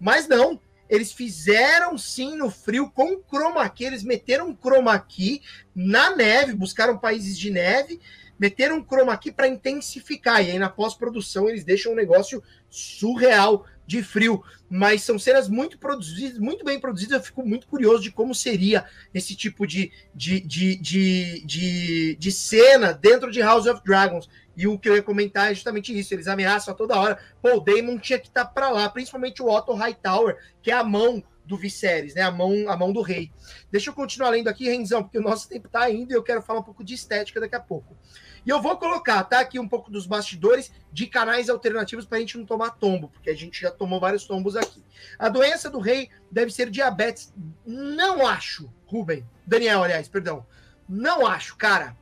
Mas 0.00 0.26
não, 0.26 0.58
eles 0.88 1.12
fizeram 1.12 1.98
sim 1.98 2.34
no 2.34 2.50
frio 2.50 2.90
com 2.90 3.18
chroma 3.18 3.68
key, 3.68 3.84
eles 3.84 4.02
meteram 4.02 4.56
chroma 4.56 4.98
key 4.98 5.42
na 5.74 6.16
neve, 6.16 6.54
buscaram 6.54 6.96
países 6.96 7.38
de 7.38 7.50
neve, 7.50 8.00
meteram 8.38 8.82
chroma 8.82 9.14
key 9.18 9.30
para 9.30 9.46
intensificar. 9.46 10.42
E 10.42 10.52
aí 10.52 10.58
na 10.58 10.70
pós-produção 10.70 11.46
eles 11.46 11.62
deixam 11.62 11.92
um 11.92 11.96
negócio 11.96 12.42
surreal 12.70 13.66
de 13.90 14.04
frio, 14.04 14.40
mas 14.68 15.02
são 15.02 15.18
cenas 15.18 15.48
muito 15.48 15.76
produzidas, 15.76 16.38
muito 16.38 16.64
bem 16.64 16.78
produzidas. 16.78 17.18
Eu 17.18 17.24
fico 17.24 17.44
muito 17.44 17.66
curioso 17.66 18.04
de 18.04 18.12
como 18.12 18.32
seria 18.32 18.84
esse 19.12 19.34
tipo 19.34 19.66
de, 19.66 19.90
de, 20.14 20.38
de, 20.38 20.76
de, 20.76 21.44
de, 21.44 22.16
de 22.16 22.32
cena 22.32 22.92
dentro 22.92 23.32
de 23.32 23.40
House 23.40 23.66
of 23.66 23.82
Dragons. 23.84 24.28
E 24.56 24.68
o 24.68 24.78
que 24.78 24.88
eu 24.88 24.94
ia 24.94 25.02
comentar 25.02 25.50
é 25.50 25.54
justamente 25.54 25.96
isso: 25.98 26.14
eles 26.14 26.28
ameaçam 26.28 26.72
a 26.72 26.76
toda 26.76 26.96
hora. 26.96 27.18
Pô, 27.42 27.56
o 27.56 27.60
Damon 27.60 27.98
tinha 27.98 28.20
que 28.20 28.28
estar 28.28 28.44
tá 28.44 28.50
para 28.50 28.70
lá, 28.70 28.88
principalmente 28.88 29.42
o 29.42 29.48
Otto 29.50 29.74
Hightower, 29.74 30.38
que 30.62 30.70
é 30.70 30.74
a 30.74 30.84
mão 30.84 31.20
do 31.44 31.56
Viserys, 31.56 32.14
né? 32.14 32.22
A 32.22 32.30
mão, 32.30 32.68
a 32.68 32.76
mão 32.76 32.92
do 32.92 33.02
rei. 33.02 33.32
Deixa 33.72 33.90
eu 33.90 33.94
continuar 33.94 34.30
lendo 34.30 34.46
aqui, 34.46 34.66
Renzão, 34.66 35.02
porque 35.02 35.18
o 35.18 35.22
nosso 35.22 35.48
tempo 35.48 35.66
está 35.66 35.90
indo 35.90 36.12
e 36.12 36.14
eu 36.14 36.22
quero 36.22 36.40
falar 36.40 36.60
um 36.60 36.62
pouco 36.64 36.84
de 36.84 36.94
estética 36.94 37.40
daqui 37.40 37.56
a 37.56 37.60
pouco. 37.60 37.96
E 38.44 38.50
eu 38.50 38.60
vou 38.60 38.76
colocar, 38.76 39.22
tá? 39.24 39.40
Aqui 39.40 39.58
um 39.58 39.68
pouco 39.68 39.90
dos 39.90 40.06
bastidores 40.06 40.72
de 40.92 41.06
canais 41.06 41.48
alternativos 41.48 42.04
para 42.04 42.18
a 42.18 42.20
gente 42.20 42.38
não 42.38 42.44
tomar 42.44 42.70
tombo, 42.70 43.08
porque 43.08 43.30
a 43.30 43.36
gente 43.36 43.60
já 43.60 43.70
tomou 43.70 44.00
vários 44.00 44.24
tombos 44.24 44.56
aqui. 44.56 44.82
A 45.18 45.28
doença 45.28 45.68
do 45.68 45.78
rei 45.78 46.08
deve 46.30 46.50
ser 46.50 46.70
diabetes. 46.70 47.32
Não 47.66 48.26
acho, 48.26 48.72
Rubem. 48.86 49.24
Daniel, 49.46 49.82
aliás, 49.82 50.08
perdão. 50.08 50.46
Não 50.88 51.26
acho, 51.26 51.56
cara. 51.56 51.96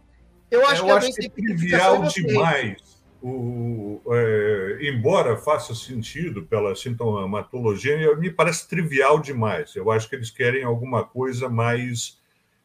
Eu 0.50 0.66
acho 0.66 0.82
eu 0.82 0.86
que, 0.86 0.90
acho 0.92 1.12
que 1.14 1.26
é 1.26 1.28
trivial 1.28 2.02
demais. 2.04 2.98
O, 3.20 4.00
é, 4.12 4.78
embora 4.82 5.36
faça 5.36 5.74
sentido 5.74 6.44
pela 6.44 6.74
sintomatologia, 6.76 8.16
me 8.16 8.30
parece 8.30 8.68
trivial 8.68 9.20
demais. 9.20 9.74
Eu 9.74 9.90
acho 9.90 10.08
que 10.08 10.14
eles 10.14 10.30
querem 10.30 10.62
alguma 10.62 11.04
coisa 11.04 11.48
mais. 11.48 12.17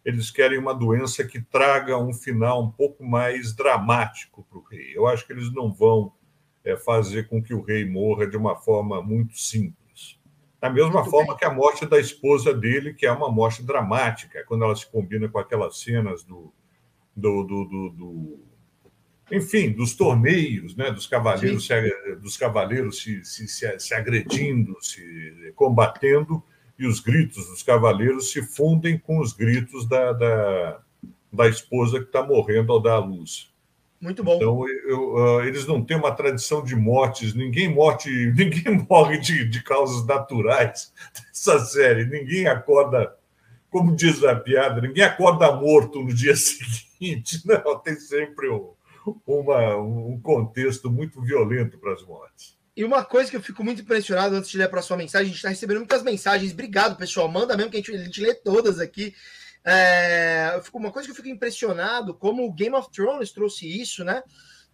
Eles 0.03 0.29
querem 0.29 0.57
uma 0.57 0.73
doença 0.73 1.23
que 1.23 1.41
traga 1.41 1.97
um 1.97 2.13
final 2.13 2.63
um 2.63 2.69
pouco 2.71 3.05
mais 3.05 3.55
dramático 3.55 4.45
para 4.49 4.57
o 4.57 4.63
rei. 4.63 4.91
Eu 4.95 5.07
acho 5.07 5.25
que 5.25 5.31
eles 5.31 5.51
não 5.53 5.71
vão 5.71 6.13
é, 6.63 6.75
fazer 6.75 7.27
com 7.27 7.41
que 7.41 7.53
o 7.53 7.61
rei 7.61 7.89
morra 7.89 8.27
de 8.27 8.37
uma 8.37 8.55
forma 8.55 9.01
muito 9.01 9.37
simples. 9.37 10.19
Da 10.59 10.69
mesma 10.69 11.01
muito 11.01 11.09
forma 11.09 11.29
bem. 11.29 11.37
que 11.37 11.45
a 11.45 11.53
morte 11.53 11.85
da 11.85 11.99
esposa 11.99 12.53
dele, 12.53 12.93
que 12.93 13.05
é 13.05 13.11
uma 13.11 13.31
morte 13.31 13.63
dramática, 13.63 14.43
quando 14.47 14.63
ela 14.63 14.75
se 14.75 14.89
combina 14.89 15.27
com 15.27 15.39
aquelas 15.39 15.79
cenas 15.79 16.23
do, 16.23 16.53
do, 17.15 17.43
do, 17.43 17.65
do, 17.65 17.89
do 17.89 18.39
enfim, 19.31 19.71
dos 19.71 19.95
torneios, 19.95 20.75
né, 20.75 20.91
dos 20.91 21.07
cavaleiros, 21.07 21.65
se, 21.65 22.15
dos 22.21 22.37
cavaleiros 22.37 23.01
se, 23.01 23.23
se, 23.23 23.47
se, 23.47 23.79
se 23.79 23.93
agredindo, 23.93 24.77
se 24.81 25.51
combatendo, 25.55 26.43
e 26.77 26.87
os 26.87 26.99
gritos 26.99 27.47
dos 27.47 27.63
cavaleiros 27.63 28.31
se 28.31 28.41
fundem 28.41 28.97
com 28.97 29.19
os 29.19 29.33
gritos 29.33 29.87
da, 29.87 30.11
da, 30.11 30.79
da 31.31 31.47
esposa 31.47 31.99
que 31.99 32.05
está 32.05 32.23
morrendo 32.23 32.71
ao 32.71 32.81
dar 32.81 32.93
a 32.93 32.99
luz. 32.99 33.53
Muito 34.03 34.21
bom. 34.21 34.35
Então, 34.35 34.67
eu, 34.67 35.13
uh, 35.13 35.41
eles 35.43 35.65
não 35.65 35.81
têm 35.81 35.95
uma 35.95 36.11
tradição 36.11 36.61
de 36.61 36.75
mortes, 36.75 37.33
ninguém 37.33 37.73
morte, 37.73 38.09
ninguém 38.35 38.85
morre 38.89 39.17
de, 39.17 39.47
de 39.47 39.63
causas 39.63 40.05
naturais 40.05 40.91
nessa 41.25 41.59
série, 41.59 42.05
ninguém 42.05 42.45
acorda, 42.47 43.15
como 43.69 43.95
diz 43.95 44.21
a 44.25 44.35
piada, 44.35 44.81
ninguém 44.81 45.05
acorda 45.05 45.55
morto 45.55 46.03
no 46.03 46.13
dia 46.13 46.35
seguinte, 46.37 47.41
não, 47.45 47.79
tem 47.79 47.95
sempre 47.95 48.49
um, 48.49 48.73
uma, 49.25 49.77
um 49.77 50.19
contexto 50.19 50.91
muito 50.91 51.21
violento 51.21 51.77
para 51.77 51.93
as 51.93 52.05
mortes. 52.05 52.57
E 52.75 52.83
uma 52.83 53.05
coisa 53.05 53.29
que 53.29 53.37
eu 53.37 53.41
fico 53.41 53.63
muito 53.63 53.81
impressionado 53.81 54.35
antes 54.35 54.49
de 54.49 54.57
ler 54.57 54.67
para 54.67 54.81
sua 54.81 54.97
mensagem, 54.97 55.25
a 55.25 55.27
gente 55.27 55.35
está 55.35 55.49
recebendo 55.49 55.77
muitas 55.77 56.01
mensagens. 56.01 56.51
Obrigado, 56.51 56.97
pessoal. 56.97 57.27
Manda 57.27 57.55
mesmo 57.55 57.69
que 57.69 57.77
a 57.77 57.79
gente, 57.79 57.95
a 57.95 58.03
gente 58.03 58.21
lê 58.21 58.33
todas 58.33 58.79
aqui. 58.79 59.13
É, 59.63 60.59
uma 60.73 60.91
coisa 60.91 61.07
que 61.07 61.11
eu 61.11 61.15
fico 61.15 61.27
impressionado, 61.27 62.15
como 62.15 62.43
o 62.43 62.51
Game 62.51 62.75
of 62.75 62.89
Thrones 62.91 63.31
trouxe 63.31 63.67
isso, 63.67 64.03
né? 64.03 64.23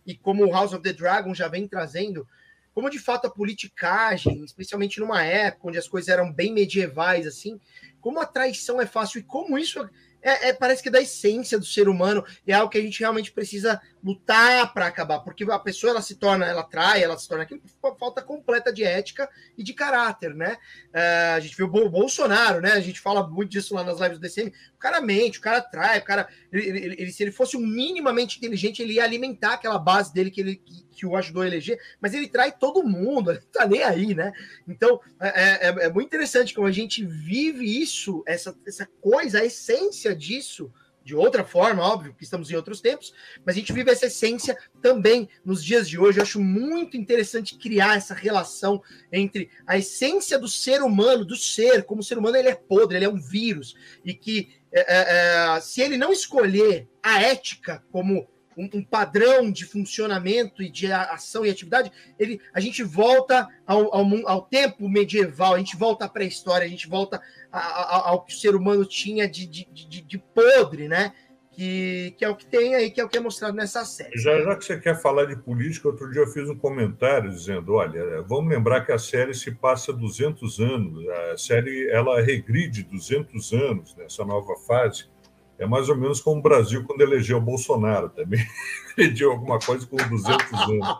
E 0.05 0.15
como 0.15 0.45
o 0.45 0.51
House 0.51 0.73
of 0.73 0.81
the 0.81 0.93
Dragon 0.93 1.35
já 1.35 1.49
vem 1.49 1.67
trazendo, 1.67 2.25
como 2.73 2.89
de 2.89 2.97
fato 2.97 3.27
a 3.27 3.29
politicagem, 3.29 4.43
especialmente 4.45 4.99
numa 5.01 5.21
época 5.23 5.67
onde 5.67 5.77
as 5.77 5.87
coisas 5.87 6.07
eram 6.07 6.31
bem 6.31 6.53
medievais, 6.53 7.27
assim, 7.27 7.59
como 7.99 8.19
a 8.19 8.25
traição 8.25 8.79
é 8.79 8.85
fácil 8.85 9.19
e 9.19 9.23
como 9.23 9.59
isso 9.59 9.87
é, 10.21 10.49
é, 10.49 10.53
parece 10.53 10.81
que 10.81 10.89
é 10.89 10.91
da 10.91 11.01
essência 11.01 11.57
do 11.57 11.65
ser 11.65 11.87
humano 11.87 12.25
é 12.45 12.53
algo 12.53 12.69
que 12.69 12.77
a 12.77 12.81
gente 12.81 12.99
realmente 12.99 13.31
precisa 13.31 13.81
lutar 14.03 14.73
para 14.73 14.87
acabar, 14.87 15.19
porque 15.19 15.43
a 15.43 15.59
pessoa 15.59 15.91
ela 15.91 16.01
se 16.01 16.15
torna, 16.15 16.45
ela 16.45 16.63
trai, 16.63 17.03
ela 17.03 17.17
se 17.17 17.27
torna 17.27 17.43
aquilo 17.43 17.61
por 17.81 17.97
falta 17.97 18.21
completa 18.21 18.71
de 18.71 18.83
ética 18.83 19.29
e 19.57 19.63
de 19.63 19.73
caráter, 19.73 20.33
né? 20.33 20.57
É, 20.93 21.33
a 21.35 21.39
gente 21.39 21.55
viu 21.55 21.67
o 21.67 21.89
Bolsonaro, 21.89 22.61
né? 22.61 22.71
A 22.71 22.79
gente 22.79 22.99
fala 22.99 23.27
muito 23.27 23.51
disso 23.51 23.75
lá 23.75 23.83
nas 23.83 23.99
lives 23.99 24.17
do 24.17 24.21
DCM. 24.21 24.53
O 24.75 24.79
cara 24.79 25.01
mente, 25.01 25.39
o 25.39 25.41
cara 25.41 25.61
trai, 25.61 25.99
o 25.99 26.03
cara, 26.03 26.27
ele, 26.51 26.67
ele, 26.67 26.95
ele, 26.99 27.11
se 27.11 27.23
ele 27.23 27.31
fosse 27.31 27.55
um 27.55 27.65
minimamente 27.65 28.37
inteligente, 28.37 28.81
ele 28.81 28.93
ia 28.93 29.03
alimentar 29.03 29.53
aquela 29.53 29.77
base 29.77 30.13
dele 30.13 30.31
que 30.31 30.41
ele 30.41 30.55
que, 30.55 30.83
que 30.91 31.05
o 31.05 31.15
ajudou 31.15 31.43
a 31.43 31.47
eleger, 31.47 31.79
mas 32.01 32.13
ele 32.13 32.27
trai 32.27 32.51
todo 32.51 32.83
mundo, 32.83 33.31
ele 33.31 33.41
tá 33.51 33.67
nem 33.67 33.83
aí, 33.83 34.13
né? 34.13 34.31
Então 34.67 34.99
é, 35.19 35.67
é, 35.67 35.85
é 35.85 35.89
muito 35.89 36.07
interessante 36.07 36.53
como 36.53 36.67
a 36.67 36.71
gente 36.71 37.05
vive 37.05 37.65
isso, 37.65 38.23
essa, 38.25 38.55
essa 38.65 38.87
coisa, 39.01 39.39
a 39.39 39.45
essência 39.45 40.15
disso 40.15 40.71
de 41.09 41.15
outra 41.15 41.43
forma, 41.43 41.81
óbvio, 41.81 42.13
que 42.13 42.23
estamos 42.23 42.51
em 42.51 42.55
outros 42.55 42.81
tempos, 42.81 43.11
mas 43.43 43.55
a 43.55 43.59
gente 43.59 43.73
vive 43.73 43.89
essa 43.89 44.05
essência 44.05 44.55
também 44.79 45.27
nos 45.43 45.65
dias 45.65 45.89
de 45.89 45.97
hoje. 45.97 46.19
Eu 46.19 46.23
acho 46.23 46.39
muito 46.39 46.95
interessante 46.95 47.57
criar 47.57 47.97
essa 47.97 48.13
relação 48.13 48.79
entre 49.11 49.49
a 49.65 49.75
essência 49.75 50.37
do 50.37 50.47
ser 50.47 50.83
humano, 50.83 51.25
do 51.25 51.35
ser, 51.35 51.83
como 51.83 52.01
o 52.01 52.03
ser 52.03 52.19
humano 52.19 52.37
ele 52.37 52.49
é 52.49 52.55
podre, 52.55 52.97
ele 52.97 53.05
é 53.05 53.09
um 53.09 53.19
vírus, 53.19 53.75
e 54.05 54.13
que 54.13 54.58
é, 54.71 54.79
é, 54.81 55.55
é 55.55 55.61
se 55.61 55.81
ele 55.81 55.97
não 55.97 56.11
escolher 56.11 56.87
a 57.01 57.21
ética 57.21 57.83
como 57.91 58.27
um, 58.57 58.69
um, 58.73 58.83
padrão 58.83 59.49
de 59.49 59.65
funcionamento 59.65 60.61
e 60.61 60.69
de 60.69 60.91
ação 60.91 61.45
e 61.45 61.49
atividade, 61.49 61.91
ele, 62.19 62.41
a 62.53 62.59
gente 62.59 62.83
volta 62.83 63.47
ao, 63.65 63.95
ao, 63.95 64.27
ao 64.27 64.41
tempo 64.41 64.89
medieval, 64.89 65.53
a 65.53 65.57
gente 65.57 65.77
volta 65.77 66.05
à 66.05 66.09
pré-história, 66.09 66.65
a 66.65 66.69
gente 66.69 66.87
volta 66.87 67.21
a, 67.51 67.59
a, 67.59 68.09
ao 68.09 68.25
que 68.25 68.33
o 68.33 68.37
ser 68.37 68.55
humano 68.55 68.85
tinha 68.85 69.29
de, 69.29 69.45
de, 69.45 69.65
de, 69.71 70.01
de 70.01 70.17
podre, 70.17 70.89
né? 70.89 71.13
Que, 71.59 72.15
que 72.17 72.23
é 72.23 72.29
o 72.29 72.35
que 72.37 72.45
tem 72.45 72.73
aí, 72.73 72.89
que 72.89 73.01
é 73.01 73.03
o 73.03 73.09
que 73.09 73.17
é 73.17 73.19
mostrado 73.19 73.53
nessa 73.53 73.83
série. 73.83 74.17
Já, 74.17 74.41
já 74.41 74.55
que 74.55 74.63
você 74.63 74.79
quer 74.79 74.95
falar 74.95 75.25
de 75.25 75.35
política, 75.35 75.89
outro 75.89 76.09
dia 76.09 76.21
eu 76.21 76.27
fiz 76.27 76.49
um 76.49 76.55
comentário 76.55 77.29
dizendo, 77.29 77.73
olha, 77.73 78.21
vamos 78.21 78.49
lembrar 78.49 78.85
que 78.85 78.93
a 78.93 78.97
série 78.97 79.33
se 79.33 79.51
passa 79.51 79.91
200 79.91 80.57
anos, 80.61 81.05
a 81.09 81.37
série 81.37 81.89
ela 81.89 82.21
regride 82.21 82.83
200 82.83 83.51
anos 83.51 83.93
nessa 83.97 84.23
nova 84.23 84.55
fase, 84.65 85.09
é 85.57 85.65
mais 85.65 85.89
ou 85.89 85.97
menos 85.97 86.21
como 86.21 86.39
o 86.39 86.41
Brasil 86.41 86.85
quando 86.85 87.01
elegeu 87.01 87.39
o 87.39 87.41
Bolsonaro 87.41 88.07
também, 88.07 88.39
pediu 88.95 89.29
alguma 89.29 89.59
coisa 89.59 89.85
com 89.85 89.97
200 89.97 90.53
anos. 90.53 90.97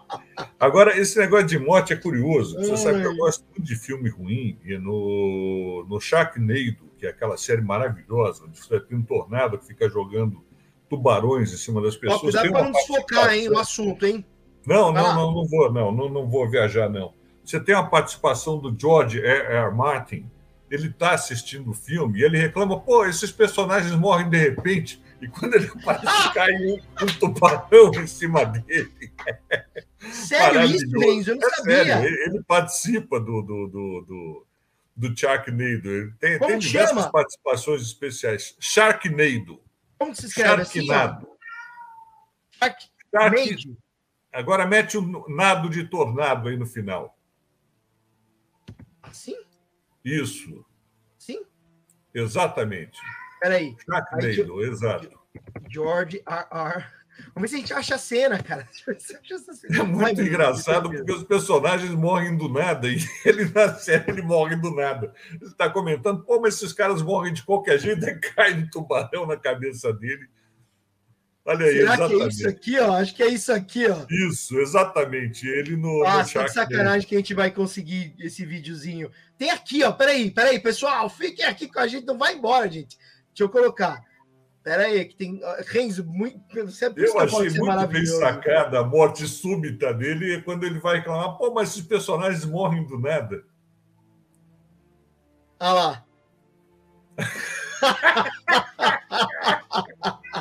Agora, 0.60 0.99
esse 0.99 1.18
negócio 1.18 1.47
de 1.47 1.57
morte 1.57 1.93
é 1.93 1.95
curioso, 1.95 2.57
você 2.57 2.76
sabe 2.76 2.99
que 2.99 3.07
eu 3.07 3.16
gosto 3.16 3.45
muito 3.45 3.62
de 3.62 3.78
filme 3.78 4.10
ruim, 4.10 4.60
e 4.66 4.78
no, 4.78 5.86
no 5.88 6.01
Sharknado, 6.01 6.89
que 6.97 7.05
é 7.05 7.12
aquela 7.12 7.38
série 7.38 7.62
maravilhosa, 7.62 8.43
onde 8.43 8.60
você 8.60 8.78
tem 8.78 8.97
um 8.97 9.03
tornado 9.03 9.57
que 9.57 9.66
fica 9.66 9.88
jogando 9.88 10.49
tubarões 10.90 11.54
em 11.54 11.58
cima 11.58 11.82
das 11.82 11.96
pessoas. 11.96 12.20
Ó, 12.20 12.22
cuidado 12.22 12.52
para 12.52 12.64
não 12.64 12.72
desfocar, 12.72 13.34
hein, 13.34 13.50
o 13.50 13.58
assunto, 13.58 14.06
hein? 14.06 14.26
Não, 14.66 14.92
não, 14.92 15.16
não, 15.16 15.34
não 15.34 15.46
vou, 15.48 15.72
não, 15.72 15.92
não, 15.92 16.10
não 16.10 16.28
vou 16.28 16.50
viajar, 16.50 16.90
não. 16.90 17.14
Você 17.44 17.60
tem 17.60 17.74
a 17.74 17.84
participação 17.84 18.60
do 18.60 18.76
George 18.78 19.20
R. 19.20 19.54
R. 19.54 19.76
Martin, 19.76 20.30
ele 20.70 20.88
está 20.88 21.12
assistindo 21.12 21.72
o 21.72 21.74
filme 21.74 22.20
e 22.20 22.24
ele 22.24 22.38
reclama, 22.38 22.80
pô, 22.80 23.06
esses 23.06 23.32
personagens 23.32 23.94
morrem 23.96 24.30
de 24.30 24.38
repente, 24.38 25.02
e 25.22 25.28
quando 25.28 25.56
ele 25.56 25.68
aparece, 25.82 26.34
cai 26.34 26.54
um, 26.54 26.80
um 27.02 27.06
tubarão 27.20 27.92
em 27.96 28.08
cima 28.08 28.46
dele. 28.46 29.12
Sério 30.12 30.64
isso, 30.66 31.00
Renzo? 31.00 31.32
Eu 31.32 31.36
não 31.38 31.48
é 31.48 31.52
sabia. 31.52 31.86
Sério, 31.86 32.06
ele, 32.06 32.24
ele, 32.24 32.44
participa 32.44 33.20
do, 33.20 33.42
do, 33.42 33.68
do, 33.68 34.02
do, 34.02 34.46
do 34.96 35.18
Sharknado. 35.18 35.90
Ele 35.90 36.12
tem, 36.20 36.40
tem 36.40 36.60
diversas 36.60 36.96
chama? 36.96 37.12
participações 37.12 37.82
especiais. 37.82 38.56
Sharknado. 38.60 39.60
Como 40.00 40.16
se 40.16 40.28
escreve 40.28 40.64
Sharknado. 40.64 41.38
Assim, 42.62 42.88
Shark... 43.14 43.78
Agora 44.32 44.66
mete 44.66 44.97
o 44.97 45.02
um 45.02 45.36
nado 45.36 45.70
de 45.70 45.88
tornado 45.88 46.47
aí 46.47 46.56
no 46.56 46.66
final. 46.66 47.18
Assim? 49.04 49.36
Isso. 50.04 50.66
Sim? 51.18 51.43
Exatamente. 52.14 52.97
Peraí. 53.41 53.76
Sharknado, 53.86 54.64
exato. 54.64 55.20
George 55.70 56.24
R. 56.26 56.47
R. 56.52 56.99
Vamos 57.34 57.41
ver 57.41 57.47
se 57.49 57.55
a 57.55 57.59
gente 57.59 57.74
acha 57.74 57.95
a 57.95 57.97
cena, 57.97 58.41
cara. 58.41 58.67
É 59.72 59.84
muito 59.84 60.22
engraçado 60.22 60.89
porque 60.89 61.11
os 61.11 61.24
personagens 61.24 61.91
morrem 61.91 62.36
do 62.36 62.49
nada 62.49 62.88
e 62.88 62.97
ele 63.26 63.45
na 63.45 63.74
série 63.76 64.11
ele 64.11 64.22
morre 64.22 64.55
do 64.55 64.74
nada. 64.74 65.13
Você 65.39 65.45
está 65.45 65.70
comentando, 65.70 66.24
pô, 66.24 66.39
mas 66.39 66.55
esses 66.55 66.74
caras 66.74 67.01
morrem 67.01 67.34
de 67.34 67.43
qualquer 67.43 67.80
jeito, 67.80 68.05
aí 68.05 68.20
cai 68.20 68.53
um 68.53 68.70
tubarão 68.70 69.26
na 69.26 69.38
cabeça 69.38 69.93
dele. 69.93 70.28
Olha 71.45 71.65
aí, 71.65 71.78
Será 71.78 71.93
exatamente. 71.95 72.17
que 72.17 72.22
é 72.22 72.28
isso 72.28 72.47
aqui, 72.47 72.80
ó? 72.80 72.93
Acho 72.93 73.15
que 73.15 73.24
é 73.24 73.28
isso 73.28 73.51
aqui, 73.51 73.88
ó. 73.88 74.05
Isso, 74.09 74.59
exatamente. 74.59 75.47
Ele 75.47 75.76
no. 75.76 76.03
Ah, 76.05 76.24
no 76.24 76.30
tá 76.30 76.43
de 76.43 76.53
sacanagem 76.53 77.07
que 77.07 77.15
a 77.15 77.17
gente 77.17 77.34
vai 77.34 77.49
conseguir 77.49 78.13
esse 78.20 78.45
videozinho. 78.45 79.09
Tem 79.38 79.49
aqui, 79.49 79.84
ó. 79.84 79.91
Peraí, 79.91 80.30
peraí, 80.30 80.59
pessoal. 80.59 81.09
Fiquem 81.09 81.45
aqui 81.45 81.67
com 81.67 81.80
a 81.80 81.88
gente, 81.88 82.05
não 82.05 82.17
vai 82.17 82.36
embora, 82.36 82.70
gente. 82.70 82.97
Deixa 83.30 83.43
eu 83.43 83.49
colocar. 83.49 83.99
Peraí, 84.64 85.05
que 85.05 85.16
tem. 85.16 85.39
Renzo, 85.68 86.05
muito. 86.05 86.39
Você, 86.66 86.86
é 86.86 86.93
eu 86.95 87.20
achei 87.20 87.49
muito 87.49 87.88
bem 87.88 88.05
sacada 88.05 88.80
a 88.80 88.84
morte 88.84 89.28
súbita 89.28 89.93
dele 89.93 90.41
quando 90.41 90.66
ele 90.66 90.80
vai 90.80 90.97
reclamar, 90.97 91.38
pô, 91.38 91.53
mas 91.53 91.70
esses 91.70 91.86
personagens 91.86 92.45
morrem 92.45 92.86
do 92.86 92.99
nada. 92.99 93.43
Ah 95.60 95.74
lá. 95.74 96.05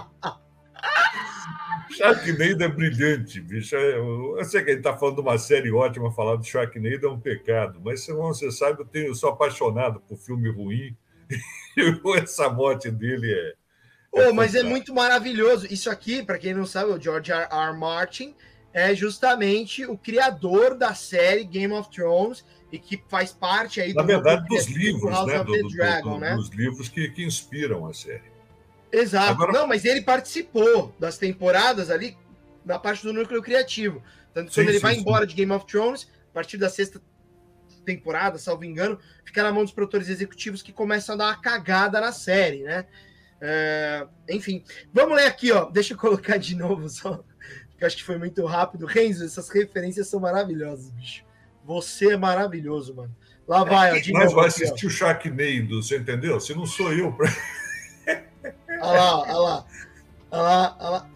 Sharknado 1.98 2.62
é 2.62 2.68
brilhante, 2.68 3.40
bicho. 3.40 3.74
É, 3.74 3.98
eu 3.98 4.44
sei 4.44 4.62
que 4.62 4.70
ele 4.70 4.78
está 4.78 4.96
falando 4.96 5.16
de 5.16 5.22
uma 5.22 5.36
série 5.36 5.72
ótima, 5.72 6.12
falar 6.12 6.36
do 6.36 6.44
Sharknado 6.44 7.06
é 7.06 7.10
um 7.10 7.18
pecado, 7.18 7.80
mas 7.84 8.06
como 8.06 8.22
você 8.22 8.52
sabe, 8.52 8.80
eu, 8.80 8.86
tenho, 8.86 9.08
eu 9.08 9.14
sou 9.16 9.30
apaixonado 9.30 10.00
por 10.00 10.16
filme 10.16 10.48
ruim 10.48 10.96
essa 12.22 12.48
morte 12.48 12.90
dele 12.90 13.32
é. 13.32 13.54
Oh, 14.12 14.32
mas 14.32 14.54
é 14.54 14.62
muito 14.62 14.94
maravilhoso. 14.94 15.66
Isso 15.72 15.90
aqui, 15.90 16.22
para 16.22 16.38
quem 16.38 16.54
não 16.54 16.66
sabe, 16.66 16.90
o 16.90 17.00
George 17.00 17.32
R. 17.32 17.48
R. 17.50 17.76
Martin 17.76 18.34
é 18.72 18.94
justamente 18.94 19.84
o 19.86 19.96
criador 19.96 20.76
da 20.76 20.94
série 20.94 21.44
Game 21.44 21.72
of 21.72 21.90
Thrones 21.90 22.44
e 22.70 22.78
que 22.78 23.02
faz 23.09 23.32
parte 23.32 23.80
aí 23.80 23.92
do. 23.92 23.96
Na 23.96 24.02
verdade, 24.02 24.46
dos 24.46 24.66
livros, 24.66 25.26
né? 25.26 25.42
Do, 25.42 25.52
do, 25.52 25.68
Dragon, 25.68 26.14
do, 26.14 26.18
né? 26.20 26.34
Dos 26.34 26.50
livros 26.50 26.88
que, 26.88 27.09
que 27.11 27.24
inspiram 27.24 27.86
a 27.86 27.94
série. 27.94 28.30
Exato. 28.92 29.30
Agora... 29.30 29.52
Não, 29.52 29.66
mas 29.66 29.84
ele 29.84 30.02
participou 30.02 30.94
das 30.98 31.18
temporadas 31.18 31.90
ali 31.90 32.16
na 32.64 32.78
parte 32.78 33.02
do 33.02 33.12
núcleo 33.12 33.42
criativo. 33.42 34.02
Tanto 34.32 34.48
que 34.48 34.54
quando 34.54 34.68
ele 34.68 34.78
sim, 34.78 34.82
vai 34.82 34.94
sim. 34.94 35.00
embora 35.00 35.26
de 35.26 35.34
Game 35.34 35.52
of 35.52 35.66
Thrones, 35.66 36.09
a 36.30 36.34
partir 36.34 36.56
da 36.56 36.68
sexta 36.68 37.00
temporada, 37.84 38.38
salvo 38.38 38.64
engano, 38.64 38.98
fica 39.24 39.42
na 39.42 39.50
mão 39.50 39.64
dos 39.64 39.72
produtores 39.72 40.09
executivos 40.09 40.62
que 40.62 40.72
começam 40.72 41.14
a 41.14 41.18
dar 41.18 41.24
uma 41.28 41.40
cagada 41.40 42.00
na 42.00 42.12
série, 42.12 42.62
né? 42.62 42.86
É... 43.41 44.07
enfim, 44.28 44.64
vamos 44.93 45.16
ler 45.16 45.26
aqui, 45.26 45.53
ó. 45.53 45.66
Deixa 45.66 45.95
eu 45.95 45.99
colocar 45.99 46.36
de 46.36 46.57
novo 46.57 46.89
só, 46.89 47.22
porque 47.70 47.84
acho 47.84 47.97
que 47.97 48.05
foi 48.05 48.18
muito 48.18 48.45
rápido. 48.45 48.86
Renzo, 48.86 49.24
essas 49.24 49.49
referências 49.49 50.09
são 50.09 50.20
maravilhosas, 50.20 50.91
bicho. 50.91 51.24
Você 51.64 52.12
é 52.12 52.16
maravilhoso, 52.16 52.95
mano. 52.95 53.14
Lá 53.47 53.64
vai, 53.64 53.91
é, 53.91 53.95
ó, 53.95 54.01
de 54.01 54.12
Mas 54.12 54.24
novo. 54.24 54.36
vai 54.36 54.49
assistir 54.49 54.86
o 54.86 54.91
Sharknado, 54.91 55.82
você 55.82 55.97
entendeu? 55.97 56.41
Se 56.41 56.55
não 56.55 56.66
sou 56.66 56.93
eu 56.93 57.12
pra... 57.12 57.30
Olha 58.80 59.01
lá, 59.01 59.18
olha 59.22 59.39
lá. 59.39 59.66
Olha 60.30 60.43
lá, 60.43 60.76
olha 60.78 60.91
lá. 60.91 61.09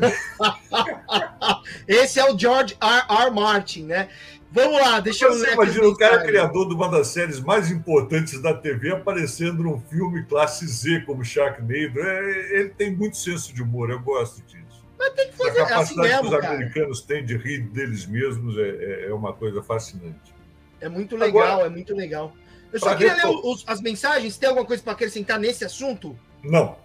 Esse 1.86 2.18
é 2.20 2.30
o 2.30 2.38
George 2.38 2.76
R. 2.80 3.06
R. 3.08 3.30
Martin, 3.30 3.84
né? 3.84 4.08
Vamos 4.52 4.80
lá, 4.80 4.98
deixa 4.98 5.26
eu 5.26 5.34
ler. 5.34 5.52
Imagina 5.52 5.86
o 5.86 5.96
cara 5.96 6.22
criador 6.22 6.68
de 6.68 6.74
uma 6.74 6.88
das 6.88 7.08
séries 7.08 7.38
mais 7.38 7.70
importantes 7.70 8.40
da 8.42 8.52
TV 8.52 8.90
aparecendo 8.92 9.62
num 9.62 9.80
filme 9.80 10.24
classe 10.24 10.66
Z 10.66 11.02
como 11.06 11.24
Sharknado. 11.24 12.00
É, 12.00 12.58
ele 12.58 12.70
tem 12.70 12.94
muito 12.94 13.16
senso 13.16 13.54
de 13.54 13.62
humor, 13.62 13.90
eu 13.90 14.00
gosto 14.00 14.42
disso. 14.42 14.84
Mas 14.98 15.12
tem 15.14 15.28
que 15.28 15.36
fazer 15.36 15.60
a 15.60 15.66
capacidade 15.66 16.08
assim 16.08 16.14
mesmo, 16.14 16.28
que 16.28 16.34
os 16.34 16.40
cara. 16.40 16.54
americanos 16.54 17.00
têm 17.02 17.24
de 17.24 17.36
rir 17.36 17.60
deles 17.68 18.06
mesmos 18.06 18.58
é, 18.58 18.68
é, 18.68 19.06
é 19.08 19.14
uma 19.14 19.32
coisa 19.32 19.62
fascinante. 19.62 20.34
É 20.80 20.88
muito 20.88 21.16
legal, 21.16 21.52
Agora, 21.52 21.66
é 21.66 21.70
muito 21.70 21.94
legal. 21.94 22.34
Eu 22.72 22.80
só 22.80 22.94
queria 22.94 23.14
ler 23.14 23.26
os, 23.26 23.64
as 23.66 23.80
mensagens. 23.80 24.36
Tem 24.36 24.48
alguma 24.48 24.66
coisa 24.66 24.82
para 24.82 24.92
acrescentar 24.92 25.38
nesse 25.38 25.64
assunto? 25.64 26.16
Não. 26.42 26.76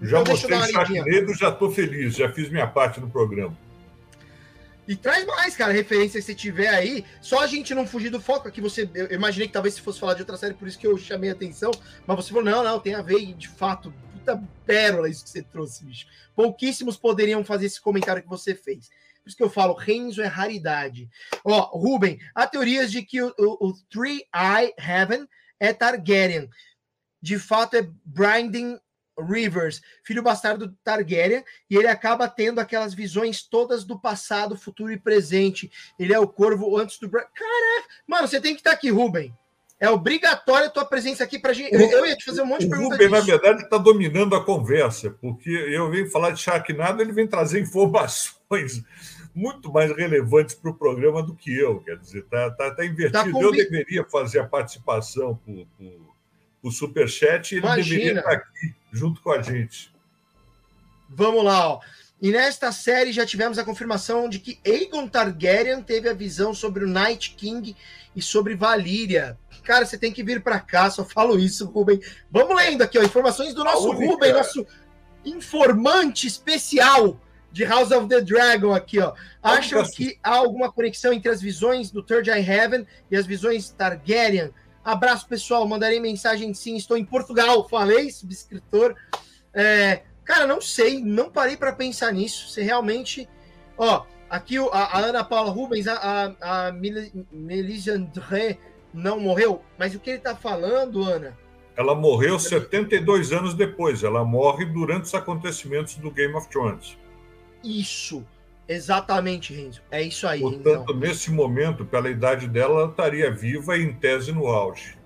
Já 0.00 0.20
então, 0.20 0.32
mostrei 0.32 0.58
Sharknado, 0.58 1.34
já 1.34 1.48
estou 1.48 1.70
feliz, 1.70 2.14
já 2.14 2.30
fiz 2.30 2.50
minha 2.50 2.66
parte 2.66 3.00
no 3.00 3.08
programa. 3.08 3.56
E 4.88 4.94
traz 4.94 5.26
mais, 5.26 5.56
cara, 5.56 5.72
referência 5.72 6.22
se 6.22 6.34
tiver 6.34 6.68
aí. 6.68 7.04
Só 7.20 7.40
a 7.40 7.46
gente 7.46 7.74
não 7.74 7.86
fugir 7.86 8.10
do 8.10 8.20
foco. 8.20 8.46
Aqui 8.46 8.60
você. 8.60 8.88
Eu 8.94 9.10
imaginei 9.12 9.48
que 9.48 9.52
talvez 9.52 9.74
se 9.74 9.80
fosse 9.80 9.98
falar 9.98 10.14
de 10.14 10.22
outra 10.22 10.36
série, 10.36 10.54
por 10.54 10.68
isso 10.68 10.78
que 10.78 10.86
eu 10.86 10.96
chamei 10.96 11.30
a 11.30 11.32
atenção. 11.32 11.72
Mas 12.06 12.16
você 12.16 12.28
falou, 12.28 12.44
não, 12.44 12.62
não, 12.62 12.78
tem 12.78 12.94
a 12.94 13.02
ver, 13.02 13.18
e 13.18 13.34
de 13.34 13.48
fato, 13.48 13.92
puta 14.12 14.40
pérola 14.64 15.08
isso 15.08 15.24
que 15.24 15.30
você 15.30 15.42
trouxe, 15.42 15.84
bicho. 15.84 16.06
Pouquíssimos 16.34 16.96
poderiam 16.96 17.44
fazer 17.44 17.66
esse 17.66 17.80
comentário 17.80 18.22
que 18.22 18.28
você 18.28 18.54
fez. 18.54 18.88
Por 19.22 19.28
isso 19.28 19.36
que 19.36 19.42
eu 19.42 19.50
falo, 19.50 19.74
Renzo 19.74 20.22
é 20.22 20.26
raridade. 20.26 21.08
Ó, 21.44 21.60
Ruben, 21.76 22.18
há 22.32 22.46
teorias 22.46 22.92
de 22.92 23.02
que 23.02 23.20
o, 23.20 23.34
o, 23.36 23.68
o 23.68 23.74
Three 23.90 24.24
Eye 24.32 24.72
Heaven 24.78 25.26
é 25.58 25.72
Targaryen. 25.72 26.48
De 27.20 27.38
fato, 27.38 27.76
é 27.76 27.90
Branding 28.04 28.78
Rivers, 29.18 29.82
filho 30.02 30.22
bastardo 30.22 30.66
do 30.66 30.76
Targaryen, 30.84 31.44
e 31.70 31.76
ele 31.76 31.88
acaba 31.88 32.28
tendo 32.28 32.60
aquelas 32.60 32.94
visões 32.94 33.42
todas 33.42 33.84
do 33.84 33.98
passado, 33.98 34.56
futuro 34.56 34.92
e 34.92 34.98
presente. 34.98 35.70
Ele 35.98 36.12
é 36.12 36.18
o 36.18 36.28
corvo 36.28 36.76
antes 36.76 36.98
do. 36.98 37.10
Caraca! 37.10 37.88
Mano, 38.06 38.28
você 38.28 38.40
tem 38.40 38.54
que 38.54 38.60
estar 38.60 38.72
aqui, 38.72 38.90
Ruben. 38.90 39.34
É 39.78 39.90
obrigatória 39.90 40.68
a 40.68 40.70
tua 40.70 40.86
presença 40.86 41.22
aqui 41.22 41.38
para 41.38 41.52
gente. 41.52 41.74
Eu 41.74 42.06
ia 42.06 42.16
te 42.16 42.24
fazer 42.24 42.40
um 42.40 42.46
monte 42.46 42.62
de 42.62 42.70
perguntas. 42.70 42.98
O 42.98 43.02
Ruben, 43.02 43.10
na 43.10 43.20
verdade, 43.20 43.62
está 43.62 43.76
dominando 43.76 44.34
a 44.34 44.42
conversa, 44.42 45.10
porque 45.20 45.50
eu 45.50 45.90
venho 45.90 46.10
falar 46.10 46.30
de 46.30 46.40
Sharknado, 46.40 47.02
ele 47.02 47.12
vem 47.12 47.26
trazer 47.26 47.60
informações 47.60 48.82
muito 49.34 49.70
mais 49.70 49.94
relevantes 49.94 50.54
para 50.54 50.70
o 50.70 50.74
programa 50.74 51.22
do 51.22 51.34
que 51.34 51.54
eu. 51.54 51.80
Quer 51.80 51.98
dizer, 51.98 52.20
está 52.20 52.50
tá, 52.52 52.74
tá 52.74 52.86
invertido. 52.86 53.32
Tá 53.32 53.40
eu 53.40 53.52
deveria 53.52 54.02
fazer 54.04 54.38
a 54.38 54.46
participação 54.46 55.36
por, 55.44 55.66
por 55.76 56.15
o 56.62 56.70
superchat 56.70 57.52
e 57.52 57.58
ele 57.58 57.66
Imagina. 57.66 57.98
deveria 57.98 58.18
estar 58.20 58.32
aqui 58.32 58.74
junto 58.92 59.20
com 59.20 59.30
a 59.30 59.42
gente. 59.42 59.94
Vamos 61.08 61.44
lá, 61.44 61.68
ó. 61.68 61.80
E 62.20 62.30
nesta 62.32 62.72
série 62.72 63.12
já 63.12 63.26
tivemos 63.26 63.58
a 63.58 63.64
confirmação 63.64 64.28
de 64.28 64.38
que 64.38 64.58
Aegon 64.66 65.06
Targaryen 65.06 65.82
teve 65.82 66.08
a 66.08 66.14
visão 66.14 66.54
sobre 66.54 66.84
o 66.84 66.88
Night 66.88 67.34
King 67.36 67.76
e 68.14 68.22
sobre 68.22 68.54
Valíria. 68.54 69.38
Cara, 69.62 69.84
você 69.84 69.98
tem 69.98 70.12
que 70.12 70.22
vir 70.22 70.42
para 70.42 70.58
cá, 70.58 70.90
só 70.90 71.04
falo 71.04 71.38
isso, 71.38 71.66
Ruben. 71.66 72.00
Vamos 72.30 72.56
lendo 72.56 72.82
aqui, 72.82 72.98
ó, 72.98 73.02
informações 73.02 73.52
do 73.52 73.62
nosso 73.62 73.92
Ruben, 73.92 74.32
nosso 74.32 74.66
informante 75.24 76.26
especial 76.26 77.20
de 77.52 77.64
House 77.64 77.90
of 77.90 78.08
the 78.08 78.20
Dragon 78.20 78.72
aqui, 78.72 78.98
ó. 78.98 79.14
Acham 79.42 79.84
que 79.90 80.18
há 80.22 80.36
alguma 80.36 80.72
conexão 80.72 81.12
entre 81.12 81.30
as 81.30 81.40
visões 81.40 81.90
do 81.90 82.02
Third 82.02 82.30
Eye 82.30 82.48
Heaven 82.48 82.86
e 83.10 83.16
as 83.16 83.26
visões 83.26 83.70
Targaryen? 83.70 84.52
Abraço, 84.86 85.28
pessoal. 85.28 85.66
Mandarei 85.66 86.00
mensagem 86.00 86.54
sim. 86.54 86.76
Estou 86.76 86.96
em 86.96 87.04
Portugal. 87.04 87.68
Falei, 87.68 88.10
subscritor. 88.10 88.94
É, 89.52 90.02
Cara, 90.26 90.44
não 90.44 90.60
sei, 90.60 91.00
não 91.00 91.30
parei 91.30 91.56
para 91.56 91.72
pensar 91.72 92.12
nisso. 92.12 92.48
Se 92.48 92.60
realmente. 92.60 93.28
Ó, 93.78 94.04
aqui 94.28 94.58
a, 94.58 94.78
a 94.78 94.98
Ana 94.98 95.22
Paula 95.22 95.50
Rubens, 95.50 95.86
a, 95.86 95.94
a, 96.40 96.68
a 96.68 96.72
Melise 96.72 97.90
André 97.90 98.58
não 98.92 99.20
morreu, 99.20 99.62
mas 99.78 99.94
o 99.94 100.00
que 100.00 100.10
ele 100.10 100.18
tá 100.18 100.34
falando, 100.34 101.02
Ana? 101.02 101.38
Ela 101.76 101.94
morreu 101.94 102.38
72 102.38 103.32
anos 103.32 103.54
depois. 103.54 104.02
Ela 104.02 104.24
morre 104.24 104.64
durante 104.64 105.04
os 105.04 105.14
acontecimentos 105.14 105.94
do 105.96 106.10
Game 106.10 106.34
of 106.34 106.48
Thrones. 106.48 106.98
Isso. 107.62 108.26
Exatamente, 108.68 109.54
Renzo. 109.54 109.80
É 109.90 110.02
isso 110.02 110.26
aí. 110.26 110.40
Portanto, 110.40 110.82
então. 110.82 110.96
nesse 110.96 111.30
momento, 111.30 111.84
pela 111.84 112.10
idade 112.10 112.48
dela, 112.48 112.80
ela 112.80 112.90
estaria 112.90 113.30
viva 113.30 113.76
e 113.76 113.82
em 113.82 113.92
tese 113.92 114.32
no 114.32 114.46
auge. 114.46 114.96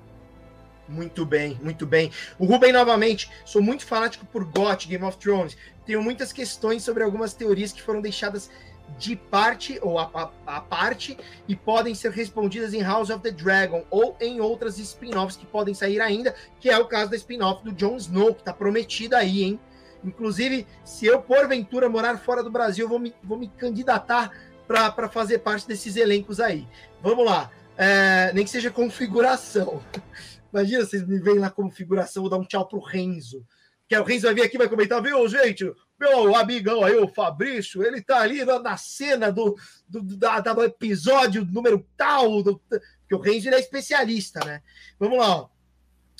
Muito 0.89 1.25
bem, 1.25 1.59
muito 1.63 1.87
bem. 1.87 2.11
O 2.39 2.47
Ruben, 2.47 2.73
novamente, 2.73 3.31
sou 3.45 3.63
muito 3.63 3.87
fanático 3.87 4.27
por 4.27 4.45
GOT, 4.45 4.89
Game 4.89 5.05
of 5.05 5.17
Thrones. 5.19 5.57
Tenho 5.87 6.03
muitas 6.03 6.33
questões 6.33 6.83
sobre 6.83 7.05
algumas 7.05 7.33
teorias 7.33 7.71
que 7.71 7.81
foram 7.81 8.01
deixadas 8.01 8.51
de 8.99 9.15
parte 9.15 9.79
ou 9.83 10.01
a, 10.01 10.11
a, 10.13 10.57
a, 10.57 10.61
parte 10.61 11.17
e 11.47 11.55
podem 11.55 11.95
ser 11.95 12.11
respondidas 12.11 12.75
em 12.75 12.83
House 12.83 13.09
of 13.09 13.23
the 13.23 13.31
Dragon 13.31 13.85
ou 13.89 14.17
em 14.21 14.41
outras 14.41 14.79
spin-offs 14.79 15.37
que 15.37 15.47
podem 15.47 15.75
sair 15.75 16.01
ainda, 16.01 16.35
que 16.59 16.69
é 16.69 16.77
o 16.77 16.87
caso 16.87 17.11
da 17.11 17.17
spin-off 17.17 17.63
do 17.63 17.73
Jon 17.73 17.97
Snow, 17.97 18.35
que 18.35 18.41
está 18.41 18.53
prometida 18.53 19.19
aí, 19.19 19.45
hein? 19.45 19.61
Inclusive, 20.05 20.67
se 20.85 21.07
eu 21.07 21.21
porventura 21.21 21.89
morar 21.89 22.19
fora 22.19 22.43
do 22.43 22.51
Brasil, 22.51 22.89
vou 22.89 22.99
me, 22.99 23.15
vou 23.23 23.39
me 23.39 23.49
candidatar 23.49 24.33
para 24.67 25.09
fazer 25.09 25.41
parte 25.41 25.67
desses 25.67 25.97
elencos 25.97 26.41
aí. 26.41 26.67
Vamos 27.03 27.25
lá. 27.25 27.51
É, 27.77 28.33
nem 28.33 28.45
que 28.45 28.51
seja 28.51 28.71
configuração. 28.71 29.83
Imagina, 30.53 30.85
vocês 30.85 31.07
me 31.07 31.19
veem 31.19 31.39
lá 31.39 31.51
como 31.51 31.71
figuração, 31.71 32.23
vou 32.23 32.31
dar 32.31 32.37
um 32.37 32.45
tchau 32.45 32.67
pro 32.67 32.81
Renzo. 32.81 33.45
Que 33.89 33.97
o 33.97 34.05
Renzo 34.05 34.27
vai 34.27 34.35
vir 34.35 34.43
aqui 34.43 34.57
vai 34.57 34.69
comentar, 34.69 35.03
viu, 35.03 35.27
gente? 35.29 35.65
Meu 35.99 36.35
amigão 36.37 36.85
aí, 36.85 36.97
o 36.97 37.09
Fabrício, 37.09 37.83
ele 37.83 38.01
tá 38.01 38.21
ali 38.21 38.45
na, 38.45 38.59
na 38.59 38.77
cena 38.77 39.31
do, 39.31 39.57
do, 39.89 40.03
da, 40.17 40.41
do 40.41 40.63
episódio 40.63 41.45
número 41.45 41.85
tal, 41.97 42.43
do, 42.43 42.59
porque 42.59 43.15
o 43.15 43.19
Renzo 43.19 43.49
ele 43.49 43.57
é 43.57 43.61
especialista, 43.61 44.41
né? 44.45 44.63
Vamos 44.99 45.19
lá, 45.19 45.37
ó. 45.37 45.49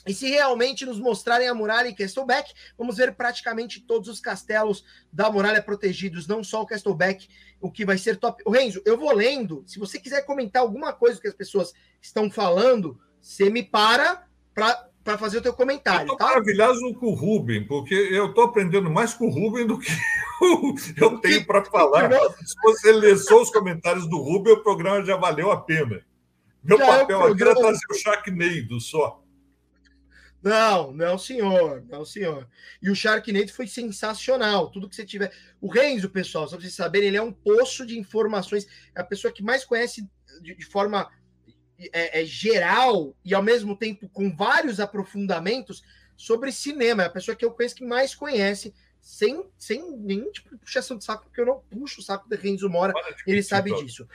E 0.07 0.15
se 0.15 0.29
realmente 0.31 0.87
nos 0.87 0.99
mostrarem 0.99 1.49
a 1.49 1.55
muralha 1.55 1.89
em 1.89 1.95
Castlebeck, 1.95 2.53
vamos 2.77 2.97
ver 2.97 3.15
praticamente 3.15 3.81
todos 3.81 4.09
os 4.09 4.21
castelos 4.21 4.85
da 5.13 5.31
muralha 5.31 5.63
protegidos, 5.63 6.27
não 6.27 6.43
só 6.43 6.63
o 6.63 6.67
Castlebeck, 6.67 7.29
o 7.61 7.71
que 7.71 7.85
vai 7.85 7.99
ser 7.99 8.17
top. 8.17 8.43
O 8.47 8.51
Renzo, 8.51 8.83
eu 8.85 8.97
vou 8.97 9.13
lendo. 9.13 9.63
Se 9.67 9.79
você 9.79 9.99
quiser 9.99 10.23
comentar 10.23 10.63
alguma 10.63 10.93
coisa 10.93 11.21
que 11.21 11.29
as 11.29 11.35
pessoas 11.35 11.73
estão 12.01 12.31
falando, 12.31 12.99
você 13.21 13.51
me 13.51 13.63
para 13.63 14.27
para 15.03 15.17
fazer 15.17 15.39
o 15.39 15.43
teu 15.43 15.55
comentário. 15.55 16.01
Eu 16.01 16.13
estou 16.13 16.17
tá? 16.19 16.27
maravilhoso 16.27 16.95
com 16.95 17.07
o 17.07 17.15
Rubem, 17.15 17.67
porque 17.67 17.95
eu 17.95 18.27
estou 18.27 18.45
aprendendo 18.45 18.91
mais 18.91 19.15
com 19.15 19.27
o 19.27 19.31
Rubem 19.31 19.67
do 19.67 19.79
que 19.79 19.91
eu 21.01 21.19
tenho 21.19 21.45
para 21.47 21.65
falar. 21.65 22.11
Se 22.11 22.55
você 22.63 22.93
ler 22.93 23.17
só 23.17 23.41
os 23.41 23.51
comentários 23.51 24.09
do 24.09 24.19
Rubem, 24.19 24.53
o 24.53 24.63
programa 24.63 25.05
já 25.05 25.17
valeu 25.17 25.51
a 25.51 25.61
pena. 25.61 26.03
Meu 26.63 26.77
já 26.77 26.87
papel 26.87 27.23
é 27.23 27.33
aqui 27.33 27.43
era 27.43 27.55
trazer 27.55 27.87
o 27.91 27.95
Sharknado 27.95 28.81
só. 28.81 29.20
Não, 30.43 30.91
não, 30.93 31.19
senhor, 31.19 31.85
não, 31.89 32.05
senhor. 32.05 32.49
E 32.81 32.89
o 32.89 32.95
Sharknado 32.95 33.53
foi 33.53 33.67
sensacional. 33.67 34.71
Tudo 34.71 34.89
que 34.89 34.97
você 34.97 35.05
tiver. 35.05 35.33
O 35.61 35.69
Renzo, 35.69 36.09
pessoal, 36.09 36.47
só 36.47 36.57
para 36.57 36.63
vocês 36.63 36.75
saberem, 36.75 37.09
ele 37.09 37.17
é 37.19 37.23
um 37.23 37.33
poço 37.33 37.85
de 37.85 37.99
informações. 37.99 38.67
É 38.95 39.01
a 39.01 39.05
pessoa 39.05 39.33
que 39.33 39.43
mais 39.43 39.65
conhece 39.65 40.09
de, 40.41 40.55
de 40.55 40.65
forma 40.65 41.11
é, 41.93 42.21
é, 42.21 42.25
geral 42.25 43.15
e 43.25 43.35
ao 43.35 43.43
mesmo 43.43 43.77
tempo 43.77 44.09
com 44.09 44.35
vários 44.35 44.81
aprofundamentos 44.81 45.83
sobre 46.17 46.53
cinema. 46.53 47.03
É 47.03 47.07
a 47.07 47.11
pessoa 47.11 47.37
que 47.37 47.45
eu 47.45 47.51
conheço 47.51 47.75
que 47.75 47.85
mais 47.85 48.15
conhece, 48.15 48.75
sem, 49.01 49.45
sem 49.59 49.97
nenhum 49.99 50.31
tipo 50.31 50.51
de 50.51 50.59
puxação 50.59 50.97
de 50.99 51.05
saco, 51.05 51.25
porque 51.25 51.41
eu 51.41 51.47
não 51.47 51.61
puxo 51.71 52.01
o 52.01 52.05
saco 52.05 52.29
de 52.29 52.37
Renzo 52.37 52.69
Mora, 52.69 52.93
ele 53.27 53.43
sabe 53.43 53.75
disso. 53.83 54.07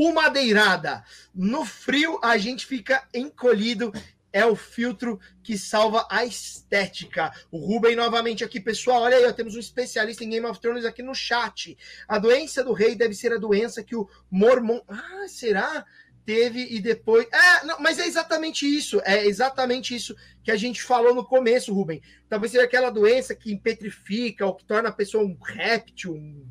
Uma 0.00 0.22
madeirada. 0.22 1.04
No 1.34 1.62
frio, 1.62 2.18
a 2.22 2.38
gente 2.38 2.64
fica 2.64 3.06
encolhido 3.12 3.92
é 4.32 4.46
o 4.46 4.56
filtro 4.56 5.20
que 5.42 5.58
salva 5.58 6.06
a 6.10 6.24
estética. 6.24 7.30
O 7.50 7.58
Ruben 7.58 7.96
novamente 7.96 8.42
aqui, 8.42 8.58
pessoal. 8.58 9.02
Olha 9.02 9.18
aí, 9.18 9.26
ó, 9.26 9.32
temos 9.32 9.56
um 9.56 9.58
especialista 9.58 10.24
em 10.24 10.30
Game 10.30 10.46
of 10.46 10.58
Thrones 10.58 10.86
aqui 10.86 11.02
no 11.02 11.14
chat. 11.14 11.76
A 12.08 12.18
doença 12.18 12.64
do 12.64 12.72
rei 12.72 12.94
deve 12.94 13.12
ser 13.12 13.30
a 13.34 13.36
doença 13.36 13.84
que 13.84 13.94
o 13.94 14.08
Mormon. 14.30 14.80
Ah, 14.88 15.26
será? 15.28 15.84
Teve 16.24 16.66
e 16.70 16.80
depois. 16.80 17.26
É, 17.30 17.66
não, 17.66 17.78
mas 17.80 17.98
é 17.98 18.06
exatamente 18.06 18.64
isso. 18.64 19.02
É 19.04 19.26
exatamente 19.26 19.94
isso 19.94 20.16
que 20.42 20.50
a 20.50 20.56
gente 20.56 20.82
falou 20.82 21.14
no 21.14 21.26
começo, 21.26 21.74
Ruben. 21.74 22.00
Talvez 22.26 22.52
seja 22.52 22.64
aquela 22.64 22.88
doença 22.88 23.34
que 23.34 23.54
petrifica 23.54 24.46
ou 24.46 24.54
que 24.54 24.64
torna 24.64 24.88
a 24.88 24.92
pessoa 24.92 25.22
um 25.24 25.36
réptil, 25.38 26.14
um, 26.14 26.46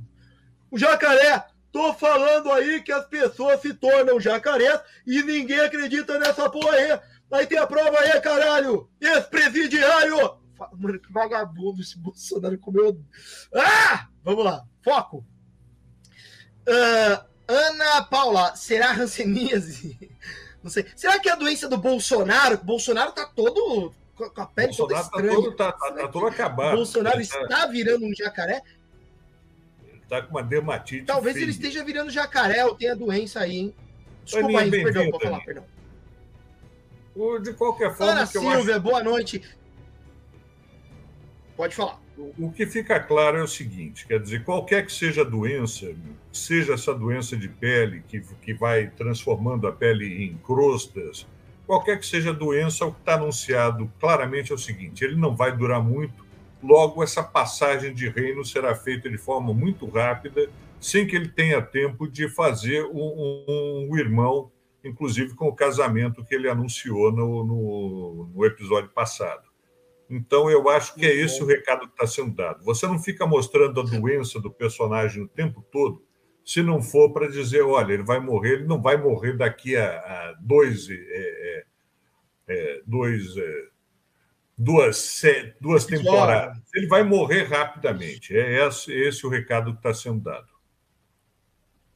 um 0.71 0.77
jacaré. 0.77 1.45
Tô 1.71 1.93
falando 1.93 2.51
aí 2.51 2.81
que 2.81 2.91
as 2.91 3.05
pessoas 3.05 3.61
se 3.61 3.73
tornam 3.73 4.19
jacarés 4.19 4.81
e 5.05 5.21
ninguém 5.21 5.59
acredita 5.59 6.17
nessa 6.17 6.49
porra 6.49 6.71
aí. 6.71 6.99
Aí 7.31 7.45
tem 7.45 7.59
a 7.59 7.67
prova 7.67 7.99
aí, 7.99 8.19
caralho! 8.21 8.89
Ex-presidiário! 8.99 10.39
Mano, 10.77 10.99
que 10.99 11.11
vagabundo 11.13 11.81
esse 11.81 11.97
Bolsonaro 11.97 12.57
comeu. 12.57 12.99
Ah! 13.55 14.07
Vamos 14.23 14.43
lá, 14.43 14.65
foco. 14.83 15.25
Uh, 16.67 17.23
Ana 17.47 18.03
Paula, 18.03 18.55
será 18.55 18.91
ranceníase? 18.91 19.97
Não 20.61 20.69
sei. 20.69 20.85
Será 20.95 21.19
que 21.19 21.29
é 21.29 21.31
a 21.31 21.35
doença 21.35 21.69
do 21.69 21.77
Bolsonaro? 21.77 22.55
O 22.55 22.65
Bolsonaro 22.65 23.11
tá 23.11 23.25
todo 23.25 23.93
com 24.15 24.41
a 24.41 24.45
pele 24.47 24.75
toda 24.75 24.95
tá 24.95 25.01
estranha. 25.01 25.29
Tá 25.29 25.35
todo, 25.35 25.55
tá, 25.55 25.71
tá, 25.71 25.91
tá 25.93 26.07
todo 26.09 26.27
acabado. 26.27 26.73
O 26.73 26.77
Bolsonaro 26.77 27.21
está 27.21 27.47
tá... 27.47 27.65
virando 27.67 28.05
um 28.05 28.13
jacaré? 28.13 28.61
Tá 30.09 30.23
com 30.23 30.31
uma 30.31 30.41
dermatite. 30.41 31.05
Talvez 31.05 31.35
feia. 31.35 31.43
ele 31.43 31.51
esteja 31.51 31.83
virando 31.83 32.09
jacaré 32.09 32.65
ou 32.65 32.75
tenha 32.75 32.95
doença 32.95 33.41
aí, 33.41 33.57
hein? 33.57 33.75
Desculpa 34.25 34.59
aí, 34.59 34.71
perdão, 34.71 35.11
pode 35.11 35.23
falar, 35.23 35.39
perdão. 35.41 35.63
De 37.43 37.53
qualquer 37.53 37.95
forma. 37.95 38.13
Ana 38.13 38.25
Silvia, 38.25 38.75
acho... 38.75 38.79
boa 38.81 39.03
noite. 39.03 39.41
Pode 41.55 41.75
falar. 41.75 41.99
O 42.37 42.51
que 42.51 42.65
fica 42.65 42.99
claro 42.99 43.37
é 43.37 43.43
o 43.43 43.47
seguinte: 43.47 44.07
quer 44.07 44.19
dizer, 44.19 44.43
qualquer 44.43 44.85
que 44.85 44.91
seja 44.91 45.21
a 45.21 45.25
doença, 45.25 45.93
seja 46.31 46.73
essa 46.73 46.93
doença 46.93 47.37
de 47.37 47.47
pele 47.47 48.03
que, 48.07 48.21
que 48.41 48.53
vai 48.53 48.87
transformando 48.87 49.67
a 49.67 49.71
pele 49.71 50.25
em 50.25 50.37
crostas, 50.37 51.27
qualquer 51.67 51.99
que 51.99 52.05
seja 52.05 52.31
a 52.31 52.33
doença, 52.33 52.85
o 52.85 52.93
que 52.93 52.99
está 52.99 53.15
anunciado 53.15 53.91
claramente 53.99 54.51
é 54.51 54.55
o 54.55 54.57
seguinte: 54.57 55.03
ele 55.03 55.15
não 55.15 55.35
vai 55.35 55.55
durar 55.55 55.83
muito, 55.83 56.25
logo 56.61 57.03
essa 57.03 57.23
passagem 57.23 57.93
de 57.93 58.09
reino 58.09 58.43
será 58.43 58.75
feita 58.75 59.09
de 59.09 59.17
forma 59.17 59.53
muito 59.53 59.87
rápida, 59.87 60.49
sem 60.79 61.05
que 61.05 61.15
ele 61.15 61.29
tenha 61.29 61.61
tempo 61.61 62.07
de 62.07 62.29
fazer 62.29 62.85
um, 62.85 63.45
um, 63.47 63.87
um 63.91 63.97
irmão 63.97 64.51
inclusive 64.83 65.35
com 65.35 65.47
o 65.47 65.55
casamento 65.55 66.23
que 66.23 66.33
ele 66.33 66.49
anunciou 66.49 67.11
no, 67.11 67.43
no, 67.43 68.31
no 68.33 68.45
episódio 68.45 68.89
passado. 68.89 69.49
Então, 70.09 70.49
eu 70.49 70.67
acho 70.69 70.95
que 70.95 71.05
é 71.05 71.13
esse 71.13 71.41
o 71.43 71.45
recado 71.45 71.87
que 71.87 71.93
está 71.93 72.07
sendo 72.07 72.33
dado. 72.35 72.63
Você 72.63 72.87
não 72.87 72.97
fica 72.97 73.27
mostrando 73.27 73.79
a 73.79 73.83
doença 73.83 74.39
do 74.39 74.49
personagem 74.49 75.23
o 75.23 75.27
tempo 75.27 75.63
todo, 75.71 76.03
se 76.43 76.63
não 76.63 76.81
for 76.81 77.13
para 77.13 77.27
dizer, 77.27 77.61
olha, 77.61 77.93
ele 77.93 78.03
vai 78.03 78.19
morrer, 78.19 78.53
ele 78.53 78.63
não 78.63 78.81
vai 78.81 78.97
morrer 78.97 79.37
daqui 79.37 79.75
a, 79.75 79.87
a 79.87 80.35
dois, 80.41 80.89
é, 80.89 80.95
é, 80.95 81.65
é 82.47 82.81
dois, 82.87 83.37
é, 83.37 83.67
duas, 84.59 85.21
duas 85.61 85.85
temporadas. 85.85 86.61
Ele 86.75 86.87
vai 86.87 87.03
morrer 87.03 87.43
rapidamente. 87.43 88.35
É 88.35 88.67
esse, 88.67 88.91
esse 88.91 89.25
o 89.25 89.29
recado 89.29 89.71
que 89.71 89.79
está 89.79 89.93
sendo 89.93 90.19
dado. 90.19 90.49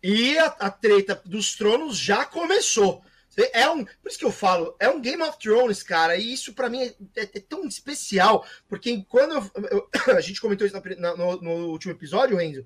E 0.01 0.37
a, 0.37 0.45
a, 0.45 0.71
treta 0.71 1.21
dos 1.25 1.55
tronos 1.55 1.97
já 1.97 2.25
começou. 2.25 3.03
É 3.51 3.69
um, 3.69 3.83
por 3.83 4.09
isso 4.09 4.19
que 4.19 4.25
eu 4.25 4.31
falo, 4.31 4.75
é 4.79 4.87
um 4.87 5.01
Game 5.01 5.21
of 5.23 5.39
Thrones, 5.39 5.81
cara, 5.81 6.15
e 6.15 6.33
isso 6.33 6.53
para 6.53 6.69
mim 6.69 6.83
é, 6.83 6.95
é, 7.15 7.23
é, 7.23 7.39
tão 7.39 7.65
especial, 7.65 8.45
porque 8.69 9.03
quando 9.09 9.33
eu, 9.33 9.51
eu, 9.71 9.89
a 10.15 10.21
gente 10.21 10.39
comentou 10.39 10.67
isso 10.67 10.79
na, 10.99 11.17
no, 11.17 11.41
no, 11.41 11.51
último 11.69 11.93
episódio, 11.93 12.39
Enzo, 12.39 12.63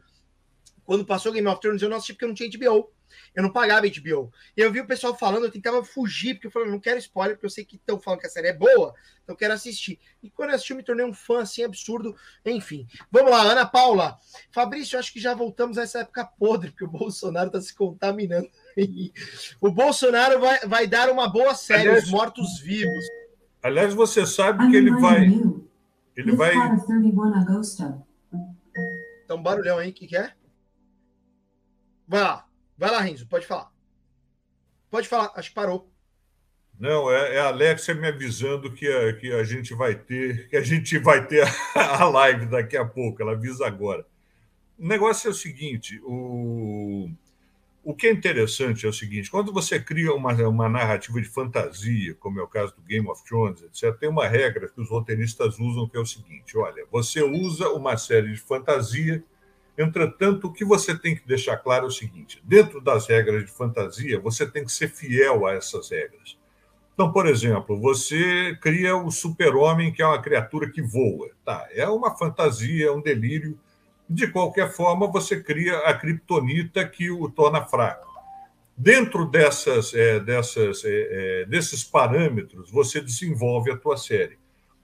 quando 0.83 1.05
passou 1.05 1.31
Game 1.31 1.47
of 1.47 1.61
Thrones, 1.61 1.81
eu 1.81 1.87
não 1.89 1.95
assisti 1.95 2.13
porque 2.13 2.25
eu 2.25 2.29
não 2.29 2.35
tinha 2.35 2.49
HBO. 2.49 2.91
Eu 3.37 3.43
não 3.43 3.51
pagava 3.51 3.85
HBO. 3.85 4.33
E 4.57 4.61
eu 4.61 4.71
vi 4.71 4.79
o 4.79 4.87
pessoal 4.87 5.15
falando, 5.15 5.45
eu 5.45 5.51
tentava 5.51 5.83
fugir, 5.83 6.33
porque 6.33 6.47
eu 6.47 6.51
falei, 6.51 6.71
não 6.71 6.79
quero 6.79 6.97
spoiler, 6.97 7.35
porque 7.35 7.45
eu 7.45 7.51
sei 7.51 7.63
que 7.63 7.75
estão 7.75 7.99
falando 7.99 8.21
que 8.21 8.25
a 8.25 8.29
série 8.31 8.47
é 8.47 8.53
boa, 8.53 8.95
então 9.21 9.35
eu 9.35 9.35
quero 9.35 9.53
assistir. 9.53 9.99
E 10.23 10.29
quando 10.31 10.49
eu 10.49 10.55
assisti, 10.55 10.71
eu 10.71 10.77
me 10.77 10.81
tornei 10.81 11.05
um 11.05 11.13
fã 11.13 11.41
assim, 11.43 11.63
absurdo. 11.63 12.15
Enfim. 12.43 12.87
Vamos 13.11 13.29
lá, 13.29 13.43
Ana 13.43 13.63
Paula. 13.63 14.17
Fabrício, 14.49 14.97
acho 14.97 15.13
que 15.13 15.19
já 15.19 15.35
voltamos 15.35 15.77
a 15.77 15.83
essa 15.83 15.99
época 15.99 16.25
podre, 16.25 16.71
porque 16.71 16.85
o 16.85 16.89
Bolsonaro 16.89 17.45
está 17.45 17.61
se 17.61 17.75
contaminando. 17.75 18.49
o 19.61 19.69
Bolsonaro 19.69 20.39
vai, 20.39 20.59
vai 20.61 20.87
dar 20.87 21.07
uma 21.11 21.29
boa 21.29 21.53
série, 21.53 21.89
aliás, 21.89 22.05
os 22.05 22.09
mortos-vivos. 22.09 23.05
Aliás, 23.61 23.93
você 23.93 24.25
sabe 24.25 24.67
que 24.71 24.75
ele 24.75 24.99
vai. 24.99 25.27
Ele 26.15 26.35
vai. 26.35 26.55
Então, 29.23 29.43
barulhão 29.43 29.77
aí, 29.77 29.91
o 29.91 29.93
que, 29.93 30.07
que 30.07 30.17
é? 30.17 30.33
Vai 32.07 32.21
lá. 32.23 32.46
Vai 32.77 32.91
lá, 32.91 33.01
Renzo, 33.01 33.27
pode 33.27 33.47
falar. 33.47 33.71
Pode 34.89 35.07
falar, 35.07 35.31
acho 35.35 35.49
que 35.49 35.55
parou. 35.55 35.89
Não, 36.79 37.11
é, 37.11 37.35
é 37.35 37.39
a 37.39 37.47
Alexia 37.47 37.95
me 37.95 38.07
avisando 38.07 38.71
que 38.71 38.87
a, 38.87 39.13
que 39.13 39.33
a 39.33 39.43
gente 39.43 39.73
vai 39.73 39.95
ter, 39.95 40.47
que 40.47 40.55
a 40.55 40.61
gente 40.61 40.97
vai 40.99 41.25
ter 41.25 41.43
a, 41.75 42.03
a 42.03 42.09
live 42.09 42.45
daqui 42.45 42.77
a 42.77 42.85
pouco. 42.85 43.21
Ela 43.21 43.31
avisa 43.31 43.65
agora. 43.65 44.05
O 44.77 44.87
negócio 44.87 45.27
é 45.27 45.31
o 45.31 45.33
seguinte: 45.33 45.99
o, 46.03 47.09
o 47.83 47.95
que 47.95 48.05
é 48.05 48.11
interessante 48.11 48.85
é 48.85 48.89
o 48.89 48.93
seguinte: 48.93 49.31
quando 49.31 49.51
você 49.51 49.79
cria 49.79 50.13
uma, 50.13 50.33
uma 50.47 50.69
narrativa 50.69 51.19
de 51.19 51.27
fantasia, 51.27 52.13
como 52.15 52.39
é 52.39 52.43
o 52.43 52.47
caso 52.47 52.75
do 52.75 52.83
Game 52.83 53.07
of 53.09 53.23
Thrones, 53.25 53.63
etc., 53.63 53.97
tem 53.97 54.07
uma 54.07 54.27
regra 54.27 54.69
que 54.69 54.79
os 54.79 54.87
roteiristas 54.87 55.57
usam 55.57 55.89
que 55.89 55.97
é 55.97 55.99
o 55.99 56.05
seguinte: 56.05 56.55
olha, 56.55 56.85
você 56.91 57.23
usa 57.23 57.69
uma 57.69 57.97
série 57.97 58.33
de 58.33 58.39
fantasia 58.39 59.23
Entretanto, 59.77 60.47
o 60.47 60.53
que 60.53 60.65
você 60.65 60.97
tem 60.97 61.15
que 61.15 61.27
deixar 61.27 61.57
claro 61.57 61.85
é 61.85 61.87
o 61.87 61.91
seguinte: 61.91 62.41
dentro 62.43 62.81
das 62.81 63.07
regras 63.07 63.45
de 63.45 63.51
fantasia, 63.51 64.19
você 64.19 64.49
tem 64.49 64.65
que 64.65 64.71
ser 64.71 64.89
fiel 64.89 65.45
a 65.45 65.53
essas 65.53 65.89
regras. 65.89 66.37
Então, 66.93 67.11
por 67.11 67.27
exemplo, 67.27 67.79
você 67.79 68.57
cria 68.59 68.97
o 68.97 69.11
super-homem, 69.11 69.93
que 69.93 70.01
é 70.01 70.07
uma 70.07 70.19
criatura 70.19 70.71
que 70.71 70.81
voa. 70.81 71.29
Tá, 71.45 71.67
é 71.71 71.87
uma 71.87 72.17
fantasia, 72.17 72.87
é 72.87 72.91
um 72.91 73.01
delírio. 73.01 73.59
De 74.09 74.25
qualquer 74.27 74.71
forma, 74.71 75.05
você 75.05 75.43
cria 75.43 75.77
a 75.79 75.93
kriptonita 75.93 76.87
que 76.87 77.11
o 77.11 77.29
torna 77.29 77.63
fraco. 77.63 78.07
Dentro 78.75 79.25
dessas, 79.25 79.93
é, 79.93 80.19
dessas, 80.19 80.83
é, 80.85 81.41
é, 81.41 81.45
desses 81.45 81.83
parâmetros, 81.83 82.71
você 82.71 82.99
desenvolve 82.99 83.71
a 83.71 83.77
tua 83.77 83.97
série. 83.97 84.39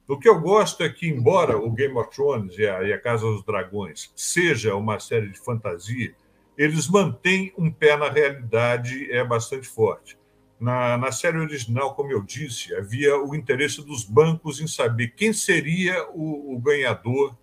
O 0.07 0.17
que 0.17 0.27
eu 0.27 0.39
gosto 0.39 0.83
é 0.83 0.89
que, 0.89 1.07
embora 1.07 1.57
o 1.57 1.71
Game 1.71 1.97
of 1.97 2.09
Thrones 2.13 2.57
e 2.57 2.67
a, 2.67 2.83
e 2.83 2.91
a 2.91 2.99
Casa 2.99 3.25
dos 3.25 3.43
Dragões 3.43 4.11
seja 4.15 4.75
uma 4.75 4.99
série 4.99 5.29
de 5.29 5.39
fantasia, 5.39 6.13
eles 6.57 6.87
mantêm 6.87 7.53
um 7.57 7.71
pé 7.71 7.95
na 7.95 8.09
realidade 8.09 9.09
é 9.11 9.23
bastante 9.23 9.67
forte. 9.67 10.17
Na, 10.59 10.97
na 10.97 11.11
série 11.11 11.37
original, 11.37 11.95
como 11.95 12.11
eu 12.11 12.21
disse, 12.21 12.75
havia 12.75 13.17
o 13.17 13.33
interesse 13.33 13.83
dos 13.83 14.03
bancos 14.03 14.61
em 14.61 14.67
saber 14.67 15.09
quem 15.15 15.33
seria 15.33 16.07
o, 16.11 16.55
o 16.55 16.59
ganhador 16.59 17.35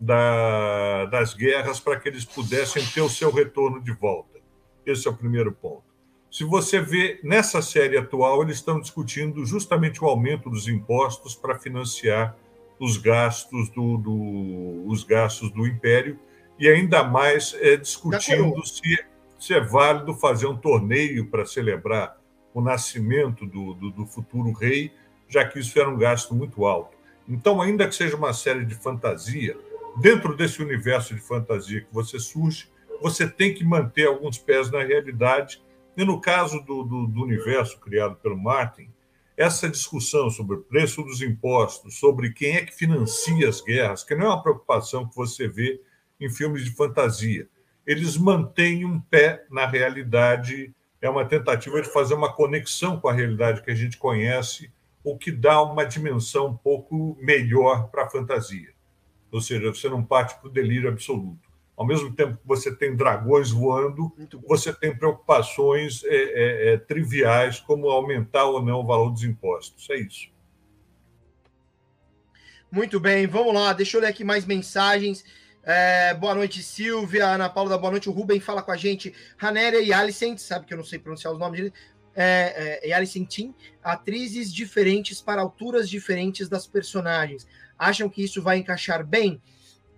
da, 0.00 1.06
das 1.06 1.34
guerras 1.34 1.78
para 1.78 1.98
que 1.98 2.08
eles 2.08 2.24
pudessem 2.24 2.84
ter 2.86 3.00
o 3.00 3.08
seu 3.08 3.30
retorno 3.30 3.80
de 3.80 3.92
volta. 3.92 4.38
Esse 4.84 5.06
é 5.06 5.10
o 5.10 5.16
primeiro 5.16 5.52
ponto. 5.52 5.83
Se 6.34 6.42
você 6.42 6.80
vê 6.80 7.20
nessa 7.22 7.62
série 7.62 7.96
atual, 7.96 8.42
eles 8.42 8.56
estão 8.56 8.80
discutindo 8.80 9.46
justamente 9.46 10.02
o 10.02 10.08
aumento 10.08 10.50
dos 10.50 10.66
impostos 10.66 11.36
para 11.36 11.60
financiar 11.60 12.36
os 12.76 12.96
gastos 12.96 13.68
do, 13.68 13.96
do, 13.98 14.84
os 14.84 15.04
gastos 15.04 15.48
do 15.52 15.64
império 15.64 16.18
e 16.58 16.66
ainda 16.66 17.04
mais 17.04 17.56
é, 17.60 17.76
discutindo 17.76 18.66
se, 18.66 18.98
se 19.38 19.54
é 19.54 19.60
válido 19.60 20.12
fazer 20.12 20.48
um 20.48 20.56
torneio 20.56 21.30
para 21.30 21.46
celebrar 21.46 22.18
o 22.52 22.60
nascimento 22.60 23.46
do, 23.46 23.74
do, 23.74 23.90
do, 23.92 24.04
futuro 24.04 24.50
rei, 24.50 24.90
já 25.28 25.46
que 25.46 25.60
isso 25.60 25.78
era 25.78 25.88
um 25.88 25.96
gasto 25.96 26.34
muito 26.34 26.66
alto. 26.66 26.96
Então, 27.28 27.62
ainda 27.62 27.86
que 27.86 27.94
seja 27.94 28.16
uma 28.16 28.32
série 28.32 28.64
de 28.64 28.74
fantasia, 28.74 29.56
dentro 29.98 30.36
desse 30.36 30.60
universo 30.60 31.14
de 31.14 31.20
fantasia 31.20 31.82
que 31.82 31.94
você 31.94 32.18
surge, 32.18 32.68
você 33.00 33.24
tem 33.24 33.54
que 33.54 33.62
manter 33.62 34.08
alguns 34.08 34.36
pés 34.36 34.68
na 34.68 34.82
realidade 34.82 35.62
e 35.96 36.04
no 36.04 36.20
caso 36.20 36.60
do, 36.60 36.82
do, 36.82 37.06
do 37.06 37.22
universo 37.22 37.78
criado 37.78 38.16
pelo 38.16 38.36
Martin, 38.36 38.90
essa 39.36 39.68
discussão 39.68 40.30
sobre 40.30 40.56
o 40.56 40.62
preço 40.62 41.02
dos 41.02 41.20
impostos, 41.20 41.98
sobre 41.98 42.32
quem 42.32 42.56
é 42.56 42.64
que 42.64 42.74
financia 42.74 43.48
as 43.48 43.60
guerras, 43.60 44.04
que 44.04 44.14
não 44.14 44.26
é 44.26 44.28
uma 44.28 44.42
preocupação 44.42 45.08
que 45.08 45.14
você 45.14 45.48
vê 45.48 45.80
em 46.20 46.30
filmes 46.30 46.64
de 46.64 46.70
fantasia. 46.70 47.48
Eles 47.86 48.16
mantêm 48.16 48.84
um 48.84 49.00
pé 49.00 49.44
na 49.50 49.66
realidade, 49.66 50.74
é 51.00 51.08
uma 51.08 51.24
tentativa 51.24 51.82
de 51.82 51.92
fazer 51.92 52.14
uma 52.14 52.32
conexão 52.32 52.98
com 52.98 53.08
a 53.08 53.12
realidade 53.12 53.62
que 53.62 53.70
a 53.70 53.74
gente 53.74 53.98
conhece, 53.98 54.72
o 55.02 55.18
que 55.18 55.30
dá 55.30 55.60
uma 55.62 55.84
dimensão 55.84 56.46
um 56.48 56.56
pouco 56.56 57.16
melhor 57.20 57.88
para 57.90 58.04
a 58.04 58.10
fantasia. 58.10 58.72
Ou 59.30 59.40
seja, 59.40 59.72
você 59.72 59.88
não 59.88 60.02
parte 60.02 60.38
para 60.38 60.48
o 60.48 60.52
delírio 60.52 60.88
absoluto 60.88 61.43
ao 61.76 61.86
mesmo 61.86 62.14
tempo 62.14 62.36
que 62.36 62.46
você 62.46 62.74
tem 62.74 62.94
dragões 62.94 63.50
voando, 63.50 64.12
você 64.46 64.72
tem 64.72 64.96
preocupações 64.96 66.04
é, 66.04 66.14
é, 66.14 66.74
é, 66.74 66.78
triviais, 66.78 67.58
como 67.58 67.88
aumentar 67.88 68.44
ou 68.44 68.64
não 68.64 68.80
o 68.80 68.86
valor 68.86 69.10
dos 69.10 69.24
impostos. 69.24 69.88
É 69.90 69.96
isso. 69.96 70.28
Muito 72.70 72.98
bem, 72.98 73.26
vamos 73.26 73.54
lá. 73.54 73.72
Deixa 73.72 73.96
eu 73.96 74.00
ler 74.00 74.08
aqui 74.08 74.24
mais 74.24 74.44
mensagens. 74.44 75.24
É, 75.64 76.12
boa 76.14 76.34
noite, 76.34 76.62
Silvia. 76.62 77.26
Ana 77.26 77.48
Paula, 77.48 77.70
da 77.70 77.78
boa 77.78 77.92
noite. 77.92 78.08
O 78.08 78.12
Rubem 78.12 78.38
fala 78.38 78.62
com 78.62 78.70
a 78.70 78.76
gente. 78.76 79.14
Ranéria 79.36 79.80
e 79.80 79.92
Alicent, 79.92 80.38
sabe 80.38 80.66
que 80.66 80.74
eu 80.74 80.78
não 80.78 80.84
sei 80.84 80.98
pronunciar 80.98 81.32
os 81.32 81.38
nomes 81.38 81.58
dele. 81.58 81.72
É, 82.16 82.80
é, 82.84 82.88
e 82.88 82.92
Alicentin, 82.92 83.52
atrizes 83.82 84.52
diferentes 84.52 85.20
para 85.20 85.42
alturas 85.42 85.88
diferentes 85.88 86.48
das 86.48 86.66
personagens. 86.66 87.46
Acham 87.76 88.08
que 88.08 88.22
isso 88.22 88.40
vai 88.40 88.58
encaixar 88.58 89.04
bem? 89.04 89.42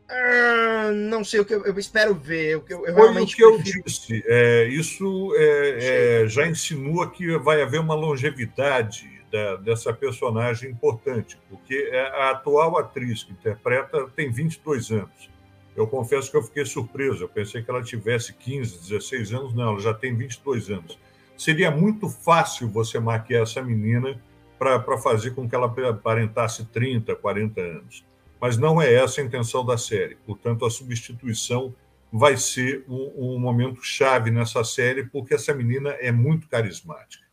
Ah, 0.08 0.90
não 0.92 1.24
sei 1.24 1.40
o 1.40 1.44
que 1.44 1.54
eu, 1.54 1.64
eu 1.64 1.78
espero 1.78 2.14
ver. 2.14 2.52
Eu, 2.52 2.64
eu, 2.68 2.86
eu 2.86 2.94
realmente 2.94 3.34
o 3.34 3.36
que 3.36 3.42
eu 3.42 3.58
disse. 3.58 4.22
É, 4.26 4.64
isso 4.68 5.32
é, 5.36 6.22
é, 6.22 6.28
já 6.28 6.46
insinua 6.46 7.10
que 7.10 7.36
vai 7.38 7.60
haver 7.60 7.80
uma 7.80 7.94
longevidade 7.94 9.10
da, 9.32 9.56
dessa 9.56 9.92
personagem 9.92 10.70
importante, 10.70 11.38
porque 11.50 11.88
é 11.90 12.02
a 12.02 12.30
atual 12.30 12.78
atriz 12.78 13.24
que 13.24 13.32
interpreta 13.32 14.08
tem 14.14 14.30
22 14.30 14.92
anos. 14.92 15.30
Eu 15.74 15.86
confesso 15.86 16.30
que 16.30 16.36
eu 16.36 16.42
fiquei 16.42 16.64
surpreso. 16.64 17.24
Eu 17.24 17.28
pensei 17.28 17.62
que 17.62 17.70
ela 17.70 17.82
tivesse 17.82 18.32
15, 18.32 18.78
16 18.88 19.34
anos. 19.34 19.54
Não, 19.54 19.70
ela 19.70 19.80
já 19.80 19.92
tem 19.92 20.16
22 20.16 20.70
anos. 20.70 20.98
Seria 21.36 21.70
muito 21.70 22.08
fácil 22.08 22.68
você 22.70 22.98
maquiar 22.98 23.42
essa 23.42 23.60
menina 23.60 24.18
para 24.58 24.96
fazer 24.96 25.32
com 25.32 25.46
que 25.46 25.54
ela 25.54 25.66
aparentasse 25.90 26.64
30, 26.64 27.14
40 27.16 27.60
anos 27.60 28.04
mas 28.40 28.56
não 28.56 28.80
é 28.80 28.92
essa 28.92 29.20
a 29.20 29.24
intenção 29.24 29.64
da 29.64 29.78
série. 29.78 30.16
Portanto, 30.26 30.64
a 30.64 30.70
substituição 30.70 31.74
vai 32.12 32.36
ser 32.36 32.84
um, 32.88 33.34
um 33.34 33.38
momento 33.38 33.82
chave 33.82 34.30
nessa 34.30 34.62
série, 34.64 35.04
porque 35.04 35.34
essa 35.34 35.54
menina 35.54 35.90
é 35.90 36.12
muito 36.12 36.48
carismática. 36.48 37.24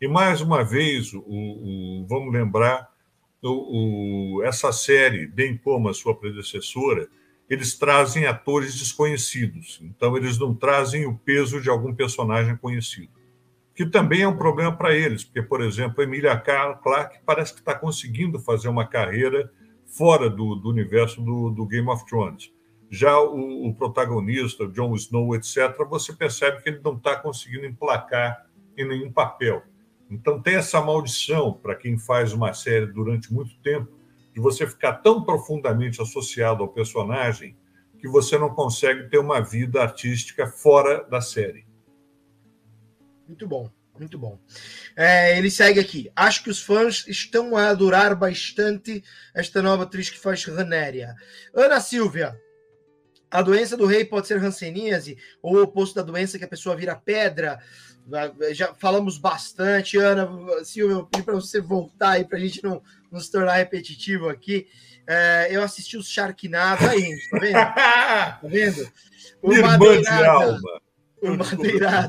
E 0.00 0.06
mais 0.06 0.40
uma 0.40 0.62
vez, 0.62 1.12
o, 1.12 1.20
o 1.20 2.06
vamos 2.08 2.32
lembrar, 2.32 2.88
o, 3.42 4.42
essa 4.44 4.72
série, 4.72 5.26
bem 5.26 5.56
como 5.56 5.88
a 5.88 5.94
sua 5.94 6.14
predecessora, 6.14 7.08
eles 7.48 7.78
trazem 7.78 8.26
atores 8.26 8.78
desconhecidos. 8.78 9.80
Então, 9.82 10.16
eles 10.16 10.38
não 10.38 10.54
trazem 10.54 11.06
o 11.06 11.16
peso 11.16 11.60
de 11.60 11.70
algum 11.70 11.94
personagem 11.94 12.56
conhecido. 12.56 13.10
Que 13.74 13.86
também 13.86 14.22
é 14.22 14.28
um 14.28 14.36
problema 14.36 14.76
para 14.76 14.94
eles, 14.94 15.24
porque, 15.24 15.40
por 15.40 15.62
exemplo, 15.62 16.00
a 16.00 16.04
Emilia 16.04 16.36
Clarke 16.36 17.20
parece 17.24 17.54
que 17.54 17.60
está 17.60 17.74
conseguindo 17.74 18.38
fazer 18.38 18.68
uma 18.68 18.86
carreira 18.86 19.50
fora 19.88 20.28
do, 20.28 20.54
do 20.54 20.68
universo 20.68 21.20
do, 21.20 21.50
do, 21.50 21.66
Game 21.66 21.88
of 21.88 22.04
Thrones. 22.06 22.52
Já 22.90 23.18
o, 23.18 23.66
o, 23.66 23.74
protagonista, 23.74 24.68
Jon 24.68 24.94
Snow, 24.94 25.34
etc., 25.34 25.76
você 25.88 26.12
percebe 26.12 26.62
que 26.62 26.68
ele 26.68 26.80
não 26.84 26.94
está 26.94 27.16
conseguindo 27.16 27.66
emplacar 27.66 28.46
em 28.76 28.86
nenhum 28.86 29.10
papel. 29.10 29.62
Então 30.10 30.40
tem 30.40 30.54
essa 30.54 30.80
maldição 30.80 31.52
para 31.52 31.74
quem 31.74 31.98
faz 31.98 32.32
uma 32.32 32.52
série 32.54 32.86
durante 32.86 33.32
muito 33.32 33.58
tempo 33.60 33.98
de 34.32 34.40
você 34.40 34.66
ficar 34.66 34.94
tão 34.94 35.22
profundamente 35.22 36.00
associado 36.00 36.62
ao 36.62 36.68
personagem 36.68 37.56
que 37.98 38.08
você 38.08 38.38
não 38.38 38.50
consegue 38.50 39.08
ter 39.08 39.18
uma 39.18 39.40
vida 39.40 39.82
artística 39.82 40.46
fora 40.46 41.04
da 41.04 41.20
série. 41.20 41.66
Muito 43.26 43.46
bom. 43.46 43.68
Muito 43.98 44.18
bom. 44.18 44.38
É, 44.96 45.36
ele 45.36 45.50
segue 45.50 45.80
aqui. 45.80 46.10
Acho 46.14 46.42
que 46.42 46.50
os 46.50 46.62
fãs 46.62 47.04
estão 47.08 47.56
a 47.56 47.68
adorar 47.68 48.14
bastante 48.14 49.02
esta 49.34 49.60
nova 49.62 49.84
atriz 49.84 50.10
que 50.10 50.18
faz 50.18 50.44
Renéria. 50.44 51.14
Ana 51.54 51.80
Silvia. 51.80 52.38
A 53.30 53.42
doença 53.42 53.76
do 53.76 53.84
rei 53.84 54.04
pode 54.04 54.26
ser 54.26 54.42
hanseníase 54.42 55.18
ou 55.42 55.56
o 55.56 55.62
oposto 55.62 55.96
da 55.96 56.02
doença 56.02 56.38
que 56.38 56.44
a 56.44 56.48
pessoa 56.48 56.76
vira 56.76 56.96
pedra. 56.96 57.58
Já 58.52 58.72
falamos 58.74 59.18
bastante, 59.18 59.98
Ana. 59.98 60.26
Silvia, 60.64 60.94
eu 60.94 61.06
pedi 61.06 61.22
para 61.24 61.34
você 61.34 61.60
voltar 61.60 62.12
aí 62.12 62.24
para 62.24 62.38
a 62.38 62.40
gente 62.40 62.64
não, 62.64 62.82
não 63.12 63.20
se 63.20 63.30
tornar 63.30 63.54
repetitivo 63.54 64.28
aqui. 64.28 64.66
É, 65.06 65.48
eu 65.50 65.62
assisti 65.62 65.96
os 65.96 66.08
Sharknado 66.08 66.86
aí, 66.86 67.16
tá 67.30 67.38
vendo? 67.38 67.52
tá 67.74 68.40
vendo? 68.44 68.92
O 69.42 69.52
alma. 70.24 70.80
O 71.22 71.36
Madeirada. 71.36 72.08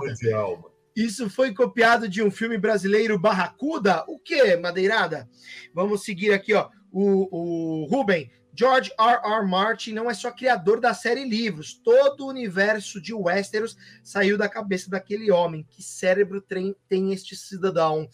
Isso 1.00 1.30
foi 1.30 1.54
copiado 1.54 2.10
de 2.10 2.22
um 2.22 2.30
filme 2.30 2.58
brasileiro 2.58 3.18
Barracuda? 3.18 4.04
O 4.06 4.20
que, 4.20 4.58
Madeirada? 4.58 5.30
Vamos 5.74 6.04
seguir 6.04 6.34
aqui, 6.34 6.54
ó. 6.54 6.70
O, 6.92 7.84
o 7.84 7.86
Ruben, 7.86 8.30
George 8.54 8.92
R. 9.00 9.22
R. 9.24 9.48
Martin 9.48 9.94
não 9.94 10.10
é 10.10 10.14
só 10.14 10.30
criador 10.30 10.82
da 10.82 10.94
série 10.94 11.24
livros, 11.24 11.80
todo 11.82 12.26
o 12.26 12.28
universo 12.28 13.00
de 13.00 13.14
Westeros 13.14 13.78
saiu 14.04 14.38
da 14.38 14.50
cabeça 14.50 14.90
daquele 14.90 15.32
homem. 15.32 15.66
Que 15.70 15.82
cérebro 15.82 16.42
tem, 16.42 16.76
tem 16.90 17.14
este 17.14 17.34
cidadão? 17.34 18.10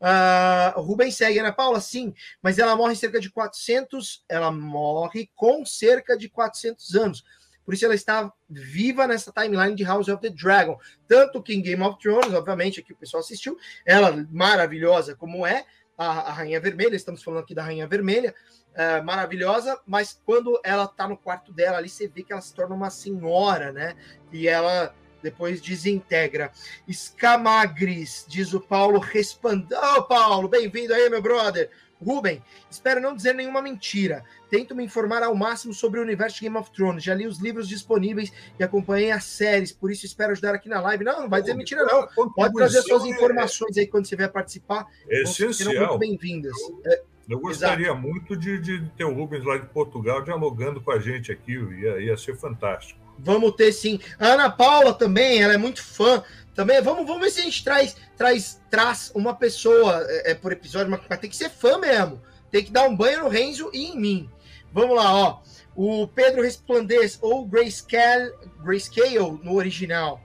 Uh, 0.00 1.10
segue, 1.12 1.40
Ana 1.40 1.52
Paula? 1.52 1.78
Sim, 1.78 2.14
mas 2.40 2.58
ela 2.58 2.74
morre 2.74 2.96
cerca 2.96 3.20
de 3.20 3.30
400, 3.30 4.24
ela 4.26 4.50
morre 4.50 5.28
com 5.34 5.66
cerca 5.66 6.16
de 6.16 6.30
400 6.30 6.94
anos. 6.94 7.22
Por 7.64 7.74
isso 7.74 7.84
ela 7.84 7.94
está 7.94 8.32
viva 8.48 9.06
nessa 9.06 9.32
timeline 9.32 9.74
de 9.74 9.84
House 9.84 10.08
of 10.08 10.20
the 10.20 10.30
Dragon. 10.30 10.78
Tanto 11.06 11.42
que 11.42 11.54
em 11.54 11.62
Game 11.62 11.82
of 11.82 11.98
Thrones, 12.00 12.32
obviamente, 12.32 12.82
que 12.82 12.92
o 12.92 12.96
pessoal 12.96 13.20
assistiu, 13.20 13.56
ela 13.86 14.26
maravilhosa 14.30 15.14
como 15.14 15.46
é, 15.46 15.64
a, 15.96 16.06
a 16.06 16.32
Rainha 16.32 16.60
Vermelha, 16.60 16.96
estamos 16.96 17.22
falando 17.22 17.40
aqui 17.40 17.54
da 17.54 17.62
Rainha 17.62 17.86
Vermelha, 17.86 18.34
é, 18.74 19.02
maravilhosa, 19.02 19.78
mas 19.86 20.20
quando 20.24 20.60
ela 20.64 20.86
tá 20.86 21.06
no 21.06 21.16
quarto 21.16 21.52
dela 21.52 21.78
ali, 21.78 21.88
você 21.88 22.08
vê 22.08 22.22
que 22.22 22.32
ela 22.32 22.40
se 22.40 22.54
torna 22.54 22.74
uma 22.74 22.90
senhora, 22.90 23.72
né? 23.72 23.96
E 24.32 24.48
ela 24.48 24.94
depois 25.22 25.60
desintegra. 25.60 26.50
Escamagris, 26.88 28.24
diz 28.28 28.54
o 28.54 28.60
Paulo, 28.60 28.98
respondendo. 28.98 29.74
Ô, 29.74 29.98
oh, 29.98 30.02
Paulo, 30.04 30.48
bem-vindo 30.48 30.94
aí, 30.94 31.08
meu 31.10 31.20
brother. 31.20 31.70
Ruben, 32.04 32.42
espero 32.70 33.00
não 33.00 33.14
dizer 33.14 33.34
nenhuma 33.34 33.60
mentira. 33.60 34.24
Tento 34.48 34.74
me 34.74 34.84
informar 34.84 35.22
ao 35.22 35.34
máximo 35.34 35.74
sobre 35.74 36.00
o 36.00 36.02
universo 36.02 36.36
de 36.36 36.42
Game 36.42 36.56
of 36.56 36.70
Thrones. 36.70 37.04
Já 37.04 37.14
li 37.14 37.26
os 37.26 37.38
livros 37.38 37.68
disponíveis 37.68 38.32
e 38.58 38.64
acompanhei 38.64 39.10
as 39.10 39.24
séries, 39.24 39.72
por 39.72 39.90
isso 39.90 40.06
espero 40.06 40.32
ajudar 40.32 40.54
aqui 40.54 40.68
na 40.68 40.80
live. 40.80 41.04
Não, 41.04 41.22
não 41.22 41.28
vai 41.28 41.40
dizer 41.40 41.54
mentira, 41.54 41.84
não. 41.84 42.08
Pode 42.30 42.54
trazer 42.54 42.82
suas 42.82 43.04
informações 43.04 43.76
aí 43.76 43.86
quando 43.86 44.06
você 44.06 44.16
vier 44.16 44.32
participar. 44.32 44.86
É 45.08 45.22
essencial. 45.22 45.74
Muito 45.74 45.98
bem-vindas. 45.98 46.56
É, 46.86 47.02
eu 47.28 47.38
gostaria 47.38 47.86
Exato. 47.86 48.00
muito 48.00 48.36
de, 48.36 48.58
de, 48.58 48.90
ter 48.96 49.04
o 49.04 49.14
Rubens 49.14 49.44
lá 49.44 49.56
de 49.56 49.66
Portugal 49.66 50.22
dialogando 50.22 50.80
com 50.80 50.90
a 50.90 50.98
gente 50.98 51.30
aqui, 51.30 51.52
ia, 51.52 52.00
ia 52.00 52.16
ser 52.16 52.36
fantástico. 52.36 52.98
Vamos 53.22 53.52
ter 53.52 53.70
sim. 53.72 54.00
A 54.18 54.28
Ana 54.28 54.50
Paula 54.50 54.94
também, 54.94 55.42
ela 55.42 55.54
é 55.54 55.58
muito 55.58 55.82
fã. 55.82 56.24
Também, 56.54 56.80
vamos, 56.82 57.06
vamos 57.06 57.22
ver 57.22 57.30
se 57.30 57.40
a 57.40 57.44
gente 57.44 57.64
traz, 57.64 57.96
traz, 58.16 58.60
traz 58.70 59.12
uma 59.14 59.34
pessoa 59.34 60.04
é, 60.08 60.32
é 60.32 60.34
por 60.34 60.52
episódio, 60.52 60.90
mas, 60.90 61.18
tem 61.20 61.30
que 61.30 61.36
ser 61.36 61.50
fã 61.50 61.78
mesmo. 61.78 62.20
Tem 62.50 62.64
que 62.64 62.72
dar 62.72 62.88
um 62.88 62.96
banho 62.96 63.20
no 63.20 63.28
Renzo 63.28 63.70
e 63.72 63.86
em 63.86 63.98
mim. 63.98 64.30
Vamos 64.72 64.96
lá, 64.96 65.14
ó. 65.14 65.40
O 65.74 66.08
Pedro 66.08 66.42
Resplandez, 66.42 67.18
ou 67.22 67.46
Grayscale, 67.46 68.32
Grayscale 68.62 69.18
no 69.42 69.54
original. 69.54 70.20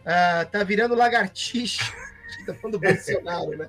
Uh, 0.00 0.48
tá 0.50 0.62
virando 0.62 0.94
lagartixa. 0.94 1.84
tá 2.46 2.54
falando 2.54 2.78
do 2.78 2.80
Bolsonaro, 2.80 3.56
né? 3.56 3.68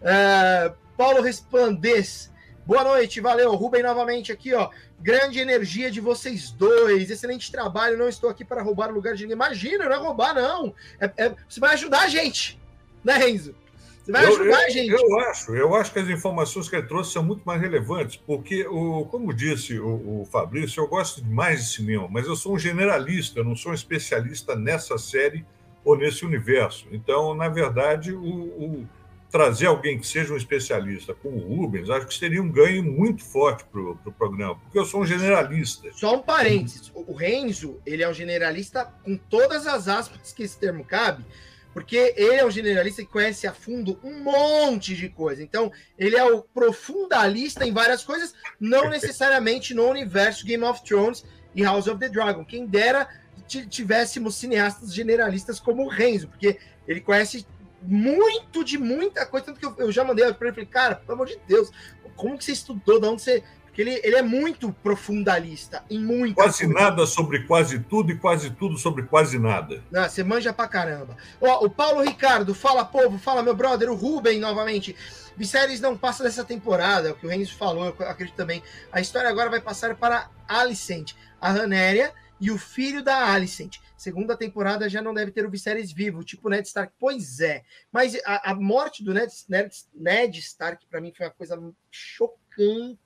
Uh, 0.00 0.74
Paulo 0.96 1.22
Resplandez. 1.22 2.32
Boa 2.66 2.82
noite, 2.82 3.20
valeu. 3.20 3.54
Rubem 3.54 3.82
novamente 3.82 4.32
aqui, 4.32 4.54
ó. 4.54 4.70
Grande 5.04 5.38
energia 5.38 5.90
de 5.90 6.00
vocês 6.00 6.50
dois. 6.50 7.10
Excelente 7.10 7.52
trabalho. 7.52 7.98
Não 7.98 8.08
estou 8.08 8.30
aqui 8.30 8.42
para 8.42 8.62
roubar 8.62 8.88
o 8.88 8.94
lugar 8.94 9.14
de 9.14 9.24
ninguém. 9.24 9.36
Imagina, 9.36 9.84
não 9.84 9.92
é 9.92 9.98
roubar, 9.98 10.34
não. 10.34 10.74
É, 10.98 11.12
é, 11.18 11.34
você 11.46 11.60
vai 11.60 11.74
ajudar 11.74 12.04
a 12.04 12.08
gente, 12.08 12.58
né, 13.04 13.18
Renzo? 13.18 13.54
Você 14.02 14.10
vai 14.10 14.24
ajudar 14.24 14.44
eu, 14.44 14.66
a 14.66 14.68
gente. 14.70 14.90
Eu 14.90 15.20
acho, 15.20 15.54
eu 15.54 15.74
acho 15.74 15.92
que 15.92 15.98
as 15.98 16.08
informações 16.08 16.70
que 16.70 16.76
ele 16.76 16.86
trouxe 16.86 17.12
são 17.12 17.22
muito 17.22 17.42
mais 17.44 17.60
relevantes, 17.60 18.16
porque, 18.16 18.66
o, 18.66 19.04
como 19.10 19.34
disse 19.34 19.78
o, 19.78 20.22
o 20.22 20.28
Fabrício, 20.32 20.82
eu 20.82 20.88
gosto 20.88 21.22
demais 21.22 21.60
de 21.60 21.72
cinema, 21.74 22.08
mas 22.10 22.26
eu 22.26 22.34
sou 22.34 22.54
um 22.54 22.58
generalista, 22.58 23.40
eu 23.40 23.44
não 23.44 23.54
sou 23.54 23.72
um 23.72 23.74
especialista 23.74 24.56
nessa 24.56 24.96
série 24.96 25.44
ou 25.84 25.98
nesse 25.98 26.24
universo. 26.24 26.86
Então, 26.90 27.34
na 27.34 27.50
verdade, 27.50 28.14
o, 28.14 28.24
o 28.24 28.88
trazer 29.34 29.66
alguém 29.66 29.98
que 29.98 30.06
seja 30.06 30.32
um 30.32 30.36
especialista 30.36 31.12
como 31.12 31.38
o 31.38 31.56
Rubens, 31.56 31.90
acho 31.90 32.06
que 32.06 32.14
seria 32.14 32.40
um 32.40 32.48
ganho 32.48 32.84
muito 32.84 33.24
forte 33.24 33.64
para 33.64 33.80
o 33.80 33.96
pro 33.96 34.12
programa, 34.12 34.54
porque 34.54 34.78
eu 34.78 34.84
sou 34.84 35.00
um 35.00 35.04
generalista. 35.04 35.90
Só 35.92 36.14
um 36.14 36.22
parênteses, 36.22 36.92
o 36.94 37.12
Renzo, 37.12 37.80
ele 37.84 38.04
é 38.04 38.08
um 38.08 38.14
generalista 38.14 38.84
com 39.02 39.16
todas 39.16 39.66
as 39.66 39.88
aspas 39.88 40.32
que 40.32 40.44
esse 40.44 40.56
termo 40.56 40.84
cabe, 40.84 41.24
porque 41.72 42.14
ele 42.16 42.36
é 42.36 42.46
um 42.46 42.50
generalista 42.50 43.02
que 43.02 43.08
conhece 43.08 43.44
a 43.44 43.52
fundo 43.52 43.98
um 44.04 44.22
monte 44.22 44.94
de 44.94 45.08
coisa. 45.08 45.42
Então, 45.42 45.72
ele 45.98 46.14
é 46.14 46.22
o 46.22 46.40
profundalista 46.40 47.66
em 47.66 47.72
várias 47.72 48.04
coisas, 48.04 48.32
não 48.60 48.86
necessariamente 48.88 49.74
no 49.74 49.88
universo 49.88 50.46
Game 50.46 50.62
of 50.62 50.84
Thrones 50.84 51.24
e 51.56 51.64
House 51.64 51.88
of 51.88 51.98
the 51.98 52.08
Dragon. 52.08 52.44
Quem 52.44 52.66
dera 52.68 53.08
tivéssemos 53.48 54.36
cineastas 54.36 54.94
generalistas 54.94 55.58
como 55.58 55.84
o 55.84 55.88
Renzo, 55.88 56.28
porque 56.28 56.56
ele 56.86 57.00
conhece 57.00 57.44
muito 57.86 58.64
de 58.64 58.78
muita 58.78 59.26
coisa, 59.26 59.46
tanto 59.46 59.60
que 59.60 59.66
eu, 59.66 59.74
eu 59.78 59.92
já 59.92 60.04
mandei 60.04 60.24
para 60.32 60.46
ele, 60.46 60.54
falei, 60.54 60.66
cara, 60.66 60.96
pelo 60.96 61.12
amor 61.12 61.26
de 61.26 61.38
Deus, 61.46 61.70
como 62.16 62.38
que 62.38 62.44
você 62.44 62.52
estudou, 62.52 63.00
de 63.00 63.06
onde 63.06 63.22
você... 63.22 63.44
Porque 63.64 63.82
ele, 63.82 64.00
ele 64.04 64.14
é 64.14 64.22
muito 64.22 64.72
profundalista, 64.72 65.82
em 65.90 65.98
muito. 65.98 66.36
Quase 66.36 66.64
coisa. 66.64 66.80
nada 66.80 67.06
sobre 67.06 67.42
quase 67.42 67.80
tudo 67.80 68.12
e 68.12 68.16
quase 68.16 68.50
tudo 68.50 68.78
sobre 68.78 69.02
quase 69.02 69.36
nada. 69.36 69.82
Não, 69.90 70.08
você 70.08 70.22
manja 70.22 70.52
pra 70.52 70.68
caramba. 70.68 71.16
Ó, 71.40 71.66
o 71.66 71.68
Paulo 71.68 72.00
Ricardo, 72.00 72.54
fala 72.54 72.84
povo, 72.84 73.18
fala 73.18 73.42
meu 73.42 73.52
brother, 73.52 73.90
o 73.90 73.96
Ruben 73.96 74.38
novamente. 74.38 74.94
Viserys 75.36 75.80
não 75.80 75.96
passa 75.96 76.22
dessa 76.22 76.44
temporada, 76.44 77.08
é 77.08 77.10
o 77.10 77.16
que 77.16 77.26
o 77.26 77.28
Renzo 77.28 77.56
falou, 77.56 77.92
eu 77.98 78.08
acredito 78.08 78.36
também. 78.36 78.62
A 78.92 79.00
história 79.00 79.28
agora 79.28 79.50
vai 79.50 79.60
passar 79.60 79.96
para 79.96 80.30
Alicent, 80.46 81.14
a 81.40 81.50
Ranéria 81.50 82.12
e 82.40 82.50
o 82.50 82.58
filho 82.58 83.02
da 83.02 83.32
Alicent. 83.32 83.78
Segunda 83.96 84.36
temporada 84.36 84.88
já 84.88 85.00
não 85.00 85.14
deve 85.14 85.30
ter 85.30 85.46
o 85.46 85.50
Viserys 85.50 85.92
vivo, 85.92 86.24
tipo 86.24 86.48
Ned 86.48 86.66
Stark. 86.66 86.92
Pois 86.98 87.40
é. 87.40 87.62
Mas 87.90 88.14
a, 88.24 88.50
a 88.50 88.54
morte 88.54 89.02
do 89.02 89.14
Ned, 89.14 89.32
Ned, 89.48 89.74
Ned 89.94 90.38
Stark, 90.40 90.86
para 90.86 91.00
mim, 91.00 91.12
foi 91.16 91.26
uma 91.26 91.32
coisa 91.32 91.58
chocante 91.90 92.98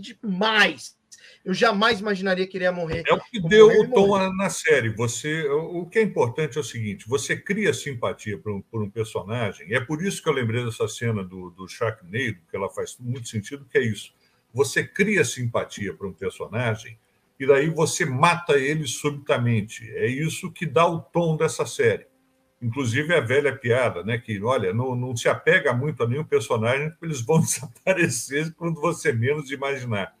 demais. 0.00 0.96
Eu 1.44 1.54
jamais 1.54 2.00
imaginaria 2.00 2.46
que 2.46 2.56
ele 2.56 2.64
ia 2.64 2.72
morrer. 2.72 3.04
É 3.06 3.14
o 3.14 3.20
que 3.20 3.40
deu 3.40 3.68
o 3.68 3.90
tom 3.90 4.18
na 4.34 4.50
série. 4.50 4.90
Você, 4.90 5.48
o 5.48 5.86
que 5.86 5.98
é 5.98 6.02
importante 6.02 6.56
é 6.58 6.60
o 6.60 6.64
seguinte: 6.64 7.08
você 7.08 7.36
cria 7.36 7.72
simpatia 7.72 8.38
por 8.38 8.52
um, 8.52 8.60
por 8.62 8.82
um 8.82 8.90
personagem. 8.90 9.72
é 9.72 9.80
por 9.80 10.02
isso 10.04 10.22
que 10.22 10.28
eu 10.28 10.32
lembrei 10.32 10.64
dessa 10.64 10.88
cena 10.88 11.22
do, 11.22 11.50
do 11.50 11.68
Sharknado, 11.68 12.38
que 12.50 12.56
ela 12.56 12.70
faz 12.70 12.96
muito 12.98 13.28
sentido, 13.28 13.66
que 13.70 13.78
é 13.78 13.82
isso. 13.82 14.12
Você 14.52 14.84
cria 14.84 15.24
simpatia 15.24 15.94
por 15.94 16.06
um 16.06 16.12
personagem 16.12 16.98
e 17.42 17.46
daí 17.46 17.68
você 17.68 18.04
mata 18.06 18.56
ele 18.56 18.86
subitamente. 18.86 19.90
É 19.96 20.06
isso 20.06 20.52
que 20.52 20.64
dá 20.64 20.86
o 20.86 21.00
tom 21.00 21.36
dessa 21.36 21.66
série. 21.66 22.06
Inclusive 22.62 23.12
a 23.12 23.20
velha 23.20 23.52
piada, 23.56 24.04
né? 24.04 24.16
Que, 24.16 24.40
olha, 24.44 24.72
não, 24.72 24.94
não 24.94 25.16
se 25.16 25.28
apega 25.28 25.72
muito 25.72 26.00
a 26.04 26.08
nenhum 26.08 26.22
personagem, 26.22 26.90
porque 26.90 27.04
eles 27.04 27.20
vão 27.20 27.40
desaparecer 27.42 28.54
quando 28.54 28.80
você 28.80 29.12
menos 29.12 29.50
imaginar. 29.50 30.14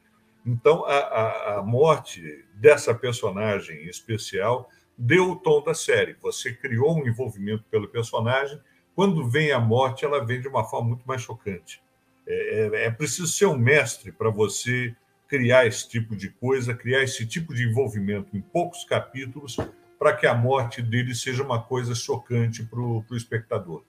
Então, 0.44 0.84
a, 0.84 0.98
a, 0.98 1.58
a 1.58 1.62
morte 1.62 2.44
dessa 2.54 2.92
personagem 2.92 3.84
especial 3.86 4.68
deu 4.98 5.30
o 5.30 5.36
tom 5.36 5.62
da 5.62 5.74
série. 5.74 6.16
Você 6.22 6.52
criou 6.52 6.98
um 6.98 7.06
envolvimento 7.06 7.62
pelo 7.70 7.86
personagem. 7.86 8.60
Quando 8.96 9.30
vem 9.30 9.52
a 9.52 9.60
morte, 9.60 10.04
ela 10.04 10.26
vem 10.26 10.40
de 10.40 10.48
uma 10.48 10.64
forma 10.64 10.88
muito 10.88 11.06
mais 11.06 11.22
chocante. 11.22 11.80
É, 12.26 12.66
é, 12.66 12.84
é 12.86 12.90
preciso 12.90 13.28
ser 13.28 13.46
um 13.46 13.56
mestre 13.56 14.10
para 14.10 14.28
você 14.28 14.92
criar 15.32 15.66
esse 15.66 15.88
tipo 15.88 16.14
de 16.14 16.28
coisa, 16.28 16.74
criar 16.74 17.02
esse 17.02 17.24
tipo 17.24 17.54
de 17.54 17.66
envolvimento 17.66 18.36
em 18.36 18.42
poucos 18.42 18.84
capítulos, 18.84 19.56
para 19.98 20.14
que 20.14 20.26
a 20.26 20.34
morte 20.34 20.82
dele 20.82 21.14
seja 21.14 21.42
uma 21.42 21.62
coisa 21.62 21.94
chocante 21.94 22.62
para 22.62 22.78
o 22.78 23.02
espectador. 23.12 23.82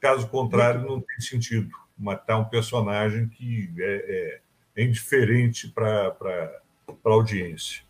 Caso 0.00 0.26
contrário, 0.26 0.80
não 0.80 1.00
tem 1.00 1.20
sentido 1.20 1.70
matar 1.96 2.38
um 2.38 2.46
personagem 2.46 3.28
que 3.28 3.72
é, 3.78 4.40
é, 4.74 4.82
é 4.82 4.84
indiferente 4.84 5.68
para 5.68 6.12
a 6.88 7.08
audiência. 7.08 7.84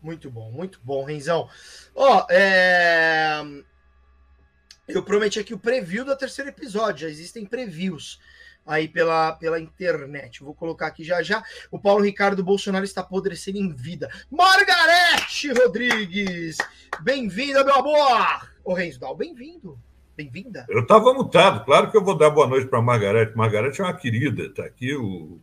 Muito 0.00 0.30
bom, 0.30 0.52
muito 0.52 0.78
bom, 0.84 1.04
Renzão. 1.04 1.48
Ó, 1.96 2.18
oh, 2.18 2.26
é... 2.30 3.42
eu 4.86 5.02
prometi 5.02 5.40
aqui 5.40 5.52
o 5.52 5.58
preview 5.58 6.04
do 6.04 6.16
terceiro 6.16 6.48
episódio, 6.48 7.08
já 7.08 7.08
existem 7.08 7.44
previews 7.44 8.20
aí 8.66 8.88
pela, 8.88 9.32
pela 9.32 9.60
internet. 9.60 10.42
vou 10.42 10.54
colocar 10.54 10.86
aqui 10.86 11.04
já 11.04 11.22
já. 11.22 11.42
O 11.70 11.78
Paulo 11.78 12.04
Ricardo 12.04 12.44
Bolsonaro 12.44 12.84
está 12.84 13.00
apodrecendo 13.00 13.58
em 13.58 13.72
vida. 13.72 14.10
Margarete 14.30 15.52
Rodrigues! 15.52 16.58
Bem-vinda, 17.00 17.64
meu 17.64 17.74
amor! 17.74 18.48
Ô, 18.64 18.74
Renzo 18.74 19.00
Dal, 19.00 19.16
bem-vindo. 19.16 19.78
Bem-vinda. 20.16 20.66
Eu 20.68 20.82
estava 20.82 21.12
mutado, 21.14 21.64
claro 21.64 21.90
que 21.90 21.96
eu 21.96 22.04
vou 22.04 22.16
dar 22.16 22.30
boa 22.30 22.46
noite 22.46 22.68
para 22.68 22.82
Margarete. 22.82 23.36
Margarete 23.36 23.80
é 23.80 23.84
uma 23.84 23.94
querida, 23.94 24.44
está 24.44 24.64
aqui 24.64 24.94
o 24.94 25.40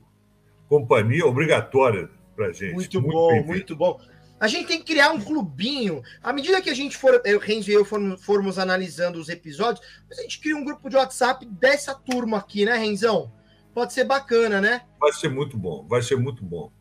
companhia 0.69 1.25
obrigatória 1.25 2.09
para 2.35 2.51
gente. 2.51 2.75
Muito, 2.75 3.01
muito 3.01 3.13
bom, 3.13 3.43
muito 3.43 3.75
bom. 3.75 3.99
A 4.39 4.47
gente 4.47 4.67
tem 4.67 4.79
que 4.79 4.85
criar 4.85 5.11
um 5.11 5.19
clubinho. 5.19 6.01
À 6.23 6.31
medida 6.31 6.61
que 6.61 6.69
a 6.69 6.73
gente 6.73 6.95
for, 6.95 7.21
eu, 7.25 7.39
Renzo 7.39 7.69
e 7.69 7.73
eu 7.73 7.83
formos, 7.83 8.23
formos 8.23 8.57
analisando 8.57 9.19
os 9.19 9.27
episódios, 9.27 9.85
a 10.09 10.21
gente 10.21 10.39
cria 10.39 10.55
um 10.55 10.63
grupo 10.63 10.89
de 10.89 10.95
WhatsApp 10.95 11.45
dessa 11.45 11.93
turma 11.93 12.37
aqui, 12.37 12.65
né, 12.65 12.77
Renzão? 12.77 13.31
Pode 13.73 13.93
ser 13.93 14.05
bacana, 14.05 14.61
né? 14.61 14.81
Vai 14.99 15.11
ser 15.13 15.29
muito 15.29 15.57
bom, 15.57 15.85
vai 15.87 16.01
ser 16.01 16.15
muito 16.15 16.43
bom. 16.43 16.71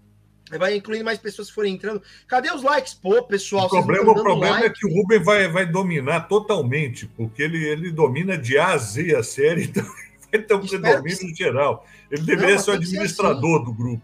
Vai 0.57 0.77
incluindo 0.77 1.05
mais 1.05 1.19
pessoas 1.19 1.49
que 1.49 1.55
forem 1.55 1.75
entrando. 1.75 2.03
Cadê 2.27 2.51
os 2.51 2.63
likes? 2.63 2.95
Pô, 2.95 3.23
pessoal. 3.23 3.67
O 3.67 3.69
problema, 3.69 4.13
o 4.13 4.15
problema 4.15 4.55
like. 4.55 4.67
é 4.67 4.71
que 4.71 4.87
o 4.87 4.95
Ruben 4.95 5.23
vai, 5.23 5.47
vai 5.49 5.67
dominar 5.67 6.21
totalmente, 6.23 7.07
porque 7.07 7.43
ele, 7.43 7.63
ele 7.67 7.91
domina 7.91 8.39
de 8.39 8.57
A 8.57 8.69
a 8.69 8.79
Z 8.79 9.15
a 9.15 9.23
série, 9.23 9.65
então 9.69 9.85
vai 10.33 10.43
ter 10.43 10.55
um 10.55 10.67
predomínio 10.67 11.37
geral. 11.37 11.87
Ele 12.11 12.23
deveria 12.23 12.55
Não, 12.55 12.63
ser 12.63 12.71
o 12.71 12.75
administrador 12.75 13.57
assim. 13.57 13.65
do 13.65 13.75
grupo. 13.75 14.03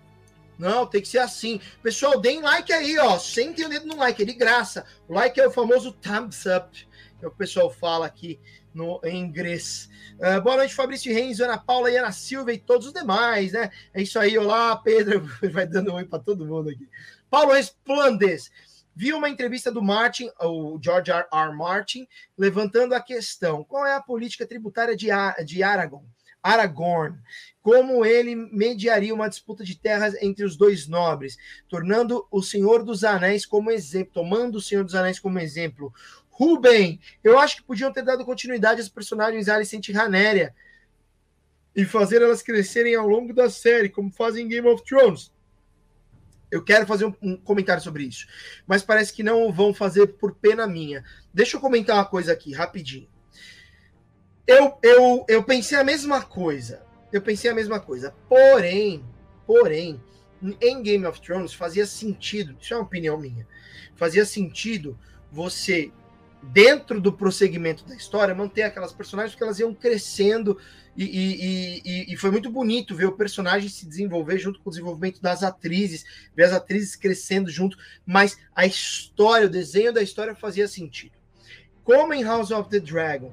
Não, 0.59 0.87
tem 0.87 1.01
que 1.01 1.09
ser 1.09 1.19
assim. 1.19 1.61
Pessoal, 1.83 2.21
deem 2.21 2.41
like 2.41 2.73
aí, 2.73 2.99
ó. 2.99 3.19
Sentem 3.19 3.67
o 3.67 3.69
dedo 3.69 3.87
no 3.87 3.97
like, 3.97 4.23
é 4.23 4.27
de 4.27 4.35
graça. 4.35 4.87
O 5.09 5.15
like 5.15 5.39
é 5.41 5.47
o 5.47 5.51
famoso 5.51 5.93
thumbs 5.93 6.45
up, 6.47 6.89
que 7.19 7.27
o 7.27 7.31
pessoal 7.31 7.71
fala 7.71 8.07
aqui 8.07 8.39
no 8.73 9.01
em 9.05 9.21
inglês. 9.21 9.89
Uh, 10.15 10.41
boa 10.43 10.57
noite, 10.57 10.75
Fabrício 10.75 11.13
Reis, 11.13 11.41
Ana 11.41 11.59
Paula 11.59 11.91
e 11.91 11.97
Ana 11.97 12.13
Silva 12.13 12.53
e 12.53 12.59
todos 12.59 12.89
os 12.89 12.93
demais, 12.93 13.53
né? 13.53 13.71
É 13.93 14.03
isso 14.03 14.19
aí, 14.19 14.37
olá, 14.37 14.77
Pedro. 14.77 15.29
Vai 15.53 15.67
dando 15.67 15.93
oi 15.93 16.05
para 16.05 16.19
todo 16.19 16.47
mundo 16.47 16.71
aqui. 16.71 16.89
Paulo 17.31 17.53
Resplandes. 17.53 18.51
Vi 18.97 19.13
uma 19.13 19.29
entrevista 19.29 19.73
do 19.73 19.83
Martin, 19.83 20.31
o 20.41 20.79
George 20.81 21.11
R. 21.11 21.27
R. 21.33 21.53
Martin, 21.53 22.07
levantando 22.39 22.95
a 22.95 23.01
questão: 23.01 23.65
qual 23.65 23.85
é 23.85 23.95
a 23.95 24.01
política 24.01 24.47
tributária 24.47 24.97
de, 24.97 25.09
de 25.45 25.63
Aragon? 25.65 26.05
Aragorn, 26.45 27.19
como 27.63 28.05
ele 28.05 28.37
mediaria 28.37 29.15
uma 29.15 29.31
disputa 29.31 29.65
de 29.65 29.75
terras 29.75 30.15
entre 30.21 30.45
os 30.45 30.55
dois 30.55 30.87
nobres, 30.87 31.39
tornando 31.67 32.27
o 32.31 32.43
Senhor 32.43 32.85
dos 32.85 33.03
Anéis 33.03 33.47
como 33.47 33.71
exemplo, 33.71 34.13
tomando 34.13 34.57
o 34.57 34.61
Senhor 34.61 34.85
dos 34.85 34.95
Anéis 34.95 35.19
como 35.19 35.39
exemplo. 35.39 35.91
Ruben, 36.29 37.01
eu 37.23 37.39
acho 37.39 37.57
que 37.57 37.63
podiam 37.63 37.91
ter 37.91 38.03
dado 38.03 38.25
continuidade 38.25 38.81
aos 38.81 38.91
personagens 38.91 39.49
Alicent 39.49 39.89
e 39.89 39.93
Ranéria 39.93 40.55
e 41.75 41.87
fazer 41.87 42.21
elas 42.21 42.43
crescerem 42.43 42.95
ao 42.95 43.09
longo 43.09 43.33
da 43.33 43.49
série, 43.49 43.89
como 43.89 44.13
fazem 44.13 44.45
em 44.45 44.49
Game 44.49 44.69
of 44.69 44.85
Thrones. 44.85 45.33
Eu 46.51 46.63
quero 46.63 46.87
fazer 46.87 47.07
um, 47.07 47.15
um, 47.23 47.37
comentário 47.37 47.83
sobre 47.83 48.05
isso, 48.05 48.27
mas 48.67 48.83
parece 48.83 49.13
que 49.13 49.23
não 49.23 49.51
vão 49.51 49.73
fazer 49.73 50.07
por 50.19 50.35
pena 50.35 50.67
minha. 50.67 51.03
Deixa 51.33 51.57
eu 51.57 51.61
comentar 51.61 51.97
uma 51.97 52.05
coisa 52.05 52.33
aqui, 52.33 52.53
rapidinho. 52.53 53.09
Eu, 54.47 54.77
eu, 54.83 55.25
eu 55.29 55.43
pensei 55.43 55.79
a 55.79 55.85
mesma 55.85 56.23
coisa. 56.23 56.83
Eu 57.13 57.23
pensei 57.23 57.51
a 57.51 57.55
mesma 57.55 57.81
coisa. 57.81 58.15
Porém, 58.29 59.05
porém, 59.47 60.01
em 60.61 60.83
Game 60.83 61.07
of 61.07 61.21
Thrones 61.21 61.55
fazia 61.55 61.87
sentido, 61.87 62.57
isso 62.61 62.75
é 62.75 62.77
uma 62.77 62.85
opinião 62.85 63.19
minha, 63.19 63.47
fazia 63.95 64.25
sentido 64.25 64.99
você, 65.31 65.91
dentro 66.43 67.01
do 67.01 67.13
prosseguimento 67.13 67.85
da 67.85 67.95
história, 67.95 68.35
manter 68.35 68.63
aquelas 68.63 68.93
personagens 68.93 69.33
porque 69.33 69.45
elas 69.45 69.59
iam 69.59 69.75
crescendo 69.75 70.59
e, 70.97 71.05
e, 71.05 71.83
e, 71.85 72.13
e, 72.13 72.17
foi 72.17 72.31
muito 72.31 72.49
bonito 72.49 72.95
ver 72.95 73.07
o 73.07 73.17
personagem 73.17 73.69
se 73.69 73.85
desenvolver 73.85 74.39
junto 74.39 74.61
com 74.61 74.69
o 74.69 74.73
desenvolvimento 74.73 75.21
das 75.21 75.43
atrizes, 75.43 76.05
ver 76.37 76.45
as 76.45 76.53
atrizes 76.53 76.95
crescendo 76.95 77.51
junto, 77.51 77.77
mas 78.07 78.39
a 78.55 78.65
história, 78.65 79.49
o 79.49 79.51
desenho 79.51 79.93
da 79.93 80.03
história 80.03 80.37
fazia 80.37 80.69
sentido. 80.69 81.19
Como 81.83 82.15
em 82.15 82.23
House 82.23 82.53
of 82.53 82.71
the 82.71 82.79
Dragon, 82.79 83.33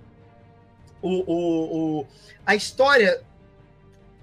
o, 1.01 1.09
o, 1.09 1.99
o 2.01 2.07
a 2.45 2.55
história, 2.55 3.21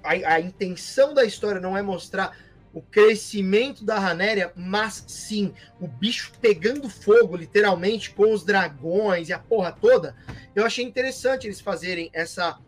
a, 0.03 0.35
a 0.35 0.41
intenção 0.41 1.15
da 1.15 1.25
história 1.25 1.61
não 1.61 1.77
é 1.77 1.83
mostrar 1.83 2.37
o 2.73 2.83
crescimento 2.83 3.85
da 3.85 3.99
Ranéria, 3.99 4.53
mas 4.55 5.05
sim 5.09 5.55
o 5.81 5.89
bicho 5.89 6.33
pegando 6.41 6.89
fogo, 6.89 7.37
literalmente, 7.37 8.11
com 8.11 8.33
os 8.33 8.45
dragões 8.45 9.29
e 9.29 9.33
a 9.33 9.39
porra 9.39 9.73
toda. 9.73 10.15
Eu 10.55 10.65
achei 10.65 10.85
interessante 10.85 11.47
eles 11.47 11.61
fazerem 11.61 12.11
essa 12.13 12.59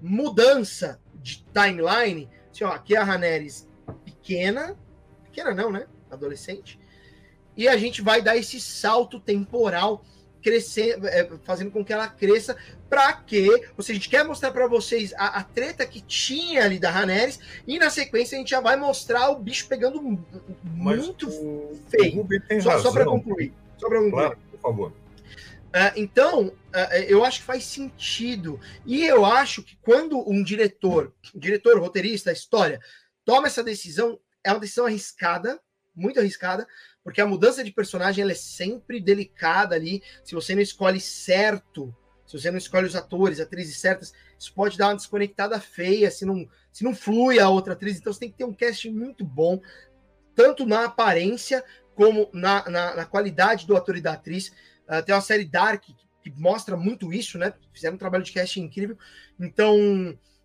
mudança 0.00 1.00
de 1.16 1.44
timeline. 1.52 2.28
Assim, 2.50 2.64
ó, 2.64 2.68
aqui 2.68 2.94
é 2.94 2.98
a 2.98 3.04
Raneris 3.04 3.68
pequena, 4.04 4.76
pequena 5.24 5.52
não, 5.54 5.70
né? 5.70 5.86
Adolescente. 6.10 6.78
E 7.56 7.66
a 7.66 7.76
gente 7.76 8.00
vai 8.00 8.22
dar 8.22 8.36
esse 8.36 8.60
salto 8.60 9.18
temporal 9.18 10.04
crescer, 10.42 10.98
é, 11.04 11.28
fazendo 11.44 11.70
com 11.70 11.84
que 11.84 11.92
ela 11.92 12.08
cresça, 12.08 12.56
para 12.88 13.12
que, 13.12 13.48
ou 13.76 13.82
seja, 13.82 13.92
a 13.92 13.94
gente 13.94 14.08
quer 14.08 14.24
mostrar 14.24 14.50
para 14.50 14.66
vocês 14.66 15.12
a, 15.14 15.38
a, 15.38 15.44
treta 15.44 15.86
que 15.86 16.00
tinha 16.00 16.64
ali 16.64 16.78
da 16.78 16.90
Raneris, 16.90 17.38
e 17.66 17.78
na 17.78 17.90
sequência 17.90 18.36
a 18.36 18.38
gente 18.38 18.50
já 18.50 18.60
vai 18.60 18.76
mostrar 18.76 19.30
o 19.30 19.38
bicho 19.38 19.68
pegando 19.68 20.00
muito 20.64 21.28
o, 21.28 21.78
feio. 21.88 22.22
O 22.22 22.62
só, 22.62 22.78
só 22.78 22.92
para 22.92 23.04
concluir. 23.04 23.52
Só 23.76 23.88
para 23.88 23.98
concluir. 23.98 24.12
Claro, 24.12 24.38
por 24.50 24.60
favor. 24.60 24.92
Uh, 25.68 25.92
então, 25.96 26.46
uh, 26.46 26.94
eu 27.06 27.24
acho 27.24 27.40
que 27.40 27.46
faz 27.46 27.64
sentido. 27.64 28.58
E 28.86 29.04
eu 29.04 29.24
acho 29.24 29.62
que 29.62 29.76
quando 29.82 30.28
um 30.28 30.42
diretor, 30.42 31.12
diretor, 31.34 31.78
roteirista, 31.78 32.32
história, 32.32 32.80
toma 33.24 33.48
essa 33.48 33.62
decisão, 33.62 34.18
é 34.42 34.50
uma 34.50 34.60
decisão 34.60 34.86
arriscada, 34.86 35.60
muito 35.94 36.18
arriscada, 36.18 36.66
porque 37.08 37.22
a 37.22 37.26
mudança 37.26 37.64
de 37.64 37.72
personagem 37.72 38.30
é 38.30 38.34
sempre 38.34 39.00
delicada 39.00 39.74
ali. 39.74 40.02
Se 40.22 40.34
você 40.34 40.54
não 40.54 40.60
escolhe 40.60 41.00
certo, 41.00 41.96
se 42.26 42.38
você 42.38 42.50
não 42.50 42.58
escolhe 42.58 42.86
os 42.86 42.94
atores, 42.94 43.40
atrizes 43.40 43.78
certas, 43.78 44.12
isso 44.38 44.52
pode 44.52 44.76
dar 44.76 44.88
uma 44.88 44.96
desconectada 44.96 45.58
feia, 45.58 46.10
se 46.10 46.26
não, 46.26 46.46
se 46.70 46.84
não 46.84 46.94
flui 46.94 47.40
a 47.40 47.48
outra 47.48 47.72
atriz. 47.72 47.96
Então 47.96 48.12
você 48.12 48.20
tem 48.20 48.30
que 48.30 48.36
ter 48.36 48.44
um 48.44 48.52
casting 48.52 48.90
muito 48.90 49.24
bom, 49.24 49.58
tanto 50.34 50.66
na 50.66 50.84
aparência 50.84 51.64
como 51.94 52.28
na, 52.34 52.68
na, 52.68 52.96
na 52.96 53.06
qualidade 53.06 53.66
do 53.66 53.74
ator 53.74 53.96
e 53.96 54.02
da 54.02 54.12
atriz. 54.12 54.52
Uh, 54.86 55.02
tem 55.02 55.14
uma 55.14 55.22
série 55.22 55.46
Dark 55.46 55.84
que, 55.84 55.96
que, 56.22 56.30
mostra 56.38 56.76
muito 56.76 57.10
isso, 57.10 57.38
né? 57.38 57.54
Fizeram 57.72 57.94
um 57.94 57.98
trabalho 57.98 58.22
de 58.22 58.32
casting 58.32 58.64
incrível. 58.64 58.98
Então, 59.40 59.74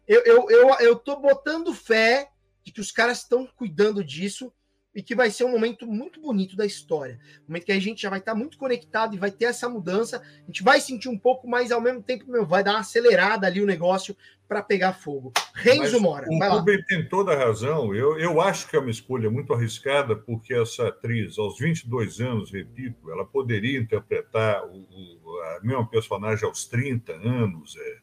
eu, 0.08 0.24
eu, 0.24 0.50
eu, 0.50 0.70
eu 0.80 0.96
tô 0.96 1.20
botando 1.20 1.74
fé 1.74 2.30
de 2.64 2.72
que 2.72 2.80
os 2.80 2.90
caras 2.90 3.18
estão 3.18 3.46
cuidando 3.46 4.02
disso 4.02 4.50
e 4.96 5.02
que 5.02 5.16
vai 5.16 5.32
ser 5.32 5.44
um 5.44 5.52
momento 5.52 5.88
muito 5.88 6.22
bonito 6.22 6.56
da 6.56 6.66
história. 6.66 7.20
Um 7.42 7.52
momento 7.52 7.66
que 7.66 7.72
a 7.72 7.80
gente 7.80 8.02
já 8.02 8.10
vai 8.10 8.20
estar 8.20 8.36
muito 8.36 8.58
conectado 8.58 9.16
e 9.16 9.18
vai 9.18 9.32
ter 9.32 9.46
essa 9.46 9.68
mudança. 9.68 10.22
A 10.22 10.46
gente 10.46 10.64
vai 10.64 10.80
sentir 10.80 11.10
um 11.10 11.18
pouco, 11.18 11.48
mas 11.48 11.72
ao 11.72 11.82
mesmo 11.82 12.02
tempo 12.02 12.30
meu, 12.30 12.46
vai 12.46 12.64
dar 12.64 12.74
uma 12.74 12.80
acelerada 12.82 13.48
ali 13.48 13.62
o 13.62 13.66
negócio 13.66 14.16
para 14.48 14.62
pegar 14.62 14.94
fogo. 14.94 15.34
Renzo 15.56 16.00
Mora. 16.00 16.28
O 16.30 16.38
Rubem 16.38 16.84
tem 16.86 17.08
toda 17.08 17.34
a 17.34 17.38
razão. 17.38 17.96
Eu, 17.96 18.20
eu 18.20 18.40
acho 18.40 18.70
que 18.70 18.76
é 18.76 18.80
uma 18.80 18.92
escolha 18.92 19.32
muito 19.32 19.52
arriscada, 19.52 20.16
porque 20.16 20.54
essa 20.54 20.90
atriz, 20.90 21.40
aos 21.40 21.58
22 21.58 22.20
anos, 22.20 22.52
repito, 22.52 23.10
ela 23.10 23.26
poderia 23.26 23.80
interpretar 23.80 24.64
o, 24.66 24.78
o, 25.24 25.40
a 25.58 25.60
mesma 25.64 25.88
personagem 25.88 26.46
aos 26.46 26.66
30 26.66 27.14
anos, 27.14 27.76
é, 27.78 27.98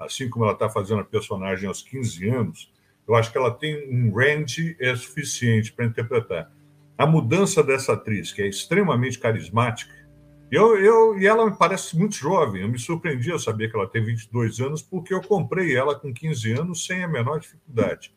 assim 0.00 0.28
como 0.28 0.44
ela 0.44 0.54
está 0.54 0.68
fazendo 0.68 1.02
a 1.02 1.04
personagem 1.04 1.68
aos 1.68 1.82
15 1.82 2.28
anos 2.28 2.71
eu 3.06 3.14
acho 3.14 3.30
que 3.30 3.38
ela 3.38 3.50
tem 3.50 3.88
um 3.90 4.12
range 4.14 4.76
é 4.80 4.94
suficiente 4.94 5.72
para 5.72 5.84
interpretar. 5.84 6.50
A 6.96 7.06
mudança 7.06 7.62
dessa 7.62 7.94
atriz, 7.94 8.32
que 8.32 8.42
é 8.42 8.48
extremamente 8.48 9.18
carismática, 9.18 9.92
eu, 10.50 10.78
eu, 10.78 11.18
e 11.18 11.26
ela 11.26 11.50
me 11.50 11.56
parece 11.56 11.96
muito 11.96 12.14
jovem. 12.14 12.60
Eu 12.60 12.68
me 12.68 12.78
surpreendi 12.78 13.32
ao 13.32 13.38
saber 13.38 13.70
que 13.70 13.76
ela 13.76 13.88
tem 13.88 14.04
22 14.04 14.60
anos, 14.60 14.82
porque 14.82 15.14
eu 15.14 15.22
comprei 15.22 15.74
ela 15.74 15.98
com 15.98 16.12
15 16.12 16.52
anos 16.52 16.84
sem 16.84 17.02
a 17.02 17.08
menor 17.08 17.40
dificuldade. 17.40 18.14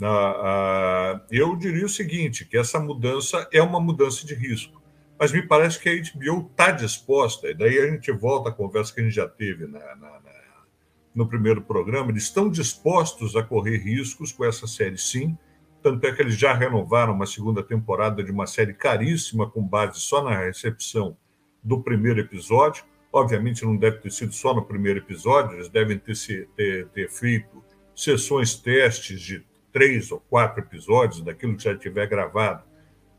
Ah, 0.00 0.06
ah, 0.06 1.26
eu 1.30 1.56
diria 1.56 1.84
o 1.84 1.88
seguinte, 1.88 2.44
que 2.44 2.56
essa 2.56 2.78
mudança 2.78 3.48
é 3.52 3.60
uma 3.60 3.80
mudança 3.80 4.24
de 4.24 4.34
risco. 4.34 4.80
Mas 5.18 5.32
me 5.32 5.42
parece 5.42 5.80
que 5.80 5.88
a 5.88 5.94
HBO 5.94 6.48
está 6.50 6.70
disposta, 6.70 7.48
e 7.48 7.54
daí 7.54 7.78
a 7.78 7.90
gente 7.90 8.12
volta 8.12 8.50
à 8.50 8.52
conversa 8.52 8.94
que 8.94 9.00
a 9.00 9.04
gente 9.04 9.14
já 9.14 9.26
teve 9.26 9.66
na, 9.66 9.80
na, 9.96 10.20
no 11.16 11.26
primeiro 11.26 11.62
programa, 11.62 12.10
eles 12.10 12.24
estão 12.24 12.50
dispostos 12.50 13.34
a 13.34 13.42
correr 13.42 13.78
riscos 13.78 14.30
com 14.30 14.44
essa 14.44 14.66
série, 14.66 14.98
sim. 14.98 15.36
Tanto 15.82 16.06
é 16.06 16.12
que 16.12 16.20
eles 16.20 16.36
já 16.36 16.52
renovaram 16.52 17.14
uma 17.14 17.24
segunda 17.24 17.62
temporada 17.62 18.22
de 18.22 18.30
uma 18.30 18.46
série 18.46 18.74
caríssima, 18.74 19.48
com 19.48 19.66
base 19.66 19.98
só 19.98 20.22
na 20.22 20.38
recepção 20.38 21.16
do 21.62 21.82
primeiro 21.82 22.20
episódio. 22.20 22.84
Obviamente, 23.10 23.64
não 23.64 23.78
deve 23.78 23.96
ter 23.96 24.10
sido 24.12 24.34
só 24.34 24.52
no 24.52 24.66
primeiro 24.66 24.98
episódio, 24.98 25.56
eles 25.56 25.70
devem 25.70 25.98
ter, 25.98 26.14
ter, 26.54 26.86
ter 26.88 27.08
feito 27.08 27.64
sessões 27.94 28.54
testes 28.54 29.18
de 29.18 29.42
três 29.72 30.12
ou 30.12 30.20
quatro 30.20 30.62
episódios 30.62 31.22
daquilo 31.22 31.56
que 31.56 31.64
já 31.64 31.74
tiver 31.74 32.06
gravado 32.06 32.62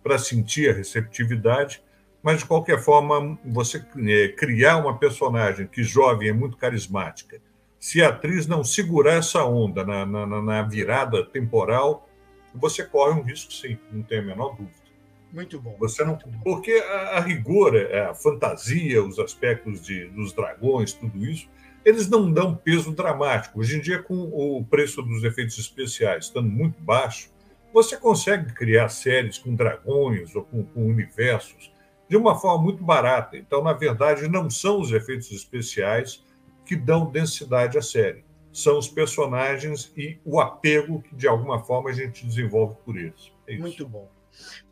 para 0.03 0.19
sentir 0.19 0.69
a 0.69 0.73
receptividade. 0.73 1.81
Mas, 2.21 2.39
de 2.39 2.45
qualquer 2.45 2.79
forma, 2.79 3.39
você 3.43 3.83
é, 4.07 4.27
criar 4.27 4.77
uma 4.77 4.99
personagem 4.99 5.65
que 5.65 5.81
jovem 5.81 6.29
é 6.29 6.33
muito 6.33 6.57
carismática 6.57 7.41
se 7.79 8.01
a 8.01 8.09
atriz 8.09 8.47
não 8.47 8.63
segurar 8.63 9.15
essa 9.15 9.43
onda 9.45 9.83
na, 9.83 10.05
na, 10.05 10.25
na 10.41 10.61
virada 10.63 11.23
temporal, 11.23 12.09
você 12.53 12.83
corre 12.83 13.19
um 13.19 13.23
risco, 13.23 13.53
sim, 13.53 13.77
não 13.91 14.01
tem 14.03 14.19
a 14.19 14.23
menor 14.23 14.55
dúvida. 14.55 14.87
Muito 15.31 15.59
bom. 15.59 15.75
Você 15.79 16.03
não, 16.03 16.15
bom. 16.15 16.39
porque 16.43 16.71
a, 16.71 17.17
a, 17.17 17.19
rigor, 17.19 17.75
é, 17.75 18.05
a 18.05 18.13
fantasia, 18.13 19.03
os 19.03 19.19
aspectos 19.19 19.85
de, 19.85 20.05
dos 20.07 20.33
dragões, 20.33 20.93
tudo 20.93 21.23
isso, 21.25 21.47
eles 21.85 22.09
não 22.09 22.31
dão 22.31 22.55
peso 22.55 22.91
dramático. 22.91 23.59
Hoje 23.59 23.77
em 23.77 23.81
dia, 23.81 24.01
com 24.01 24.15
o 24.15 24.65
preço 24.65 25.01
dos 25.01 25.23
efeitos 25.23 25.57
especiais 25.57 26.25
estando 26.25 26.49
muito 26.49 26.81
baixo, 26.81 27.29
você 27.73 27.97
consegue 27.97 28.53
criar 28.53 28.89
séries 28.89 29.37
com 29.37 29.53
dragões 29.53 30.35
ou 30.35 30.43
com, 30.43 30.63
com 30.63 30.87
universos 30.87 31.71
de 32.09 32.15
uma 32.15 32.39
forma 32.39 32.63
muito 32.63 32.83
barata. 32.83 33.37
Então, 33.37 33.61
na 33.61 33.73
verdade, 33.73 34.27
não 34.27 34.49
são 34.49 34.79
os 34.79 34.91
efeitos 34.91 35.31
especiais 35.31 36.23
que 36.67 36.75
dão 36.75 37.09
densidade 37.09 37.77
à 37.77 37.81
série. 37.81 38.25
São 38.51 38.77
os 38.77 38.87
personagens 38.87 39.91
e 39.95 40.19
o 40.25 40.39
apego 40.39 41.01
que, 41.01 41.15
de 41.15 41.27
alguma 41.27 41.63
forma, 41.63 41.89
a 41.89 41.93
gente 41.93 42.25
desenvolve 42.25 42.75
por 42.83 42.97
eles. 42.97 43.31
É 43.47 43.55
Muito 43.55 43.87
bom. 43.87 44.09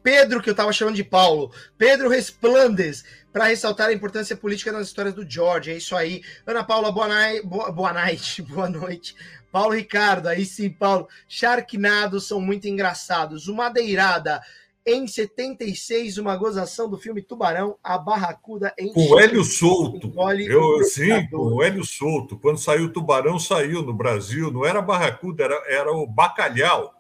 Pedro, 0.03 0.41
que 0.41 0.49
eu 0.49 0.51
estava 0.51 0.72
chamando 0.73 0.95
de 0.95 1.03
Paulo. 1.03 1.51
Pedro 1.77 2.09
Resplandes, 2.09 3.03
para 3.31 3.45
ressaltar 3.45 3.89
a 3.89 3.93
importância 3.93 4.35
política 4.35 4.72
nas 4.72 4.88
histórias 4.88 5.15
do 5.15 5.27
George. 5.27 5.72
É 5.72 5.77
isso 5.77 5.95
aí. 5.95 6.22
Ana 6.45 6.63
Paula, 6.63 6.91
boa, 6.91 7.07
boa, 7.43 7.72
boa 7.72 7.93
noite. 8.05 8.41
Boa 8.41 8.69
noite. 8.69 9.15
Paulo 9.51 9.73
Ricardo, 9.73 10.27
aí 10.27 10.45
sim, 10.45 10.69
Paulo. 10.69 11.07
Sharknado 11.27 12.19
são 12.19 12.41
muito 12.41 12.67
engraçados. 12.67 13.47
O 13.47 13.55
Madeirada 13.55 14.41
em 14.85 15.07
76, 15.07 16.17
uma 16.19 16.37
gozação 16.37 16.87
do 16.87 16.97
filme 16.97 17.21
Tubarão, 17.21 17.77
a 17.83 17.97
Barracuda 17.97 18.73
em 18.77 18.93
o 18.95 19.19
Hélio 19.19 19.43
Solto. 19.43 20.13
Eu, 20.47 20.83
sim, 20.83 21.09
o 21.33 21.63
Hélio 21.63 21.83
Solto. 21.83 22.37
Quando 22.37 22.59
saiu 22.59 22.85
o 22.85 22.93
Tubarão, 22.93 23.39
saiu 23.39 23.81
no 23.81 23.93
Brasil. 23.93 24.51
Não 24.51 24.63
era 24.63 24.81
Barracuda, 24.81 25.43
era, 25.43 25.63
era 25.67 25.91
o 25.91 26.05
Bacalhau. 26.05 26.93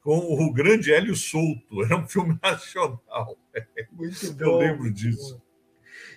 com 0.00 0.18
o 0.18 0.52
grande 0.52 0.92
Hélio 0.92 1.14
Souto. 1.14 1.82
Era 1.84 1.96
um 1.96 2.06
filme 2.06 2.38
nacional. 2.40 3.36
Muito 3.92 4.32
bom. 4.32 4.44
Eu 4.44 4.56
lembro 4.56 4.92
disso. 4.92 5.42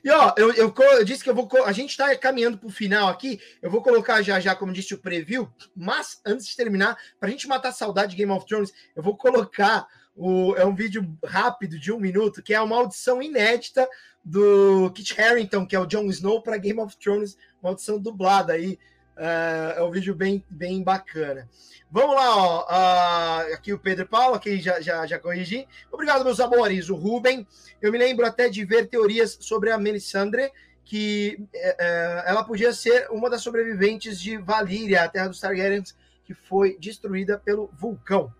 E 0.03 0.09
ó, 0.11 0.33
eu, 0.37 0.53
eu, 0.53 0.73
eu, 0.77 1.03
disse 1.03 1.23
que 1.23 1.29
eu 1.29 1.35
vou. 1.35 1.49
A 1.65 1.71
gente 1.71 1.89
está 1.89 2.15
caminhando 2.15 2.57
para 2.57 2.67
o 2.67 2.71
final 2.71 3.09
aqui. 3.09 3.39
Eu 3.61 3.69
vou 3.69 3.81
colocar 3.81 4.21
já 4.21 4.39
já, 4.39 4.55
como 4.55 4.71
disse 4.71 4.93
o 4.93 4.97
preview. 4.97 5.49
Mas 5.75 6.21
antes 6.25 6.47
de 6.47 6.55
terminar, 6.55 6.97
para 7.19 7.27
a 7.27 7.31
gente 7.31 7.47
matar 7.47 7.69
a 7.69 7.73
saudade 7.73 8.11
de 8.11 8.17
Game 8.17 8.31
of 8.31 8.45
Thrones, 8.45 8.71
eu 8.95 9.03
vou 9.03 9.17
colocar 9.17 9.87
o, 10.19 10.53
é 10.57 10.65
um 10.65 10.75
vídeo 10.75 11.17
rápido 11.23 11.79
de 11.79 11.93
um 11.93 11.97
minuto 11.97 12.43
que 12.43 12.53
é 12.53 12.59
uma 12.59 12.75
audição 12.75 13.21
inédita 13.21 13.87
do 14.23 14.91
Kit 14.91 15.19
Harington, 15.19 15.65
que 15.65 15.73
é 15.73 15.79
o 15.79 15.85
Jon 15.85 16.09
Snow, 16.09 16.43
para 16.43 16.57
Game 16.57 16.77
of 16.81 16.97
Thrones, 16.97 17.37
uma 17.63 17.71
audição 17.71 17.97
dublada 17.97 18.51
aí. 18.51 18.77
Uh, 19.15 19.77
é 19.77 19.83
um 19.83 19.89
vídeo 19.89 20.13
bem, 20.13 20.43
bem 20.49 20.83
bacana. 20.83 21.49
Vamos 21.89 22.15
lá, 22.15 22.35
ó. 22.35 22.63
Uh, 22.63 23.53
aqui 23.53 23.71
o 23.71 23.79
Pedro 23.79 24.07
Paulo, 24.07 24.35
aqui 24.35 24.59
já, 24.59 24.81
já, 24.81 25.05
já 25.05 25.17
corrigi. 25.17 25.65
Obrigado, 25.89 26.25
meus 26.25 26.41
amores. 26.41 26.89
O 26.89 26.95
Ruben, 26.95 27.47
eu 27.81 27.89
me 27.89 27.97
lembro 27.97 28.25
até 28.25 28.49
de 28.49 28.65
ver 28.65 28.89
teorias 28.89 29.37
sobre 29.39 29.71
a 29.71 29.77
Melisandre, 29.77 30.51
que 30.83 31.37
uh, 31.39 32.23
ela 32.25 32.43
podia 32.43 32.73
ser 32.73 33.07
uma 33.09 33.29
das 33.29 33.41
sobreviventes 33.41 34.19
de 34.19 34.37
Valíria, 34.37 35.03
a 35.03 35.09
terra 35.09 35.29
dos 35.29 35.39
Targaryens, 35.39 35.95
que 36.25 36.33
foi 36.33 36.77
destruída 36.77 37.37
pelo 37.37 37.69
vulcão. 37.73 38.33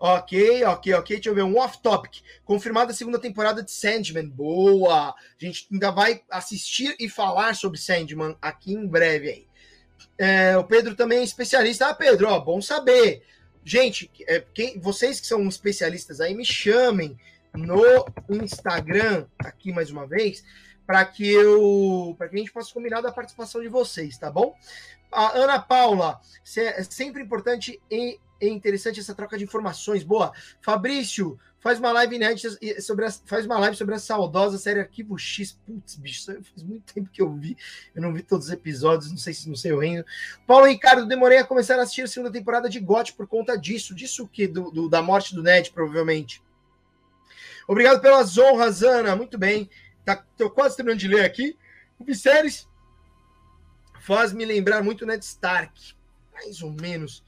Ok, 0.00 0.64
ok, 0.64 0.94
ok. 0.94 1.16
Deixa 1.16 1.28
eu 1.28 1.34
ver. 1.34 1.42
Um 1.42 1.58
off-topic. 1.58 2.22
Confirmada 2.44 2.92
a 2.92 2.94
segunda 2.94 3.18
temporada 3.18 3.62
de 3.62 3.70
Sandman. 3.70 4.28
Boa! 4.28 5.10
A 5.10 5.14
gente 5.38 5.66
ainda 5.72 5.90
vai 5.90 6.22
assistir 6.30 6.94
e 6.98 7.08
falar 7.08 7.54
sobre 7.54 7.78
Sandman 7.78 8.36
aqui 8.40 8.72
em 8.72 8.86
breve 8.86 9.28
aí. 9.28 9.46
É, 10.16 10.56
o 10.56 10.64
Pedro 10.64 10.94
também 10.94 11.18
é 11.18 11.24
especialista. 11.24 11.88
Ah, 11.88 11.94
Pedro, 11.94 12.28
ó, 12.28 12.38
bom 12.38 12.60
saber. 12.60 13.22
Gente, 13.64 14.10
é, 14.26 14.44
quem, 14.54 14.78
vocês 14.78 15.20
que 15.20 15.26
são 15.26 15.46
especialistas 15.48 16.20
aí, 16.20 16.34
me 16.34 16.44
chamem 16.44 17.18
no 17.54 18.06
Instagram, 18.42 19.26
aqui 19.38 19.72
mais 19.72 19.90
uma 19.90 20.06
vez, 20.06 20.44
para 20.86 21.04
que 21.04 21.28
eu 21.28 22.14
para 22.16 22.28
que 22.28 22.36
a 22.36 22.38
gente 22.38 22.52
possa 22.52 22.72
combinar 22.72 23.00
da 23.00 23.12
participação 23.12 23.60
de 23.60 23.68
vocês, 23.68 24.16
tá 24.16 24.30
bom? 24.30 24.54
A 25.10 25.36
Ana 25.38 25.58
Paula, 25.58 26.20
é 26.56 26.82
sempre 26.82 27.22
importante 27.22 27.80
e 27.90 28.18
é 28.40 28.48
interessante 28.48 29.00
essa 29.00 29.14
troca 29.14 29.36
de 29.36 29.44
informações. 29.44 30.02
Boa. 30.02 30.32
Fabrício, 30.60 31.38
faz 31.60 31.78
uma 31.78 31.90
live 31.92 32.16
inédita 32.16 32.56
sobre 32.80 33.06
a, 33.06 33.10
faz 33.10 33.44
uma 33.46 33.58
live 33.58 33.76
sobre 33.76 33.94
a 33.94 33.98
saudosa 33.98 34.58
série 34.58 34.80
Arquivo 34.80 35.18
X. 35.18 35.58
Putz, 35.66 35.96
bicho, 35.96 36.26
faz 36.26 36.62
muito 36.62 36.92
tempo 36.92 37.10
que 37.10 37.20
eu 37.20 37.32
vi. 37.32 37.56
Eu 37.94 38.02
não 38.02 38.12
vi 38.12 38.22
todos 38.22 38.46
os 38.46 38.52
episódios, 38.52 39.10
não 39.10 39.18
sei 39.18 39.34
se 39.34 39.48
não 39.48 39.56
sei 39.56 39.72
o 39.72 39.80
reino. 39.80 40.04
Paulo 40.46 40.66
Ricardo, 40.66 41.06
demorei 41.06 41.38
a 41.38 41.44
começar 41.44 41.78
a 41.78 41.82
assistir 41.82 42.02
a 42.02 42.06
segunda 42.08 42.32
temporada 42.32 42.68
de 42.68 42.78
GOT 42.78 43.14
por 43.14 43.26
conta 43.26 43.56
disso. 43.56 43.94
Disso 43.94 44.24
o 44.24 44.28
que? 44.28 44.46
Do, 44.46 44.70
do, 44.70 44.88
da 44.88 45.02
morte 45.02 45.34
do 45.34 45.42
Ned, 45.42 45.70
provavelmente. 45.72 46.42
Obrigado 47.66 48.00
pelas 48.00 48.38
honras, 48.38 48.82
Ana. 48.82 49.16
Muito 49.16 49.36
bem. 49.36 49.68
Tá, 50.04 50.24
tô 50.36 50.48
quase 50.48 50.76
terminando 50.76 51.00
de 51.00 51.08
ler 51.08 51.24
aqui. 51.24 51.56
O 51.98 52.04
Viserys 52.04 52.67
faz 54.08 54.32
me 54.32 54.46
lembrar 54.46 54.82
muito 54.82 55.04
Ned 55.04 55.22
Stark. 55.22 55.94
Mais 56.32 56.62
ou 56.62 56.72
menos 56.72 57.22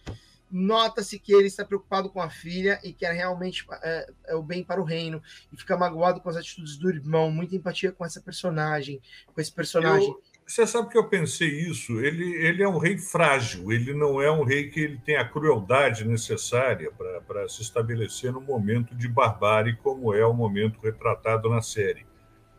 nota-se 0.51 1.19
que 1.19 1.33
ele 1.33 1.47
está 1.47 1.65
preocupado 1.65 2.11
com 2.11 2.21
a 2.21 2.29
filha 2.29 2.81
e 2.83 2.93
quer 2.93 3.13
realmente 3.13 3.65
é, 3.83 4.11
é, 4.29 4.35
o 4.35 4.43
bem 4.43 4.65
para 4.65 4.81
o 4.81 4.85
reino 4.85 5.23
e 5.53 5.57
fica 5.57 5.77
magoado 5.77 6.21
com 6.21 6.29
as 6.29 6.37
atitudes 6.37 6.77
do 6.77 6.89
irmão. 6.91 7.31
Muita 7.31 7.55
empatia 7.55 7.93
com 7.93 8.05
essa 8.05 8.21
personagem, 8.21 9.01
com 9.33 9.41
esse 9.41 9.53
personagem. 9.53 10.09
Eu, 10.09 10.21
você 10.45 10.67
sabe 10.67 10.89
que 10.89 10.99
eu 10.99 11.07
pensei 11.07 11.49
isso? 11.49 12.01
Ele, 12.01 12.35
ele 12.35 12.63
é 12.63 12.69
um 12.69 12.79
rei 12.79 12.99
frágil, 12.99 13.71
ele 13.71 13.95
não 13.95 14.21
é 14.21 14.33
um 14.33 14.43
rei 14.43 14.69
que 14.71 14.81
ele 14.81 14.99
tem 14.99 15.17
a 15.17 15.29
crueldade 15.29 16.05
necessária 16.05 16.91
para 17.29 17.49
se 17.49 17.63
estabelecer 17.63 18.33
no 18.33 18.41
momento 18.41 18.97
de 18.97 19.07
barbárie, 19.07 19.77
como 19.77 20.13
é 20.13 20.27
o 20.27 20.33
momento 20.33 20.81
retratado 20.81 21.49
na 21.49 21.63
série. 21.63 22.05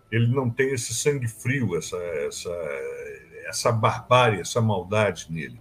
Ele 0.09 0.27
não 0.27 0.49
tem 0.49 0.73
esse 0.73 0.93
sangue 0.93 1.27
frio, 1.27 1.75
essa, 1.75 1.97
essa, 1.97 2.49
essa 3.51 3.71
barbárie, 3.71 4.41
essa 4.41 4.61
maldade 4.61 5.27
nele. 5.29 5.59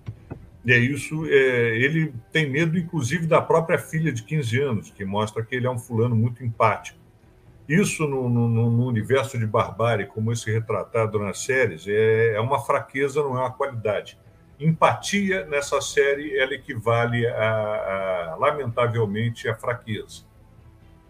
E 0.65 0.73
é 0.73 0.79
isso, 0.79 1.27
é, 1.27 1.77
ele 1.77 2.15
tem 2.33 2.49
medo, 2.49 2.79
inclusive, 2.79 3.27
da 3.27 3.41
própria 3.41 3.79
filha 3.79 4.13
de 4.13 4.23
15 4.23 4.61
anos, 4.61 4.91
que 4.91 5.05
mostra 5.05 5.45
que 5.45 5.55
ele 5.55 5.67
é 5.67 5.71
um 5.71 5.79
fulano 5.79 6.15
muito 6.15 6.45
empático. 6.45 6.99
Isso, 7.69 8.07
no, 8.07 8.29
no, 8.29 8.49
no 8.49 8.87
universo 8.87 9.39
de 9.39 9.47
barbárie, 9.47 10.07
como 10.07 10.33
esse 10.33 10.51
retratado 10.51 11.19
nas 11.19 11.41
séries, 11.41 11.87
é, 11.87 12.35
é, 12.35 12.41
uma 12.41 12.59
fraqueza, 12.59 13.23
não 13.23 13.37
é 13.37 13.41
uma 13.41 13.53
qualidade. 13.53 14.19
Empatia 14.59 15.47
nessa 15.47 15.81
série, 15.81 16.37
ela 16.37 16.53
equivale, 16.53 17.27
a, 17.27 18.33
a 18.33 18.37
lamentavelmente, 18.37 19.49
à 19.49 19.55
fraqueza. 19.55 20.25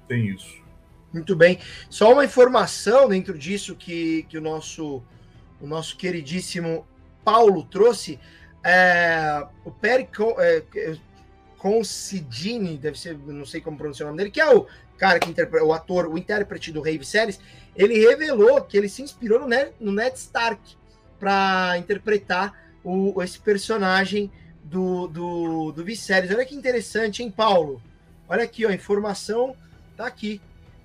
Tem 0.07 0.27
isso. 0.27 0.61
Muito 1.13 1.35
bem. 1.35 1.59
Só 1.89 2.13
uma 2.13 2.25
informação 2.25 3.09
dentro 3.09 3.37
disso 3.37 3.75
que, 3.75 4.25
que 4.29 4.39
o, 4.39 4.41
nosso, 4.41 5.03
o 5.61 5.67
nosso 5.67 5.97
queridíssimo 5.97 6.87
Paulo 7.25 7.65
trouxe 7.65 8.19
é, 8.65 9.47
o 9.65 9.71
Perry 9.71 10.09
é, 10.39 10.97
Considine, 11.57 12.79
deve 12.79 12.99
ser, 12.99 13.19
não 13.19 13.45
sei 13.45 13.61
como 13.61 13.77
pronunciar 13.77 14.07
o 14.07 14.11
nome 14.11 14.19
dele, 14.19 14.31
que 14.31 14.41
é 14.41 14.55
o 14.55 14.67
cara 14.97 15.19
que 15.19 15.29
interpreta, 15.29 15.65
o 15.65 15.75
ator, 15.75 16.07
o 16.07 16.17
intérprete 16.17 16.73
do 16.73 16.81
Rei 16.81 16.97
Viserys, 16.97 17.39
ele 17.77 17.99
revelou 17.99 18.63
que 18.63 18.79
ele 18.79 18.89
se 18.89 19.03
inspirou 19.03 19.41
no 19.41 19.47
Ned, 19.47 19.73
no 19.79 19.93
Ned 19.93 20.17
Stark 20.17 20.61
para 21.19 21.77
interpretar 21.77 22.59
o, 22.83 23.23
esse 23.23 23.39
personagem 23.39 24.33
do, 24.65 25.07
do, 25.09 25.73
do 25.73 25.85
Viserys. 25.85 26.31
Olha 26.31 26.47
que 26.47 26.55
interessante, 26.55 27.23
hein, 27.23 27.31
Paulo? 27.31 27.83
Olha 28.27 28.45
aqui, 28.45 28.65
ó, 28.65 28.71
a 28.71 28.75
informação 28.75 29.55
tá 29.97 30.07
aqui. 30.07 30.41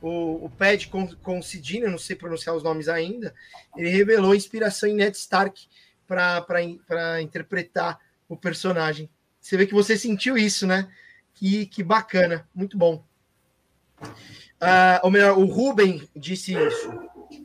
O, 0.07 0.45
o 0.45 0.49
Pad 0.52 0.88
eu 0.94 1.90
não 1.90 1.98
sei 1.98 2.15
pronunciar 2.15 2.56
os 2.56 2.61
nomes 2.61 2.88
ainda, 2.88 3.34
ele 3.76 3.90
revelou 3.90 4.36
inspiração 4.36 4.88
em 4.88 4.94
Ned 4.94 5.18
Stark 5.18 5.68
para 6.06 7.19
interpretar 7.19 7.99
o 8.30 8.38
personagem. 8.38 9.10
Você 9.41 9.57
vê 9.57 9.65
que 9.65 9.73
você 9.73 9.98
sentiu 9.98 10.38
isso, 10.38 10.68
né? 10.68 10.88
Que, 11.34 11.65
que 11.65 11.82
bacana, 11.82 12.48
muito 12.53 12.77
bom. 12.77 13.03
Uh, 13.99 15.02
ou 15.02 15.10
melhor, 15.10 15.40
o 15.40 15.45
Ruben 15.45 16.07
disse 16.15 16.53
isso. 16.53 16.94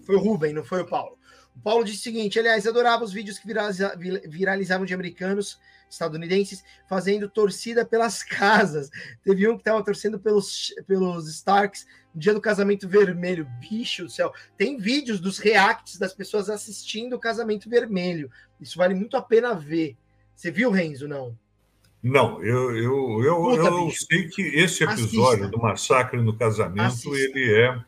Foi 0.04 0.16
o 0.16 0.20
Ruben, 0.20 0.52
não 0.52 0.62
foi 0.62 0.82
o 0.82 0.86
Paulo. 0.86 1.18
O 1.56 1.60
Paulo 1.60 1.82
disse 1.82 2.00
o 2.00 2.02
seguinte: 2.02 2.38
aliás, 2.38 2.66
adorava 2.66 3.02
os 3.02 3.12
vídeos 3.12 3.38
que 3.38 3.46
viraliza, 3.46 3.96
viralizavam 3.96 4.84
de 4.84 4.92
americanos 4.92 5.58
estadunidenses 5.90 6.64
fazendo 6.88 7.28
torcida 7.28 7.84
pelas 7.84 8.22
casas. 8.24 8.90
Teve 9.24 9.48
um 9.48 9.54
que 9.54 9.62
estava 9.62 9.84
torcendo 9.84 10.18
pelos, 10.18 10.72
pelos 10.86 11.28
Starks 11.28 11.86
no 12.14 12.20
dia 12.20 12.32
do 12.32 12.40
casamento 12.40 12.88
vermelho. 12.88 13.46
Bicho 13.60 14.04
do 14.04 14.10
céu. 14.10 14.32
Tem 14.56 14.78
vídeos 14.78 15.20
dos 15.20 15.38
reacts 15.38 15.98
das 15.98 16.14
pessoas 16.14 16.48
assistindo 16.48 17.16
o 17.16 17.20
casamento 17.20 17.68
vermelho. 17.68 18.30
Isso 18.60 18.78
vale 18.78 18.94
muito 18.94 19.16
a 19.16 19.22
pena 19.22 19.54
ver. 19.54 19.96
Você 20.34 20.50
viu, 20.50 20.70
Renzo? 20.70 21.06
Não. 21.08 21.36
Não, 22.02 22.42
eu, 22.42 22.74
eu, 22.76 23.22
eu, 23.22 23.36
Puta, 23.36 23.62
eu 23.62 23.90
sei 23.90 24.26
que 24.28 24.40
esse 24.40 24.82
episódio 24.82 25.44
Assista. 25.44 25.48
do 25.48 25.58
massacre 25.58 26.20
no 26.20 26.34
casamento 26.34 26.80
Assista. 26.80 27.14
ele 27.14 27.54
é 27.54 27.84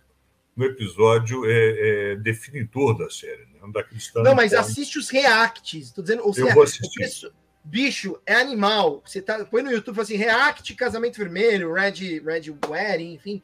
um 0.54 0.64
episódio 0.64 1.46
é, 1.46 2.12
é 2.12 2.16
definidor 2.16 2.98
da 2.98 3.08
série, 3.08 3.46
né? 3.46 3.72
da 3.72 3.82
cristã. 3.82 4.22
Não, 4.22 4.34
mas 4.34 4.52
assiste 4.52 4.98
os 4.98 5.08
reacts. 5.08 5.92
Tô 5.92 6.02
dizendo, 6.02 6.28
os 6.28 6.36
eu 6.36 6.44
reacts. 6.44 6.54
vou 6.54 6.62
assistir. 6.62 7.32
Bicho, 7.64 8.20
é 8.26 8.34
animal. 8.34 9.02
Você 9.04 9.22
tá, 9.22 9.44
põe 9.44 9.62
no 9.62 9.70
YouTube 9.70 10.00
assim, 10.00 10.16
react 10.16 10.74
casamento 10.74 11.18
vermelho, 11.18 11.72
red, 11.72 12.20
red 12.20 12.50
wedding, 12.68 13.14
enfim. 13.14 13.42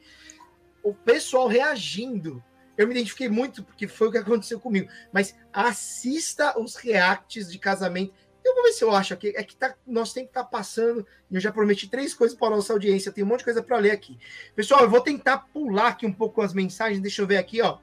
O 0.83 0.93
pessoal 0.93 1.47
reagindo. 1.47 2.43
Eu 2.77 2.87
me 2.87 2.95
identifiquei 2.95 3.29
muito 3.29 3.63
porque 3.65 3.89
foi 3.89 4.09
o 4.09 4.13
que 4.13 4.19
aconteceu 4.19 4.61
comigo. 4.61 4.89
Mas 5.13 5.35
assista 5.53 6.59
os 6.59 6.77
reacts 6.77 7.51
de 7.51 7.59
casamento. 7.59 8.13
Eu 8.45 8.55
vou 8.55 8.65
ver 8.65 8.73
se 8.73 8.85
eu 8.85 8.95
acho 8.95 9.15
aqui. 9.15 9.33
É 9.37 9.43
que 9.43 9.57
tá, 9.57 9.75
nós 9.87 10.13
temos 10.13 10.29
que 10.29 10.31
estar 10.31 10.45
tá 10.45 10.49
passando. 10.49 11.07
Eu 11.31 11.41
já 11.41 11.53
prometi 11.53 11.89
três 11.89 12.15
coisas 12.15 12.37
para 12.37 12.57
nossa 12.57 12.73
audiência. 12.73 13.13
Tem 13.13 13.23
um 13.23 13.27
monte 13.27 13.41
de 13.41 13.45
coisa 13.47 13.63
para 13.63 13.79
ler 13.79 13.91
aqui. 13.91 14.19
Pessoal, 14.55 14.83
eu 14.83 14.91
vou 14.91 15.01
tentar 15.01 15.39
pular 15.53 15.89
aqui 15.89 16.07
um 16.07 16.13
pouco 16.13 16.41
as 16.41 16.55
mensagens. 16.55 17.01
Deixa 17.01 17.23
eu 17.23 17.27
ver 17.27 17.37
aqui, 17.37 17.61
ó. 17.61 17.79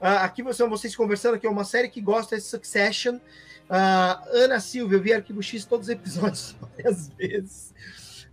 Uh, 0.00 0.20
aqui 0.20 0.42
são 0.52 0.68
vocês 0.68 0.94
conversando 0.94 1.36
aqui, 1.36 1.46
é 1.46 1.50
uma 1.50 1.64
série 1.64 1.88
que 1.88 2.02
gosta 2.02 2.36
de 2.36 2.42
Succession. 2.42 3.18
Ana 3.68 4.60
Silva, 4.60 4.94
eu 4.94 5.02
vi 5.02 5.12
Arquivo 5.12 5.42
X 5.42 5.64
todos 5.64 5.88
os 5.88 5.92
episódios 5.92 6.56
várias 6.60 7.08
vezes. 7.08 7.74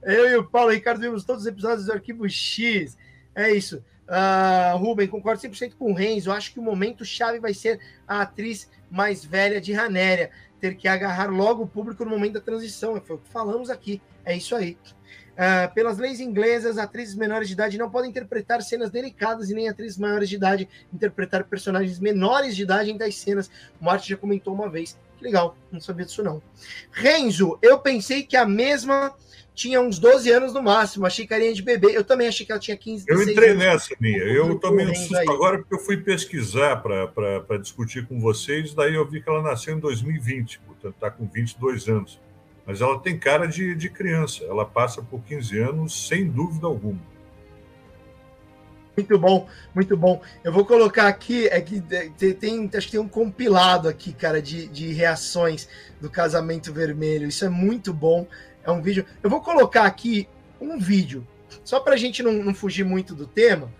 Eu 0.01 0.29
e 0.29 0.35
o 0.35 0.43
Paulo 0.43 0.71
Ricardo 0.71 0.99
vimos 0.99 1.23
todos 1.23 1.43
os 1.43 1.47
episódios 1.47 1.85
do 1.85 1.93
Arquivo 1.93 2.27
X. 2.29 2.97
É 3.33 3.51
isso. 3.51 3.83
Uh, 4.07 4.77
Ruben, 4.77 5.07
concordo 5.07 5.41
100% 5.41 5.73
com 5.77 5.91
o 5.91 5.95
Renzo. 5.95 6.31
Acho 6.31 6.53
que 6.53 6.59
o 6.59 6.63
momento 6.63 7.05
chave 7.05 7.39
vai 7.39 7.53
ser 7.53 7.79
a 8.07 8.21
atriz 8.21 8.69
mais 8.91 9.23
velha 9.23 9.61
de 9.61 9.73
Ranéria 9.73 10.29
ter 10.59 10.75
que 10.75 10.87
agarrar 10.87 11.29
logo 11.29 11.63
o 11.63 11.67
público 11.67 12.05
no 12.05 12.11
momento 12.11 12.33
da 12.33 12.41
transição. 12.41 12.99
Foi 13.01 13.15
o 13.15 13.19
que 13.19 13.29
falamos 13.29 13.69
aqui. 13.69 14.01
É 14.25 14.35
isso 14.35 14.55
aí. 14.55 14.77
Uh, 15.33 15.73
pelas 15.73 15.97
leis 15.97 16.19
inglesas, 16.19 16.77
atrizes 16.77 17.15
menores 17.15 17.47
de 17.47 17.53
idade 17.53 17.77
não 17.77 17.89
podem 17.89 18.09
interpretar 18.09 18.61
cenas 18.61 18.91
delicadas 18.91 19.49
e 19.49 19.53
nem 19.55 19.67
atrizes 19.67 19.97
maiores 19.97 20.29
de 20.29 20.35
idade 20.35 20.69
interpretar 20.93 21.43
personagens 21.45 21.99
menores 21.99 22.55
de 22.55 22.63
idade 22.63 22.91
em 22.91 22.97
tais 22.97 23.17
cenas. 23.17 23.49
O 23.81 23.85
Martin 23.85 24.09
já 24.09 24.17
comentou 24.17 24.53
uma 24.53 24.69
vez. 24.69 24.97
Legal, 25.23 25.55
não 25.71 25.79
sabia 25.79 26.05
disso 26.05 26.21
não. 26.21 26.41
Renzo, 26.91 27.57
eu 27.61 27.79
pensei 27.79 28.23
que 28.23 28.35
a 28.35 28.45
mesma 28.45 29.15
tinha 29.55 29.79
uns 29.79 29.97
12 29.99 30.29
anos 30.29 30.53
no 30.53 30.61
máximo, 30.61 31.05
achei 31.05 31.25
carinha 31.25 31.53
de 31.53 31.61
bebê. 31.61 31.95
Eu 31.95 32.03
também 32.03 32.27
achei 32.27 32.45
que 32.45 32.51
ela 32.51 32.59
tinha 32.59 32.75
15 32.75 33.05
Eu 33.07 33.23
entrei 33.23 33.51
anos. 33.51 33.63
nessa, 33.63 33.95
minha. 34.01 34.17
Eu 34.17 34.59
tomei 34.59 34.85
um 34.85 34.93
susto 34.93 35.15
aí. 35.15 35.25
agora 35.29 35.59
porque 35.59 35.75
eu 35.75 35.79
fui 35.79 35.95
pesquisar 35.95 36.77
para 36.77 37.57
discutir 37.57 38.05
com 38.05 38.19
vocês, 38.19 38.73
daí 38.73 38.95
eu 38.95 39.07
vi 39.07 39.21
que 39.21 39.29
ela 39.29 39.41
nasceu 39.41 39.77
em 39.77 39.79
2020, 39.79 40.59
portanto 40.59 40.95
está 40.95 41.09
com 41.09 41.25
22 41.25 41.87
anos. 41.87 42.19
Mas 42.65 42.81
ela 42.81 42.99
tem 42.99 43.17
cara 43.17 43.45
de, 43.47 43.75
de 43.75 43.89
criança, 43.89 44.43
ela 44.43 44.65
passa 44.65 45.01
por 45.01 45.21
15 45.21 45.57
anos 45.59 46.07
sem 46.07 46.27
dúvida 46.27 46.67
alguma. 46.67 47.12
Muito 48.95 49.17
bom, 49.17 49.47
muito 49.73 49.97
bom. 49.97 50.21
Eu 50.43 50.53
vou 50.53 50.65
colocar 50.65 51.07
aqui, 51.07 51.47
é 51.47 51.59
que 51.59 51.81
tem, 52.35 52.69
acho 52.75 52.85
que 52.85 52.91
tem 52.91 52.99
um 52.99 53.07
compilado 53.07 53.89
aqui, 53.89 54.13
cara, 54.13 54.39
de, 54.39 54.67
de 54.67 54.93
reações 54.93 55.67
do 55.99 56.11
casamento 56.11 56.71
vermelho. 56.71 57.27
Isso 57.27 57.43
é 57.43 57.49
muito 57.49 57.91
bom. 57.91 58.27
É 58.63 58.71
um 58.71 58.81
vídeo. 58.81 59.05
Eu 59.23 59.29
vou 59.31 59.41
colocar 59.41 59.85
aqui 59.85 60.29
um 60.61 60.77
vídeo, 60.79 61.27
só 61.63 61.79
para 61.79 61.95
a 61.95 61.97
gente 61.97 62.21
não, 62.21 62.33
não, 62.33 62.53
fugir 62.53 62.85
muito 62.85 63.15
do 63.15 63.25
tema, 63.25 63.73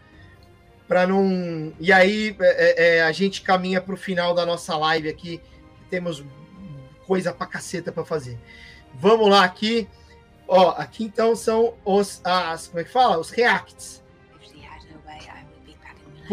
para 0.87 1.05
não. 1.05 1.71
E 1.79 1.91
aí 1.93 2.35
é, 2.39 2.95
é, 2.95 2.97
é 2.97 3.03
a 3.03 3.11
gente 3.11 3.43
caminha 3.43 3.79
para 3.79 3.93
o 3.93 3.97
final 3.97 4.33
da 4.33 4.45
nossa 4.45 4.75
live 4.75 5.09
aqui. 5.09 5.39
Temos 5.91 6.25
coisa 7.05 7.31
para 7.31 7.45
caceta 7.45 7.91
para 7.91 8.03
fazer. 8.03 8.39
Vamos 8.95 9.29
lá 9.29 9.43
aqui. 9.43 9.87
Ó, 10.47 10.71
aqui 10.71 11.03
então 11.05 11.35
são 11.35 11.75
os 11.85 12.19
as 12.23 12.67
como 12.67 12.79
é 12.79 12.83
que 12.83 12.91
fala? 12.91 13.19
Os 13.19 13.29
reacts. 13.29 14.02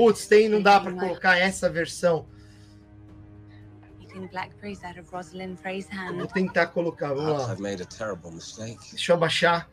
Putz, 0.00 0.26
tem 0.26 0.48
não 0.48 0.62
dá 0.62 0.80
para 0.80 0.94
colocar 0.94 1.36
essa 1.36 1.68
versão. 1.68 2.26
Vou 6.16 6.26
tentar 6.26 6.68
colocar, 6.68 7.08
vamos 7.08 7.32
lá. 7.32 7.54
Deixa 8.92 9.12
eu 9.12 9.16
abaixar. 9.16 9.68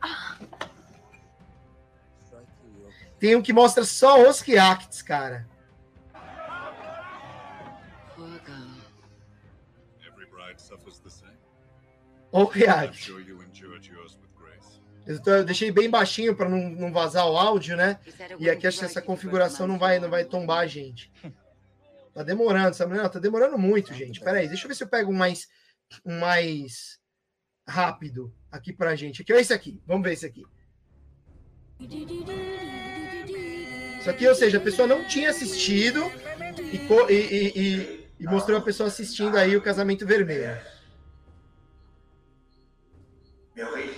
Tem 3.18 3.34
um 3.34 3.40
que 3.40 3.54
mostra 3.54 3.84
só 3.86 4.28
os 4.28 4.40
reacts, 4.40 5.00
cara. 5.00 5.48
O 12.30 12.44
react. 12.44 13.10
Eu 15.08 15.42
deixei 15.42 15.72
bem 15.72 15.88
baixinho 15.88 16.36
para 16.36 16.50
não, 16.50 16.68
não 16.68 16.92
vazar 16.92 17.26
o 17.26 17.38
áudio, 17.38 17.74
né? 17.78 17.98
E 18.38 18.50
aqui 18.50 18.66
acho 18.66 18.78
que 18.78 18.84
essa 18.84 19.00
configuração 19.00 19.66
não 19.66 19.78
vai, 19.78 19.98
não 19.98 20.10
vai 20.10 20.22
tombar 20.22 20.58
a 20.58 20.66
gente. 20.66 21.10
Tá 22.12 22.22
demorando, 22.22 22.74
sabe? 22.74 22.94
Não, 22.94 23.08
tá 23.08 23.18
demorando 23.18 23.56
muito, 23.56 23.94
gente. 23.94 24.20
Pera 24.20 24.38
aí, 24.38 24.48
deixa 24.48 24.64
eu 24.64 24.68
ver 24.68 24.74
se 24.74 24.84
eu 24.84 24.88
pego 24.88 25.10
um 25.10 25.14
mais, 25.14 25.48
um 26.04 26.18
mais 26.18 26.98
rápido 27.66 28.34
aqui 28.52 28.70
pra 28.70 28.94
gente. 28.96 29.22
Aqui, 29.22 29.32
é 29.32 29.40
esse 29.40 29.54
aqui. 29.54 29.80
Vamos 29.86 30.02
ver 30.02 30.12
esse 30.12 30.26
aqui. 30.26 30.44
Isso 34.00 34.10
aqui, 34.10 34.28
ou 34.28 34.34
seja, 34.34 34.58
a 34.58 34.60
pessoa 34.60 34.86
não 34.86 35.06
tinha 35.06 35.30
assistido 35.30 36.02
e, 36.70 36.76
e, 37.12 37.52
e, 37.56 38.08
e 38.20 38.24
mostrou 38.24 38.58
a 38.58 38.62
pessoa 38.62 38.88
assistindo 38.88 39.38
aí 39.38 39.56
o 39.56 39.62
Casamento 39.62 40.04
Vermelho. 40.04 40.60
Meu 43.56 43.74
rei 43.74 43.97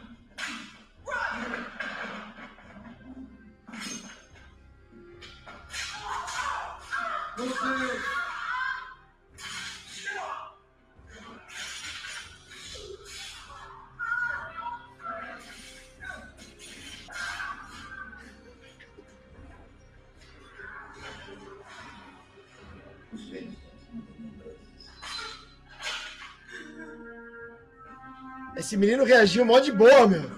Esse 28.71 28.77
menino 28.77 29.03
reagiu 29.03 29.43
mó 29.43 29.59
de 29.59 29.69
boa, 29.69 30.07
meu. 30.07 30.31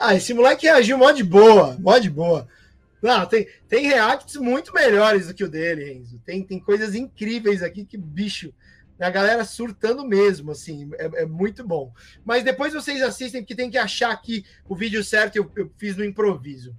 Ah, 0.00 0.16
esse 0.16 0.34
moleque 0.34 0.66
reagiu 0.66 0.98
mó 0.98 1.12
de 1.12 1.22
boa, 1.22 1.76
mó 1.78 1.96
de 1.96 2.10
boa. 2.10 2.48
Não, 3.00 3.24
tem, 3.24 3.46
tem 3.68 3.86
reacts 3.86 4.34
muito 4.34 4.72
melhores 4.74 5.28
do 5.28 5.34
que 5.34 5.44
o 5.44 5.48
dele, 5.48 5.84
Renzo. 5.84 6.20
Tem, 6.26 6.42
tem 6.42 6.58
coisas 6.58 6.92
incríveis 6.96 7.62
aqui 7.62 7.84
que, 7.84 7.96
bicho, 7.96 8.52
a 9.04 9.10
galera 9.10 9.44
surtando 9.44 10.04
mesmo, 10.04 10.50
assim, 10.50 10.90
é, 10.94 11.22
é, 11.22 11.26
muito 11.26 11.66
bom. 11.66 11.92
Mas 12.24 12.42
depois 12.42 12.74
vocês 12.74 13.00
assistem, 13.02 13.42
porque 13.42 13.54
tem 13.54 13.70
que 13.70 13.78
achar 13.78 14.10
aqui 14.10 14.44
o 14.68 14.74
vídeo 14.74 15.04
certo, 15.04 15.36
eu, 15.36 15.50
eu 15.56 15.72
fiz 15.76 15.96
no 15.96 16.04
improviso. 16.04 16.76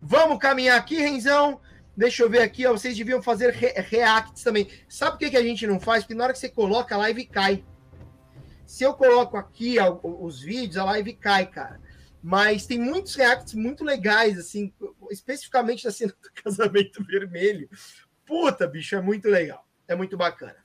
Vamos 0.00 0.38
caminhar 0.38 0.78
aqui, 0.78 0.96
Renzão. 0.96 1.60
Deixa 1.96 2.22
eu 2.22 2.30
ver 2.30 2.40
aqui, 2.40 2.66
ó, 2.66 2.72
vocês 2.72 2.96
deviam 2.96 3.22
fazer 3.22 3.50
re 3.52 3.72
reacts 3.76 4.42
também. 4.42 4.70
Sabe 4.88 5.12
por 5.12 5.18
que, 5.18 5.30
que 5.30 5.36
a 5.36 5.42
gente 5.42 5.66
não 5.66 5.78
faz? 5.78 6.02
Porque 6.02 6.14
na 6.14 6.24
hora 6.24 6.32
que 6.32 6.38
você 6.38 6.48
coloca, 6.48 6.94
a 6.94 6.98
live 6.98 7.26
cai. 7.26 7.64
Se 8.64 8.84
eu 8.84 8.94
coloco 8.94 9.36
aqui 9.36 9.78
ó, 9.78 9.98
os 10.02 10.40
vídeos, 10.40 10.76
a 10.76 10.84
live 10.84 11.12
cai, 11.14 11.46
cara. 11.46 11.80
Mas 12.22 12.66
tem 12.66 12.78
muitos 12.78 13.14
reacts 13.14 13.54
muito 13.54 13.84
legais, 13.84 14.38
assim, 14.38 14.72
especificamente 15.10 15.84
da 15.84 15.90
cena 15.90 16.14
do 16.22 16.30
casamento 16.42 17.04
vermelho. 17.04 17.68
Puta, 18.24 18.66
bicho, 18.66 18.94
é 18.94 19.00
muito 19.00 19.28
legal. 19.28 19.66
É 19.88 19.94
muito 19.94 20.16
bacana. 20.16 20.56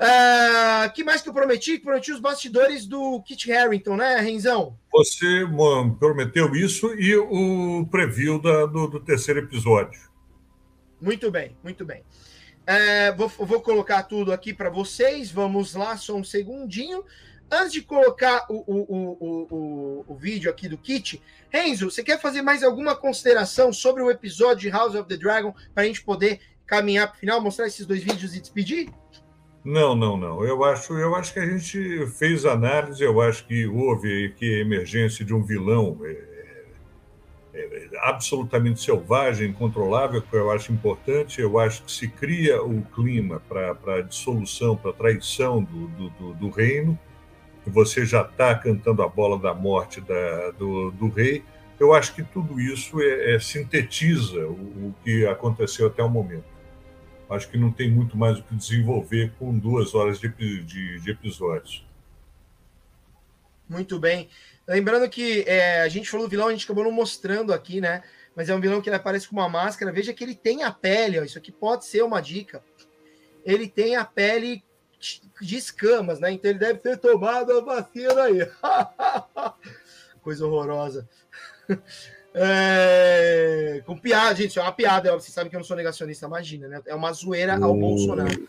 Uh, 0.00 0.90
que 0.94 1.04
mais 1.04 1.20
que 1.20 1.28
eu 1.28 1.32
prometi? 1.34 1.78
Prometi 1.78 2.10
os 2.10 2.20
bastidores 2.20 2.86
do 2.86 3.20
Kit 3.22 3.46
Harrington, 3.50 3.96
né, 3.96 4.16
Renzão? 4.16 4.78
Você 4.90 5.44
mano, 5.44 5.94
prometeu 5.94 6.54
isso 6.56 6.94
e 6.94 7.14
o 7.14 7.86
preview 7.90 8.40
da, 8.40 8.64
do, 8.64 8.86
do, 8.86 8.98
terceiro 8.98 9.40
episódio. 9.40 10.00
Muito 10.98 11.30
bem, 11.30 11.54
muito 11.62 11.84
bem. 11.84 12.02
Uh, 12.62 13.14
vou, 13.14 13.28
vou, 13.46 13.60
colocar 13.60 14.04
tudo 14.04 14.32
aqui 14.32 14.54
para 14.54 14.70
vocês. 14.70 15.30
Vamos 15.30 15.74
lá, 15.74 15.94
só 15.98 16.14
um 16.14 16.24
segundinho. 16.24 17.04
Antes 17.50 17.72
de 17.72 17.82
colocar 17.82 18.46
o, 18.48 18.64
o, 18.66 19.16
o, 19.20 20.04
o, 20.08 20.14
vídeo 20.14 20.50
aqui 20.50 20.66
do 20.66 20.78
Kit, 20.78 21.20
Renzo, 21.50 21.90
você 21.90 22.02
quer 22.02 22.18
fazer 22.18 22.40
mais 22.40 22.62
alguma 22.62 22.96
consideração 22.96 23.70
sobre 23.70 24.02
o 24.02 24.10
episódio 24.10 24.60
de 24.60 24.70
House 24.70 24.94
of 24.94 25.06
the 25.06 25.16
Dragon 25.16 25.52
para 25.74 25.82
a 25.82 25.86
gente 25.86 26.02
poder 26.02 26.40
caminhar 26.64 27.08
para 27.08 27.16
o 27.16 27.20
final, 27.20 27.40
mostrar 27.42 27.66
esses 27.66 27.84
dois 27.84 28.02
vídeos 28.02 28.34
e 28.34 28.40
despedir? 28.40 28.88
Não, 29.64 29.94
não, 29.94 30.16
não. 30.16 30.44
Eu 30.44 30.64
acho, 30.64 30.94
eu 30.94 31.14
acho 31.14 31.34
que 31.34 31.38
a 31.38 31.46
gente 31.46 32.06
fez 32.06 32.46
análise, 32.46 33.02
eu 33.02 33.20
acho 33.20 33.46
que 33.46 33.66
houve 33.66 34.34
que 34.38 34.54
a 34.54 34.58
emergência 34.58 35.24
de 35.24 35.34
um 35.34 35.42
vilão 35.42 35.98
é, 36.02 36.10
é, 37.52 37.60
é, 37.60 37.88
absolutamente 38.02 38.80
selvagem, 38.80 39.50
incontrolável, 39.50 40.22
que 40.22 40.34
eu 40.34 40.50
acho 40.50 40.72
importante. 40.72 41.40
Eu 41.40 41.58
acho 41.58 41.82
que 41.84 41.92
se 41.92 42.08
cria 42.08 42.62
o 42.62 42.82
clima 42.94 43.42
para 43.48 43.96
a 43.96 44.00
dissolução, 44.00 44.76
para 44.76 44.90
a 44.92 44.94
traição 44.94 45.62
do, 45.62 45.88
do, 45.88 46.34
do, 46.34 46.48
reino 46.48 46.98
você 47.66 48.04
já 48.04 48.22
está 48.22 48.54
cantando 48.54 49.02
a 49.02 49.08
bola 49.08 49.38
da 49.38 49.54
morte 49.54 50.00
da, 50.00 50.50
do, 50.52 50.90
do, 50.90 51.08
rei. 51.08 51.44
Eu 51.78 51.94
acho 51.94 52.14
que 52.14 52.22
tudo 52.22 52.60
isso 52.60 53.00
é, 53.00 53.34
é 53.34 53.38
sintetiza 53.38 54.46
o, 54.46 54.88
o, 54.88 54.94
que 55.04 55.26
aconteceu 55.26 55.86
até 55.86 56.02
o 56.02 56.08
momento. 56.08 56.44
Acho 57.30 57.48
que 57.48 57.56
não 57.56 57.70
tem 57.70 57.88
muito 57.88 58.16
mais 58.16 58.38
o 58.38 58.42
que 58.42 58.56
desenvolver 58.56 59.32
com 59.38 59.56
duas 59.56 59.94
horas 59.94 60.18
de, 60.18 60.28
de, 60.28 60.98
de 60.98 61.10
episódios. 61.10 61.86
Muito 63.68 64.00
bem. 64.00 64.28
Lembrando 64.66 65.08
que 65.08 65.44
é, 65.46 65.82
a 65.82 65.88
gente 65.88 66.10
falou 66.10 66.26
do 66.26 66.30
vilão, 66.30 66.48
a 66.48 66.50
gente 66.50 66.64
acabou 66.64 66.82
não 66.82 66.90
mostrando 66.90 67.52
aqui, 67.52 67.80
né? 67.80 68.02
Mas 68.34 68.48
é 68.48 68.54
um 68.54 68.60
vilão 68.60 68.82
que 68.82 68.88
ele 68.88 68.96
aparece 68.96 69.28
com 69.28 69.36
uma 69.36 69.48
máscara. 69.48 69.92
Veja 69.92 70.12
que 70.12 70.24
ele 70.24 70.34
tem 70.34 70.64
a 70.64 70.72
pele, 70.72 71.20
ó, 71.20 71.22
isso 71.22 71.38
aqui 71.38 71.52
pode 71.52 71.84
ser 71.84 72.02
uma 72.02 72.20
dica. 72.20 72.64
Ele 73.44 73.68
tem 73.68 73.94
a 73.94 74.04
pele 74.04 74.64
de 75.40 75.56
escamas, 75.56 76.18
né? 76.18 76.32
Então 76.32 76.50
ele 76.50 76.58
deve 76.58 76.80
ter 76.80 76.96
tomado 76.98 77.52
a 77.52 77.60
vacina 77.60 78.22
aí. 78.24 78.40
Coisa 80.20 80.46
horrorosa. 80.46 81.08
É... 82.34 83.82
Com 83.84 83.96
piada, 83.96 84.34
gente, 84.36 84.58
é 84.58 84.62
uma 84.62 84.72
piada. 84.72 85.12
Vocês 85.12 85.32
sabem 85.32 85.50
que 85.50 85.56
eu 85.56 85.60
não 85.60 85.64
sou 85.64 85.76
negacionista, 85.76 86.26
imagina, 86.26 86.68
né? 86.68 86.80
É 86.86 86.94
uma 86.94 87.12
zoeira 87.12 87.54
ao 87.56 87.74
Bolsonaro. 87.74 88.48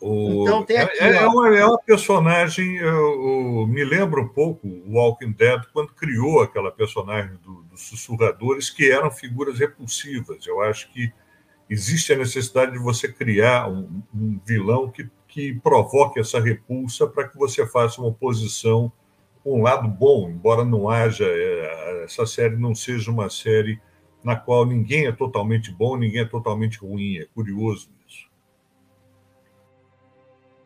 O, 0.00 0.42
então 0.42 0.62
tem 0.64 0.78
aqui, 0.78 0.96
é, 1.00 1.16
é, 1.16 1.26
uma, 1.26 1.56
é 1.56 1.64
uma 1.64 1.78
personagem, 1.78 2.76
eu, 2.76 2.86
eu, 2.86 3.66
me 3.66 3.84
lembra 3.84 4.20
um 4.20 4.28
pouco 4.28 4.68
o 4.68 4.92
Walking 4.92 5.32
Dead 5.32 5.60
quando 5.72 5.92
criou 5.92 6.40
aquela 6.40 6.70
personagem 6.70 7.36
do, 7.42 7.64
dos 7.64 7.82
sussurradores 7.82 8.70
que 8.70 8.88
eram 8.88 9.10
figuras 9.10 9.58
repulsivas. 9.58 10.46
Eu 10.46 10.60
acho 10.60 10.92
que 10.92 11.12
existe 11.68 12.12
a 12.12 12.16
necessidade 12.16 12.72
de 12.72 12.78
você 12.78 13.12
criar 13.12 13.68
um, 13.68 14.02
um 14.14 14.40
vilão 14.46 14.88
que, 14.88 15.08
que 15.26 15.54
provoque 15.54 16.20
essa 16.20 16.40
repulsa 16.40 17.06
para 17.06 17.26
que 17.26 17.36
você 17.36 17.66
faça 17.66 18.00
uma 18.00 18.10
oposição 18.10 18.92
um 19.54 19.62
lado 19.62 19.88
bom, 19.88 20.28
embora 20.28 20.64
não 20.64 20.88
haja 20.88 21.24
é, 21.24 22.04
essa 22.04 22.26
série 22.26 22.56
não 22.56 22.74
seja 22.74 23.10
uma 23.10 23.30
série 23.30 23.80
na 24.22 24.36
qual 24.36 24.66
ninguém 24.66 25.06
é 25.06 25.12
totalmente 25.12 25.70
bom, 25.70 25.96
ninguém 25.96 26.22
é 26.22 26.24
totalmente 26.24 26.78
ruim. 26.78 27.18
É 27.18 27.24
curioso 27.26 27.90
isso. 28.06 28.28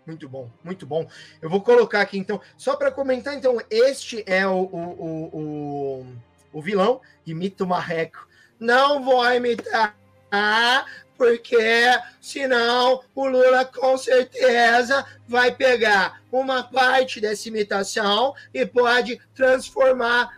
Muito 0.06 0.28
bom, 0.28 0.50
muito 0.64 0.86
bom. 0.86 1.06
Eu 1.40 1.48
vou 1.48 1.60
colocar 1.60 2.00
aqui 2.00 2.18
então, 2.18 2.40
só 2.56 2.76
para 2.76 2.90
comentar, 2.90 3.34
então, 3.34 3.59
este 3.70 4.24
é 4.26 4.46
o, 4.46 4.62
o, 4.62 5.30
o, 5.32 6.06
o, 6.52 6.62
vilão, 6.62 7.00
imita 7.24 7.62
o 7.62 7.68
marreco. 7.68 8.26
Não 8.59 9.02
vou 9.04 9.24
imitar, 9.32 9.94
porque 11.23 11.57
senão 12.20 13.01
o 13.15 13.28
Lula 13.28 13.65
com 13.65 13.97
certeza 13.97 15.07
vai 15.28 15.55
pegar 15.55 16.20
uma 16.32 16.65
parte 16.65 17.20
dessa 17.20 17.47
imitação 17.47 18.35
e 18.53 18.66
pode 18.66 19.20
transformar 19.32 20.36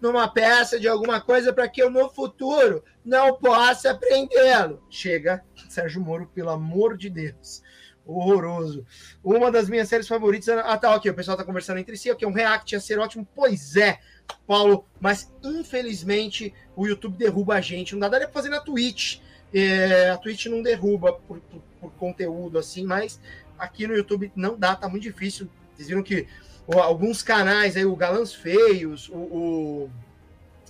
numa 0.00 0.28
peça 0.28 0.78
de 0.78 0.86
alguma 0.86 1.20
coisa 1.20 1.52
para 1.52 1.68
que 1.68 1.82
eu 1.82 1.90
no 1.90 2.08
futuro 2.08 2.84
não 3.04 3.34
possa 3.34 3.92
prendê-lo. 3.92 4.80
Chega, 4.88 5.42
Sérgio 5.68 6.00
Moro, 6.00 6.30
pelo 6.32 6.50
amor 6.50 6.96
de 6.96 7.10
Deus. 7.10 7.60
Horroroso. 8.06 8.86
Uma 9.24 9.50
das 9.50 9.68
minhas 9.68 9.88
séries 9.88 10.06
favoritas. 10.06 10.48
Ah, 10.64 10.76
tá, 10.76 10.94
ok. 10.94 11.10
O 11.10 11.14
pessoal 11.14 11.36
tá 11.36 11.42
conversando 11.42 11.78
entre 11.78 11.96
si. 11.96 12.10
Ok, 12.10 12.28
um 12.28 12.32
react 12.32 12.72
ia 12.72 12.80
ser 12.80 12.98
ótimo. 12.98 13.26
Pois 13.34 13.76
é, 13.76 13.98
Paulo. 14.46 14.84
Mas 15.00 15.32
infelizmente 15.42 16.54
o 16.76 16.86
YouTube 16.86 17.16
derruba 17.16 17.54
a 17.54 17.60
gente. 17.62 17.94
Não 17.94 18.00
dá, 18.00 18.10
daria 18.10 18.28
pra 18.28 18.34
fazer 18.34 18.50
na 18.50 18.60
Twitch. 18.60 19.23
É, 19.54 20.10
a 20.10 20.16
Twitch 20.16 20.46
não 20.46 20.60
derruba 20.60 21.12
por, 21.12 21.38
por, 21.38 21.62
por, 21.80 21.92
conteúdo 21.92 22.58
assim, 22.58 22.84
mas 22.84 23.20
aqui 23.56 23.86
no 23.86 23.94
YouTube 23.94 24.32
não 24.34 24.58
dá, 24.58 24.74
tá 24.74 24.88
muito 24.88 25.04
difícil. 25.04 25.48
Vocês 25.74 25.86
viram 25.86 26.02
que 26.02 26.26
ó, 26.66 26.80
alguns 26.80 27.22
canais 27.22 27.76
aí, 27.76 27.84
o 27.84 27.94
Galãs 27.94 28.34
Feios, 28.34 29.08
o, 29.08 29.16
o, 29.16 29.90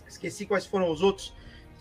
Esqueci 0.06 0.46
quais 0.46 0.66
foram 0.66 0.90
os 0.90 1.02
outros. 1.02 1.32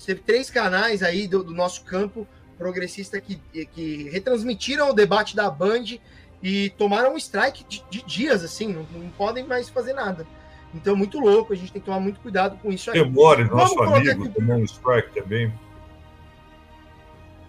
Teve 0.06 0.22
três 0.22 0.50
canais 0.50 1.04
aí 1.04 1.28
do, 1.28 1.44
do 1.44 1.54
nosso 1.54 1.84
campo 1.84 2.28
progressista 2.58 3.20
que, 3.22 3.36
que 3.74 4.10
retransmitiram 4.10 4.90
o 4.90 4.94
debate 4.94 5.36
da 5.36 5.50
Band 5.50 5.98
e 6.42 6.70
tomaram 6.72 7.14
um 7.14 7.18
strike 7.18 7.64
de, 7.66 7.84
de 7.90 8.02
dias, 8.06 8.44
assim, 8.44 8.74
não, 8.74 8.86
não, 8.92 9.10
podem 9.12 9.46
mais 9.46 9.70
fazer 9.70 9.94
nada. 9.94 10.26
Então, 10.74 10.96
muito 10.96 11.20
louco, 11.20 11.54
a 11.54 11.56
gente 11.56 11.72
tem 11.72 11.82
que 11.82 11.86
tomar 11.86 12.00
muito 12.00 12.20
cuidado 12.20 12.58
com 12.58 12.72
isso 12.72 12.90
aí. 12.92 13.02
Demore, 13.02 13.46
nosso 13.46 13.82
amigo, 13.82 14.28
tomou 14.30 14.58
um 14.58 14.66
strike 14.66 15.22
também. 15.22 15.54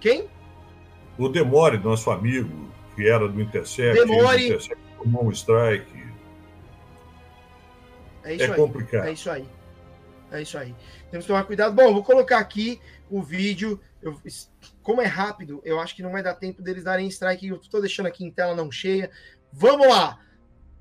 Quem? 0.04 0.28
O 1.16 1.30
Demore, 1.30 1.78
nosso 1.78 2.10
amigo, 2.10 2.70
que 2.94 3.08
era 3.08 3.26
do 3.26 3.40
Intercept, 3.40 4.04
Demore. 4.04 4.48
Intercept 4.48 4.84
tomou 4.98 5.24
um 5.24 5.30
strike. 5.30 6.04
É, 8.22 8.34
isso 8.34 8.44
é 8.44 8.48
aí. 8.48 8.54
complicado. 8.54 9.06
É 9.06 9.12
isso 9.12 9.30
aí. 9.30 9.48
É 10.30 10.42
isso 10.42 10.58
aí. 10.58 10.74
Temos 11.10 11.24
que 11.24 11.32
tomar 11.32 11.44
cuidado. 11.44 11.74
Bom, 11.74 11.90
vou 11.94 12.04
colocar 12.04 12.36
aqui 12.36 12.78
o 13.08 13.22
vídeo. 13.22 13.80
Eu, 14.02 14.20
como 14.82 15.00
é 15.00 15.06
rápido, 15.06 15.62
eu 15.64 15.80
acho 15.80 15.96
que 15.96 16.02
não 16.02 16.12
vai 16.12 16.22
dar 16.22 16.34
tempo 16.34 16.60
deles 16.60 16.84
darem 16.84 17.08
strike. 17.08 17.48
Eu 17.48 17.56
estou 17.56 17.80
deixando 17.80 18.04
aqui 18.04 18.26
em 18.26 18.30
tela 18.30 18.54
não 18.54 18.70
cheia. 18.70 19.10
Vamos 19.50 19.88
lá. 19.88 20.20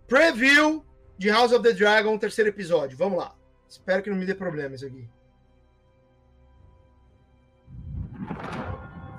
Preview 0.06 0.86
de 1.18 1.30
House 1.30 1.54
of 1.54 1.64
the 1.64 1.72
Dragon, 1.72 2.18
terceiro 2.18 2.50
episódio. 2.50 2.98
Vamos 2.98 3.20
lá. 3.20 3.34
Espero 3.70 4.04
que 4.04 4.10
não 4.10 4.18
me 4.18 4.26
dê 4.26 4.36
problema 4.36 4.76
isso 4.76 4.86
aqui. 4.86 5.08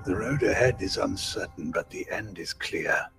The 0.05 0.15
road 0.15 0.43
ahead 0.43 0.85
is 0.85 0.99
uncertain, 0.99 1.71
but 1.71 1.89
the 1.89 2.07
end 2.11 2.39
is 2.39 2.53
clear. 2.53 3.11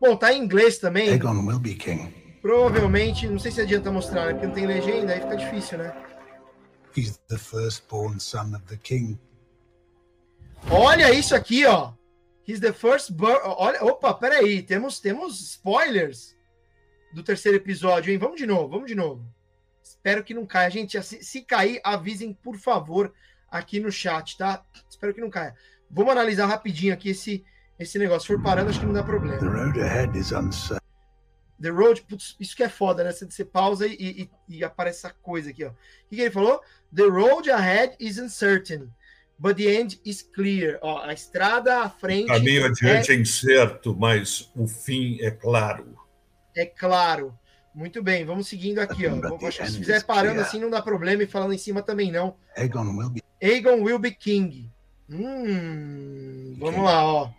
Bom, 0.00 0.16
tá 0.16 0.32
em 0.32 0.42
inglês 0.42 0.78
também. 0.78 1.10
Aegon 1.10 1.46
will 1.46 1.60
be 1.60 1.74
king. 1.74 2.12
Provavelmente, 2.42 3.28
não 3.28 3.38
sei 3.38 3.52
se 3.52 3.60
adianta 3.60 3.92
mostrar, 3.92 4.26
né? 4.26 4.32
Porque 4.32 4.46
não 4.46 4.54
tem 4.54 4.66
legenda, 4.66 5.12
aí 5.12 5.20
fica 5.20 5.36
difícil, 5.36 5.78
né? 5.78 5.94
He's 6.96 7.18
the 7.28 7.38
firstborn 7.38 8.18
son 8.18 8.54
of 8.56 8.64
the 8.66 8.76
king. 8.76 9.18
Olha 10.70 11.12
isso 11.12 11.34
aqui, 11.34 11.64
ó. 11.64 11.92
He's 12.46 12.60
the 12.60 12.72
firstborn. 12.72 13.38
Olha, 13.44 13.84
opa, 13.84 14.12
peraí, 14.14 14.62
temos 14.62 14.98
temos 14.98 15.40
spoilers 15.40 16.34
do 17.14 17.22
terceiro 17.22 17.58
episódio, 17.58 18.10
hein? 18.10 18.18
Vamos 18.18 18.38
de 18.38 18.46
novo, 18.46 18.68
vamos 18.68 18.88
de 18.88 18.94
novo. 18.94 19.24
Espero 19.82 20.24
que 20.24 20.34
não 20.34 20.46
caia, 20.46 20.70
gente. 20.70 21.00
Se, 21.02 21.22
se 21.22 21.42
cair, 21.42 21.80
avisem 21.84 22.32
por 22.32 22.56
favor 22.56 23.12
aqui 23.50 23.78
no 23.78 23.92
chat, 23.92 24.36
tá? 24.36 24.64
Espero 24.88 25.14
que 25.14 25.20
não 25.20 25.30
caia. 25.30 25.54
Vamos 25.90 26.12
analisar 26.12 26.46
rapidinho 26.46 26.94
aqui 26.94 27.10
esse, 27.10 27.44
esse 27.78 27.98
negócio. 27.98 28.22
Se 28.22 28.26
for 28.28 28.42
parando, 28.42 28.70
acho 28.70 28.80
que 28.80 28.86
não 28.86 28.92
dá 28.92 29.02
problema. 29.02 29.38
The 29.38 29.46
road 29.46 29.80
ahead 29.80 30.18
is 30.18 30.30
uncertain. 30.32 30.80
The 31.60 31.70
road, 31.70 32.02
putz, 32.08 32.36
isso 32.40 32.56
que 32.56 32.62
é 32.62 32.68
foda, 32.68 33.04
né? 33.04 33.12
Você, 33.12 33.26
você 33.26 33.44
pausa 33.44 33.86
e, 33.86 33.94
e, 33.98 34.30
e, 34.48 34.64
aparece 34.64 35.06
essa 35.06 35.14
coisa 35.20 35.50
aqui, 35.50 35.64
ó. 35.64 35.68
O 35.68 35.74
que, 36.08 36.16
que, 36.16 36.22
ele 36.22 36.30
falou? 36.30 36.60
The 36.94 37.02
road 37.02 37.50
ahead 37.50 37.96
is 38.00 38.18
uncertain, 38.18 38.88
but 39.38 39.56
the 39.56 39.64
end 39.64 40.00
is 40.04 40.22
clear. 40.22 40.78
Ó, 40.80 41.02
a 41.02 41.12
estrada 41.12 41.80
à 41.82 41.90
frente. 41.90 42.24
O 42.24 42.34
caminho 42.34 42.64
adiante 42.64 43.12
é... 43.12 43.14
é 43.14 43.18
incerto, 43.18 43.94
mas 43.94 44.50
o 44.56 44.66
fim 44.66 45.18
é 45.20 45.30
claro. 45.30 45.98
É 46.56 46.64
claro. 46.64 47.38
Muito 47.74 48.02
bem, 48.02 48.24
vamos 48.24 48.48
seguindo 48.48 48.80
aqui, 48.80 49.06
ó. 49.06 49.46
Acho 49.46 49.58
que 49.58 49.70
se 49.70 49.78
fizer 49.78 50.04
parando 50.04 50.40
assim 50.40 50.58
não 50.58 50.70
dá 50.70 50.80
problema 50.82 51.22
e 51.22 51.26
falando 51.26 51.52
em 51.52 51.58
cima 51.58 51.82
também 51.82 52.10
não. 52.10 52.36
Aegon 52.56 52.96
will 52.96 53.10
be, 53.10 53.22
Aegon 53.42 53.82
will 53.82 53.98
be 53.98 54.10
king. 54.10 54.68
Hum, 55.10 56.54
vamos 56.56 56.84
lá, 56.84 57.04
ó. 57.04 57.30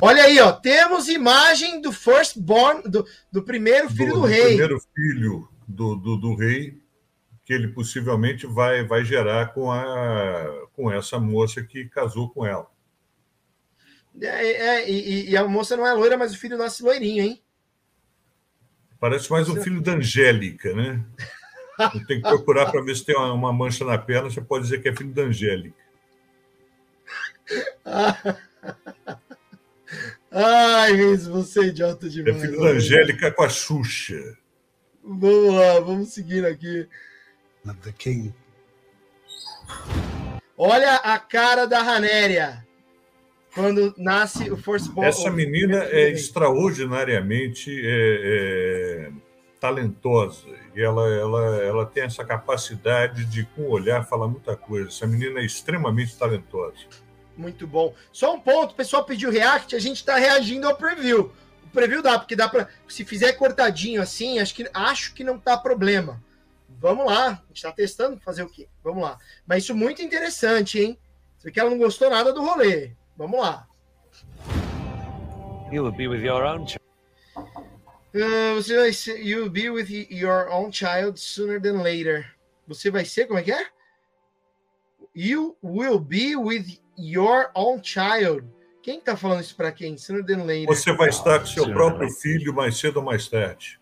Olha 0.00 0.22
aí, 0.22 0.40
ó, 0.40 0.52
temos 0.52 1.08
imagem 1.08 1.82
do 1.82 1.92
firstborn, 1.92 2.82
do, 2.84 3.06
do 3.30 3.42
primeiro 3.42 3.90
filho 3.90 4.14
do, 4.14 4.20
do 4.20 4.26
rei. 4.26 4.46
Primeiro 4.46 4.80
filho 4.94 5.48
do, 5.68 5.96
do, 5.96 6.16
do, 6.16 6.34
rei, 6.34 6.80
que 7.44 7.52
ele 7.52 7.68
possivelmente 7.68 8.46
vai, 8.46 8.82
vai 8.86 9.04
gerar 9.04 9.52
com, 9.52 9.70
a, 9.70 10.66
com 10.72 10.90
essa 10.90 11.18
moça 11.18 11.62
que 11.62 11.86
casou 11.86 12.30
com 12.30 12.46
ela. 12.46 12.66
É, 14.22 14.52
é 14.52 14.90
e, 14.90 15.30
e, 15.30 15.36
a 15.36 15.46
moça 15.46 15.76
não 15.76 15.86
é 15.86 15.92
loira, 15.92 16.16
mas 16.16 16.32
o 16.32 16.38
filho 16.38 16.56
nasce 16.56 16.82
loirinho, 16.82 17.24
hein? 17.24 17.42
Parece 18.98 19.30
mais 19.30 19.48
um 19.50 19.60
filho 19.60 19.82
da 19.82 19.92
Angélica, 19.92 20.72
né? 20.72 21.04
Tem 22.06 22.20
que 22.20 22.28
procurar 22.28 22.70
para 22.70 22.82
ver 22.82 22.94
se 22.96 23.04
tem 23.04 23.16
uma, 23.16 23.52
mancha 23.52 23.84
na 23.84 23.98
perna. 23.98 24.30
Você 24.30 24.40
pode 24.40 24.64
dizer 24.64 24.80
que 24.80 24.88
é 24.88 24.96
filho 24.96 25.12
da 25.12 25.22
Angélica. 25.22 25.76
Ai, 30.30 30.92
Reis, 30.92 31.26
você 31.26 31.60
é 31.60 31.64
idiota 31.66 32.08
demais. 32.08 32.36
É 32.36 32.40
filho 32.40 32.60
da 32.60 32.68
Angélica 32.68 33.30
com 33.30 33.42
a 33.42 33.48
Xuxa. 33.48 34.38
Vamos 35.02 35.54
lá, 35.54 35.80
vamos 35.80 36.08
seguir 36.08 36.46
aqui. 36.46 36.88
The 37.82 37.92
King. 37.92 38.34
Olha 40.56 40.96
a 40.96 41.18
cara 41.18 41.66
da 41.66 41.82
Ranéria 41.82 42.64
quando 43.54 43.94
nasce 43.96 44.50
o 44.50 44.56
Force 44.56 44.90
Ball. 44.90 45.04
Essa 45.04 45.30
menina 45.30 45.84
é 45.84 46.10
extraordinariamente 46.10 47.70
é, 47.70 48.20
é, 48.24 49.12
talentosa 49.64 50.46
e 50.76 50.82
ela, 50.82 51.08
ela, 51.08 51.56
ela 51.56 51.86
tem 51.86 52.02
essa 52.02 52.22
capacidade 52.22 53.24
de, 53.24 53.46
com 53.46 53.62
o 53.62 53.70
olhar, 53.70 54.04
falar 54.04 54.28
muita 54.28 54.54
coisa. 54.54 54.88
Essa 54.88 55.06
menina 55.06 55.40
é 55.40 55.44
extremamente 55.44 56.14
talentosa. 56.18 56.76
Muito 57.34 57.66
bom. 57.66 57.94
Só 58.12 58.34
um 58.34 58.40
ponto, 58.40 58.72
o 58.72 58.74
pessoal 58.74 59.06
pediu 59.06 59.30
react, 59.30 59.74
a 59.74 59.78
gente 59.78 59.96
está 59.96 60.16
reagindo 60.16 60.68
ao 60.68 60.76
preview. 60.76 61.32
O 61.64 61.68
preview 61.70 62.02
dá, 62.02 62.18
porque 62.18 62.36
dá 62.36 62.46
para. 62.46 62.68
Se 62.86 63.06
fizer 63.06 63.32
cortadinho 63.32 64.02
assim, 64.02 64.38
acho 64.38 64.54
que, 64.54 64.68
acho 64.74 65.14
que 65.14 65.24
não 65.24 65.38
tá 65.38 65.56
problema. 65.56 66.22
Vamos 66.78 67.06
lá, 67.06 67.28
a 67.28 67.46
gente 67.48 67.56
está 67.56 67.72
testando 67.72 68.20
fazer 68.20 68.42
o 68.42 68.50
quê? 68.50 68.68
Vamos 68.82 69.02
lá. 69.02 69.18
Mas 69.46 69.64
isso 69.64 69.74
muito 69.74 70.02
interessante, 70.02 70.78
hein? 70.78 70.98
Você 71.38 71.50
que 71.50 71.58
ela 71.58 71.70
não 71.70 71.78
gostou 71.78 72.10
nada 72.10 72.34
do 72.34 72.44
rolê. 72.44 72.90
Vamos 73.16 73.40
lá. 73.40 73.66
You 75.72 75.84
will 75.84 75.92
be 75.92 76.06
with 76.06 76.22
your 76.22 76.44
own 76.44 76.66
Uh, 78.14 78.54
você 78.54 78.76
vai 78.76 78.92
ser. 78.92 79.18
You'll 79.20 79.50
be 79.50 79.68
with 79.70 79.88
your 80.10 80.48
own 80.50 80.70
child 80.72 81.18
sooner 81.18 81.60
than 81.60 81.82
later. 81.82 82.26
Você 82.68 82.90
vai 82.90 83.04
ser, 83.04 83.26
como 83.26 83.38
é 83.38 83.42
que 83.42 83.52
é? 83.52 83.66
You 85.14 85.56
will 85.62 85.98
be 85.98 86.36
with 86.36 86.78
your 86.98 87.50
own 87.54 87.82
child. 87.82 88.44
Quem 88.82 89.00
tá 89.00 89.16
falando 89.16 89.40
isso 89.40 89.56
para 89.56 89.72
quem? 89.72 89.96
Sooner 89.96 90.24
than 90.24 90.44
later. 90.44 90.66
Você 90.66 90.92
vai 90.92 91.08
estar 91.08 91.40
com 91.40 91.46
seu 91.46 91.72
próprio 91.72 92.08
filho 92.10 92.54
mais 92.54 92.76
cedo 92.78 92.98
ou 92.98 93.02
mais 93.02 93.26
tarde. 93.28 93.80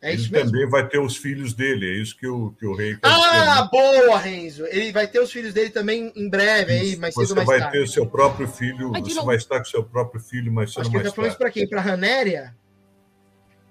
É 0.00 0.12
ele 0.12 0.20
isso 0.22 0.30
mesmo. 0.30 0.52
também 0.52 0.68
vai 0.68 0.86
ter 0.88 1.00
os 1.00 1.16
filhos 1.16 1.52
dele, 1.54 1.86
é 1.90 2.00
isso 2.00 2.16
que 2.16 2.26
o, 2.28 2.52
que 2.52 2.64
o 2.64 2.72
rei 2.72 2.94
quer 2.94 3.00
Ah, 3.02 3.62
dizer, 3.62 3.70
boa, 3.72 4.16
Renzo. 4.18 4.64
Ele 4.66 4.92
vai 4.92 5.08
ter 5.08 5.18
os 5.18 5.32
filhos 5.32 5.52
dele 5.52 5.70
também 5.70 6.12
em 6.14 6.28
breve, 6.28 6.72
aí, 6.72 6.96
mais 6.96 7.14
cedo 7.14 7.26
Você 7.26 7.32
ou 7.32 7.36
mais 7.36 7.48
vai 7.48 7.58
tarde. 7.58 7.78
ter 7.80 7.88
seu 7.88 8.06
próprio 8.06 8.46
filho, 8.46 8.92
Ai, 8.94 9.00
você 9.02 9.20
vai 9.22 9.34
estar 9.34 9.58
com 9.58 9.64
seu 9.64 9.82
próprio 9.82 10.20
filho 10.20 10.52
mais 10.52 10.70
cedo 10.72 10.82
Acho 10.82 10.88
ou 10.88 10.92
que 10.92 10.96
ele 10.98 11.02
mais 11.02 11.12
tá 11.12 11.16
falando 11.16 11.30
isso 11.32 11.38
tarde. 11.40 11.52
pra 11.52 11.60
quem? 11.60 11.68
Pra 11.68 11.80
Ranéria? 11.80 12.56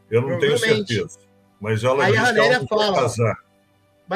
Eu 0.10 0.22
não 0.22 0.40
tenho 0.40 0.58
certeza. 0.58 1.20
Mas 1.60 1.84
ela 1.84 2.06
Aí 2.06 2.14
a 2.14 2.18
ela 2.18 2.28
Ranéria 2.28 2.68
fala, 2.68 3.02
casar. 3.02 3.38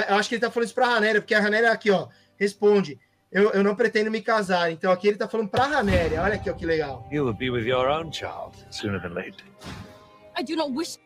Eu 0.07 0.15
acho 0.15 0.29
que 0.29 0.35
ele 0.35 0.41
tá 0.41 0.51
falando 0.51 0.65
isso 0.65 0.75
pra 0.75 0.87
Ranéria, 0.87 1.21
porque 1.21 1.35
a 1.35 1.39
Ranéria 1.41 1.71
aqui, 1.71 1.91
ó, 1.91 2.07
responde. 2.37 2.99
Eu, 3.31 3.51
eu 3.51 3.63
não 3.63 3.75
pretendo 3.75 4.11
me 4.11 4.21
casar. 4.21 4.71
Então 4.71 4.91
aqui 4.91 5.07
ele 5.07 5.17
tá 5.17 5.27
falando 5.27 5.49
pra 5.49 5.65
Ranéria. 5.65 6.21
Olha 6.21 6.35
aqui, 6.35 6.49
ó, 6.49 6.53
que 6.53 6.65
legal. 6.65 7.07
You 7.11 7.25
will 7.25 7.33
be 7.33 7.49
with 7.49 7.65
your 7.65 7.87
own 7.87 8.11
child 8.11 8.55
sooner 8.69 9.01
than 9.01 9.13
later. 9.13 9.45
I 10.37 10.43
do 10.43 10.55
not 10.55 10.71
wish 10.71 10.97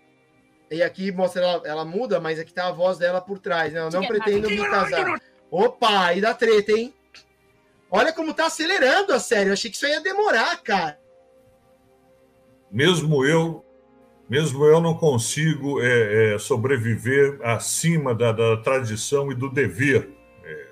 E 0.69 0.81
aqui 0.81 1.11
mostra 1.11 1.43
ela, 1.43 1.61
ela 1.65 1.85
muda, 1.85 2.19
mas 2.19 2.39
aqui 2.39 2.53
tá 2.53 2.67
a 2.67 2.71
voz 2.71 2.97
dela 2.97 3.21
por 3.21 3.39
trás. 3.39 3.73
Né? 3.73 3.79
Eu 3.79 3.91
não 3.91 4.05
pretendo 4.05 4.49
me 4.49 4.69
casar. 4.69 5.21
Opa, 5.49 6.05
aí 6.05 6.21
dá 6.21 6.33
treta, 6.33 6.71
hein? 6.71 6.93
Olha 7.89 8.11
como 8.11 8.33
tá 8.33 8.47
acelerando 8.47 9.13
a 9.13 9.19
série. 9.19 9.49
Eu 9.49 9.53
achei 9.53 9.69
que 9.69 9.77
isso 9.77 9.87
ia 9.87 10.01
demorar, 10.01 10.61
cara. 10.61 10.99
Mesmo 12.71 13.23
eu, 13.23 13.64
mesmo 14.29 14.65
eu 14.65 14.81
não 14.81 14.95
consigo 14.95 15.81
é, 15.81 16.33
é, 16.33 16.39
sobreviver 16.39 17.39
acima 17.43 18.13
da, 18.13 18.31
da 18.31 18.57
tradição 18.57 19.31
e 19.31 19.35
do 19.35 19.49
dever. 19.49 20.09
É, 20.43 20.67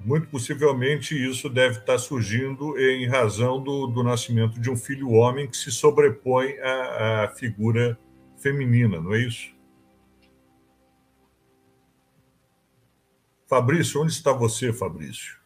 muito 0.00 0.28
possivelmente 0.28 1.14
isso 1.14 1.48
deve 1.48 1.78
estar 1.78 1.98
surgindo 1.98 2.78
em 2.78 3.06
razão 3.08 3.62
do, 3.62 3.86
do 3.86 4.02
nascimento 4.02 4.60
de 4.60 4.70
um 4.70 4.76
filho 4.76 5.10
homem 5.10 5.48
que 5.48 5.56
se 5.56 5.70
sobrepõe 5.70 6.58
à, 6.60 7.24
à 7.24 7.28
figura 7.28 7.98
feminina, 8.38 9.00
não 9.00 9.14
é 9.14 9.20
isso? 9.20 9.52
Fabrício, 13.48 14.00
onde 14.00 14.12
está 14.12 14.32
você, 14.32 14.72
Fabrício? 14.72 15.41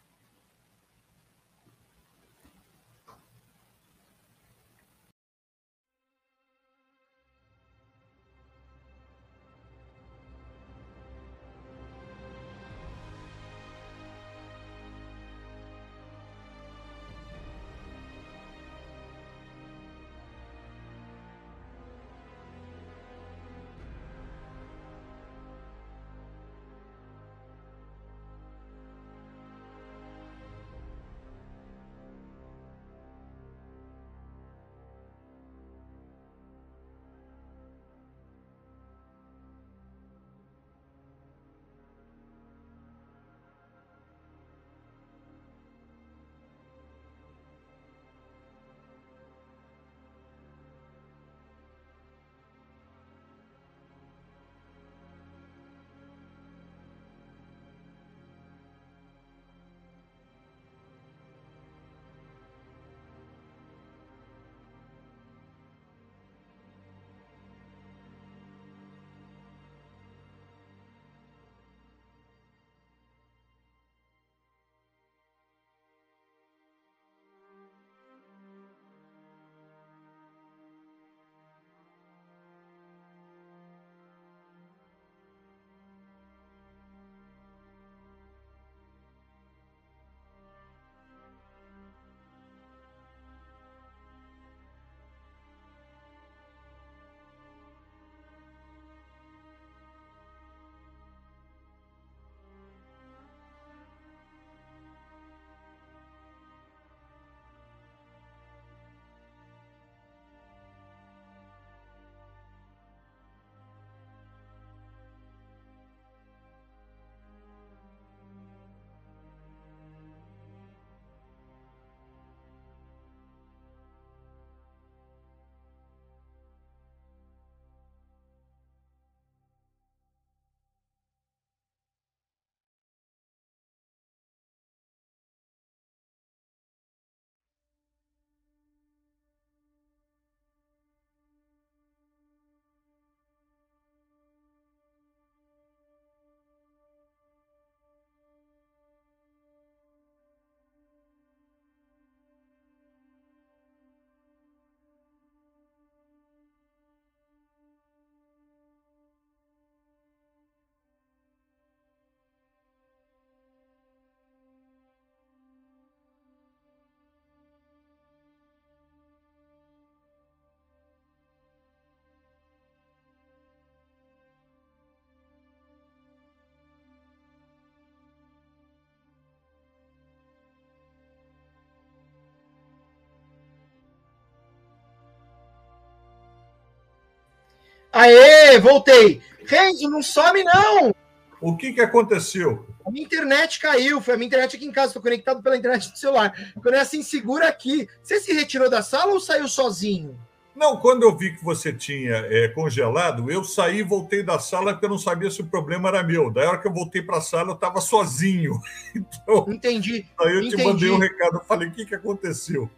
Aê, 187.97 188.59
voltei. 188.59 189.23
Renzo, 189.47 189.89
não 189.89 190.03
some 190.03 190.43
não. 190.43 190.93
O 191.41 191.57
que, 191.57 191.73
que 191.73 191.81
aconteceu? 191.81 192.67
A 192.85 192.91
minha 192.91 193.03
internet 193.03 193.59
caiu. 193.59 193.99
Foi 193.99 194.13
a 194.13 194.17
minha 194.17 194.27
internet 194.27 194.55
aqui 194.55 194.65
em 194.65 194.71
casa. 194.71 194.89
Estou 194.89 195.01
conectado 195.01 195.41
pela 195.41 195.57
internet 195.57 195.91
do 195.91 195.97
celular. 195.97 196.31
Quando 196.61 196.75
é 196.75 196.79
assim, 196.79 197.01
segura 197.01 197.47
aqui. 197.47 197.89
Você 198.03 198.19
se 198.19 198.31
retirou 198.33 198.69
da 198.69 198.83
sala 198.83 199.13
ou 199.13 199.19
saiu 199.19 199.47
sozinho? 199.47 200.15
Não, 200.55 200.77
quando 200.77 201.03
eu 201.03 201.17
vi 201.17 201.35
que 201.35 201.43
você 201.43 201.73
tinha 201.73 202.17
é, 202.17 202.47
congelado, 202.49 203.31
eu 203.31 203.43
saí 203.43 203.79
e 203.79 203.83
voltei 203.83 204.21
da 204.21 204.37
sala 204.37 204.73
porque 204.73 204.85
eu 204.85 204.91
não 204.91 204.99
sabia 204.99 205.31
se 205.31 205.41
o 205.41 205.47
problema 205.47 205.89
era 205.89 206.03
meu. 206.03 206.29
Daí, 206.29 206.45
a 206.45 206.49
hora 206.49 206.57
que 206.59 206.67
eu 206.67 206.73
voltei 206.73 207.01
para 207.01 207.17
a 207.17 207.21
sala, 207.21 207.49
eu 207.49 207.55
estava 207.55 207.81
sozinho. 207.81 208.61
Então, 208.95 209.45
Entendi. 209.49 210.05
aí 210.19 210.35
eu 210.35 210.41
te 210.41 210.47
Entendi. 210.49 210.63
mandei 210.63 210.89
um 210.91 210.99
recado. 210.99 211.37
Eu 211.37 211.43
falei, 211.43 211.67
o 211.67 211.71
que, 211.71 211.85
que 211.85 211.95
aconteceu? 211.95 212.69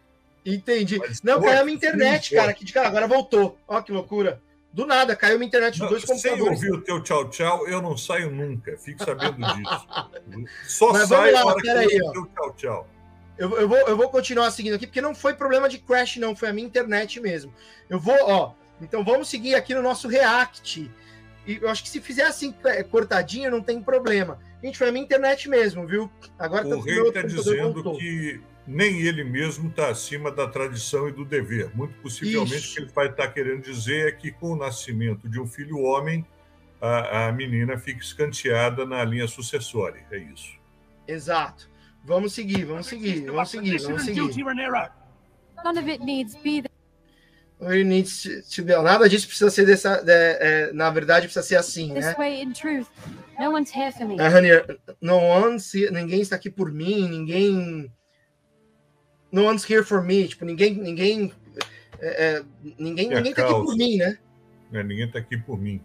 Entendi. 0.46 0.98
Mas, 0.98 1.22
não, 1.22 1.40
pô, 1.40 1.46
caiu 1.46 1.60
a 1.60 1.64
minha 1.64 1.76
internet, 1.76 2.28
frio, 2.28 2.40
cara. 2.40 2.54
Que 2.54 2.64
de 2.64 2.72
cara, 2.72 2.88
agora 2.88 3.06
voltou. 3.06 3.58
Ó, 3.68 3.80
que 3.82 3.92
loucura. 3.92 4.40
Do 4.72 4.86
nada, 4.86 5.16
caiu 5.16 5.36
minha 5.36 5.48
internet 5.48 5.80
Não, 5.80 5.88
dois 5.88 6.02
sem 6.04 6.14
computadores. 6.14 6.62
ouvir 6.62 6.72
o 6.72 6.80
teu 6.80 7.02
tchau, 7.02 7.28
tchau, 7.28 7.66
eu 7.66 7.82
não 7.82 7.96
saio 7.96 8.30
nunca. 8.30 8.76
Fique 8.78 9.04
sabendo 9.04 9.36
disso. 9.36 9.88
Só 10.68 10.92
Mas 10.92 11.08
saio 11.08 11.34
lá, 11.34 11.44
hora 11.44 11.60
que 11.60 12.02
ó. 12.02 12.08
o 12.08 12.12
teu 12.12 12.26
tchau, 12.26 12.54
tchau. 12.56 12.88
Eu, 13.36 13.58
eu, 13.58 13.68
vou, 13.68 13.78
eu 13.78 13.96
vou 13.96 14.08
continuar 14.10 14.50
seguindo 14.50 14.74
aqui, 14.74 14.86
porque 14.86 15.00
não 15.00 15.14
foi 15.14 15.34
problema 15.34 15.68
de 15.68 15.78
crash, 15.78 16.18
não. 16.18 16.36
Foi 16.36 16.50
a 16.50 16.52
minha 16.52 16.66
internet 16.66 17.18
mesmo. 17.20 17.52
Eu 17.88 17.98
vou, 17.98 18.16
ó. 18.20 18.52
Então 18.80 19.04
vamos 19.04 19.28
seguir 19.28 19.54
aqui 19.54 19.74
no 19.74 19.82
nosso 19.82 20.06
React. 20.06 20.90
E 21.46 21.56
eu 21.60 21.68
acho 21.68 21.82
que 21.82 21.88
se 21.88 22.00
fizer 22.00 22.24
assim, 22.24 22.54
é, 22.64 22.82
cortadinho, 22.82 23.50
não 23.50 23.62
tem 23.62 23.82
problema. 23.82 24.38
Gente, 24.62 24.78
foi 24.78 24.88
a 24.90 24.92
minha 24.92 25.04
internet 25.04 25.48
mesmo, 25.48 25.86
viu? 25.86 26.10
Agora 26.38 26.66
o 26.66 26.78
tá 26.78 26.84
rei 26.84 27.00
está 27.08 27.22
dizendo 27.22 27.72
voltou. 27.72 27.98
que 27.98 28.40
nem 28.70 29.00
ele 29.00 29.24
mesmo 29.24 29.68
está 29.68 29.88
acima 29.88 30.30
da 30.30 30.46
tradição 30.46 31.08
e 31.08 31.12
do 31.12 31.24
dever. 31.24 31.74
Muito 31.74 31.92
possivelmente 32.00 32.56
Isso. 32.56 32.70
o 32.70 32.74
que 32.74 32.80
ele 32.82 32.92
vai 32.92 33.06
estar 33.08 33.26
tá 33.26 33.32
querendo 33.32 33.62
dizer 33.62 34.08
é 34.08 34.12
que 34.12 34.30
com 34.30 34.52
o 34.52 34.56
nascimento 34.56 35.28
de 35.28 35.40
um 35.40 35.46
filho 35.46 35.80
homem, 35.80 36.24
a, 36.80 37.26
a 37.26 37.32
menina 37.32 37.76
fica 37.76 38.00
escanteada 38.00 38.86
na 38.86 39.04
linha 39.04 39.26
sucessória. 39.26 40.06
É 40.12 40.18
isso. 40.18 40.56
Exato. 41.06 41.68
Vamos 42.04 42.32
seguir, 42.32 42.64
vamos 42.64 42.86
seguir, 42.86 43.26
vamos 43.26 43.50
seguir, 43.50 43.78
vamos 43.82 44.02
seguir. 44.02 44.44
None 45.64 45.78
of 45.78 45.90
it 45.90 46.02
needs 46.02 46.36
be 46.36 46.62
It 47.62 47.84
needs 47.84 48.26
to 48.54 48.64
be. 48.64 48.74
Nada 48.74 49.06
disso 49.06 49.26
precisa 49.26 49.50
ser 49.50 49.66
dessa. 49.66 50.02
É, 50.06 50.38
é, 50.70 50.72
na 50.72 50.88
verdade, 50.88 51.26
precisa 51.26 51.42
ser 51.42 51.56
assim, 51.56 51.92
né? 51.92 52.14
Way, 52.14 52.42
in 52.42 52.52
truth, 52.52 52.88
no 53.38 53.50
one's 53.50 53.70
here 53.70 53.92
for 53.92 54.06
me. 54.06 54.16
Honey, 54.18 54.50
no 54.98 55.16
one's, 55.16 55.70
ninguém 55.92 56.22
está 56.22 56.36
aqui 56.36 56.48
por 56.48 56.72
mim, 56.72 57.06
ninguém. 57.06 57.92
No 59.32 59.44
one's 59.44 59.64
here 59.68 59.84
for 59.84 60.02
me. 60.02 60.28
Tipo, 60.28 60.44
ninguém, 60.44 60.74
ninguém, 60.74 61.32
é, 62.00 62.24
é 62.24 62.42
ninguém, 62.78 63.08
ninguém 63.08 63.30
está 63.30 63.42
aqui 63.42 63.52
por 63.52 63.76
mim, 63.76 63.96
né? 63.96 64.18
É, 64.72 64.82
ninguém 64.82 65.06
está 65.06 65.18
aqui 65.18 65.36
por 65.36 65.58
mim. 65.58 65.80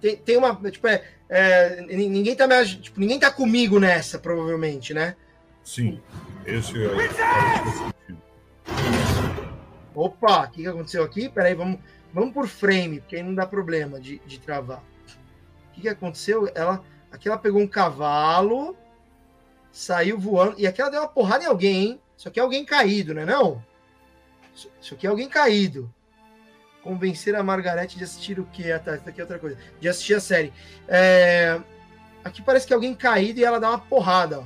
Tem, 0.00 0.16
tem 0.16 0.36
uma, 0.36 0.54
tipo, 0.70 0.88
é, 0.88 1.04
é 1.28 1.80
ninguém 1.80 2.34
tá 2.34 2.48
me, 2.48 2.64
tipo, 2.66 2.98
ninguém 2.98 3.20
tá 3.20 3.30
comigo 3.30 3.78
nessa, 3.78 4.18
provavelmente, 4.18 4.92
né? 4.92 5.14
Sim, 5.62 6.00
esse 6.44 6.74
é, 6.82 6.88
o 6.88 6.96
Opa, 9.94 10.44
o 10.44 10.50
que, 10.50 10.62
que 10.62 10.68
aconteceu 10.68 11.04
aqui? 11.04 11.28
Peraí, 11.28 11.54
vamos, 11.54 11.78
vamos 12.12 12.32
por 12.32 12.48
frame, 12.48 13.00
porque 13.00 13.16
aí 13.16 13.22
não 13.22 13.34
dá 13.34 13.46
problema 13.46 14.00
de, 14.00 14.18
de 14.26 14.40
travar. 14.40 14.82
O 15.68 15.74
que, 15.74 15.82
que 15.82 15.88
aconteceu? 15.88 16.50
Ela, 16.54 16.82
aqui 17.10 17.28
ela 17.28 17.38
pegou 17.38 17.60
um 17.60 17.68
cavalo, 17.68 18.76
saiu 19.70 20.18
voando, 20.18 20.54
e 20.58 20.66
aqui 20.66 20.80
ela 20.80 20.90
deu 20.90 21.00
uma 21.00 21.08
porrada 21.08 21.44
em 21.44 21.46
alguém, 21.46 21.84
hein? 21.84 22.00
Isso 22.22 22.28
aqui 22.28 22.38
é 22.38 22.42
alguém 22.44 22.64
caído, 22.64 23.14
não 23.14 23.22
é 23.22 23.26
não? 23.26 23.60
Isso, 24.54 24.70
isso 24.80 24.94
aqui 24.94 25.08
é 25.08 25.10
alguém 25.10 25.28
caído. 25.28 25.92
Convencer 26.80 27.34
a 27.34 27.42
Margarete 27.42 27.98
de 27.98 28.04
assistir 28.04 28.38
o 28.38 28.44
quê? 28.52 28.70
Ah, 28.70 28.78
tá, 28.78 28.94
isso 28.94 29.08
aqui 29.08 29.20
é 29.20 29.24
outra 29.24 29.40
coisa. 29.40 29.58
De 29.80 29.88
assistir 29.88 30.14
a 30.14 30.20
série. 30.20 30.52
É... 30.86 31.60
Aqui 32.24 32.40
parece 32.40 32.64
que 32.64 32.72
é 32.72 32.76
alguém 32.76 32.94
caído 32.94 33.40
e 33.40 33.44
ela 33.44 33.58
dá 33.58 33.70
uma 33.70 33.78
porrada, 33.80 34.38
ó. 34.38 34.44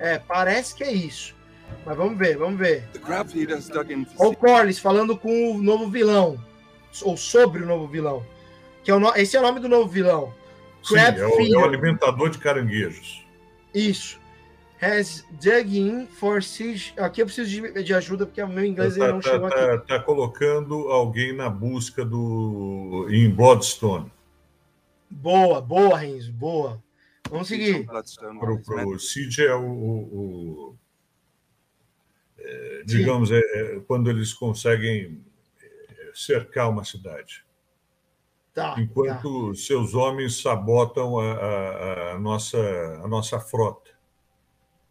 É, 0.00 0.18
parece 0.18 0.74
que 0.74 0.82
é 0.82 0.90
isso. 0.90 1.36
Mas 1.84 1.96
vamos 1.96 2.18
ver, 2.18 2.36
vamos 2.36 2.58
ver. 2.58 2.88
Olha 4.18 4.30
o 4.30 4.36
Corlys 4.36 4.80
falando 4.80 5.16
com 5.16 5.52
o 5.52 5.62
novo 5.62 5.88
vilão. 5.88 6.36
Ou 7.02 7.16
sobre 7.16 7.62
o 7.62 7.66
novo 7.66 7.86
vilão. 7.86 8.26
Que 8.82 8.90
é 8.90 8.94
o 8.96 8.98
no... 8.98 9.14
Esse 9.14 9.36
é 9.36 9.38
o 9.38 9.42
nome 9.44 9.60
do 9.60 9.68
novo 9.68 9.88
vilão. 9.88 10.34
Crab 10.84 11.16
Sim, 11.16 11.22
é, 11.22 11.26
o, 11.28 11.40
é 11.40 11.58
o 11.58 11.64
alimentador 11.64 12.28
de 12.28 12.38
caranguejos. 12.38 13.24
Isso. 13.72 14.25
Has 14.80 15.24
dug 15.42 15.78
in 15.78 16.06
for 16.06 16.42
siege. 16.42 16.92
Aqui 16.98 17.22
eu 17.22 17.26
preciso 17.26 17.48
de, 17.48 17.82
de 17.82 17.94
ajuda 17.94 18.26
porque 18.26 18.42
o 18.42 18.48
meu 18.48 18.64
inglês 18.64 18.96
tá, 18.96 19.08
não 19.08 19.20
tá, 19.20 19.30
chegou 19.30 19.48
tá, 19.48 19.74
aqui. 19.74 19.88
Tá 19.88 20.00
colocando 20.00 20.74
alguém 20.90 21.34
na 21.34 21.48
busca 21.48 22.04
do 22.04 23.06
em 23.10 23.30
Bloodstone. 23.30 24.12
Boa, 25.08 25.60
boa, 25.60 25.96
Renzo, 25.96 26.32
boa. 26.32 26.82
Vamos 27.30 27.48
seguir. 27.48 27.86
Para 27.86 28.86
o 28.86 28.98
Cid 28.98 29.42
é 29.42 29.54
o, 29.54 29.64
o, 29.64 30.76
é, 32.38 32.82
digamos, 32.84 33.30
é, 33.30 33.38
é, 33.38 33.80
quando 33.86 34.08
eles 34.08 34.32
conseguem 34.32 35.24
é, 35.60 36.10
cercar 36.14 36.70
uma 36.70 36.84
cidade. 36.84 37.44
Tá, 38.54 38.74
enquanto 38.78 39.48
tá. 39.48 39.54
seus 39.54 39.94
homens 39.94 40.40
sabotam 40.40 41.18
a, 41.18 41.32
a, 41.32 42.12
a, 42.12 42.18
nossa, 42.18 42.58
a 43.04 43.08
nossa 43.08 43.38
frota. 43.38 43.90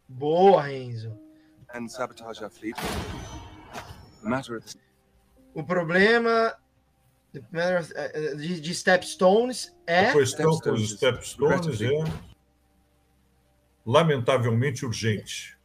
Boa, 0.08 0.62
Renzo. 0.62 1.18
And 1.74 1.88
sabotage 1.88 2.42
our 2.42 2.50
fleet. 2.50 2.76
Matter 4.22 4.56
of... 4.56 4.66
O 5.54 5.64
problema 5.64 6.54
de, 7.32 8.60
de 8.60 8.74
Stepstones 8.74 9.74
é. 9.86 10.10
A 10.10 10.12
questão 10.12 10.58
com 10.58 10.72
os 10.72 10.90
Stepstones 10.90 11.80
é 11.80 11.90
lamentavelmente 13.84 14.84
urgente. 14.84 15.56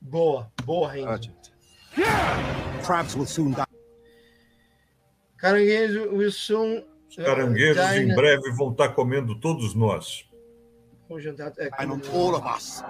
Boa, 0.00 0.50
boa, 0.64 0.92
Renzo. 0.92 1.32
Crabs 2.84 3.14
will 3.14 3.26
soon 3.26 3.52
die. 3.52 3.64
Caranguejo 5.36 6.10
will 6.12 6.32
soon. 6.32 6.84
Os 7.08 7.16
caranguejos 7.16 7.82
uh, 7.82 7.94
em 7.94 8.14
breve 8.14 8.50
vão 8.52 8.70
estar 8.70 8.90
comendo 8.90 9.38
todos 9.40 9.74
nós. 9.74 10.27
É, 11.58 11.70
all 12.12 12.34
of 12.34 12.46
us. 12.56 12.82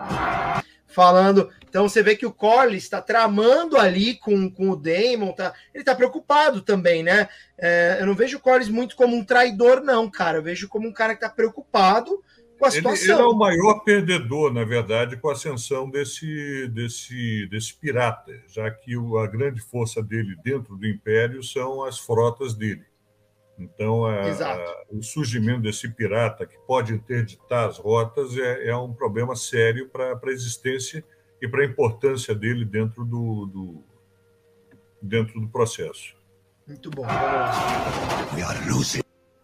Falando. 0.87 1.51
Então 1.69 1.89
você 1.89 2.03
vê 2.03 2.17
que 2.17 2.27
o 2.27 2.33
Corlys 2.33 2.85
está 2.85 3.01
tramando 3.01 3.77
ali 3.77 4.15
com, 4.15 4.51
com 4.51 4.71
o 4.71 4.77
Damon. 4.77 5.33
Tá, 5.33 5.53
ele 5.73 5.83
está 5.83 5.95
preocupado 5.95 6.63
também, 6.63 7.03
né? 7.03 7.29
É, 7.59 7.99
eu 8.01 8.07
não 8.07 8.15
vejo 8.15 8.39
o 8.39 8.41
Corlys 8.41 8.69
muito 8.69 8.97
como 8.97 9.15
um 9.15 9.25
traidor, 9.25 9.83
não, 9.83 10.11
cara. 10.11 10.39
Eu 10.39 10.43
vejo 10.43 10.69
como 10.69 10.89
um 10.89 10.93
cara 10.93 11.15
que 11.15 11.25
está 11.25 11.29
preocupado 11.29 12.23
com 12.59 12.67
a 12.67 12.71
situação. 12.71 13.05
Ele, 13.05 13.13
ele, 13.13 13.23
é 13.23 13.33
o 13.33 13.37
maior 13.37 13.81
perdedor, 13.85 14.53
na 14.53 14.65
verdade, 14.65 15.17
com 15.17 15.29
a 15.29 15.33
ascensão 15.33 15.89
desse, 15.89 16.69
desse, 16.69 17.47
desse 17.47 17.75
pirata, 17.75 18.33
já 18.49 18.71
que 18.71 18.97
o, 18.97 19.19
a 19.19 19.27
grande 19.27 19.61
força 19.61 20.03
dele 20.03 20.37
dentro 20.43 20.77
do 20.77 20.87
Império 20.87 21.43
são 21.43 21.85
as 21.85 21.99
frotas 21.99 22.55
dele. 22.55 22.88
Então, 23.59 24.07
a, 24.07 24.23
a, 24.23 24.85
o 24.89 25.03
surgimento 25.03 25.63
desse 25.63 25.89
pirata 25.89 26.47
que 26.47 26.57
pode 26.61 26.95
interditar 26.95 27.69
as 27.69 27.77
rotas 27.77 28.37
é, 28.39 28.69
é 28.69 28.77
um 28.77 28.93
problema 28.93 29.35
sério 29.35 29.89
para 29.89 30.13
a 30.13 30.31
existência 30.31 31.05
e 31.43 31.49
para 31.49 31.63
a 31.63 31.67
importância 31.67 32.35
dele 32.35 32.65
dentro 32.65 33.05
do, 33.05 33.47
do, 33.47 33.85
dentro 35.03 35.41
do 35.41 35.49
processo. 35.49 36.17
Muito 36.67 36.91
bom. 36.91 37.05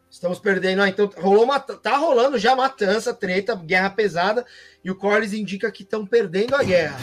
Estamos 0.08 0.38
perdendo. 0.38 0.82
Ah, 0.82 0.88
então 0.88 1.10
rolou 1.16 1.42
uma, 1.42 1.58
tá 1.58 1.96
rolando 1.96 2.38
já 2.38 2.54
matança, 2.54 3.12
treta, 3.12 3.56
guerra 3.56 3.90
pesada 3.90 4.46
e 4.84 4.90
o 4.90 4.94
Corlys 4.94 5.32
indica 5.32 5.72
que 5.72 5.82
estão 5.82 6.06
perdendo 6.06 6.54
a 6.54 6.62
guerra. 6.62 6.96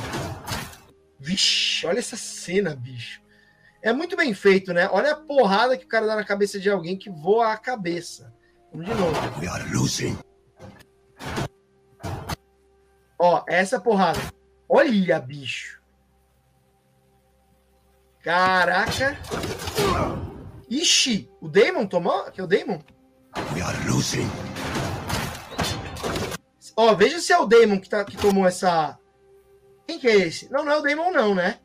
Vixe, 1.20 1.86
olha 1.86 2.00
essa 2.00 2.16
cena, 2.16 2.74
bicho. 2.74 3.22
É 3.82 3.92
muito 3.92 4.16
bem 4.16 4.34
feito, 4.34 4.74
né? 4.74 4.88
Olha 4.92 5.14
a 5.14 5.16
porrada 5.16 5.76
que 5.76 5.86
o 5.86 5.88
cara 5.88 6.06
dá 6.06 6.16
na 6.16 6.24
cabeça 6.24 6.60
de 6.60 6.70
alguém 6.70 6.98
que 6.98 7.10
voa 7.10 7.52
a 7.52 7.58
cabeça. 7.58 8.32
Vamos 8.72 8.86
de 8.86 8.94
novo. 8.94 9.40
We 9.40 9.48
are 9.48 9.74
losing. 9.74 10.18
Ó, 13.18 13.44
essa 13.48 13.80
porrada. 13.80 14.20
Olha, 14.70 15.20
bicho. 15.20 15.82
Caraca. 18.22 19.18
Ixi, 20.70 21.30
o 21.42 21.50
Damon 21.50 21.88
tomou? 21.88 22.22
Aqui 22.22 22.40
é 22.40 22.44
o 22.44 22.48
Damon? 22.48 22.80
We 23.54 23.62
are 23.62 23.90
losing. 23.90 24.30
Ó, 26.78 26.94
veja 26.94 27.20
se 27.20 27.34
é 27.34 27.38
o 27.38 27.48
Damon 27.48 27.80
que, 27.80 27.90
tá, 27.90 28.06
que 28.06 28.16
tomou 28.16 28.46
essa. 28.46 28.98
Quem 29.88 30.00
que 30.00 30.08
é 30.08 30.16
esse? 30.16 30.52
Não, 30.52 30.64
não 30.64 30.72
é 30.72 30.78
o 30.78 30.82
Damon, 30.82 31.12
não, 31.12 31.36
né? 31.36 31.60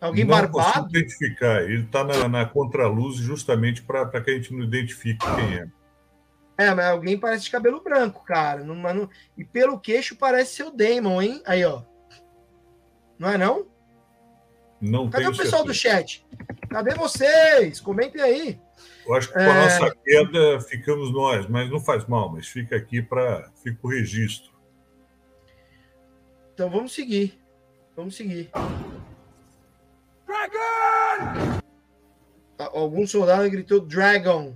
Alguém 0.00 0.24
não 0.24 0.30
barbado? 0.30 0.82
Não 0.82 0.88
identificar. 0.90 1.62
Ele 1.62 1.84
está 1.84 2.04
na, 2.04 2.28
na 2.28 2.46
contraluz 2.46 3.16
justamente 3.16 3.82
para 3.82 4.20
que 4.20 4.30
a 4.30 4.34
gente 4.34 4.52
não 4.52 4.64
identifique 4.64 5.24
quem 5.34 5.58
é. 5.58 5.68
É, 6.58 6.74
mas 6.74 6.86
alguém 6.86 7.18
parece 7.18 7.44
de 7.44 7.50
cabelo 7.50 7.82
branco, 7.82 8.24
cara. 8.24 8.64
Não, 8.64 8.74
não... 8.74 9.08
E 9.36 9.44
pelo 9.44 9.78
queixo 9.78 10.16
parece 10.16 10.56
ser 10.56 10.64
o 10.64 10.70
Damon, 10.70 11.22
hein? 11.22 11.42
Aí, 11.46 11.64
ó. 11.64 11.82
Não 13.18 13.30
é 13.30 13.38
não? 13.38 13.66
Não 14.80 15.10
Cadê 15.10 15.26
o 15.26 15.30
pessoal 15.30 15.64
certeza. 15.64 15.64
do 15.64 15.74
chat? 15.74 16.26
Cadê 16.68 16.94
vocês? 16.94 17.80
Comentem 17.80 18.20
aí. 18.20 18.60
Eu 19.06 19.14
acho 19.14 19.28
que 19.28 19.34
com 19.34 19.40
a 19.40 19.42
é... 19.42 19.62
nossa 19.62 19.96
queda 20.04 20.60
ficamos 20.60 21.12
nós, 21.12 21.48
mas 21.48 21.70
não 21.70 21.80
faz 21.80 22.06
mal, 22.06 22.30
mas 22.30 22.46
fica 22.46 22.76
aqui 22.76 23.02
para 23.02 23.50
fica 23.62 23.78
o 23.82 23.88
registro. 23.88 24.52
Então 26.54 26.70
vamos 26.70 26.92
seguir. 26.92 27.40
Vamos 27.96 28.16
seguir. 28.16 28.50
Dragon! 30.28 31.58
Algum 32.58 33.06
soldado 33.06 33.48
gritou 33.50 33.80
Dragon. 33.80 34.54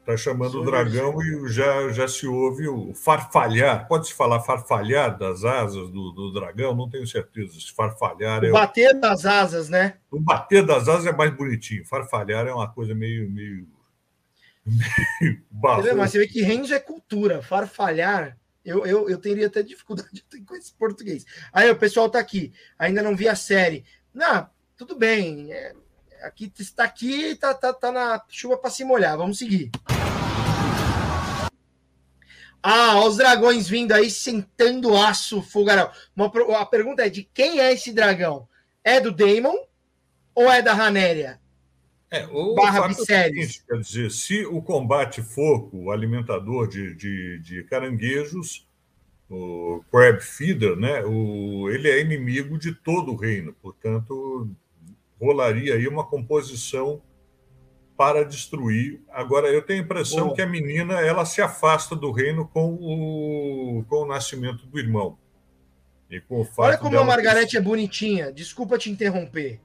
Está 0.00 0.16
chamando 0.18 0.60
o 0.60 0.64
dragão 0.64 1.20
e 1.22 1.48
já, 1.48 1.88
já 1.88 2.06
se 2.06 2.26
ouve 2.26 2.68
o 2.68 2.94
farfalhar. 2.94 3.88
Pode-se 3.88 4.12
falar 4.12 4.40
farfalhar 4.40 5.18
das 5.18 5.44
asas 5.44 5.90
do, 5.90 6.12
do 6.12 6.30
dragão? 6.30 6.76
Não 6.76 6.88
tenho 6.88 7.06
certeza. 7.06 7.58
Se 7.58 7.72
farfalhar 7.72 8.42
o 8.42 8.46
é. 8.46 8.50
Bater 8.50 8.94
o... 8.94 9.00
das 9.00 9.24
asas, 9.24 9.70
né? 9.70 9.96
O 10.10 10.20
bater 10.20 10.64
das 10.64 10.88
asas 10.88 11.06
é 11.06 11.12
mais 11.12 11.34
bonitinho. 11.34 11.86
Farfalhar 11.86 12.46
é 12.46 12.52
uma 12.52 12.70
coisa 12.70 12.94
meio. 12.94 13.30
meio... 13.30 13.66
meio 14.66 15.96
Mas 15.96 16.10
você 16.12 16.18
vê 16.18 16.28
que 16.28 16.42
range 16.42 16.74
é 16.74 16.78
cultura. 16.78 17.42
Farfalhar 17.42 18.36
eu, 18.64 18.86
eu, 18.86 19.10
eu 19.10 19.18
teria 19.18 19.46
até 19.46 19.62
dificuldade 19.62 20.24
com 20.46 20.54
esse 20.56 20.72
português. 20.72 21.24
Aí 21.52 21.70
o 21.70 21.76
pessoal 21.76 22.08
tá 22.08 22.18
aqui, 22.18 22.52
ainda 22.78 23.02
não 23.02 23.14
vi 23.14 23.28
a 23.28 23.36
série. 23.36 23.84
Não, 24.12 24.48
tudo 24.76 24.96
bem. 24.96 25.52
É, 25.52 25.74
aqui 26.22 26.52
está 26.58 26.84
aqui, 26.84 27.34
tá, 27.36 27.52
tá, 27.52 27.72
tá 27.72 27.92
na 27.92 28.24
chuva 28.28 28.56
para 28.56 28.70
se 28.70 28.84
molhar. 28.84 29.16
Vamos 29.16 29.38
seguir. 29.38 29.70
Ah, 32.62 33.04
os 33.04 33.18
dragões 33.18 33.68
vindo 33.68 33.92
aí 33.92 34.10
sentando 34.10 34.96
aço, 34.96 35.42
fogaral. 35.42 35.92
Uma, 36.16 36.32
a 36.58 36.64
pergunta 36.64 37.04
é: 37.04 37.10
de 37.10 37.22
quem 37.22 37.60
é 37.60 37.72
esse 37.72 37.92
dragão? 37.92 38.48
É 38.82 38.98
do 38.98 39.12
Daemon 39.12 39.56
ou 40.34 40.50
é 40.50 40.62
da 40.62 40.72
Ranéria? 40.72 41.38
É, 42.14 42.28
o 42.30 42.54
Barra 42.54 42.86
é 42.88 42.92
seguinte, 42.92 43.64
quer 43.66 43.78
dizer, 43.80 44.10
se 44.10 44.46
o 44.46 44.62
combate 44.62 45.20
for 45.20 45.68
o 45.72 45.90
alimentador 45.90 46.68
de, 46.68 46.94
de, 46.94 47.40
de 47.40 47.64
caranguejos, 47.64 48.68
o 49.28 49.82
crab 49.90 50.20
feeder, 50.20 50.76
né, 50.76 51.02
o, 51.04 51.68
ele 51.70 51.90
é 51.90 52.00
inimigo 52.00 52.56
de 52.56 52.72
todo 52.72 53.12
o 53.12 53.16
reino, 53.16 53.52
portanto, 53.54 54.48
rolaria 55.20 55.74
aí 55.74 55.88
uma 55.88 56.04
composição 56.04 57.02
para 57.96 58.24
destruir. 58.24 59.00
Agora, 59.10 59.48
eu 59.48 59.62
tenho 59.62 59.80
a 59.80 59.84
impressão 59.84 60.28
Bom. 60.28 60.34
que 60.34 60.42
a 60.42 60.46
menina 60.46 61.00
ela 61.00 61.24
se 61.24 61.42
afasta 61.42 61.96
do 61.96 62.12
reino 62.12 62.46
com 62.46 62.74
o, 62.74 63.84
com 63.88 64.02
o 64.02 64.06
nascimento 64.06 64.66
do 64.66 64.78
irmão. 64.78 65.18
E 66.08 66.20
com 66.20 66.42
o 66.42 66.44
fato 66.44 66.68
Olha 66.68 66.78
como 66.78 66.98
a 66.98 67.04
Margarete 67.04 67.56
é 67.56 67.60
bonitinha. 67.60 68.32
Desculpa 68.32 68.78
te 68.78 68.90
interromper. 68.90 69.60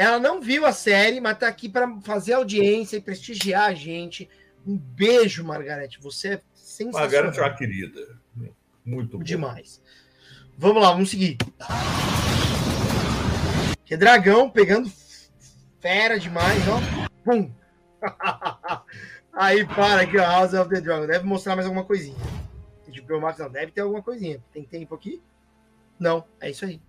Ela 0.00 0.18
não 0.18 0.40
viu 0.40 0.64
a 0.64 0.72
série, 0.72 1.20
mas 1.20 1.34
está 1.34 1.46
aqui 1.46 1.68
para 1.68 2.00
fazer 2.00 2.32
audiência 2.32 2.96
e 2.96 3.02
prestigiar 3.02 3.68
a 3.68 3.74
gente. 3.74 4.30
Um 4.66 4.74
beijo, 4.74 5.44
Margarete. 5.44 6.00
Você 6.00 6.28
é 6.28 6.40
sensacional. 6.54 7.02
Margarete 7.02 7.38
é 7.38 7.42
uma 7.42 7.54
querida. 7.54 8.18
Muito 8.82 9.18
bom. 9.18 9.22
Demais. 9.22 9.78
Vamos 10.56 10.82
lá, 10.82 10.92
vamos 10.92 11.10
seguir. 11.10 11.36
Que 13.84 13.94
dragão 13.94 14.48
pegando 14.48 14.90
fera 15.80 16.18
demais, 16.18 16.62
ó. 16.66 16.80
Pum! 17.22 17.52
Aí 19.34 19.66
para 19.66 20.00
aqui, 20.00 20.16
ó, 20.16 20.22
House 20.22 20.54
of 20.54 20.70
the 20.70 20.80
Dragon. 20.80 21.06
Deve 21.06 21.26
mostrar 21.26 21.56
mais 21.56 21.66
alguma 21.66 21.84
coisinha. 21.84 22.16
Tipo, 22.90 23.20
Max 23.20 23.38
não, 23.38 23.50
deve 23.50 23.70
ter 23.70 23.82
alguma 23.82 24.02
coisinha. 24.02 24.42
Tem 24.50 24.64
tempo 24.64 24.94
aqui? 24.94 25.22
Não, 25.98 26.24
é 26.40 26.48
isso 26.48 26.64
aí. 26.64 26.80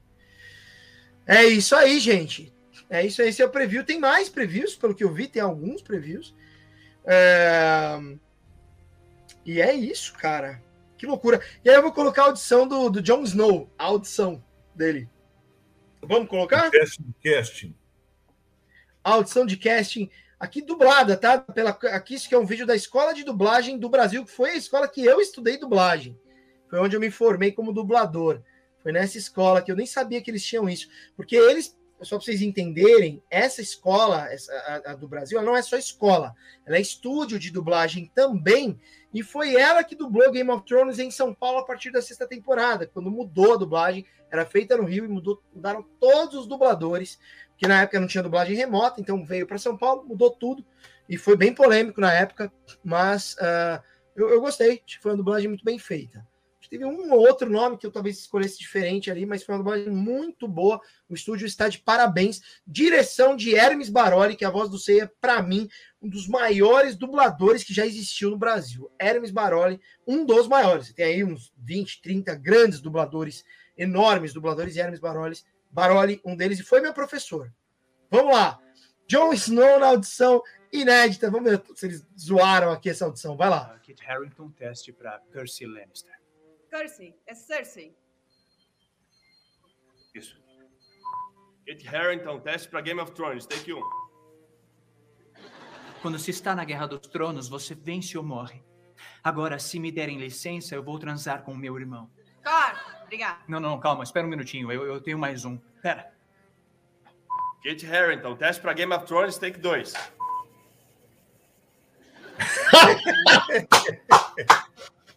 É 1.28 1.44
isso 1.44 1.76
aí, 1.76 2.00
gente. 2.00 2.54
É 2.92 3.06
isso 3.06 3.22
aí. 3.22 3.30
Esse 3.30 3.42
é 3.42 3.46
o 3.46 3.50
preview. 3.50 3.86
Tem 3.86 3.98
mais 3.98 4.28
previews, 4.28 4.76
pelo 4.76 4.94
que 4.94 5.04
eu 5.04 5.14
vi, 5.14 5.28
tem 5.28 5.42
alguns 5.42 5.82
previews. 5.82 6.36
É... 7.06 7.98
E 9.46 9.62
é 9.62 9.74
isso, 9.74 10.14
cara. 10.14 10.62
Que 10.98 11.08
loucura. 11.08 11.42
E 11.64 11.70
aí 11.70 11.76
eu 11.76 11.82
vou 11.82 11.94
colocar 11.94 12.24
a 12.24 12.26
audição 12.26 12.68
do, 12.68 12.90
do 12.90 13.02
Jon 13.02 13.24
Snow, 13.24 13.72
a 13.80 13.86
audição 13.86 14.44
dele. 14.76 15.10
Vamos 16.04 16.28
colocar? 16.30 16.70
Casting. 16.70 17.16
casting. 17.24 17.76
A 19.04 19.14
audição 19.14 19.46
de 19.46 19.56
casting 19.56 20.10
aqui 20.40 20.62
dublada, 20.62 21.16
tá? 21.16 21.40
Pela, 21.40 21.70
aqui 21.70 22.16
isso 22.16 22.28
que 22.28 22.36
é 22.36 22.38
um 22.38 22.46
vídeo 22.46 22.66
da 22.66 22.76
escola 22.76 23.14
de 23.14 23.24
dublagem 23.24 23.80
do 23.80 23.90
Brasil, 23.90 24.26
que 24.26 24.32
foi 24.32 24.52
a 24.52 24.58
escola 24.58 24.88
que 24.88 25.04
eu 25.04 25.22
estudei 25.22 25.58
dublagem. 25.58 26.20
Foi 26.70 26.80
onde 26.80 26.96
eu 26.96 27.00
me 27.00 27.10
formei 27.10 27.52
como 27.52 27.74
dublador. 27.74 28.42
Foi 28.82 28.92
nessa 28.92 29.18
escola 29.18 29.62
que 29.62 29.72
eu 29.72 29.76
nem 29.76 29.86
sabia 29.86 30.22
que 30.22 30.30
eles 30.30 30.44
tinham 30.44 30.68
isso. 30.68 30.90
Porque 31.16 31.36
eles, 31.36 31.78
só 32.04 32.18
para 32.18 32.26
vocês 32.26 32.42
entenderem, 32.42 33.22
essa 33.30 33.62
escola, 33.62 34.28
essa, 34.32 34.54
a, 34.54 34.92
a 34.92 34.96
do 34.96 35.08
Brasil, 35.08 35.38
ela 35.38 35.46
não 35.46 35.56
é 35.56 35.62
só 35.62 35.78
escola, 35.78 36.34
ela 36.66 36.78
é 36.78 36.82
estúdio 36.82 37.38
de 37.38 37.52
dublagem 37.52 38.12
também. 38.14 38.80
E 39.14 39.22
foi 39.22 39.56
ela 39.56 39.84
que 39.84 39.96
dublou 39.96 40.32
Game 40.32 40.50
of 40.50 40.66
Thrones 40.66 41.00
em 41.00 41.12
São 41.12 41.34
Paulo 41.34 41.60
a 41.60 41.66
partir 41.66 41.92
da 41.92 42.02
sexta 42.02 42.28
temporada, 42.28 42.88
quando 42.88 43.12
mudou 43.12 43.54
a 43.54 43.58
dublagem, 43.58 44.06
era 44.32 44.46
feita 44.46 44.78
no 44.78 44.86
Rio 44.86 45.06
e 45.06 45.08
mudou, 45.08 45.42
mudaram 45.54 45.86
todos 46.00 46.36
os 46.36 46.48
dubladores 46.48 47.20
que 47.58 47.68
na 47.68 47.82
época 47.82 48.00
não 48.00 48.08
tinha 48.08 48.24
dublagem 48.24 48.56
remota, 48.56 49.00
então 49.00 49.24
veio 49.24 49.46
para 49.46 49.58
São 49.58 49.78
Paulo, 49.78 50.04
mudou 50.04 50.32
tudo, 50.32 50.66
e 51.08 51.18
foi 51.18 51.36
bem 51.36 51.54
polêmico 51.54 52.02
na 52.02 52.12
época, 52.12 52.52
mas 52.84 53.36
uh, 53.36 53.84
eu, 54.16 54.30
eu, 54.30 54.42
gostei, 54.42 54.82
foi 55.02 55.12
uma 55.12 55.18
dublagem 55.18 55.48
muito 55.48 55.64
bem 55.64 55.78
feita. 55.78 56.26
Teve 56.72 56.86
um 56.86 57.12
ou 57.12 57.20
outro 57.20 57.50
nome 57.50 57.78
que 57.78 57.86
eu 57.86 57.92
talvez 57.92 58.18
escolhesse 58.18 58.58
diferente 58.58 59.12
ali, 59.12 59.26
mas 59.26 59.44
foi 59.44 59.54
uma 59.54 59.60
dublagem 59.60 59.90
muito 59.90 60.48
boa. 60.48 60.80
O 61.10 61.14
estúdio 61.14 61.46
está 61.46 61.68
de 61.68 61.80
parabéns. 61.80 62.42
Direção 62.66 63.36
de 63.36 63.54
Hermes 63.54 63.90
Baroli, 63.90 64.38
que 64.38 64.46
é 64.46 64.48
a 64.48 64.52
voz 64.52 64.70
do 64.70 64.80
Ceia, 64.80 65.12
para 65.20 65.42
mim, 65.42 65.68
um 66.02 66.08
dos 66.08 66.30
maiores 66.30 66.96
dubladores 66.96 67.66
que 67.66 67.74
já 67.74 67.86
existiu 67.86 68.30
no 68.30 68.38
Brasil. 68.38 68.90
Hermes 68.98 69.32
Baroli, 69.32 69.82
um 70.08 70.26
dos 70.26 70.48
maiores. 70.48 70.94
Tem 70.94 71.04
aí 71.04 71.24
uns 71.26 71.52
20, 71.58 72.02
30 72.02 72.36
grandes 72.36 72.80
dubladores, 72.80 73.44
enormes 73.78 74.32
dubladores, 74.32 74.78
e 74.78 74.80
Hermes 74.80 75.02
Baroli 75.02 75.40
Baroli, 75.70 76.22
um 76.24 76.38
deles, 76.38 76.58
e 76.60 76.64
foi 76.64 76.80
meu 76.80 76.94
professor. 76.94 77.54
Vamos 78.10 78.34
lá. 78.34 78.62
Jon 79.06 79.34
Snow 79.34 79.78
na 79.78 79.88
audição 79.88 80.42
inédita. 80.72 81.30
Vamos 81.30 81.52
ver 81.52 81.62
se 81.76 81.86
eles 81.86 82.08
zoaram 82.18 82.72
aqui 82.72 82.90
essa 82.90 83.04
audição. 83.04 83.36
Vai 83.36 83.50
lá. 83.50 83.78
Kit 83.84 84.02
Harington, 84.06 84.50
teste 84.52 84.94
para 84.94 85.20
Percy 85.34 85.66
Lannister. 85.66 86.21
Percy, 86.72 87.14
é 87.28 87.36
Cersei. 87.36 87.94
Isso. 90.16 90.42
Kit 91.66 91.86
Harington, 91.86 92.40
teste 92.40 92.70
para 92.70 92.80
Game 92.80 93.02
of 93.02 93.12
Thrones. 93.12 93.46
Take 93.46 93.74
1. 93.74 93.82
Quando 96.02 96.18
se 96.18 96.32
está 96.32 96.56
na 96.56 96.64
Guerra 96.64 96.88
dos 96.88 97.06
Tronos, 97.08 97.50
você 97.50 97.76
vence 97.76 98.18
ou 98.18 98.24
morre. 98.24 98.64
Agora, 99.22 99.60
se 99.60 99.80
me 99.80 99.92
derem 99.92 100.18
licença, 100.18 100.74
eu 100.74 100.82
vou 100.82 100.98
transar 100.98 101.44
com 101.44 101.54
meu 101.54 101.78
irmão. 101.78 102.10
Claro, 102.42 102.80
obrigado. 103.04 103.44
Não, 103.50 103.60
não, 103.60 103.78
calma, 103.80 104.04
espera 104.04 104.26
um 104.26 104.30
minutinho. 104.30 104.72
Eu, 104.72 104.86
eu 104.86 105.02
tenho 105.02 105.20
mais 105.20 105.44
um. 105.44 105.58
Pera. 105.82 106.12
Kit 107.62 107.86
Harington, 107.86 108.36
teste 108.38 108.62
para 108.62 108.74
Game 108.74 108.94
of 108.94 109.06
Thrones, 109.06 109.38
take 109.38 109.60
2. 109.60 109.94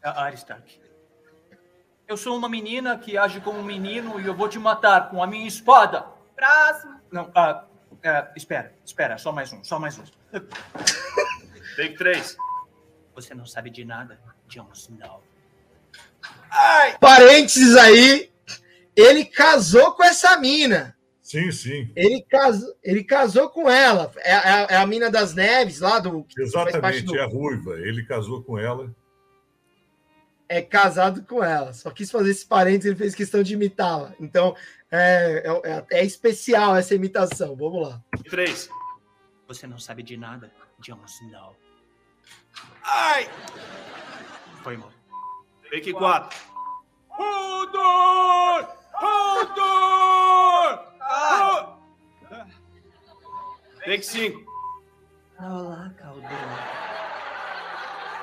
Arya 0.02 0.34
Stark. 0.34 0.83
Eu 2.06 2.16
sou 2.16 2.36
uma 2.36 2.48
menina 2.48 2.98
que 2.98 3.16
age 3.16 3.40
como 3.40 3.58
um 3.58 3.64
menino 3.64 4.20
e 4.20 4.26
eu 4.26 4.34
vou 4.34 4.48
te 4.48 4.58
matar 4.58 5.08
com 5.08 5.22
a 5.22 5.26
minha 5.26 5.48
espada. 5.48 6.06
Próximo. 6.36 7.00
Não, 7.10 7.30
ah, 7.34 7.64
ah, 8.04 8.32
espera, 8.36 8.74
espera, 8.84 9.16
só 9.16 9.32
mais 9.32 9.52
um, 9.52 9.64
só 9.64 9.78
mais 9.78 9.98
um. 9.98 10.04
Take 11.76 11.94
3. 11.96 12.36
Você 13.14 13.34
não 13.34 13.46
sabe 13.46 13.70
de 13.70 13.84
nada, 13.84 14.20
Jon 14.48 14.68
Snow. 14.74 15.22
Ai. 16.50 16.98
Parênteses 16.98 17.74
aí, 17.76 18.30
ele 18.94 19.24
casou 19.24 19.92
com 19.92 20.04
essa 20.04 20.36
mina. 20.38 20.94
Sim, 21.22 21.50
sim. 21.50 21.90
Ele 21.96 22.22
casou, 22.28 22.76
ele 22.82 23.02
casou 23.02 23.48
com 23.48 23.70
ela. 23.70 24.12
É, 24.18 24.32
é, 24.32 24.66
é 24.70 24.76
a 24.76 24.86
mina 24.86 25.10
das 25.10 25.34
neves 25.34 25.80
lá 25.80 25.98
do. 25.98 26.26
Exatamente, 26.38 27.04
do... 27.04 27.16
é 27.16 27.22
a 27.22 27.26
ruiva. 27.26 27.78
Ele 27.80 28.04
casou 28.04 28.42
com 28.42 28.58
ela. 28.58 28.94
É 30.54 30.62
casado 30.62 31.24
com 31.24 31.42
ela. 31.42 31.72
Só 31.72 31.90
quis 31.90 32.12
fazer 32.12 32.30
esse 32.30 32.46
parênteses, 32.46 32.86
ele 32.86 32.94
fez 32.94 33.12
questão 33.12 33.42
de 33.42 33.54
imitá-la. 33.54 34.14
Então, 34.20 34.54
é, 34.88 35.42
é, 35.64 35.98
é, 35.98 36.04
especial 36.04 36.76
essa 36.76 36.94
imitação. 36.94 37.56
Vamos 37.56 37.88
lá. 37.88 38.00
Três. 38.30 38.68
Você 39.48 39.66
não 39.66 39.80
sabe 39.80 40.04
de 40.04 40.16
nada, 40.16 40.52
Jon 40.78 41.00
Snow. 41.06 41.56
Ai! 42.84 43.28
Foi 44.62 44.76
mal. 44.76 44.92
Take 45.72 45.92
4. 45.92 46.38
Hodor! 47.18 48.68
Hodor! 49.02 50.14
Ah. 51.00 51.76
Take 53.84 54.04
5. 54.04 54.40
Olá, 55.40 55.92
Caldeirão. 55.98 56.93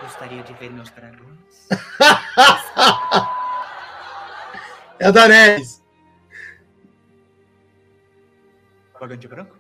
Gostaria 0.02 0.42
de 0.42 0.54
ver 0.54 0.72
meus 0.72 0.90
dragões? 0.90 1.68
é 5.00 5.06
a 5.06 5.12
Daenerys. 5.12 5.84
Vagante 9.00 9.28
branco? 9.28 9.56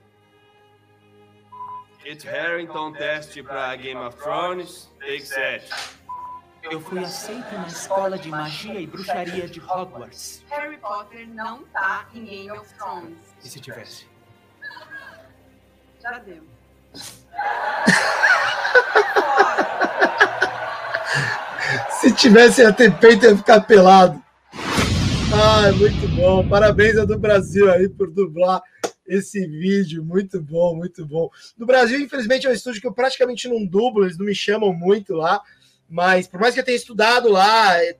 Kit 2.00 2.28
Harington, 2.28 2.94
teste 2.94 3.44
para 3.44 3.76
Game 3.76 4.02
of 4.02 4.18
Thrones, 4.18 4.92
take 5.00 5.26
7. 5.26 5.70
Eu 6.64 6.82
fui 6.82 7.04
aceito 7.04 7.54
na 7.54 7.68
escola 7.68 8.18
de 8.18 8.30
magia 8.30 8.80
e 8.80 8.88
bruxaria 8.88 9.48
de 9.48 9.60
Hogwarts. 9.60 10.44
Harry 10.50 10.78
Potter 10.78 11.28
não 11.30 11.64
tá 11.66 12.08
em 12.16 12.26
Game 12.26 12.52
of 12.52 12.74
Thrones. 12.74 13.18
E 13.44 13.50
se 13.50 13.60
tivesse? 13.60 14.08
Já 16.02 16.18
deu. 16.20 16.44
se 22.12 22.18
tivesse 22.18 22.62
ia 22.62 22.74
ter 22.74 22.94
peito 22.98 23.26
ia 23.26 23.38
ficar 23.38 23.62
pelado. 23.62 24.22
Ai, 25.34 25.72
muito 25.72 26.08
bom. 26.10 26.48
Parabéns 26.48 26.98
a 26.98 27.06
do 27.06 27.18
Brasil 27.18 27.72
aí 27.72 27.88
por 27.88 28.12
dublar 28.12 28.62
esse 29.08 29.48
vídeo. 29.48 30.04
Muito 30.04 30.42
bom, 30.42 30.76
muito 30.76 31.06
bom. 31.06 31.30
No 31.58 31.66
Brasil, 31.66 32.00
infelizmente, 32.00 32.46
é 32.46 32.50
um 32.50 32.54
estúdio 32.54 32.82
que 32.82 32.88
eu 32.88 32.94
praticamente 32.94 33.48
não 33.48 33.66
dublo, 33.66 34.04
eles 34.04 34.18
não 34.18 34.26
me 34.26 34.36
chamam 34.36 34.74
muito 34.74 35.14
lá. 35.14 35.42
Mas 35.90 36.28
por 36.28 36.40
mais 36.40 36.54
que 36.54 36.60
eu 36.60 36.66
tenha 36.66 36.78
estudado 36.78 37.30
lá, 37.30 37.82
é, 37.82 37.96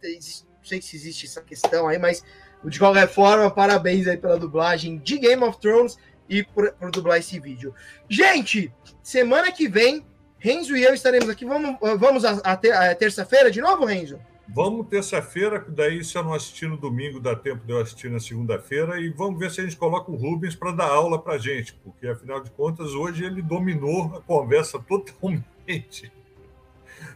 sei 0.64 0.82
se 0.82 0.96
existe 0.96 1.26
essa 1.26 1.42
questão 1.42 1.88
aí, 1.88 1.98
mas 1.98 2.24
de 2.64 2.80
qualquer 2.80 3.08
forma, 3.08 3.50
parabéns 3.50 4.08
aí 4.08 4.18
pela 4.18 4.38
dublagem 4.38 4.98
de 4.98 5.18
Game 5.18 5.44
of 5.44 5.60
Thrones 5.60 5.98
e 6.30 6.44
por, 6.44 6.72
por 6.74 6.92
dublar 6.92 7.20
esse 7.20 7.40
vídeo. 7.40 7.74
Gente, 8.10 8.74
semana 9.02 9.52
que 9.52 9.68
vem, 9.68 10.06
Renzo 10.42 10.76
e 10.76 10.84
eu 10.84 10.94
estaremos 10.94 11.30
aqui. 11.30 11.46
Vamos, 11.46 11.78
vamos 12.00 12.26
a, 12.26 12.42
a, 12.44 12.54
a 12.54 12.96
terça-feira 12.96 13.52
de 13.52 13.62
novo, 13.62 13.86
Renzo? 13.86 14.20
Vamos 14.48 14.88
terça-feira, 14.88 15.64
daí 15.66 16.04
se 16.04 16.18
eu 16.18 16.24
não 16.24 16.34
assistir 16.34 16.68
no 16.68 16.76
domingo, 16.76 17.22
dá 17.22 17.36
tempo 17.36 17.64
de 17.66 17.72
eu 17.72 17.80
assistir 17.80 18.10
na 18.10 18.20
segunda-feira, 18.20 19.00
e 19.00 19.10
vamos 19.10 19.40
ver 19.40 19.50
se 19.50 19.62
a 19.62 19.64
gente 19.64 19.78
coloca 19.78 20.12
o 20.12 20.16
Rubens 20.16 20.56
para 20.56 20.72
dar 20.72 20.88
aula 20.88 21.22
para 21.22 21.38
gente, 21.38 21.74
porque 21.76 22.08
afinal 22.08 22.42
de 22.42 22.50
contas, 22.52 22.90
hoje 22.90 23.24
ele 23.24 23.42
dominou 23.42 24.14
a 24.18 24.22
conversa 24.22 24.78
totalmente. 24.86 26.12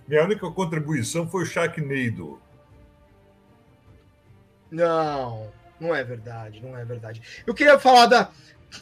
Minha 0.07 0.23
única 0.23 0.49
contribuição 0.49 1.27
foi 1.27 1.43
o 1.43 1.45
Sharknado. 1.45 2.39
Não, 4.72 5.52
não 5.80 5.93
é 5.93 6.03
verdade, 6.03 6.61
não 6.61 6.77
é 6.77 6.85
verdade. 6.85 7.22
Eu 7.45 7.53
queria 7.53 7.77
falar 7.80 8.06
da, 8.06 8.30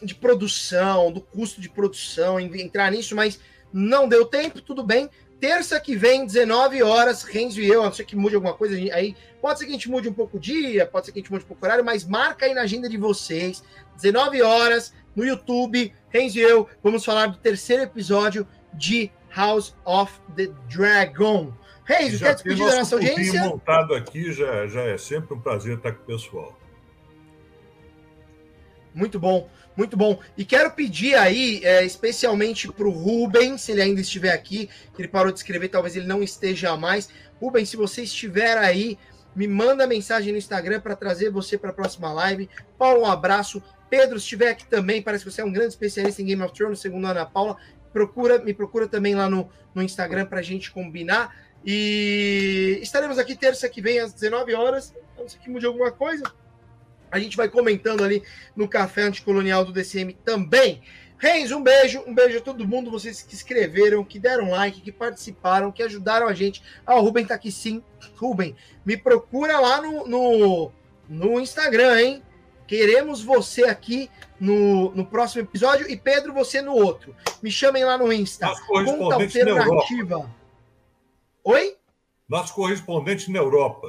de 0.02 0.14
produção, 0.14 1.10
do 1.10 1.20
custo 1.20 1.60
de 1.60 1.68
produção, 1.68 2.38
entrar 2.38 2.92
nisso, 2.92 3.16
mas 3.16 3.40
não 3.76 4.08
deu 4.08 4.24
tempo, 4.24 4.60
tudo 4.60 4.84
bem. 4.84 5.10
Terça 5.40 5.80
que 5.80 5.96
vem, 5.96 6.24
19 6.24 6.80
horas, 6.84 7.24
Renzo 7.24 7.60
e 7.60 7.66
eu, 7.66 7.82
a 7.82 7.86
não 7.86 7.92
ser 7.92 8.04
que 8.04 8.14
mude 8.14 8.36
alguma 8.36 8.54
coisa 8.54 8.76
aí. 8.76 9.16
Pode 9.42 9.58
ser 9.58 9.64
que 9.64 9.72
a 9.72 9.74
gente 9.74 9.90
mude 9.90 10.08
um 10.08 10.12
pouco 10.12 10.36
o 10.36 10.40
dia, 10.40 10.86
pode 10.86 11.06
ser 11.06 11.12
que 11.12 11.18
a 11.18 11.22
gente 11.22 11.32
mude 11.32 11.44
um 11.44 11.48
pouco 11.48 11.64
o 11.64 11.66
horário, 11.66 11.84
mas 11.84 12.04
marca 12.04 12.46
aí 12.46 12.54
na 12.54 12.60
agenda 12.62 12.88
de 12.88 12.96
vocês. 12.96 13.64
19 13.96 14.42
horas, 14.42 14.94
no 15.16 15.24
YouTube, 15.24 15.92
Renzo 16.08 16.38
e 16.38 16.40
eu 16.42 16.68
vamos 16.84 17.04
falar 17.04 17.26
do 17.26 17.36
terceiro 17.38 17.82
episódio 17.82 18.46
de 18.72 19.10
House 19.34 19.74
of 19.84 20.12
the 20.36 20.48
Dragon. 20.68 21.52
Renzo, 21.84 22.20
quer 22.20 22.34
despedir 22.34 22.64
da 22.64 22.76
nossa 22.76 22.94
audiência? 22.94 23.42
montado 23.42 23.92
aqui, 23.92 24.32
já, 24.32 24.68
já 24.68 24.82
é 24.82 24.96
sempre 24.96 25.34
um 25.34 25.40
prazer 25.40 25.78
estar 25.78 25.92
com 25.92 26.02
o 26.04 26.06
pessoal. 26.06 26.58
Muito 28.94 29.18
bom, 29.18 29.50
muito 29.76 29.96
bom. 29.96 30.18
E 30.36 30.44
quero 30.44 30.70
pedir 30.70 31.16
aí, 31.16 31.60
é, 31.64 31.84
especialmente 31.84 32.70
para 32.70 32.86
o 32.86 32.90
Rubem, 32.90 33.58
se 33.58 33.72
ele 33.72 33.82
ainda 33.82 34.00
estiver 34.00 34.32
aqui, 34.32 34.68
que 34.94 35.02
ele 35.02 35.08
parou 35.08 35.32
de 35.32 35.38
escrever, 35.38 35.68
talvez 35.68 35.96
ele 35.96 36.06
não 36.06 36.22
esteja 36.22 36.76
mais. 36.76 37.08
Rubem, 37.40 37.64
se 37.64 37.76
você 37.76 38.02
estiver 38.02 38.56
aí, 38.56 38.98
me 39.34 39.48
manda 39.48 39.86
mensagem 39.86 40.32
no 40.32 40.38
Instagram 40.38 40.80
para 40.80 40.94
trazer 40.94 41.30
você 41.30 41.58
para 41.58 41.70
a 41.70 41.72
próxima 41.72 42.12
live. 42.12 42.48
Paulo, 42.78 43.02
um 43.02 43.06
abraço. 43.06 43.62
Pedro, 43.90 44.18
se 44.18 44.24
estiver 44.24 44.50
aqui 44.50 44.66
também, 44.66 45.02
parece 45.02 45.24
que 45.24 45.30
você 45.30 45.40
é 45.40 45.44
um 45.44 45.52
grande 45.52 45.70
especialista 45.70 46.22
em 46.22 46.26
Game 46.26 46.42
of 46.42 46.54
Thrones, 46.54 46.78
segundo 46.78 47.06
a 47.06 47.10
Ana 47.10 47.26
Paula. 47.26 47.56
Procura, 47.92 48.38
me 48.38 48.54
procura 48.54 48.88
também 48.88 49.14
lá 49.14 49.28
no, 49.28 49.48
no 49.74 49.82
Instagram 49.82 50.26
para 50.26 50.38
a 50.38 50.42
gente 50.42 50.70
combinar. 50.70 51.34
E 51.64 52.78
estaremos 52.82 53.18
aqui 53.18 53.34
terça 53.34 53.68
que 53.68 53.80
vem 53.80 53.98
às 53.98 54.12
19 54.12 54.54
horas. 54.54 54.94
Não 55.18 55.28
sei 55.28 55.40
que 55.40 55.50
mude 55.50 55.66
alguma 55.66 55.90
coisa. 55.90 56.24
A 57.14 57.18
gente 57.20 57.36
vai 57.36 57.48
comentando 57.48 58.02
ali 58.02 58.24
no 58.56 58.66
Café 58.66 59.02
Anticolonial 59.02 59.64
do 59.64 59.72
DCM 59.72 60.14
também. 60.24 60.82
Reis, 61.16 61.52
um 61.52 61.62
beijo, 61.62 62.02
um 62.08 62.12
beijo 62.12 62.38
a 62.38 62.40
todo 62.40 62.66
mundo, 62.66 62.90
vocês 62.90 63.22
que 63.22 63.36
escreveram, 63.36 64.02
que 64.02 64.18
deram 64.18 64.50
like, 64.50 64.80
que 64.80 64.90
participaram, 64.90 65.70
que 65.70 65.80
ajudaram 65.84 66.26
a 66.26 66.34
gente. 66.34 66.60
Ah, 66.84 66.96
o 66.96 67.02
Ruben 67.02 67.24
tá 67.24 67.36
aqui 67.36 67.52
sim. 67.52 67.84
Ruben, 68.16 68.56
me 68.84 68.96
procura 68.96 69.60
lá 69.60 69.80
no, 69.80 70.08
no, 70.08 70.72
no 71.08 71.40
Instagram, 71.40 72.00
hein? 72.00 72.22
Queremos 72.66 73.22
você 73.22 73.62
aqui 73.62 74.10
no, 74.40 74.90
no 74.90 75.06
próximo 75.06 75.42
episódio 75.42 75.88
e 75.88 75.96
Pedro, 75.96 76.34
você 76.34 76.60
no 76.60 76.74
outro. 76.74 77.14
Me 77.40 77.50
chamem 77.50 77.84
lá 77.84 77.96
no 77.96 78.12
Insta. 78.12 78.52
Conta 78.66 79.14
alternativa. 79.14 80.28
Oi? 81.44 81.76
Nosso 82.28 82.52
correspondente 82.52 83.30
na 83.30 83.38
Europa 83.38 83.86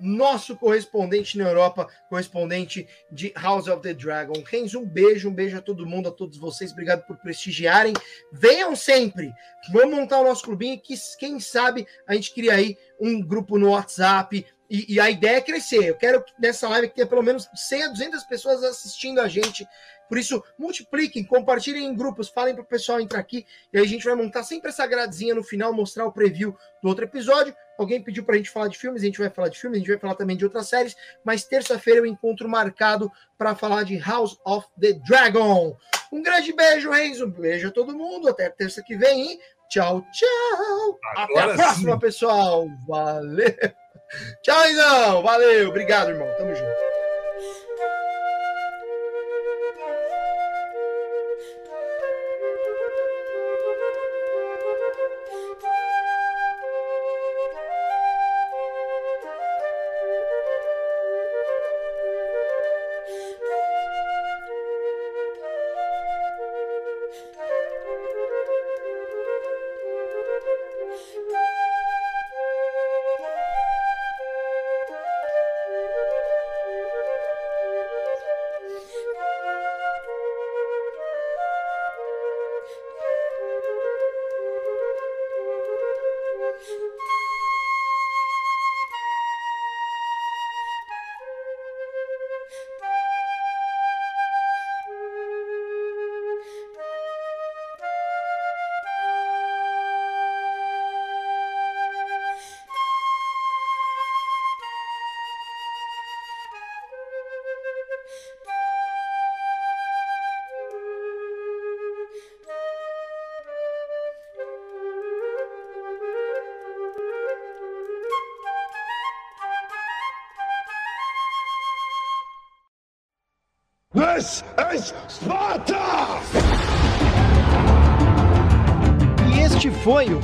nosso 0.00 0.56
correspondente 0.56 1.36
na 1.38 1.48
Europa, 1.48 1.88
correspondente 2.08 2.86
de 3.10 3.32
House 3.36 3.68
of 3.68 3.82
the 3.82 3.94
Dragon. 3.94 4.42
Renzo, 4.44 4.80
um 4.80 4.86
beijo, 4.86 5.28
um 5.28 5.34
beijo 5.34 5.56
a 5.56 5.62
todo 5.62 5.86
mundo, 5.86 6.08
a 6.08 6.12
todos 6.12 6.38
vocês. 6.38 6.72
Obrigado 6.72 7.06
por 7.06 7.16
prestigiarem. 7.16 7.92
Venham 8.32 8.74
sempre. 8.76 9.32
Vamos 9.72 9.96
montar 9.96 10.20
o 10.20 10.24
nosso 10.24 10.44
clubinho 10.44 10.80
que, 10.80 10.94
quem 11.18 11.40
sabe, 11.40 11.86
a 12.06 12.14
gente 12.14 12.32
cria 12.32 12.54
aí 12.54 12.76
um 13.00 13.20
grupo 13.20 13.58
no 13.58 13.70
WhatsApp. 13.70 14.44
E, 14.70 14.94
e 14.94 15.00
a 15.00 15.10
ideia 15.10 15.38
é 15.38 15.40
crescer. 15.40 15.84
Eu 15.84 15.96
quero 15.96 16.22
que 16.22 16.32
nessa 16.38 16.68
live 16.68 16.88
que 16.88 16.94
tenha 16.94 17.06
pelo 17.06 17.22
menos 17.22 17.48
100 17.54 17.84
a 17.84 17.88
200 17.88 18.24
pessoas 18.24 18.62
assistindo 18.62 19.20
a 19.20 19.28
gente. 19.28 19.66
Por 20.08 20.18
isso, 20.18 20.42
multipliquem, 20.58 21.22
compartilhem 21.24 21.86
em 21.86 21.94
grupos, 21.94 22.28
falem 22.28 22.54
para 22.54 22.62
o 22.62 22.66
pessoal 22.66 23.00
entrar 23.00 23.20
aqui. 23.20 23.44
E 23.72 23.78
aí 23.78 23.84
a 23.84 23.86
gente 23.86 24.04
vai 24.04 24.14
montar 24.14 24.42
sempre 24.42 24.70
essa 24.70 24.86
gradezinha 24.86 25.34
no 25.34 25.42
final, 25.42 25.72
mostrar 25.72 26.06
o 26.06 26.12
preview 26.12 26.56
do 26.82 26.88
outro 26.88 27.04
episódio. 27.04 27.54
Alguém 27.78 28.02
pediu 28.02 28.24
para 28.24 28.34
a 28.34 28.38
gente 28.38 28.50
falar 28.50 28.68
de 28.68 28.78
filmes, 28.78 29.02
a 29.02 29.06
gente 29.06 29.18
vai 29.18 29.30
falar 29.30 29.48
de 29.48 29.58
filmes, 29.58 29.76
a 29.76 29.80
gente 29.80 29.90
vai 29.90 29.98
falar 29.98 30.14
também 30.14 30.36
de 30.36 30.44
outras 30.44 30.68
séries, 30.68 30.96
mas 31.24 31.44
terça-feira 31.44 32.00
eu 32.00 32.06
encontro 32.06 32.48
marcado 32.48 33.10
para 33.36 33.54
falar 33.54 33.84
de 33.84 33.98
House 33.98 34.36
of 34.44 34.66
the 34.80 34.94
Dragon. 35.06 35.76
Um 36.10 36.22
grande 36.22 36.52
beijo, 36.52 36.90
Renzo, 36.90 37.26
um 37.26 37.30
beijo 37.30 37.68
a 37.68 37.70
todo 37.70 37.96
mundo, 37.96 38.28
até 38.28 38.48
terça 38.48 38.82
que 38.82 38.96
vem, 38.96 39.30
hein? 39.32 39.40
Tchau, 39.68 40.02
tchau. 40.12 40.98
Agora 41.14 41.52
até 41.52 41.52
a 41.52 41.54
próxima, 41.54 41.92
sim. 41.92 41.98
pessoal. 41.98 42.66
Valeu. 42.86 43.46
Tchau, 44.42 44.62
Renzão. 44.62 45.22
Valeu. 45.22 45.68
Obrigado, 45.68 46.10
irmão. 46.10 46.28
Tamo 46.38 46.54
junto. 46.54 46.97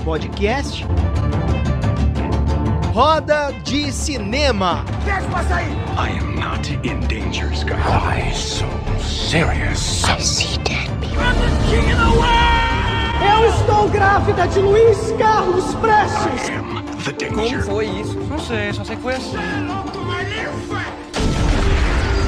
Podcast 0.04 0.84
Roda 2.92 3.52
de 3.64 3.90
Cinema. 3.90 4.84
Deixa 5.04 5.22
passar 5.30 5.56
aí! 5.56 5.72
I 5.96 6.18
am 6.18 6.34
not 6.36 6.70
in 6.70 7.00
danger, 7.08 7.50
Sky. 7.52 7.74
Why 7.74 8.30
so 8.32 8.66
serious? 9.00 10.04
I 10.04 10.20
see 10.20 10.58
dead 10.58 10.88
people. 11.00 11.18
I'm 11.18 11.34
the 11.40 11.48
king 11.70 11.90
of 11.92 11.98
the 11.98 12.18
world! 12.18 12.44
Eu 13.24 13.48
estou 13.48 13.88
grávida 13.88 14.46
de 14.46 14.60
Luiz 14.60 15.12
Carlos 15.18 15.74
Prestes! 15.76 16.48
I 16.48 16.52
am 16.52 16.84
the 17.04 17.12
danger. 17.12 17.34
Como 17.34 17.62
foi 17.62 17.86
isso? 17.86 18.18
Não 18.28 18.38
sei, 18.38 18.72
só 18.74 18.84
sei 18.84 18.96
que 18.96 19.02
foi 19.02 19.14
assim. 19.14 19.36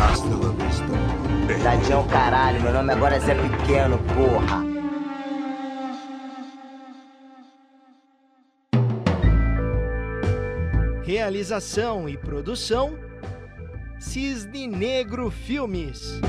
Hasta 0.03 0.29
la 0.29 0.65
vista. 0.65 1.63
Tadinho 1.63 2.05
caralho, 2.05 2.61
meu 2.63 2.73
nome 2.73 2.93
agora 2.93 3.17
é 3.17 3.21
Zé 3.21 3.35
Pequeno, 3.35 3.99
porra. 3.99 4.66
Realização 11.27 12.09
e 12.09 12.17
produção 12.17 12.97
Cisne 13.99 14.69
Negro 14.69 15.29
Filmes. 15.29 16.21